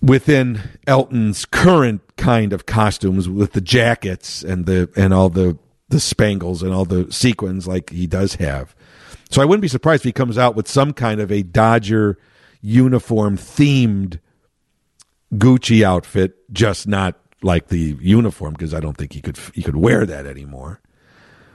within 0.00 0.62
Elton's 0.86 1.44
current 1.44 2.00
kind 2.16 2.52
of 2.52 2.66
costumes 2.66 3.28
with 3.28 3.52
the 3.52 3.60
jackets 3.60 4.42
and 4.42 4.66
the 4.66 4.90
and 4.96 5.12
all 5.12 5.28
the 5.28 5.58
the 5.88 6.00
spangles 6.00 6.62
and 6.62 6.72
all 6.72 6.84
the 6.84 7.10
sequins 7.12 7.66
like 7.66 7.90
he 7.90 8.06
does 8.06 8.34
have. 8.36 8.74
So 9.30 9.42
I 9.42 9.44
wouldn't 9.44 9.62
be 9.62 9.68
surprised 9.68 10.02
if 10.02 10.04
he 10.04 10.12
comes 10.12 10.38
out 10.38 10.54
with 10.54 10.68
some 10.68 10.92
kind 10.92 11.20
of 11.20 11.30
a 11.30 11.42
Dodger 11.42 12.18
uniform 12.60 13.36
themed 13.36 14.20
Gucci 15.34 15.82
outfit, 15.82 16.52
just 16.52 16.86
not 16.86 17.16
like 17.42 17.68
the 17.68 17.96
uniform 18.00 18.54
because 18.54 18.74
I 18.74 18.80
don't 18.80 18.96
think 18.96 19.12
he 19.12 19.20
could 19.20 19.38
he 19.54 19.62
could 19.62 19.76
wear 19.76 20.06
that 20.06 20.26
anymore. 20.26 20.80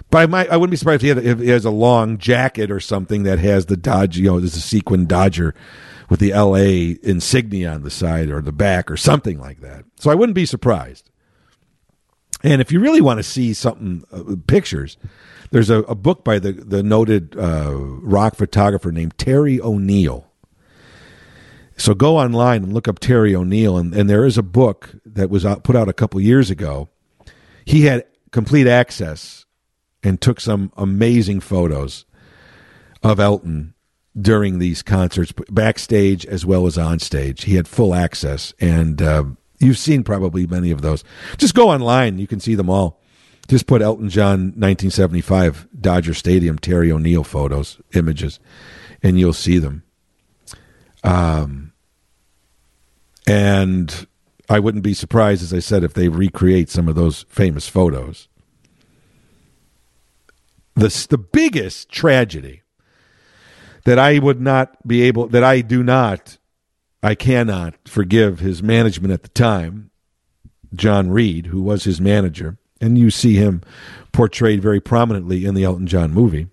But 0.09 0.19
I 0.19 0.25
might 0.27 0.49
I 0.49 0.57
wouldn't 0.57 0.71
be 0.71 0.77
surprised 0.77 1.03
if 1.03 1.17
he, 1.17 1.25
had, 1.25 1.25
if 1.25 1.39
he 1.39 1.49
has 1.49 1.65
a 1.65 1.71
long 1.71 2.17
jacket 2.17 2.69
or 2.69 2.79
something 2.79 3.23
that 3.23 3.39
has 3.39 3.65
the 3.65 3.77
Dodge, 3.77 4.17
you 4.17 4.25
know, 4.25 4.39
there's 4.39 4.55
a 4.55 4.61
sequin 4.61 5.07
Dodger 5.07 5.55
with 6.09 6.19
the 6.19 6.33
LA 6.33 6.95
insignia 7.01 7.71
on 7.71 7.81
the 7.81 7.89
side 7.89 8.29
or 8.29 8.41
the 8.41 8.51
back 8.51 8.91
or 8.91 8.97
something 8.97 9.39
like 9.39 9.61
that. 9.61 9.85
So 9.97 10.11
I 10.11 10.15
wouldn't 10.15 10.35
be 10.35 10.45
surprised. 10.45 11.09
And 12.41 12.61
if 12.61 12.71
you 12.71 12.79
really 12.79 13.01
want 13.01 13.19
to 13.19 13.23
see 13.23 13.53
something, 13.53 14.03
uh, 14.11 14.35
pictures, 14.47 14.97
there's 15.51 15.69
a, 15.69 15.79
a, 15.83 15.95
book 15.95 16.23
by 16.23 16.39
the 16.39 16.51
the 16.51 16.81
noted 16.81 17.37
uh, 17.37 17.73
rock 17.73 18.35
photographer 18.35 18.91
named 18.91 19.17
Terry 19.17 19.61
O'Neill 19.61 20.33
so 21.77 21.93
go 21.93 22.17
online 22.17 22.63
and 22.63 22.73
look 22.73 22.87
up 22.87 22.99
Terry 22.99 23.35
O'Neill, 23.35 23.77
and, 23.77 23.93
and 23.93 24.09
there 24.09 24.25
is 24.25 24.37
a 24.37 24.43
book 24.43 24.95
that 25.05 25.29
was 25.29 25.45
out, 25.45 25.63
put 25.63 25.75
out 25.75 25.89
a 25.89 25.93
couple 25.93 26.19
years 26.21 26.49
ago. 26.49 26.89
He 27.65 27.85
had 27.85 28.05
complete 28.31 28.67
access 28.67 29.45
and 30.03 30.21
took 30.21 30.39
some 30.39 30.71
amazing 30.77 31.39
photos 31.39 32.05
of 33.01 33.19
Elton 33.19 33.73
during 34.19 34.59
these 34.59 34.83
concerts, 34.83 35.33
backstage 35.49 36.25
as 36.25 36.45
well 36.45 36.67
as 36.67 36.77
on 36.77 36.99
stage. 36.99 37.45
He 37.45 37.55
had 37.55 37.67
full 37.67 37.95
access, 37.95 38.53
and 38.59 39.01
uh, 39.01 39.23
you've 39.63 39.77
seen 39.77 40.03
probably 40.03 40.45
many 40.45 40.71
of 40.71 40.81
those. 40.81 41.03
Just 41.37 41.55
go 41.55 41.69
online; 41.69 42.19
you 42.19 42.27
can 42.27 42.39
see 42.39 42.55
them 42.55 42.69
all. 42.69 43.01
Just 43.47 43.67
put 43.67 43.81
Elton 43.81 44.09
John 44.09 44.53
1975 44.55 45.67
Dodger 45.79 46.13
Stadium 46.13 46.57
Terry 46.57 46.91
O'Neill 46.91 47.23
photos, 47.23 47.81
images, 47.93 48.39
and 49.01 49.19
you'll 49.19 49.33
see 49.33 49.57
them. 49.57 49.83
Um, 51.03 51.73
and 53.27 54.07
I 54.49 54.59
wouldn't 54.59 54.83
be 54.83 54.93
surprised, 54.93 55.43
as 55.43 55.53
I 55.53 55.59
said, 55.59 55.83
if 55.83 55.93
they 55.93 56.07
recreate 56.07 56.69
some 56.69 56.87
of 56.87 56.95
those 56.95 57.25
famous 57.29 57.67
photos. 57.67 58.27
The, 60.75 61.05
the 61.09 61.17
biggest 61.17 61.89
tragedy 61.89 62.61
that 63.85 63.99
I 63.99 64.19
would 64.19 64.41
not 64.41 64.87
be 64.87 65.01
able, 65.03 65.27
that 65.27 65.43
I 65.43 65.61
do 65.61 65.83
not, 65.83 66.37
I 67.03 67.15
cannot 67.15 67.75
forgive 67.85 68.39
his 68.39 68.63
management 68.63 69.13
at 69.13 69.23
the 69.23 69.29
time, 69.29 69.91
John 70.73 71.09
Reid, 71.11 71.47
who 71.47 71.61
was 71.61 71.83
his 71.83 71.99
manager, 71.99 72.57
and 72.79 72.97
you 72.97 73.11
see 73.11 73.35
him 73.35 73.61
portrayed 74.13 74.61
very 74.61 74.79
prominently 74.79 75.45
in 75.45 75.53
the 75.53 75.65
Elton 75.65 75.85
John 75.85 76.11
movie. 76.13 76.47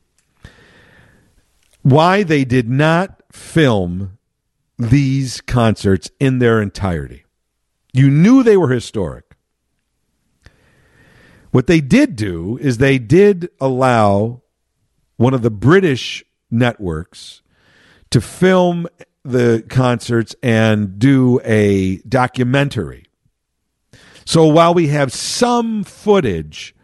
Why 1.82 2.24
they 2.24 2.44
did 2.44 2.68
not 2.68 3.22
film 3.32 4.18
these 4.76 5.40
concerts 5.42 6.10
in 6.18 6.38
their 6.38 6.60
entirety. 6.60 7.24
You 7.92 8.10
knew 8.10 8.42
they 8.42 8.56
were 8.56 8.70
historic. 8.70 9.36
What 11.50 11.66
they 11.66 11.80
did 11.80 12.16
do 12.16 12.58
is 12.60 12.78
they 12.78 12.98
did 12.98 13.50
allow 13.60 14.42
one 15.16 15.34
of 15.34 15.42
the 15.42 15.50
British 15.50 16.24
networks 16.50 17.42
to 18.10 18.20
film 18.20 18.86
the 19.24 19.64
concerts 19.68 20.34
and 20.42 20.98
do 20.98 21.40
a 21.44 21.98
documentary. 21.98 23.04
So 24.24 24.46
while 24.46 24.74
we 24.74 24.88
have 24.88 25.12
some 25.12 25.84
footage 25.84 26.74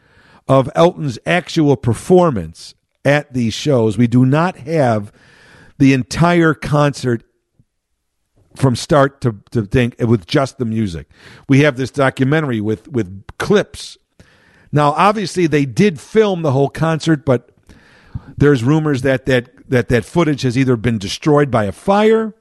of 0.49 0.71
Elton's 0.75 1.19
actual 1.27 1.77
performance 1.77 2.75
at 3.05 3.33
these 3.33 3.55
shows, 3.55 3.97
we 3.97 4.07
do 4.07 4.27
not 4.27 4.57
have 4.59 5.13
the 5.79 5.93
entire 5.93 6.55
concert 6.55 7.23
from 8.57 8.75
start 8.75 9.21
to, 9.21 9.37
to 9.51 9.63
think 9.67 9.97
with 10.01 10.27
just 10.27 10.59
the 10.59 10.65
music. 10.65 11.09
We 11.49 11.61
have 11.61 11.77
this 11.77 11.91
documentary 11.91 12.61
with 12.61 12.89
with 12.89 13.25
clips. 13.39 13.99
Now, 14.73 14.93
obviously, 14.93 15.47
they 15.47 15.65
did 15.65 16.01
film 16.01 16.43
the 16.43 16.53
whole 16.53 16.69
concert, 16.69 17.25
but 17.25 17.51
there's 18.37 18.63
rumors 18.63 19.03
that 19.03 19.27
that 19.27 19.49
that 19.69 19.89
that 19.89 20.05
footage 20.05 20.43
has 20.43 20.57
either 20.57 20.77
been 20.77 20.99
destroyed 20.99 21.51
by 21.51 21.65
a 21.65 21.73
fire, 21.73 22.35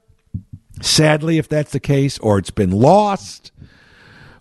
sadly, 0.82 1.38
if 1.38 1.48
that's 1.48 1.72
the 1.72 1.80
case, 1.80 2.18
or 2.20 2.38
it's 2.38 2.52
been 2.52 2.72
lost, 2.72 3.52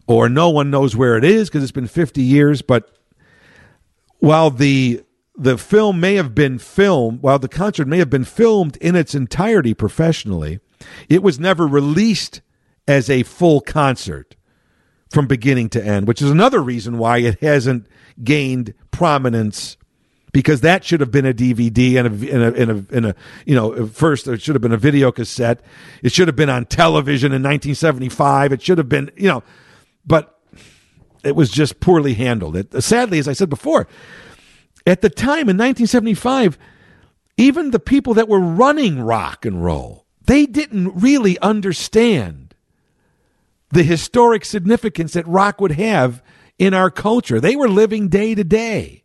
or 0.07 0.29
no 0.29 0.51
one 0.51 0.71
knows 0.71 0.97
where 0.97 1.17
it 1.17 1.25
is 1.25 1.49
because 1.49 1.63
it's 1.63 1.73
been 1.73 1.87
50 1.87 2.23
years. 2.23 2.63
But 2.63 2.91
while 4.19 4.51
the 4.51 5.03
the 5.37 5.59
film 5.59 6.01
may 6.01 6.15
have 6.15 6.35
been 6.35 6.59
filmed, 6.59 7.23
while 7.23 7.39
the 7.39 7.49
concert 7.49 7.89
may 7.89 7.99
have 7.99 8.11
been 8.11 8.25
filmed 8.25 8.77
in 8.79 8.95
its 8.95 9.15
entirety 9.15 9.75
professionally, 9.75 10.61
it 11.09 11.23
was 11.23 11.41
never 11.41 11.67
released 11.67 12.41
as 12.87 13.09
a 13.09 13.23
full 13.23 13.61
concert 13.61 14.37
from 15.11 15.27
beginning 15.27 15.69
to 15.71 15.85
end, 15.85 16.07
which 16.07 16.21
is 16.21 16.31
another 16.31 16.63
reason 16.63 16.99
why 16.99 17.19
it 17.19 17.41
hasn't 17.41 17.87
gained 18.23 18.75
prominence 18.91 19.77
because 20.35 20.63
that 20.63 20.85
should 20.85 20.99
have 20.99 21.13
been 21.13 21.25
a 21.25 21.33
DVD 21.33 21.97
and 21.97 22.25
a, 22.25 22.73
a, 22.73 23.07
a, 23.07 23.11
a, 23.11 23.15
you 23.47 23.55
know, 23.55 23.87
first 23.87 24.27
it 24.27 24.43
should 24.43 24.57
have 24.57 24.63
been 24.63 24.73
a 24.73 24.77
video 24.77 25.13
cassette. 25.13 25.61
It 26.03 26.13
should 26.13 26.27
have 26.27 26.35
been 26.35 26.51
on 26.51 26.67
television 26.67 27.29
in 27.29 27.41
1975. 27.41 28.53
It 28.53 28.61
should 28.61 28.79
have 28.79 28.89
been, 28.89 29.13
you 29.17 29.29
know, 29.29 29.45
but 30.05 30.41
it 31.23 31.37
was 31.37 31.51
just 31.51 31.79
poorly 31.79 32.15
handled. 32.15 32.57
It, 32.57 32.83
sadly, 32.83 33.21
as 33.21 33.29
I 33.29 33.33
said 33.33 33.49
before, 33.49 33.87
at 34.85 35.03
the 35.03 35.09
time 35.09 35.49
in 35.49 35.57
1975, 35.57 36.59
even 37.37 37.71
the 37.71 37.79
people 37.79 38.15
that 38.15 38.29
were 38.29 38.41
running 38.41 39.01
rock 39.01 39.47
and 39.47 39.65
roll, 39.65 40.05
they 40.27 40.47
didn't 40.47 40.97
really 40.97 41.39
understand 41.39 42.57
the 43.71 43.85
historic 43.85 44.45
significance 44.45 45.13
that 45.13 45.29
rock 45.29 45.61
would 45.61 45.73
have 45.73 46.25
in 46.59 46.75
our 46.75 46.91
culture. 46.91 47.41
They 47.41 47.55
were 47.55 47.69
living 47.69 48.09
day 48.09 48.35
to 48.35 48.43
day. 48.43 49.04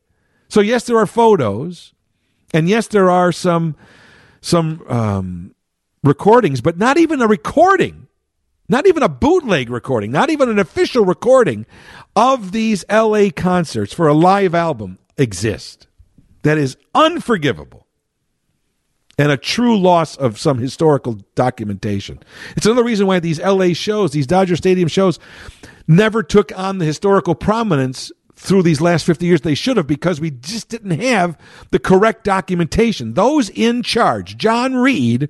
So 0.49 0.61
yes, 0.61 0.83
there 0.83 0.97
are 0.97 1.05
photos, 1.05 1.93
and 2.53 2.67
yes, 2.67 2.87
there 2.87 3.09
are 3.09 3.31
some 3.31 3.75
some 4.41 4.83
um, 4.87 5.55
recordings, 6.03 6.61
but 6.61 6.77
not 6.77 6.97
even 6.97 7.21
a 7.21 7.27
recording, 7.27 8.07
not 8.67 8.87
even 8.87 9.03
a 9.03 9.09
bootleg 9.09 9.69
recording, 9.69 10.11
not 10.11 10.29
even 10.29 10.49
an 10.49 10.59
official 10.59 11.05
recording 11.05 11.65
of 12.15 12.51
these 12.51 12.83
L.A. 12.89 13.29
concerts 13.29 13.93
for 13.93 14.07
a 14.07 14.13
live 14.13 14.55
album 14.55 14.97
exist. 15.17 15.87
That 16.43 16.57
is 16.57 16.77
unforgivable 16.95 17.85
and 19.19 19.33
a 19.33 19.37
true 19.37 19.77
loss 19.77 20.15
of 20.15 20.39
some 20.39 20.57
historical 20.57 21.19
documentation. 21.35 22.19
It's 22.55 22.65
another 22.65 22.85
reason 22.85 23.05
why 23.05 23.19
these 23.19 23.39
LA 23.39 23.73
shows, 23.73 24.11
these 24.13 24.25
Dodger 24.25 24.55
Stadium 24.55 24.87
shows, 24.87 25.19
never 25.89 26.23
took 26.23 26.57
on 26.57 26.77
the 26.77 26.85
historical 26.85 27.35
prominence 27.35 28.13
through 28.39 28.63
these 28.63 28.79
last 28.79 29.05
50 29.05 29.25
years 29.25 29.41
they 29.41 29.53
should 29.53 29.75
have 29.75 29.85
because 29.85 30.21
we 30.21 30.31
just 30.31 30.69
didn't 30.69 30.97
have 31.01 31.37
the 31.71 31.79
correct 31.79 32.23
documentation. 32.23 33.13
Those 33.13 33.49
in 33.49 33.83
charge, 33.83 34.37
John 34.37 34.75
Reid, 34.75 35.29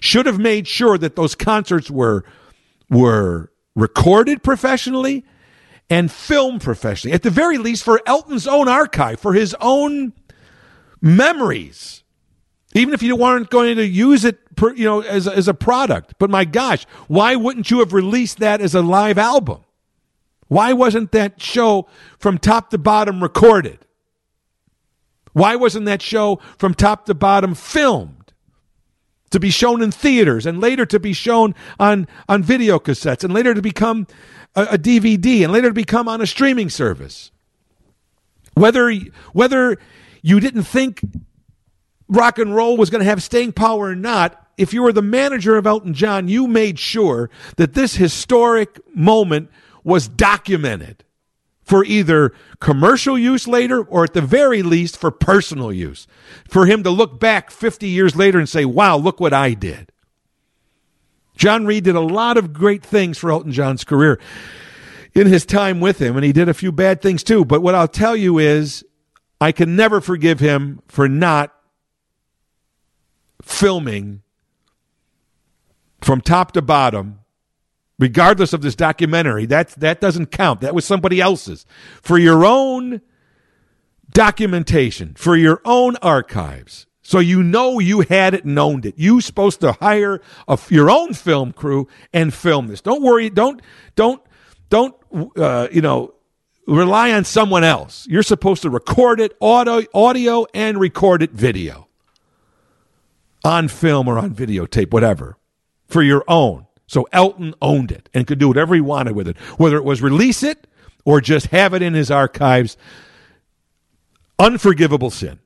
should 0.00 0.24
have 0.24 0.38
made 0.38 0.66
sure 0.66 0.96
that 0.96 1.14
those 1.14 1.34
concerts 1.34 1.90
were 1.90 2.24
were 2.88 3.52
recorded 3.76 4.42
professionally 4.42 5.26
and 5.90 6.10
filmed 6.10 6.62
professionally. 6.62 7.14
At 7.14 7.22
the 7.22 7.30
very 7.30 7.58
least 7.58 7.84
for 7.84 8.00
Elton's 8.06 8.46
own 8.46 8.66
archive, 8.66 9.20
for 9.20 9.34
his 9.34 9.54
own 9.60 10.14
memories. 11.02 12.02
Even 12.74 12.94
if 12.94 13.02
you 13.02 13.14
weren't 13.14 13.50
going 13.50 13.76
to 13.76 13.86
use 13.86 14.24
it 14.24 14.56
per, 14.56 14.72
you 14.74 14.84
know 14.84 15.00
as 15.02 15.28
as 15.28 15.48
a 15.48 15.54
product. 15.54 16.14
But 16.18 16.30
my 16.30 16.46
gosh, 16.46 16.86
why 17.08 17.36
wouldn't 17.36 17.70
you 17.70 17.80
have 17.80 17.92
released 17.92 18.38
that 18.38 18.62
as 18.62 18.74
a 18.74 18.80
live 18.80 19.18
album? 19.18 19.64
Why 20.48 20.72
wasn't 20.72 21.12
that 21.12 21.40
show 21.40 21.86
from 22.18 22.38
top 22.38 22.70
to 22.70 22.78
bottom 22.78 23.22
recorded? 23.22 23.78
Why 25.32 25.56
wasn't 25.56 25.84
that 25.86 26.02
show 26.02 26.40
from 26.58 26.74
top 26.74 27.06
to 27.06 27.14
bottom 27.14 27.54
filmed? 27.54 28.14
To 29.30 29.38
be 29.38 29.50
shown 29.50 29.82
in 29.82 29.90
theaters 29.90 30.46
and 30.46 30.58
later 30.58 30.86
to 30.86 30.98
be 30.98 31.12
shown 31.12 31.54
on, 31.78 32.08
on 32.30 32.42
video 32.42 32.78
cassettes 32.78 33.24
and 33.24 33.32
later 33.32 33.52
to 33.52 33.60
become 33.60 34.06
a, 34.56 34.62
a 34.62 34.78
DVD 34.78 35.44
and 35.44 35.52
later 35.52 35.68
to 35.68 35.74
become 35.74 36.08
on 36.08 36.22
a 36.22 36.26
streaming 36.26 36.70
service. 36.70 37.30
Whether, 38.54 38.90
whether 39.34 39.76
you 40.22 40.40
didn't 40.40 40.62
think 40.62 41.02
rock 42.08 42.38
and 42.38 42.56
roll 42.56 42.78
was 42.78 42.88
going 42.88 43.00
to 43.00 43.08
have 43.08 43.22
staying 43.22 43.52
power 43.52 43.88
or 43.88 43.94
not, 43.94 44.48
if 44.56 44.72
you 44.72 44.82
were 44.82 44.92
the 44.92 45.02
manager 45.02 45.56
of 45.56 45.66
Elton 45.66 45.92
John, 45.94 46.26
you 46.26 46.46
made 46.46 46.78
sure 46.78 47.30
that 47.56 47.74
this 47.74 47.96
historic 47.96 48.80
moment 48.96 49.50
was 49.88 50.06
documented 50.06 51.02
for 51.62 51.84
either 51.84 52.32
commercial 52.60 53.18
use 53.18 53.48
later 53.48 53.82
or 53.82 54.04
at 54.04 54.12
the 54.12 54.20
very 54.20 54.62
least 54.62 54.96
for 54.96 55.10
personal 55.10 55.72
use. 55.72 56.06
For 56.48 56.66
him 56.66 56.82
to 56.82 56.90
look 56.90 57.18
back 57.18 57.50
50 57.50 57.88
years 57.88 58.14
later 58.14 58.38
and 58.38 58.48
say, 58.48 58.64
wow, 58.64 58.96
look 58.96 59.18
what 59.18 59.32
I 59.32 59.54
did. 59.54 59.90
John 61.36 61.66
Reid 61.66 61.84
did 61.84 61.94
a 61.94 62.00
lot 62.00 62.36
of 62.36 62.52
great 62.52 62.82
things 62.84 63.16
for 63.16 63.30
Elton 63.30 63.52
John's 63.52 63.84
career 63.84 64.20
in 65.14 65.26
his 65.26 65.46
time 65.46 65.80
with 65.80 66.00
him, 66.00 66.16
and 66.16 66.24
he 66.24 66.32
did 66.32 66.48
a 66.48 66.54
few 66.54 66.72
bad 66.72 67.00
things 67.00 67.22
too. 67.22 67.44
But 67.44 67.62
what 67.62 67.74
I'll 67.74 67.88
tell 67.88 68.16
you 68.16 68.38
is, 68.38 68.84
I 69.40 69.52
can 69.52 69.76
never 69.76 70.00
forgive 70.00 70.40
him 70.40 70.82
for 70.88 71.08
not 71.08 71.54
filming 73.40 74.22
from 76.00 76.20
top 76.20 76.52
to 76.52 76.62
bottom 76.62 77.20
regardless 77.98 78.52
of 78.52 78.62
this 78.62 78.74
documentary. 78.74 79.46
That 79.46 79.68
that 79.70 80.00
doesn't 80.00 80.26
count. 80.26 80.60
That 80.60 80.74
was 80.74 80.84
somebody 80.84 81.20
else's. 81.20 81.66
For 82.02 82.18
your 82.18 82.44
own 82.44 83.00
documentation, 84.10 85.14
for 85.14 85.36
your 85.36 85.60
own 85.64 85.96
archives. 85.96 86.86
So 87.02 87.20
you 87.20 87.42
know 87.42 87.78
you 87.78 88.02
had 88.02 88.34
it 88.34 88.44
and 88.44 88.58
owned 88.58 88.84
it. 88.84 88.94
You're 88.98 89.22
supposed 89.22 89.60
to 89.60 89.72
hire 89.72 90.20
a, 90.46 90.58
your 90.68 90.90
own 90.90 91.14
film 91.14 91.52
crew 91.52 91.88
and 92.12 92.34
film 92.34 92.66
this. 92.66 92.82
Don't 92.82 93.02
worry. 93.02 93.30
Don't 93.30 93.62
don't 93.94 94.22
don't 94.68 94.94
uh, 95.36 95.68
you 95.72 95.80
know 95.80 96.14
rely 96.66 97.12
on 97.12 97.24
someone 97.24 97.64
else. 97.64 98.06
You're 98.08 98.22
supposed 98.22 98.62
to 98.62 98.70
record 98.70 99.20
it 99.20 99.36
audio 99.40 99.84
audio 99.94 100.46
and 100.52 100.78
record 100.78 101.22
it 101.22 101.30
video 101.30 101.88
on 103.44 103.68
film 103.68 104.08
or 104.08 104.18
on 104.18 104.34
videotape, 104.34 104.92
whatever, 104.92 105.38
for 105.86 106.02
your 106.02 106.24
own. 106.28 106.66
So 106.88 107.06
Elton 107.12 107.54
owned 107.62 107.92
it 107.92 108.08
and 108.12 108.26
could 108.26 108.38
do 108.40 108.48
whatever 108.48 108.74
he 108.74 108.80
wanted 108.80 109.14
with 109.14 109.28
it, 109.28 109.36
whether 109.56 109.76
it 109.76 109.84
was 109.84 110.02
release 110.02 110.42
it 110.42 110.66
or 111.04 111.20
just 111.20 111.46
have 111.48 111.74
it 111.74 111.82
in 111.82 111.94
his 111.94 112.10
archives. 112.10 112.76
Unforgivable 114.38 115.10
sin. 115.10 115.38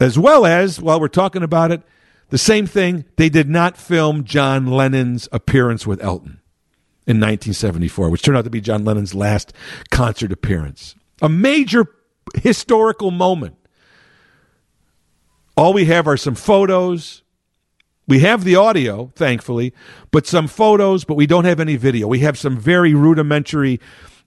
As 0.00 0.18
well 0.18 0.44
as, 0.44 0.80
while 0.80 1.00
we're 1.00 1.08
talking 1.08 1.42
about 1.42 1.70
it, 1.70 1.82
the 2.30 2.38
same 2.38 2.66
thing, 2.66 3.04
they 3.16 3.28
did 3.28 3.48
not 3.48 3.76
film 3.76 4.24
John 4.24 4.66
Lennon's 4.66 5.28
appearance 5.30 5.86
with 5.86 6.02
Elton 6.02 6.40
in 7.06 7.18
1974, 7.18 8.10
which 8.10 8.22
turned 8.22 8.36
out 8.36 8.44
to 8.44 8.50
be 8.50 8.60
John 8.60 8.84
Lennon's 8.84 9.14
last 9.14 9.52
concert 9.90 10.32
appearance. 10.32 10.96
A 11.22 11.28
major 11.28 11.86
historical 12.34 13.10
moment. 13.10 13.56
All 15.56 15.72
we 15.72 15.84
have 15.84 16.08
are 16.08 16.16
some 16.16 16.34
photos, 16.34 17.22
we 18.10 18.18
have 18.18 18.42
the 18.42 18.56
audio, 18.56 19.12
thankfully, 19.14 19.72
but 20.10 20.26
some 20.26 20.48
photos, 20.48 21.04
but 21.04 21.14
we 21.14 21.28
don't 21.28 21.44
have 21.44 21.60
any 21.60 21.76
video. 21.76 22.08
We 22.08 22.18
have 22.18 22.36
some 22.36 22.58
very 22.58 22.92
rudimentary, 22.92 23.78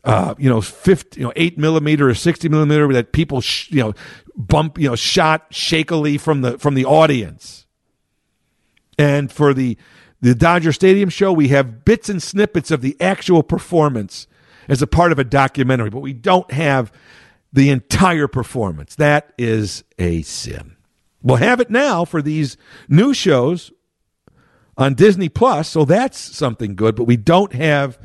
uh, 0.05 0.35
you 0.37 0.49
know, 0.49 0.61
50, 0.61 1.19
you 1.19 1.27
know, 1.27 1.33
eight 1.35 1.57
millimeter 1.57 2.07
or 2.07 2.15
60 2.15 2.47
millimeter 2.47 2.93
that 2.93 3.11
people, 3.11 3.41
sh- 3.41 3.69
you 3.71 3.81
know, 3.81 3.93
bump, 4.37 4.77
you 4.77 4.87
know, 4.87 4.95
shot 4.95 5.53
shakily 5.53 6.17
from 6.17 6.39
the, 6.39 6.57
from 6.57 6.75
the 6.75 6.85
audience. 6.85 7.65
And 8.97 9.29
for 9.29 9.53
the, 9.53 9.77
the 10.21 10.33
Dodger 10.33 10.71
Stadium 10.71 11.09
show, 11.09 11.33
we 11.33 11.49
have 11.49 11.83
bits 11.83 12.07
and 12.07 12.23
snippets 12.23 12.71
of 12.71 12.79
the 12.79 12.95
actual 13.01 13.43
performance 13.43 14.27
as 14.69 14.81
a 14.81 14.87
part 14.87 15.11
of 15.11 15.19
a 15.19 15.25
documentary, 15.25 15.89
but 15.89 15.99
we 15.99 16.13
don't 16.13 16.49
have 16.51 16.89
the 17.51 17.69
entire 17.69 18.29
performance. 18.29 18.95
That 18.95 19.33
is 19.37 19.83
a 19.99 20.21
sin. 20.21 20.77
We'll 21.23 21.37
have 21.37 21.59
it 21.59 21.69
now 21.69 22.05
for 22.05 22.21
these 22.21 22.57
new 22.87 23.13
shows 23.13 23.71
on 24.77 24.93
Disney 24.93 25.29
Plus, 25.29 25.69
so 25.69 25.85
that's 25.85 26.19
something 26.19 26.75
good, 26.75 26.95
but 26.95 27.05
we 27.05 27.15
don't 27.17 27.53
have 27.53 27.97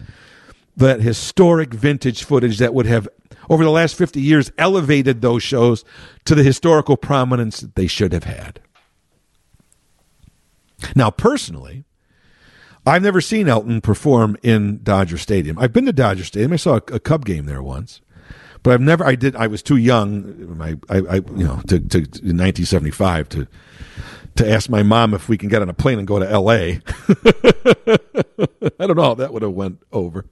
that 0.77 1.01
historic 1.01 1.75
vintage 1.75 2.23
footage 2.23 2.59
that 2.59 2.73
would 2.73 2.87
have 2.87 3.09
over 3.51 3.65
the 3.65 3.71
last 3.71 3.97
50 3.97 4.21
years 4.21 4.53
elevated 4.57 5.21
those 5.21 5.43
shows 5.43 5.85
to 6.25 6.35
the 6.35 6.45
historical 6.45 6.97
prominence 6.97 7.61
that 7.61 7.75
they 7.75 7.87
should 7.87 8.13
have 8.13 8.25
had. 8.25 8.61
Now, 10.95 11.11
personally, 11.11 11.85
I've 12.87 13.03
never 13.03 13.21
seen 13.21 13.49
Elton 13.49 13.81
perform 13.81 14.37
in 14.43 14.83
Dodger 14.83 15.19
Stadium. 15.19 15.59
I've 15.59 15.73
been 15.73 15.87
to 15.87 15.93
Dodger 15.93 16.25
Stadium. 16.25 16.53
I 16.53 16.57
saw 16.57 16.75
a, 16.75 16.95
a 16.95 17.01
Cub 17.01 17.25
game 17.25 17.47
there 17.47 17.63
once, 17.63 18.01
I've 18.73 18.81
never. 18.81 19.05
I 19.05 19.15
did. 19.15 19.37
I 19.37 19.47
was 19.47 19.63
too 19.63 19.77
young. 19.77 20.59
I, 20.61 20.95
I, 20.95 20.99
I 20.99 21.15
you 21.15 21.45
know, 21.45 21.61
to, 21.69 21.79
to, 21.79 21.99
in 21.99 22.37
1975 22.37 23.29
to 23.31 23.49
to 24.37 24.51
ask 24.51 24.71
my 24.71 24.83
mom 24.83 25.15
if 25.15 25.29
we 25.29 25.37
can 25.37 25.49
get 25.49 25.63
on 25.63 25.69
a 25.69 25.75
plane 25.75 25.99
and 25.99 26.07
go 26.07 26.19
to 26.19 26.31
L.A. 26.31 26.81
I 28.79 28.87
don't 28.87 28.97
know 28.97 29.03
how 29.03 29.15
that 29.15 29.33
would 29.33 29.43
have 29.43 29.53
went 29.53 29.81
over. 29.93 30.27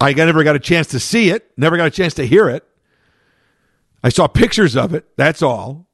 I 0.00 0.12
never 0.12 0.44
got 0.44 0.56
a 0.56 0.60
chance 0.60 0.88
to 0.88 1.00
see 1.00 1.30
it. 1.30 1.50
Never 1.56 1.76
got 1.76 1.86
a 1.86 1.90
chance 1.90 2.14
to 2.14 2.26
hear 2.26 2.48
it. 2.48 2.64
I 4.04 4.10
saw 4.10 4.26
pictures 4.26 4.76
of 4.76 4.94
it. 4.94 5.06
That's 5.16 5.42
all. 5.42 5.88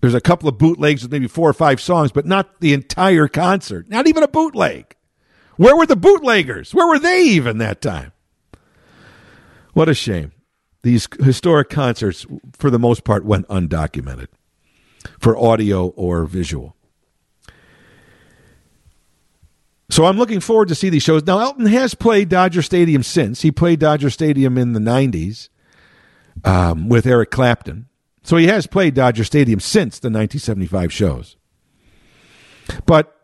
There's 0.00 0.14
a 0.14 0.20
couple 0.20 0.48
of 0.48 0.58
bootlegs 0.58 1.02
with 1.02 1.12
maybe 1.12 1.28
four 1.28 1.48
or 1.48 1.54
five 1.54 1.80
songs, 1.80 2.10
but 2.10 2.26
not 2.26 2.60
the 2.60 2.72
entire 2.72 3.28
concert. 3.28 3.88
Not 3.88 4.08
even 4.08 4.24
a 4.24 4.28
bootleg. 4.28 4.96
Where 5.56 5.76
were 5.76 5.86
the 5.86 5.96
bootleggers? 5.96 6.74
Where 6.74 6.88
were 6.88 6.98
they 6.98 7.22
even 7.22 7.58
that 7.58 7.80
time? 7.80 8.12
What 9.72 9.88
a 9.88 9.94
shame. 9.94 10.32
These 10.82 11.08
historic 11.22 11.70
concerts, 11.70 12.26
for 12.52 12.70
the 12.70 12.78
most 12.78 13.04
part, 13.04 13.24
went 13.24 13.46
undocumented 13.48 14.26
for 15.18 15.36
audio 15.38 15.88
or 15.88 16.24
visual. 16.24 16.76
So 19.90 20.06
I'm 20.06 20.16
looking 20.16 20.40
forward 20.40 20.68
to 20.68 20.74
see 20.74 20.88
these 20.88 21.02
shows. 21.02 21.24
Now, 21.26 21.38
Elton 21.38 21.66
has 21.66 21.94
played 21.94 22.28
Dodger 22.30 22.62
Stadium 22.62 23.02
since. 23.02 23.42
He 23.42 23.52
played 23.52 23.78
Dodger 23.78 24.10
Stadium 24.10 24.56
in 24.56 24.72
the 24.72 24.80
90s 24.80 25.50
um, 26.44 26.88
with 26.88 27.06
Eric 27.06 27.30
Clapton. 27.30 27.88
So 28.22 28.36
he 28.36 28.46
has 28.46 28.66
played 28.66 28.94
Dodger 28.94 29.24
Stadium 29.24 29.60
since 29.60 29.98
the 29.98 30.06
1975 30.06 30.92
shows. 30.92 31.36
But 32.86 33.14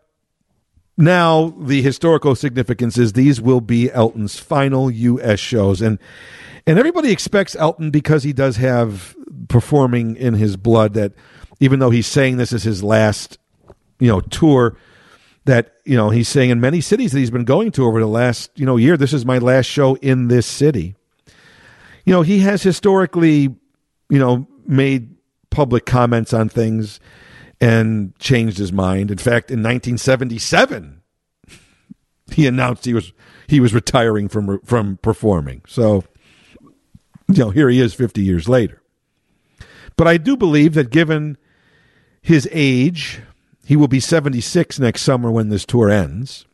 now 0.99 1.55
the 1.57 1.81
historical 1.81 2.35
significance 2.35 2.97
is 2.97 3.13
these 3.13 3.39
will 3.39 3.61
be 3.61 3.89
Elton's 3.91 4.37
final 4.37 4.91
U.S. 4.91 5.39
shows, 5.39 5.81
and 5.81 5.97
and 6.67 6.77
everybody 6.77 7.11
expects 7.11 7.55
Elton 7.55 7.89
because 7.89 8.23
he 8.23 8.33
does 8.33 8.57
have 8.57 9.15
performing 9.47 10.17
in 10.17 10.33
his 10.33 10.57
blood 10.57 10.93
that 10.95 11.13
even 11.61 11.79
though 11.79 11.89
he's 11.89 12.05
saying 12.05 12.35
this 12.35 12.51
is 12.51 12.63
his 12.63 12.83
last 12.83 13.37
you 13.99 14.09
know 14.09 14.19
tour 14.19 14.77
that 15.45 15.73
you 15.85 15.95
know 15.95 16.09
he's 16.09 16.27
saying 16.27 16.49
in 16.49 16.59
many 16.59 16.81
cities 16.81 17.13
that 17.13 17.19
he's 17.19 17.31
been 17.31 17.45
going 17.45 17.71
to 17.71 17.85
over 17.85 18.01
the 18.01 18.07
last 18.07 18.51
you 18.55 18.65
know 18.65 18.75
year 18.75 18.97
this 18.97 19.13
is 19.13 19.25
my 19.25 19.37
last 19.37 19.67
show 19.67 19.95
in 19.95 20.27
this 20.27 20.45
city 20.45 20.95
you 22.05 22.13
know 22.13 22.21
he 22.21 22.39
has 22.39 22.61
historically 22.61 23.55
you 24.09 24.19
know 24.19 24.47
made 24.65 25.15
public 25.49 25.85
comments 25.85 26.33
on 26.33 26.49
things 26.49 26.99
and 27.61 28.17
changed 28.19 28.57
his 28.57 28.71
mind. 28.71 29.11
In 29.11 29.17
fact, 29.17 29.51
in 29.51 29.59
1977, 29.59 31.01
he 32.31 32.47
announced 32.47 32.85
he 32.85 32.93
was 32.93 33.13
he 33.47 33.59
was 33.59 33.73
retiring 33.73 34.27
from 34.27 34.59
from 34.61 34.97
performing. 34.97 35.61
So, 35.67 36.03
you 36.61 37.43
know, 37.43 37.49
here 37.49 37.69
he 37.69 37.79
is 37.79 37.93
50 37.93 38.21
years 38.21 38.47
later. 38.47 38.81
But 39.95 40.07
I 40.07 40.17
do 40.17 40.37
believe 40.37 40.75
that 40.75 40.91
given 40.91 41.37
his 42.21 42.47
age, 42.51 43.21
he 43.65 43.75
will 43.75 43.87
be 43.87 43.99
76 43.99 44.79
next 44.79 45.01
summer 45.01 45.29
when 45.29 45.49
this 45.49 45.65
tour 45.65 45.89
ends. 45.89 46.45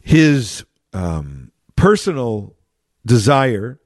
His 0.00 0.64
um, 0.92 1.52
personal 1.76 2.56
desire 3.04 3.78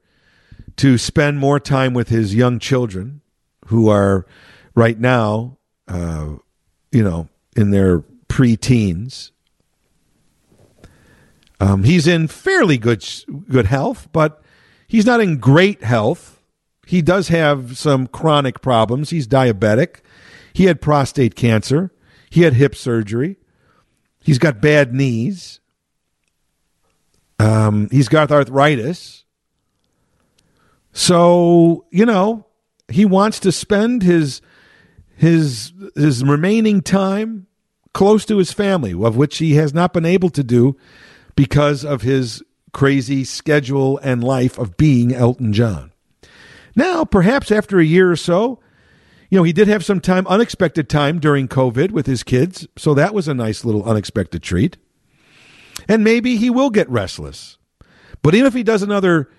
to 0.77 0.97
spend 0.97 1.39
more 1.39 1.59
time 1.59 1.93
with 1.93 2.09
his 2.09 2.33
young 2.33 2.59
children 2.59 3.21
who 3.65 3.89
are 3.89 4.25
right 4.77 4.99
now, 4.99 5.57
uh, 5.87 6.35
you 6.91 7.03
know, 7.03 7.27
in 7.55 7.71
their 7.71 8.01
pre-teens. 8.27 9.31
Um, 11.59 11.83
he's 11.83 12.05
in 12.05 12.27
fairly 12.27 12.77
good 12.77 13.03
good 13.49 13.65
health, 13.65 14.07
but 14.11 14.39
he's 14.87 15.07
not 15.07 15.19
in 15.19 15.39
great 15.39 15.83
health. 15.83 16.43
He 16.85 17.01
does 17.01 17.29
have 17.29 17.75
some 17.75 18.05
chronic 18.05 18.61
problems. 18.61 19.09
He's 19.09 19.27
diabetic. 19.27 20.01
He 20.53 20.65
had 20.65 20.79
prostate 20.79 21.35
cancer. 21.35 21.91
He 22.29 22.43
had 22.43 22.53
hip 22.53 22.75
surgery. 22.75 23.37
He's 24.19 24.37
got 24.37 24.61
bad 24.61 24.93
knees. 24.93 25.59
Um, 27.39 27.89
he's 27.89 28.09
got 28.09 28.31
arthritis. 28.31 29.25
So, 30.93 31.85
you 31.89 32.05
know, 32.05 32.45
he 32.87 33.05
wants 33.05 33.39
to 33.41 33.51
spend 33.51 34.03
his 34.03 34.41
his 35.17 35.73
his 35.95 36.23
remaining 36.23 36.81
time 36.81 37.47
close 37.93 38.25
to 38.25 38.37
his 38.37 38.53
family, 38.53 38.93
of 38.93 39.17
which 39.17 39.39
he 39.39 39.55
has 39.55 39.73
not 39.73 39.91
been 39.91 40.05
able 40.05 40.29
to 40.29 40.43
do 40.43 40.77
because 41.35 41.83
of 41.83 42.03
his 42.03 42.43
crazy 42.71 43.23
schedule 43.23 43.97
and 44.03 44.23
life 44.23 44.57
of 44.57 44.77
being 44.77 45.13
Elton 45.13 45.51
John. 45.51 45.91
Now, 46.75 47.03
perhaps 47.03 47.51
after 47.51 47.79
a 47.79 47.85
year 47.85 48.11
or 48.11 48.15
so, 48.15 48.59
you 49.29 49.37
know, 49.37 49.43
he 49.43 49.51
did 49.51 49.67
have 49.67 49.83
some 49.83 49.99
time, 49.99 50.27
unexpected 50.27 50.87
time 50.87 51.19
during 51.19 51.47
COVID 51.47 51.91
with 51.91 52.05
his 52.05 52.21
kids, 52.23 52.67
so 52.77 52.93
that 52.93 53.15
was 53.15 53.27
a 53.27 53.33
nice 53.33 53.65
little 53.65 53.83
unexpected 53.83 54.43
treat. 54.43 54.77
And 55.89 56.03
maybe 56.03 56.37
he 56.37 56.49
will 56.49 56.69
get 56.69 56.89
restless. 56.89 57.57
But 58.21 58.35
even 58.35 58.47
if 58.47 58.53
he 58.53 58.63
does 58.63 58.83
another 58.83 59.29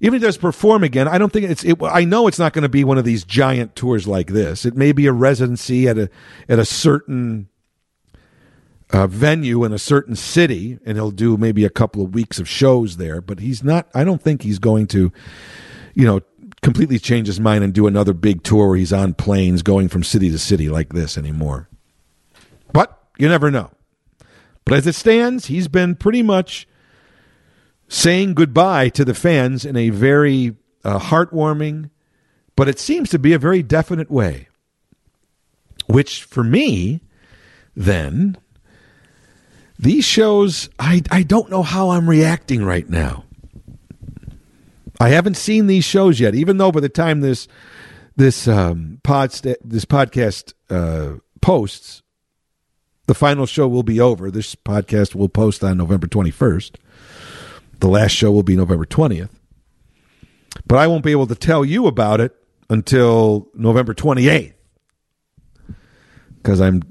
even 0.00 0.16
if 0.16 0.22
he 0.22 0.26
does 0.26 0.36
perform 0.36 0.84
again, 0.84 1.08
I 1.08 1.18
don't 1.18 1.32
think 1.32 1.50
it's. 1.50 1.64
It, 1.64 1.78
I 1.82 2.04
know 2.04 2.26
it's 2.26 2.38
not 2.38 2.52
going 2.52 2.62
to 2.62 2.68
be 2.68 2.84
one 2.84 2.98
of 2.98 3.04
these 3.04 3.24
giant 3.24 3.74
tours 3.74 4.06
like 4.06 4.28
this. 4.28 4.64
It 4.64 4.76
may 4.76 4.92
be 4.92 5.06
a 5.06 5.12
residency 5.12 5.88
at 5.88 5.98
a 5.98 6.10
at 6.48 6.58
a 6.58 6.64
certain 6.64 7.48
uh, 8.90 9.06
venue 9.06 9.64
in 9.64 9.72
a 9.72 9.78
certain 9.78 10.16
city, 10.16 10.78
and 10.84 10.96
he'll 10.96 11.10
do 11.10 11.36
maybe 11.36 11.64
a 11.64 11.70
couple 11.70 12.02
of 12.02 12.14
weeks 12.14 12.38
of 12.38 12.48
shows 12.48 12.98
there. 12.98 13.20
But 13.20 13.40
he's 13.40 13.64
not. 13.64 13.88
I 13.94 14.04
don't 14.04 14.22
think 14.22 14.42
he's 14.42 14.58
going 14.58 14.86
to, 14.88 15.12
you 15.94 16.04
know, 16.04 16.20
completely 16.62 16.98
change 16.98 17.26
his 17.26 17.40
mind 17.40 17.64
and 17.64 17.72
do 17.72 17.86
another 17.86 18.12
big 18.12 18.42
tour 18.42 18.68
where 18.68 18.76
he's 18.76 18.92
on 18.92 19.14
planes 19.14 19.62
going 19.62 19.88
from 19.88 20.02
city 20.02 20.30
to 20.30 20.38
city 20.38 20.68
like 20.68 20.92
this 20.92 21.16
anymore. 21.16 21.68
But 22.72 22.98
you 23.18 23.28
never 23.28 23.50
know. 23.50 23.70
But 24.64 24.74
as 24.74 24.86
it 24.86 24.94
stands, 24.94 25.46
he's 25.46 25.68
been 25.68 25.94
pretty 25.94 26.22
much 26.22 26.66
saying 27.88 28.34
goodbye 28.34 28.88
to 28.90 29.04
the 29.04 29.14
fans 29.14 29.64
in 29.64 29.76
a 29.76 29.90
very 29.90 30.56
uh, 30.84 30.98
heartwarming, 30.98 31.90
but 32.54 32.68
it 32.68 32.78
seems 32.78 33.10
to 33.10 33.18
be 33.18 33.32
a 33.32 33.38
very 33.38 33.62
definite 33.62 34.10
way. 34.10 34.48
Which 35.86 36.24
for 36.24 36.42
me, 36.42 37.00
then, 37.76 38.36
these 39.78 40.04
shows, 40.04 40.68
I, 40.78 41.02
I 41.10 41.22
don't 41.22 41.50
know 41.50 41.62
how 41.62 41.90
I'm 41.90 42.08
reacting 42.08 42.64
right 42.64 42.88
now. 42.88 43.24
I 44.98 45.10
haven't 45.10 45.36
seen 45.36 45.66
these 45.66 45.84
shows 45.84 46.18
yet, 46.18 46.34
even 46.34 46.56
though 46.56 46.72
by 46.72 46.80
the 46.80 46.88
time 46.88 47.20
this 47.20 47.46
this 48.16 48.48
um, 48.48 48.98
pod 49.04 49.30
this 49.32 49.84
podcast 49.84 50.54
uh, 50.70 51.18
posts, 51.42 52.02
the 53.06 53.14
final 53.14 53.44
show 53.44 53.68
will 53.68 53.82
be 53.82 54.00
over. 54.00 54.30
This 54.30 54.54
podcast 54.54 55.14
will 55.14 55.28
post 55.28 55.62
on 55.62 55.76
November 55.76 56.06
21st. 56.06 56.76
The 57.80 57.88
last 57.88 58.12
show 58.12 58.30
will 58.32 58.42
be 58.42 58.56
November 58.56 58.86
20th. 58.86 59.30
But 60.66 60.78
I 60.78 60.86
won't 60.86 61.04
be 61.04 61.12
able 61.12 61.26
to 61.26 61.34
tell 61.34 61.64
you 61.64 61.86
about 61.86 62.20
it 62.20 62.34
until 62.68 63.48
November 63.54 63.94
28th 63.94 64.54
because 66.46 66.60
I'm 66.60 66.82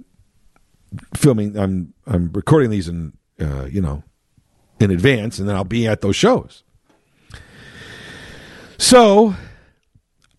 filming 1.15 1.57
I'm 1.57 1.93
I'm 2.05 2.29
recording 2.33 2.69
these 2.69 2.89
in 2.89 3.13
uh, 3.39 3.65
you 3.65 3.81
know 3.81 4.03
in 4.81 4.91
advance 4.91 5.39
and 5.39 5.47
then 5.47 5.55
I'll 5.55 5.63
be 5.63 5.87
at 5.87 6.01
those 6.01 6.15
shows. 6.17 6.63
So 8.77 9.33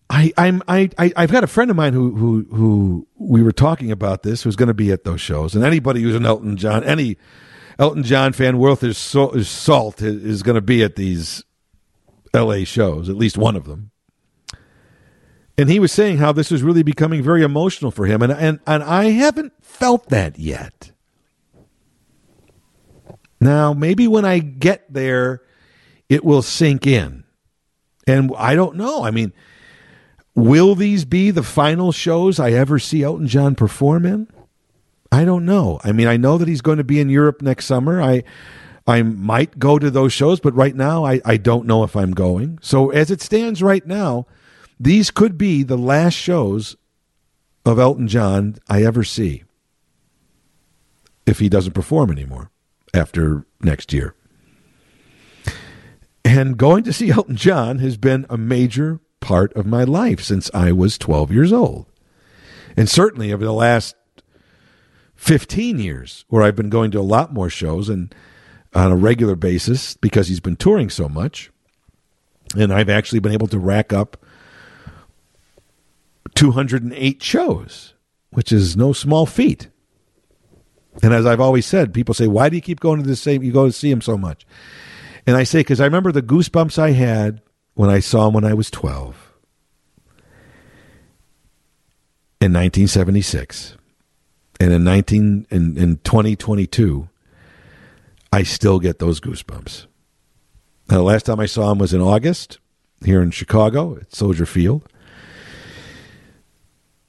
I 0.09 0.31
I'm 0.37 0.61
I, 0.67 0.91
I 0.99 1.11
I've 1.15 1.31
got 1.31 1.43
a 1.43 1.47
friend 1.47 1.71
of 1.71 1.77
mine 1.77 1.93
who 1.93 2.15
who 2.15 2.47
who 2.55 3.07
we 3.17 3.41
were 3.41 3.51
talking 3.51 3.91
about 3.91 4.21
this 4.21 4.43
who's 4.43 4.55
going 4.55 4.67
to 4.67 4.75
be 4.75 4.91
at 4.91 5.03
those 5.03 5.19
shows 5.19 5.55
and 5.55 5.63
anybody 5.63 6.01
who's 6.03 6.15
an 6.15 6.25
Elton 6.25 6.55
John 6.55 6.83
any 6.83 7.17
Elton 7.79 8.03
John 8.03 8.33
fan 8.33 8.57
worth 8.57 8.81
his, 8.81 9.11
his 9.11 9.47
salt 9.47 10.01
is 10.01 10.43
going 10.43 10.55
to 10.55 10.61
be 10.61 10.83
at 10.83 10.95
these 10.95 11.43
L.A. 12.33 12.63
shows, 12.63 13.09
at 13.09 13.15
least 13.15 13.37
one 13.37 13.55
of 13.55 13.65
them. 13.65 13.91
And 15.57 15.69
he 15.69 15.79
was 15.79 15.91
saying 15.91 16.17
how 16.17 16.31
this 16.31 16.51
was 16.51 16.61
really 16.61 16.83
becoming 16.83 17.23
very 17.23 17.41
emotional 17.41 17.89
for 17.89 18.05
him, 18.05 18.21
and 18.21 18.31
and 18.31 18.59
and 18.67 18.83
I 18.83 19.05
haven't 19.05 19.53
felt 19.59 20.09
that 20.09 20.37
yet. 20.37 20.91
Now, 23.41 23.73
maybe 23.73 24.07
when 24.07 24.23
I 24.23 24.37
get 24.37 24.91
there, 24.93 25.41
it 26.09 26.23
will 26.23 26.43
sink 26.43 26.85
in, 26.85 27.23
and 28.05 28.31
I 28.37 28.53
don't 28.53 28.75
know. 28.75 29.03
I 29.03 29.09
mean, 29.09 29.33
will 30.35 30.75
these 30.75 31.05
be 31.05 31.31
the 31.31 31.43
final 31.43 31.91
shows 31.91 32.39
I 32.39 32.51
ever 32.51 32.77
see 32.77 33.01
Elton 33.01 33.27
John 33.27 33.55
perform 33.55 34.05
in? 34.05 34.27
I 35.11 35.25
don't 35.25 35.45
know. 35.45 35.79
I 35.83 35.91
mean, 35.91 36.07
I 36.07 36.17
know 36.17 36.37
that 36.37 36.47
he's 36.47 36.61
going 36.61 36.77
to 36.77 36.83
be 36.83 36.99
in 36.99 37.09
Europe 37.09 37.41
next 37.41 37.65
summer. 37.65 38.01
I 38.01 38.23
I 38.85 39.01
might 39.01 39.59
go 39.59 39.77
to 39.77 39.91
those 39.91 40.13
shows, 40.13 40.39
but 40.39 40.55
right 40.55 40.75
now 40.75 41.05
I, 41.05 41.19
I 41.25 41.35
don't 41.35 41.67
know 41.67 41.83
if 41.83 41.95
I'm 41.95 42.11
going. 42.11 42.57
So 42.61 42.89
as 42.89 43.11
it 43.11 43.21
stands 43.21 43.61
right 43.61 43.85
now, 43.85 44.27
these 44.79 45.11
could 45.11 45.37
be 45.37 45.63
the 45.63 45.77
last 45.77 46.13
shows 46.13 46.77
of 47.65 47.79
Elton 47.79 48.07
John 48.07 48.55
I 48.69 48.83
ever 48.83 49.03
see 49.03 49.43
if 51.25 51.39
he 51.39 51.49
doesn't 51.49 51.73
perform 51.73 52.11
anymore 52.11 52.49
after 52.93 53.45
next 53.61 53.91
year. 53.91 54.15
And 56.23 56.57
going 56.57 56.83
to 56.85 56.93
see 56.93 57.09
Elton 57.11 57.35
John 57.35 57.79
has 57.79 57.97
been 57.97 58.25
a 58.29 58.37
major 58.37 59.01
part 59.19 59.53
of 59.53 59.65
my 59.65 59.83
life 59.83 60.21
since 60.21 60.49
I 60.53 60.71
was 60.71 60.97
12 60.97 61.31
years 61.31 61.51
old. 61.51 61.87
And 62.77 62.89
certainly 62.89 63.33
over 63.33 63.43
the 63.43 63.53
last 63.53 63.95
15 65.17 65.79
years, 65.79 66.25
where 66.29 66.43
I've 66.43 66.55
been 66.55 66.69
going 66.69 66.91
to 66.91 66.99
a 66.99 67.01
lot 67.01 67.33
more 67.33 67.49
shows 67.49 67.89
and 67.89 68.13
on 68.73 68.91
a 68.91 68.95
regular 68.95 69.35
basis 69.35 69.95
because 69.97 70.27
he's 70.27 70.39
been 70.39 70.55
touring 70.55 70.89
so 70.89 71.09
much. 71.09 71.51
And 72.55 72.71
I've 72.71 72.89
actually 72.89 73.19
been 73.19 73.33
able 73.33 73.47
to 73.47 73.59
rack 73.59 73.91
up 73.91 74.23
208 76.35 77.21
shows, 77.21 77.93
which 78.29 78.51
is 78.51 78.77
no 78.77 78.93
small 78.93 79.25
feat. 79.25 79.67
And 81.03 81.13
as 81.13 81.25
I've 81.25 81.41
always 81.41 81.65
said, 81.65 81.93
people 81.93 82.13
say, 82.13 82.27
"Why 82.27 82.49
do 82.49 82.55
you 82.55 82.61
keep 82.61 82.79
going 82.79 83.01
to 83.01 83.07
the 83.07 83.15
same? 83.15 83.43
You 83.43 83.51
go 83.51 83.65
to 83.65 83.71
see 83.71 83.91
him 83.91 84.01
so 84.01 84.17
much?" 84.17 84.45
And 85.25 85.35
I 85.35 85.43
say, 85.43 85.59
"Because 85.59 85.81
I 85.81 85.85
remember 85.85 86.11
the 86.11 86.21
goosebumps 86.21 86.79
I 86.79 86.91
had 86.91 87.41
when 87.73 87.89
I 87.89 87.99
saw 87.99 88.27
him 88.27 88.33
when 88.33 88.45
I 88.45 88.53
was 88.53 88.71
12 88.71 89.33
in 92.39 92.53
1976, 92.53 93.75
and 94.59 94.73
in 94.73 94.83
19 94.83 95.47
in, 95.49 95.77
in 95.77 95.97
2022, 95.97 97.09
I 98.31 98.43
still 98.43 98.79
get 98.79 98.99
those 98.99 99.19
goosebumps." 99.19 99.85
Now, 100.89 100.97
the 100.97 101.03
last 101.03 101.25
time 101.25 101.39
I 101.39 101.45
saw 101.45 101.71
him 101.71 101.79
was 101.79 101.93
in 101.93 102.01
August 102.01 102.59
here 103.03 103.21
in 103.21 103.31
Chicago 103.31 103.97
at 103.97 104.15
Soldier 104.15 104.45
Field. 104.45 104.87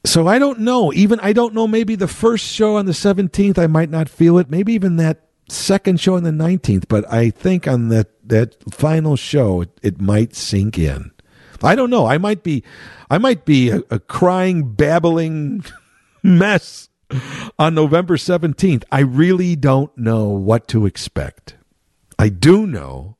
So 0.05 0.27
I 0.27 0.39
don't 0.39 0.59
know. 0.59 0.93
Even 0.93 1.19
I 1.19 1.33
don't 1.33 1.53
know. 1.53 1.67
Maybe 1.67 1.95
the 1.95 2.07
first 2.07 2.45
show 2.45 2.77
on 2.77 2.85
the 2.85 2.93
17th, 2.93 3.57
I 3.57 3.67
might 3.67 3.89
not 3.89 4.09
feel 4.09 4.37
it. 4.37 4.49
Maybe 4.49 4.73
even 4.73 4.95
that 4.97 5.27
second 5.49 5.99
show 5.99 6.15
on 6.15 6.23
the 6.23 6.31
19th. 6.31 6.85
But 6.87 7.11
I 7.11 7.29
think 7.29 7.67
on 7.67 7.89
that 7.89 8.07
that 8.27 8.55
final 8.73 9.15
show, 9.15 9.61
it, 9.61 9.69
it 9.81 10.01
might 10.01 10.35
sink 10.35 10.77
in. 10.77 11.11
I 11.61 11.75
don't 11.75 11.89
know. 11.89 12.05
I 12.05 12.17
might 12.17 12.43
be, 12.43 12.63
I 13.09 13.17
might 13.17 13.43
be 13.43 13.69
a, 13.69 13.81
a 13.89 13.99
crying, 13.99 14.71
babbling 14.71 15.65
mess 16.23 16.88
on 17.57 17.75
November 17.75 18.17
17th. 18.17 18.83
I 18.91 19.01
really 19.01 19.55
don't 19.55 19.95
know 19.97 20.27
what 20.29 20.67
to 20.69 20.85
expect. 20.85 21.55
I 22.17 22.29
do 22.29 22.67
know 22.67 23.17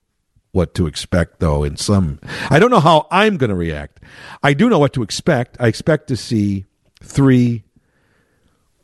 what 0.51 0.73
to 0.75 0.87
expect, 0.87 1.39
though, 1.39 1.63
in 1.63 1.77
some. 1.77 2.19
I 2.49 2.59
don't 2.59 2.71
know 2.71 2.79
how 2.79 3.07
I'm 3.11 3.37
going 3.37 3.49
to 3.49 3.55
react. 3.55 4.01
I 4.41 4.53
do 4.53 4.69
know 4.69 4.79
what 4.79 4.93
to 4.93 5.03
expect. 5.03 5.57
I 5.59 5.67
expect 5.67 6.07
to 6.07 6.17
see 6.17 6.65
three 7.01 7.63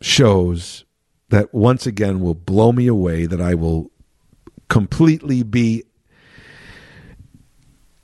shows 0.01 0.85
that 1.29 1.53
once 1.53 1.87
again 1.87 2.19
will 2.19 2.35
blow 2.35 2.71
me 2.71 2.87
away, 2.87 3.25
that 3.25 3.41
I 3.41 3.55
will 3.55 3.91
completely 4.69 5.43
be 5.43 5.83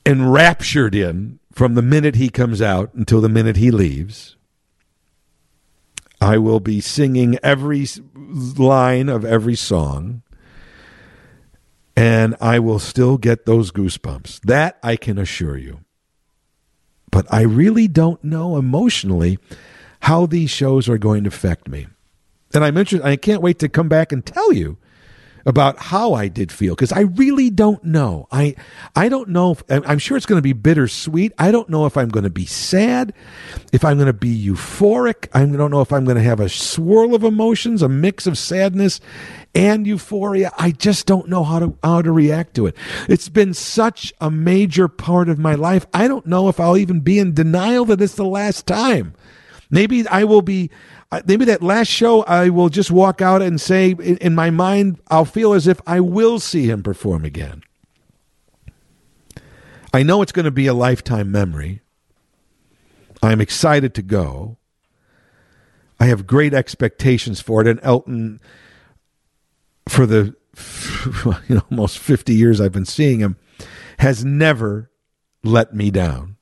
enraptured 0.04 0.94
in 0.94 1.38
from 1.52 1.74
the 1.74 1.82
minute 1.82 2.16
he 2.16 2.28
comes 2.28 2.60
out 2.60 2.92
until 2.94 3.20
the 3.20 3.28
minute 3.28 3.56
he 3.56 3.70
leaves. 3.70 4.36
I 6.22 6.38
will 6.38 6.60
be 6.60 6.80
singing 6.80 7.36
every 7.42 7.84
line 8.14 9.08
of 9.08 9.24
every 9.24 9.56
song, 9.56 10.22
and 11.96 12.36
I 12.40 12.60
will 12.60 12.78
still 12.78 13.18
get 13.18 13.44
those 13.44 13.72
goosebumps. 13.72 14.40
That 14.42 14.78
I 14.84 14.94
can 14.94 15.18
assure 15.18 15.56
you. 15.56 15.80
But 17.10 17.26
I 17.28 17.42
really 17.42 17.88
don't 17.88 18.22
know 18.22 18.56
emotionally 18.56 19.40
how 20.02 20.26
these 20.26 20.50
shows 20.50 20.88
are 20.88 20.96
going 20.96 21.24
to 21.24 21.28
affect 21.28 21.66
me. 21.66 21.88
And 22.54 22.64
I'm 22.64 22.76
interested, 22.76 23.04
I 23.04 23.16
can't 23.16 23.42
wait 23.42 23.58
to 23.58 23.68
come 23.68 23.88
back 23.88 24.12
and 24.12 24.24
tell 24.24 24.52
you 24.52 24.78
about 25.44 25.78
how 25.78 26.14
I 26.14 26.28
did 26.28 26.52
feel 26.52 26.74
because 26.74 26.92
I 26.92 27.00
really 27.00 27.50
don't 27.50 27.82
know. 27.84 28.28
I 28.30 28.54
I 28.94 29.08
don't 29.08 29.30
know. 29.30 29.52
If, 29.52 29.62
I'm 29.68 29.98
sure 29.98 30.16
it's 30.16 30.26
going 30.26 30.38
to 30.38 30.42
be 30.42 30.52
bittersweet. 30.52 31.32
I 31.38 31.50
don't 31.50 31.68
know 31.68 31.86
if 31.86 31.96
I'm 31.96 32.08
going 32.08 32.24
to 32.24 32.30
be 32.30 32.46
sad, 32.46 33.12
if 33.72 33.84
I'm 33.84 33.96
going 33.96 34.06
to 34.06 34.12
be 34.12 34.46
euphoric. 34.46 35.28
I 35.32 35.44
don't 35.44 35.70
know 35.70 35.80
if 35.80 35.92
I'm 35.92 36.04
going 36.04 36.16
to 36.16 36.22
have 36.22 36.40
a 36.40 36.48
swirl 36.48 37.14
of 37.14 37.24
emotions, 37.24 37.82
a 37.82 37.88
mix 37.88 38.26
of 38.26 38.38
sadness 38.38 39.00
and 39.54 39.86
euphoria. 39.86 40.52
I 40.58 40.70
just 40.70 41.06
don't 41.06 41.28
know 41.28 41.44
how 41.44 41.58
to 41.58 41.78
how 41.82 42.02
to 42.02 42.12
react 42.12 42.54
to 42.54 42.66
it. 42.66 42.76
It's 43.08 43.28
been 43.28 43.54
such 43.54 44.12
a 44.20 44.30
major 44.30 44.88
part 44.88 45.28
of 45.28 45.38
my 45.38 45.54
life. 45.54 45.86
I 45.92 46.08
don't 46.08 46.26
know 46.26 46.48
if 46.48 46.60
I'll 46.60 46.76
even 46.76 47.00
be 47.00 47.18
in 47.18 47.34
denial 47.34 47.84
that 47.86 48.00
it's 48.00 48.14
the 48.14 48.24
last 48.24 48.66
time. 48.66 49.14
Maybe 49.72 50.06
I 50.06 50.24
will 50.24 50.42
be, 50.42 50.70
maybe 51.26 51.44
that 51.44 51.62
last 51.62 51.88
show 51.88 52.22
I 52.22 52.48
will 52.48 52.68
just 52.68 52.90
walk 52.90 53.20
out 53.20 53.42
and 53.42 53.60
say, 53.60 53.90
in, 53.90 54.16
in 54.18 54.34
my 54.34 54.50
mind, 54.50 55.00
I'll 55.08 55.26
feel 55.26 55.52
as 55.52 55.66
if 55.66 55.80
I 55.86 56.00
will 56.00 56.38
see 56.38 56.68
him 56.70 56.82
perform 56.82 57.24
again. 57.24 57.62
I 59.92 60.02
know 60.02 60.22
it's 60.22 60.32
going 60.32 60.46
to 60.46 60.50
be 60.50 60.66
a 60.66 60.74
lifetime 60.74 61.30
memory. 61.30 61.82
I'm 63.22 63.40
excited 63.40 63.94
to 63.94 64.02
go. 64.02 64.56
I 66.00 66.06
have 66.06 66.26
great 66.26 66.54
expectations 66.54 67.40
for 67.40 67.60
it. 67.60 67.68
And 67.68 67.78
Elton, 67.82 68.40
for 69.88 70.06
the 70.06 70.34
you 71.48 71.54
know 71.56 71.62
almost 71.70 71.98
50 71.98 72.34
years 72.34 72.60
I've 72.60 72.72
been 72.72 72.86
seeing 72.86 73.20
him, 73.20 73.36
has 73.98 74.24
never 74.24 74.90
let 75.44 75.74
me 75.74 75.90
down. 75.90 76.36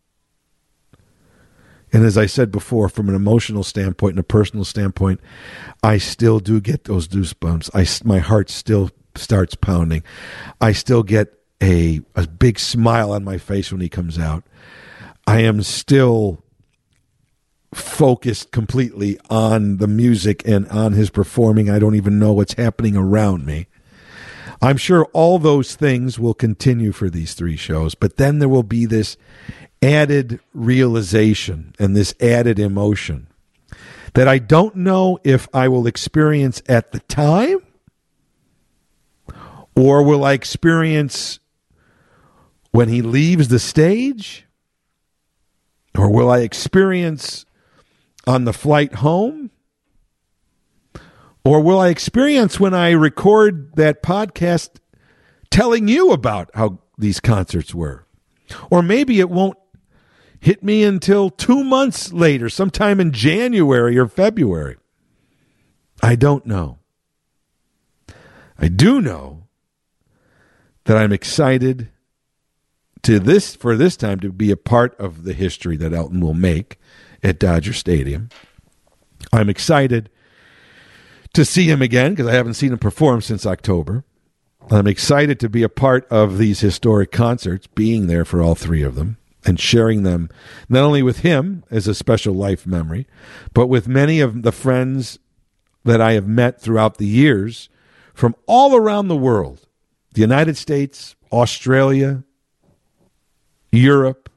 And 1.92 2.04
as 2.04 2.16
I 2.16 2.26
said 2.26 2.50
before, 2.50 2.88
from 2.88 3.08
an 3.08 3.14
emotional 3.14 3.64
standpoint 3.64 4.12
and 4.12 4.20
a 4.20 4.24
personal 4.24 4.64
standpoint, 4.64 5.20
I 5.82 5.98
still 5.98 6.38
do 6.38 6.60
get 6.60 6.84
those 6.84 7.08
goosebumps. 7.08 7.70
I, 7.74 7.86
my 8.06 8.18
heart 8.18 8.50
still 8.50 8.90
starts 9.16 9.54
pounding. 9.54 10.02
I 10.60 10.72
still 10.72 11.02
get 11.02 11.34
a, 11.62 12.00
a 12.14 12.26
big 12.26 12.58
smile 12.58 13.12
on 13.12 13.24
my 13.24 13.38
face 13.38 13.72
when 13.72 13.80
he 13.80 13.88
comes 13.88 14.18
out. 14.18 14.44
I 15.26 15.40
am 15.40 15.62
still 15.62 16.42
focused 17.74 18.50
completely 18.50 19.18
on 19.28 19.76
the 19.76 19.86
music 19.86 20.46
and 20.46 20.66
on 20.68 20.92
his 20.92 21.10
performing. 21.10 21.70
I 21.70 21.78
don't 21.78 21.94
even 21.94 22.18
know 22.18 22.32
what's 22.32 22.54
happening 22.54 22.96
around 22.96 23.46
me. 23.46 23.66
I'm 24.62 24.76
sure 24.76 25.06
all 25.12 25.38
those 25.38 25.74
things 25.74 26.18
will 26.18 26.34
continue 26.34 26.92
for 26.92 27.08
these 27.08 27.34
three 27.34 27.56
shows, 27.56 27.94
but 27.94 28.16
then 28.16 28.40
there 28.40 28.48
will 28.48 28.62
be 28.62 28.84
this 28.84 29.16
added 29.82 30.40
realization 30.52 31.74
and 31.78 31.96
this 31.96 32.14
added 32.20 32.58
emotion 32.58 33.26
that 34.14 34.28
I 34.28 34.38
don't 34.38 34.76
know 34.76 35.18
if 35.24 35.48
I 35.54 35.68
will 35.68 35.86
experience 35.86 36.62
at 36.68 36.92
the 36.92 37.00
time 37.00 37.58
or 39.76 40.02
will 40.02 40.24
I 40.24 40.32
experience 40.32 41.38
when 42.72 42.88
he 42.88 43.02
leaves 43.02 43.48
the 43.48 43.58
stage 43.58 44.46
or 45.96 46.10
will 46.10 46.30
I 46.30 46.40
experience 46.40 47.46
on 48.26 48.44
the 48.44 48.52
flight 48.52 48.96
home 48.96 49.50
or 51.44 51.60
will 51.60 51.80
I 51.80 51.88
experience 51.88 52.60
when 52.60 52.74
I 52.74 52.90
record 52.90 53.74
that 53.76 54.02
podcast 54.02 54.78
telling 55.50 55.88
you 55.88 56.12
about 56.12 56.50
how 56.54 56.80
these 56.98 57.20
concerts 57.20 57.74
were? 57.74 58.06
Or 58.70 58.82
maybe 58.82 59.20
it 59.20 59.30
won't 59.30 59.56
hit 60.40 60.62
me 60.62 60.82
until 60.82 61.30
two 61.30 61.62
months 61.62 62.12
later, 62.12 62.48
sometime 62.48 62.98
in 62.98 63.12
January 63.12 63.98
or 63.98 64.08
February. 64.08 64.76
I 66.02 66.16
don't 66.16 66.46
know. 66.46 66.78
I 68.58 68.68
do 68.68 69.00
know 69.00 69.44
that 70.84 70.96
I'm 70.96 71.12
excited 71.12 71.90
to 73.02 73.18
this 73.18 73.54
for 73.54 73.76
this 73.76 73.96
time 73.96 74.20
to 74.20 74.32
be 74.32 74.50
a 74.50 74.56
part 74.56 74.98
of 74.98 75.24
the 75.24 75.34
history 75.34 75.76
that 75.76 75.92
Elton 75.92 76.20
will 76.20 76.34
make 76.34 76.78
at 77.22 77.38
Dodger 77.38 77.72
Stadium. 77.72 78.30
I'm 79.32 79.48
excited 79.48 80.10
to 81.34 81.44
see 81.44 81.70
him 81.70 81.80
again 81.82 82.12
because 82.12 82.26
I 82.26 82.34
haven't 82.34 82.54
seen 82.54 82.72
him 82.72 82.78
perform 82.78 83.20
since 83.20 83.46
October. 83.46 84.04
I'm 84.70 84.86
excited 84.86 85.38
to 85.40 85.48
be 85.48 85.62
a 85.62 85.68
part 85.68 86.06
of 86.10 86.38
these 86.38 86.60
historic 86.60 87.12
concerts, 87.12 87.66
being 87.66 88.06
there 88.06 88.24
for 88.24 88.42
all 88.42 88.54
three 88.54 88.82
of 88.82 88.94
them 88.94 89.18
and 89.44 89.58
sharing 89.58 90.02
them 90.02 90.28
not 90.68 90.82
only 90.82 91.02
with 91.02 91.20
him 91.20 91.64
as 91.70 91.88
a 91.88 91.94
special 91.94 92.34
life 92.34 92.66
memory, 92.66 93.06
but 93.54 93.66
with 93.66 93.88
many 93.88 94.20
of 94.20 94.42
the 94.42 94.52
friends 94.52 95.18
that 95.84 96.00
I 96.00 96.12
have 96.12 96.26
met 96.26 96.60
throughout 96.60 96.98
the 96.98 97.06
years 97.06 97.68
from 98.14 98.34
all 98.46 98.76
around 98.76 99.08
the 99.08 99.16
world 99.16 99.66
the 100.12 100.20
United 100.20 100.56
States, 100.56 101.14
Australia, 101.30 102.24
Europe, 103.70 104.28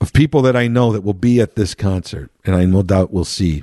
of 0.00 0.12
people 0.14 0.40
that 0.42 0.56
I 0.56 0.68
know 0.68 0.92
that 0.92 1.02
will 1.02 1.12
be 1.12 1.40
at 1.40 1.54
this 1.54 1.74
concert, 1.74 2.30
and 2.44 2.56
I 2.56 2.64
no 2.64 2.82
doubt 2.82 3.12
will 3.12 3.26
see 3.26 3.62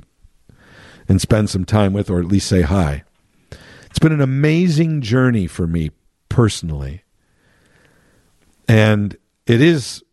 and 1.08 1.20
spend 1.20 1.50
some 1.50 1.64
time 1.64 1.92
with, 1.92 2.08
or 2.08 2.20
at 2.20 2.26
least 2.26 2.46
say 2.46 2.62
hi. 2.62 3.02
It's 3.90 3.98
been 3.98 4.12
an 4.12 4.20
amazing 4.20 5.00
journey 5.00 5.46
for 5.46 5.66
me 5.66 5.90
personally. 6.28 7.02
And 8.68 9.16
it 9.48 9.62
is 9.62 10.04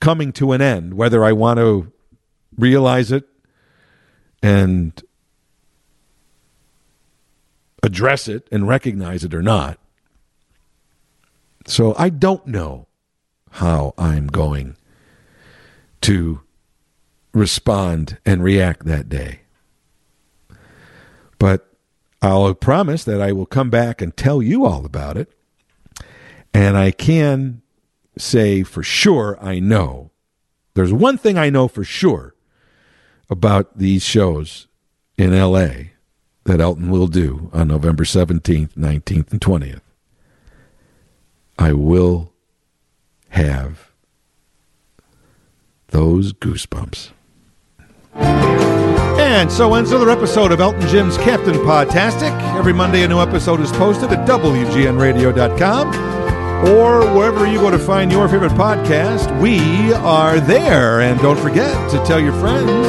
coming 0.00 0.32
to 0.34 0.52
an 0.52 0.60
end, 0.60 0.94
whether 0.94 1.24
I 1.24 1.32
want 1.32 1.58
to 1.58 1.90
realize 2.56 3.10
it 3.10 3.26
and 4.42 5.02
address 7.82 8.28
it 8.28 8.46
and 8.52 8.68
recognize 8.68 9.24
it 9.24 9.34
or 9.34 9.42
not. 9.42 9.78
So 11.66 11.94
I 11.96 12.10
don't 12.10 12.46
know 12.46 12.86
how 13.52 13.94
I'm 13.96 14.26
going 14.26 14.76
to 16.02 16.42
respond 17.32 18.18
and 18.26 18.44
react 18.44 18.84
that 18.84 19.08
day. 19.08 19.40
But 21.38 21.66
I'll 22.20 22.52
promise 22.54 23.04
that 23.04 23.22
I 23.22 23.32
will 23.32 23.46
come 23.46 23.70
back 23.70 24.02
and 24.02 24.14
tell 24.14 24.42
you 24.42 24.66
all 24.66 24.84
about 24.84 25.16
it. 25.16 25.32
And 26.52 26.76
I 26.76 26.90
can 26.90 27.62
say 28.18 28.62
for 28.62 28.82
sure 28.82 29.38
I 29.40 29.58
know. 29.58 30.10
There's 30.74 30.92
one 30.92 31.18
thing 31.18 31.38
I 31.38 31.50
know 31.50 31.68
for 31.68 31.84
sure 31.84 32.34
about 33.30 33.78
these 33.78 34.02
shows 34.02 34.66
in 35.16 35.36
LA 35.36 35.68
that 36.44 36.60
Elton 36.60 36.90
will 36.90 37.06
do 37.06 37.50
on 37.52 37.68
November 37.68 38.04
17th, 38.04 38.74
19th, 38.74 39.32
and 39.32 39.40
20th. 39.40 39.80
I 41.58 41.72
will 41.72 42.32
have 43.30 43.90
those 45.88 46.32
goosebumps. 46.32 47.10
And 48.14 49.50
so 49.50 49.74
ends 49.74 49.90
another 49.90 50.10
episode 50.10 50.52
of 50.52 50.60
Elton 50.60 50.86
Jim's 50.88 51.16
Captain 51.18 51.54
Podtastic. 51.54 52.30
Every 52.56 52.72
Monday, 52.72 53.02
a 53.04 53.08
new 53.08 53.20
episode 53.20 53.60
is 53.60 53.72
posted 53.72 54.12
at 54.12 54.28
WGNRadio.com 54.28 56.23
or 56.68 57.04
wherever 57.14 57.46
you 57.46 57.58
go 57.58 57.70
to 57.70 57.78
find 57.78 58.10
your 58.10 58.28
favorite 58.28 58.52
podcast. 58.52 59.28
We 59.40 59.92
are 59.94 60.40
there. 60.40 61.00
And 61.00 61.20
don't 61.20 61.38
forget 61.38 61.90
to 61.90 61.98
tell 62.04 62.20
your 62.20 62.32
friends, 62.34 62.88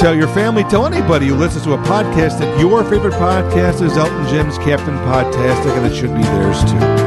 tell 0.00 0.14
your 0.14 0.28
family, 0.28 0.64
tell 0.64 0.86
anybody 0.86 1.28
who 1.28 1.34
listens 1.34 1.64
to 1.64 1.72
a 1.74 1.78
podcast 1.78 2.38
that 2.38 2.58
your 2.58 2.82
favorite 2.84 3.14
podcast 3.14 3.82
is 3.82 3.96
Elton 3.96 4.28
Jim's 4.28 4.56
Captain 4.58 4.96
Podtastic, 4.98 5.76
and 5.76 5.86
it 5.86 5.94
should 5.94 6.14
be 6.14 6.22
theirs 6.22 6.60
too. 6.64 7.00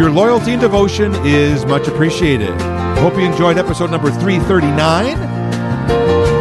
Your 0.00 0.10
loyalty 0.10 0.52
and 0.52 0.60
devotion 0.60 1.14
is 1.24 1.64
much 1.64 1.88
appreciated. 1.88 2.54
Hope 2.98 3.14
you 3.14 3.24
enjoyed 3.24 3.56
episode 3.56 3.90
number 3.90 4.10
339. 4.10 5.16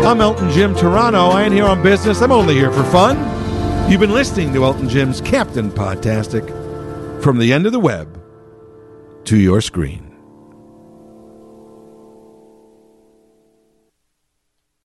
I'm 0.06 0.22
Elton 0.22 0.52
Jim 0.52 0.76
Toronto. 0.76 1.30
I 1.30 1.44
ain't 1.44 1.54
here 1.54 1.66
on 1.66 1.82
business. 1.82 2.22
I'm 2.22 2.32
only 2.32 2.54
here 2.54 2.72
for 2.72 2.84
fun. 2.84 3.18
You've 3.90 4.02
been 4.02 4.14
listening 4.14 4.54
to 4.54 4.64
Elton 4.66 4.90
Jim's 4.90 5.22
Captain 5.22 5.72
Podtastic 5.72 6.65
from 7.22 7.40
the 7.40 7.52
end 7.52 7.66
of 7.66 7.72
the 7.72 7.80
web 7.80 8.22
to 9.26 9.38
your 9.38 9.62
screen. 9.62 10.05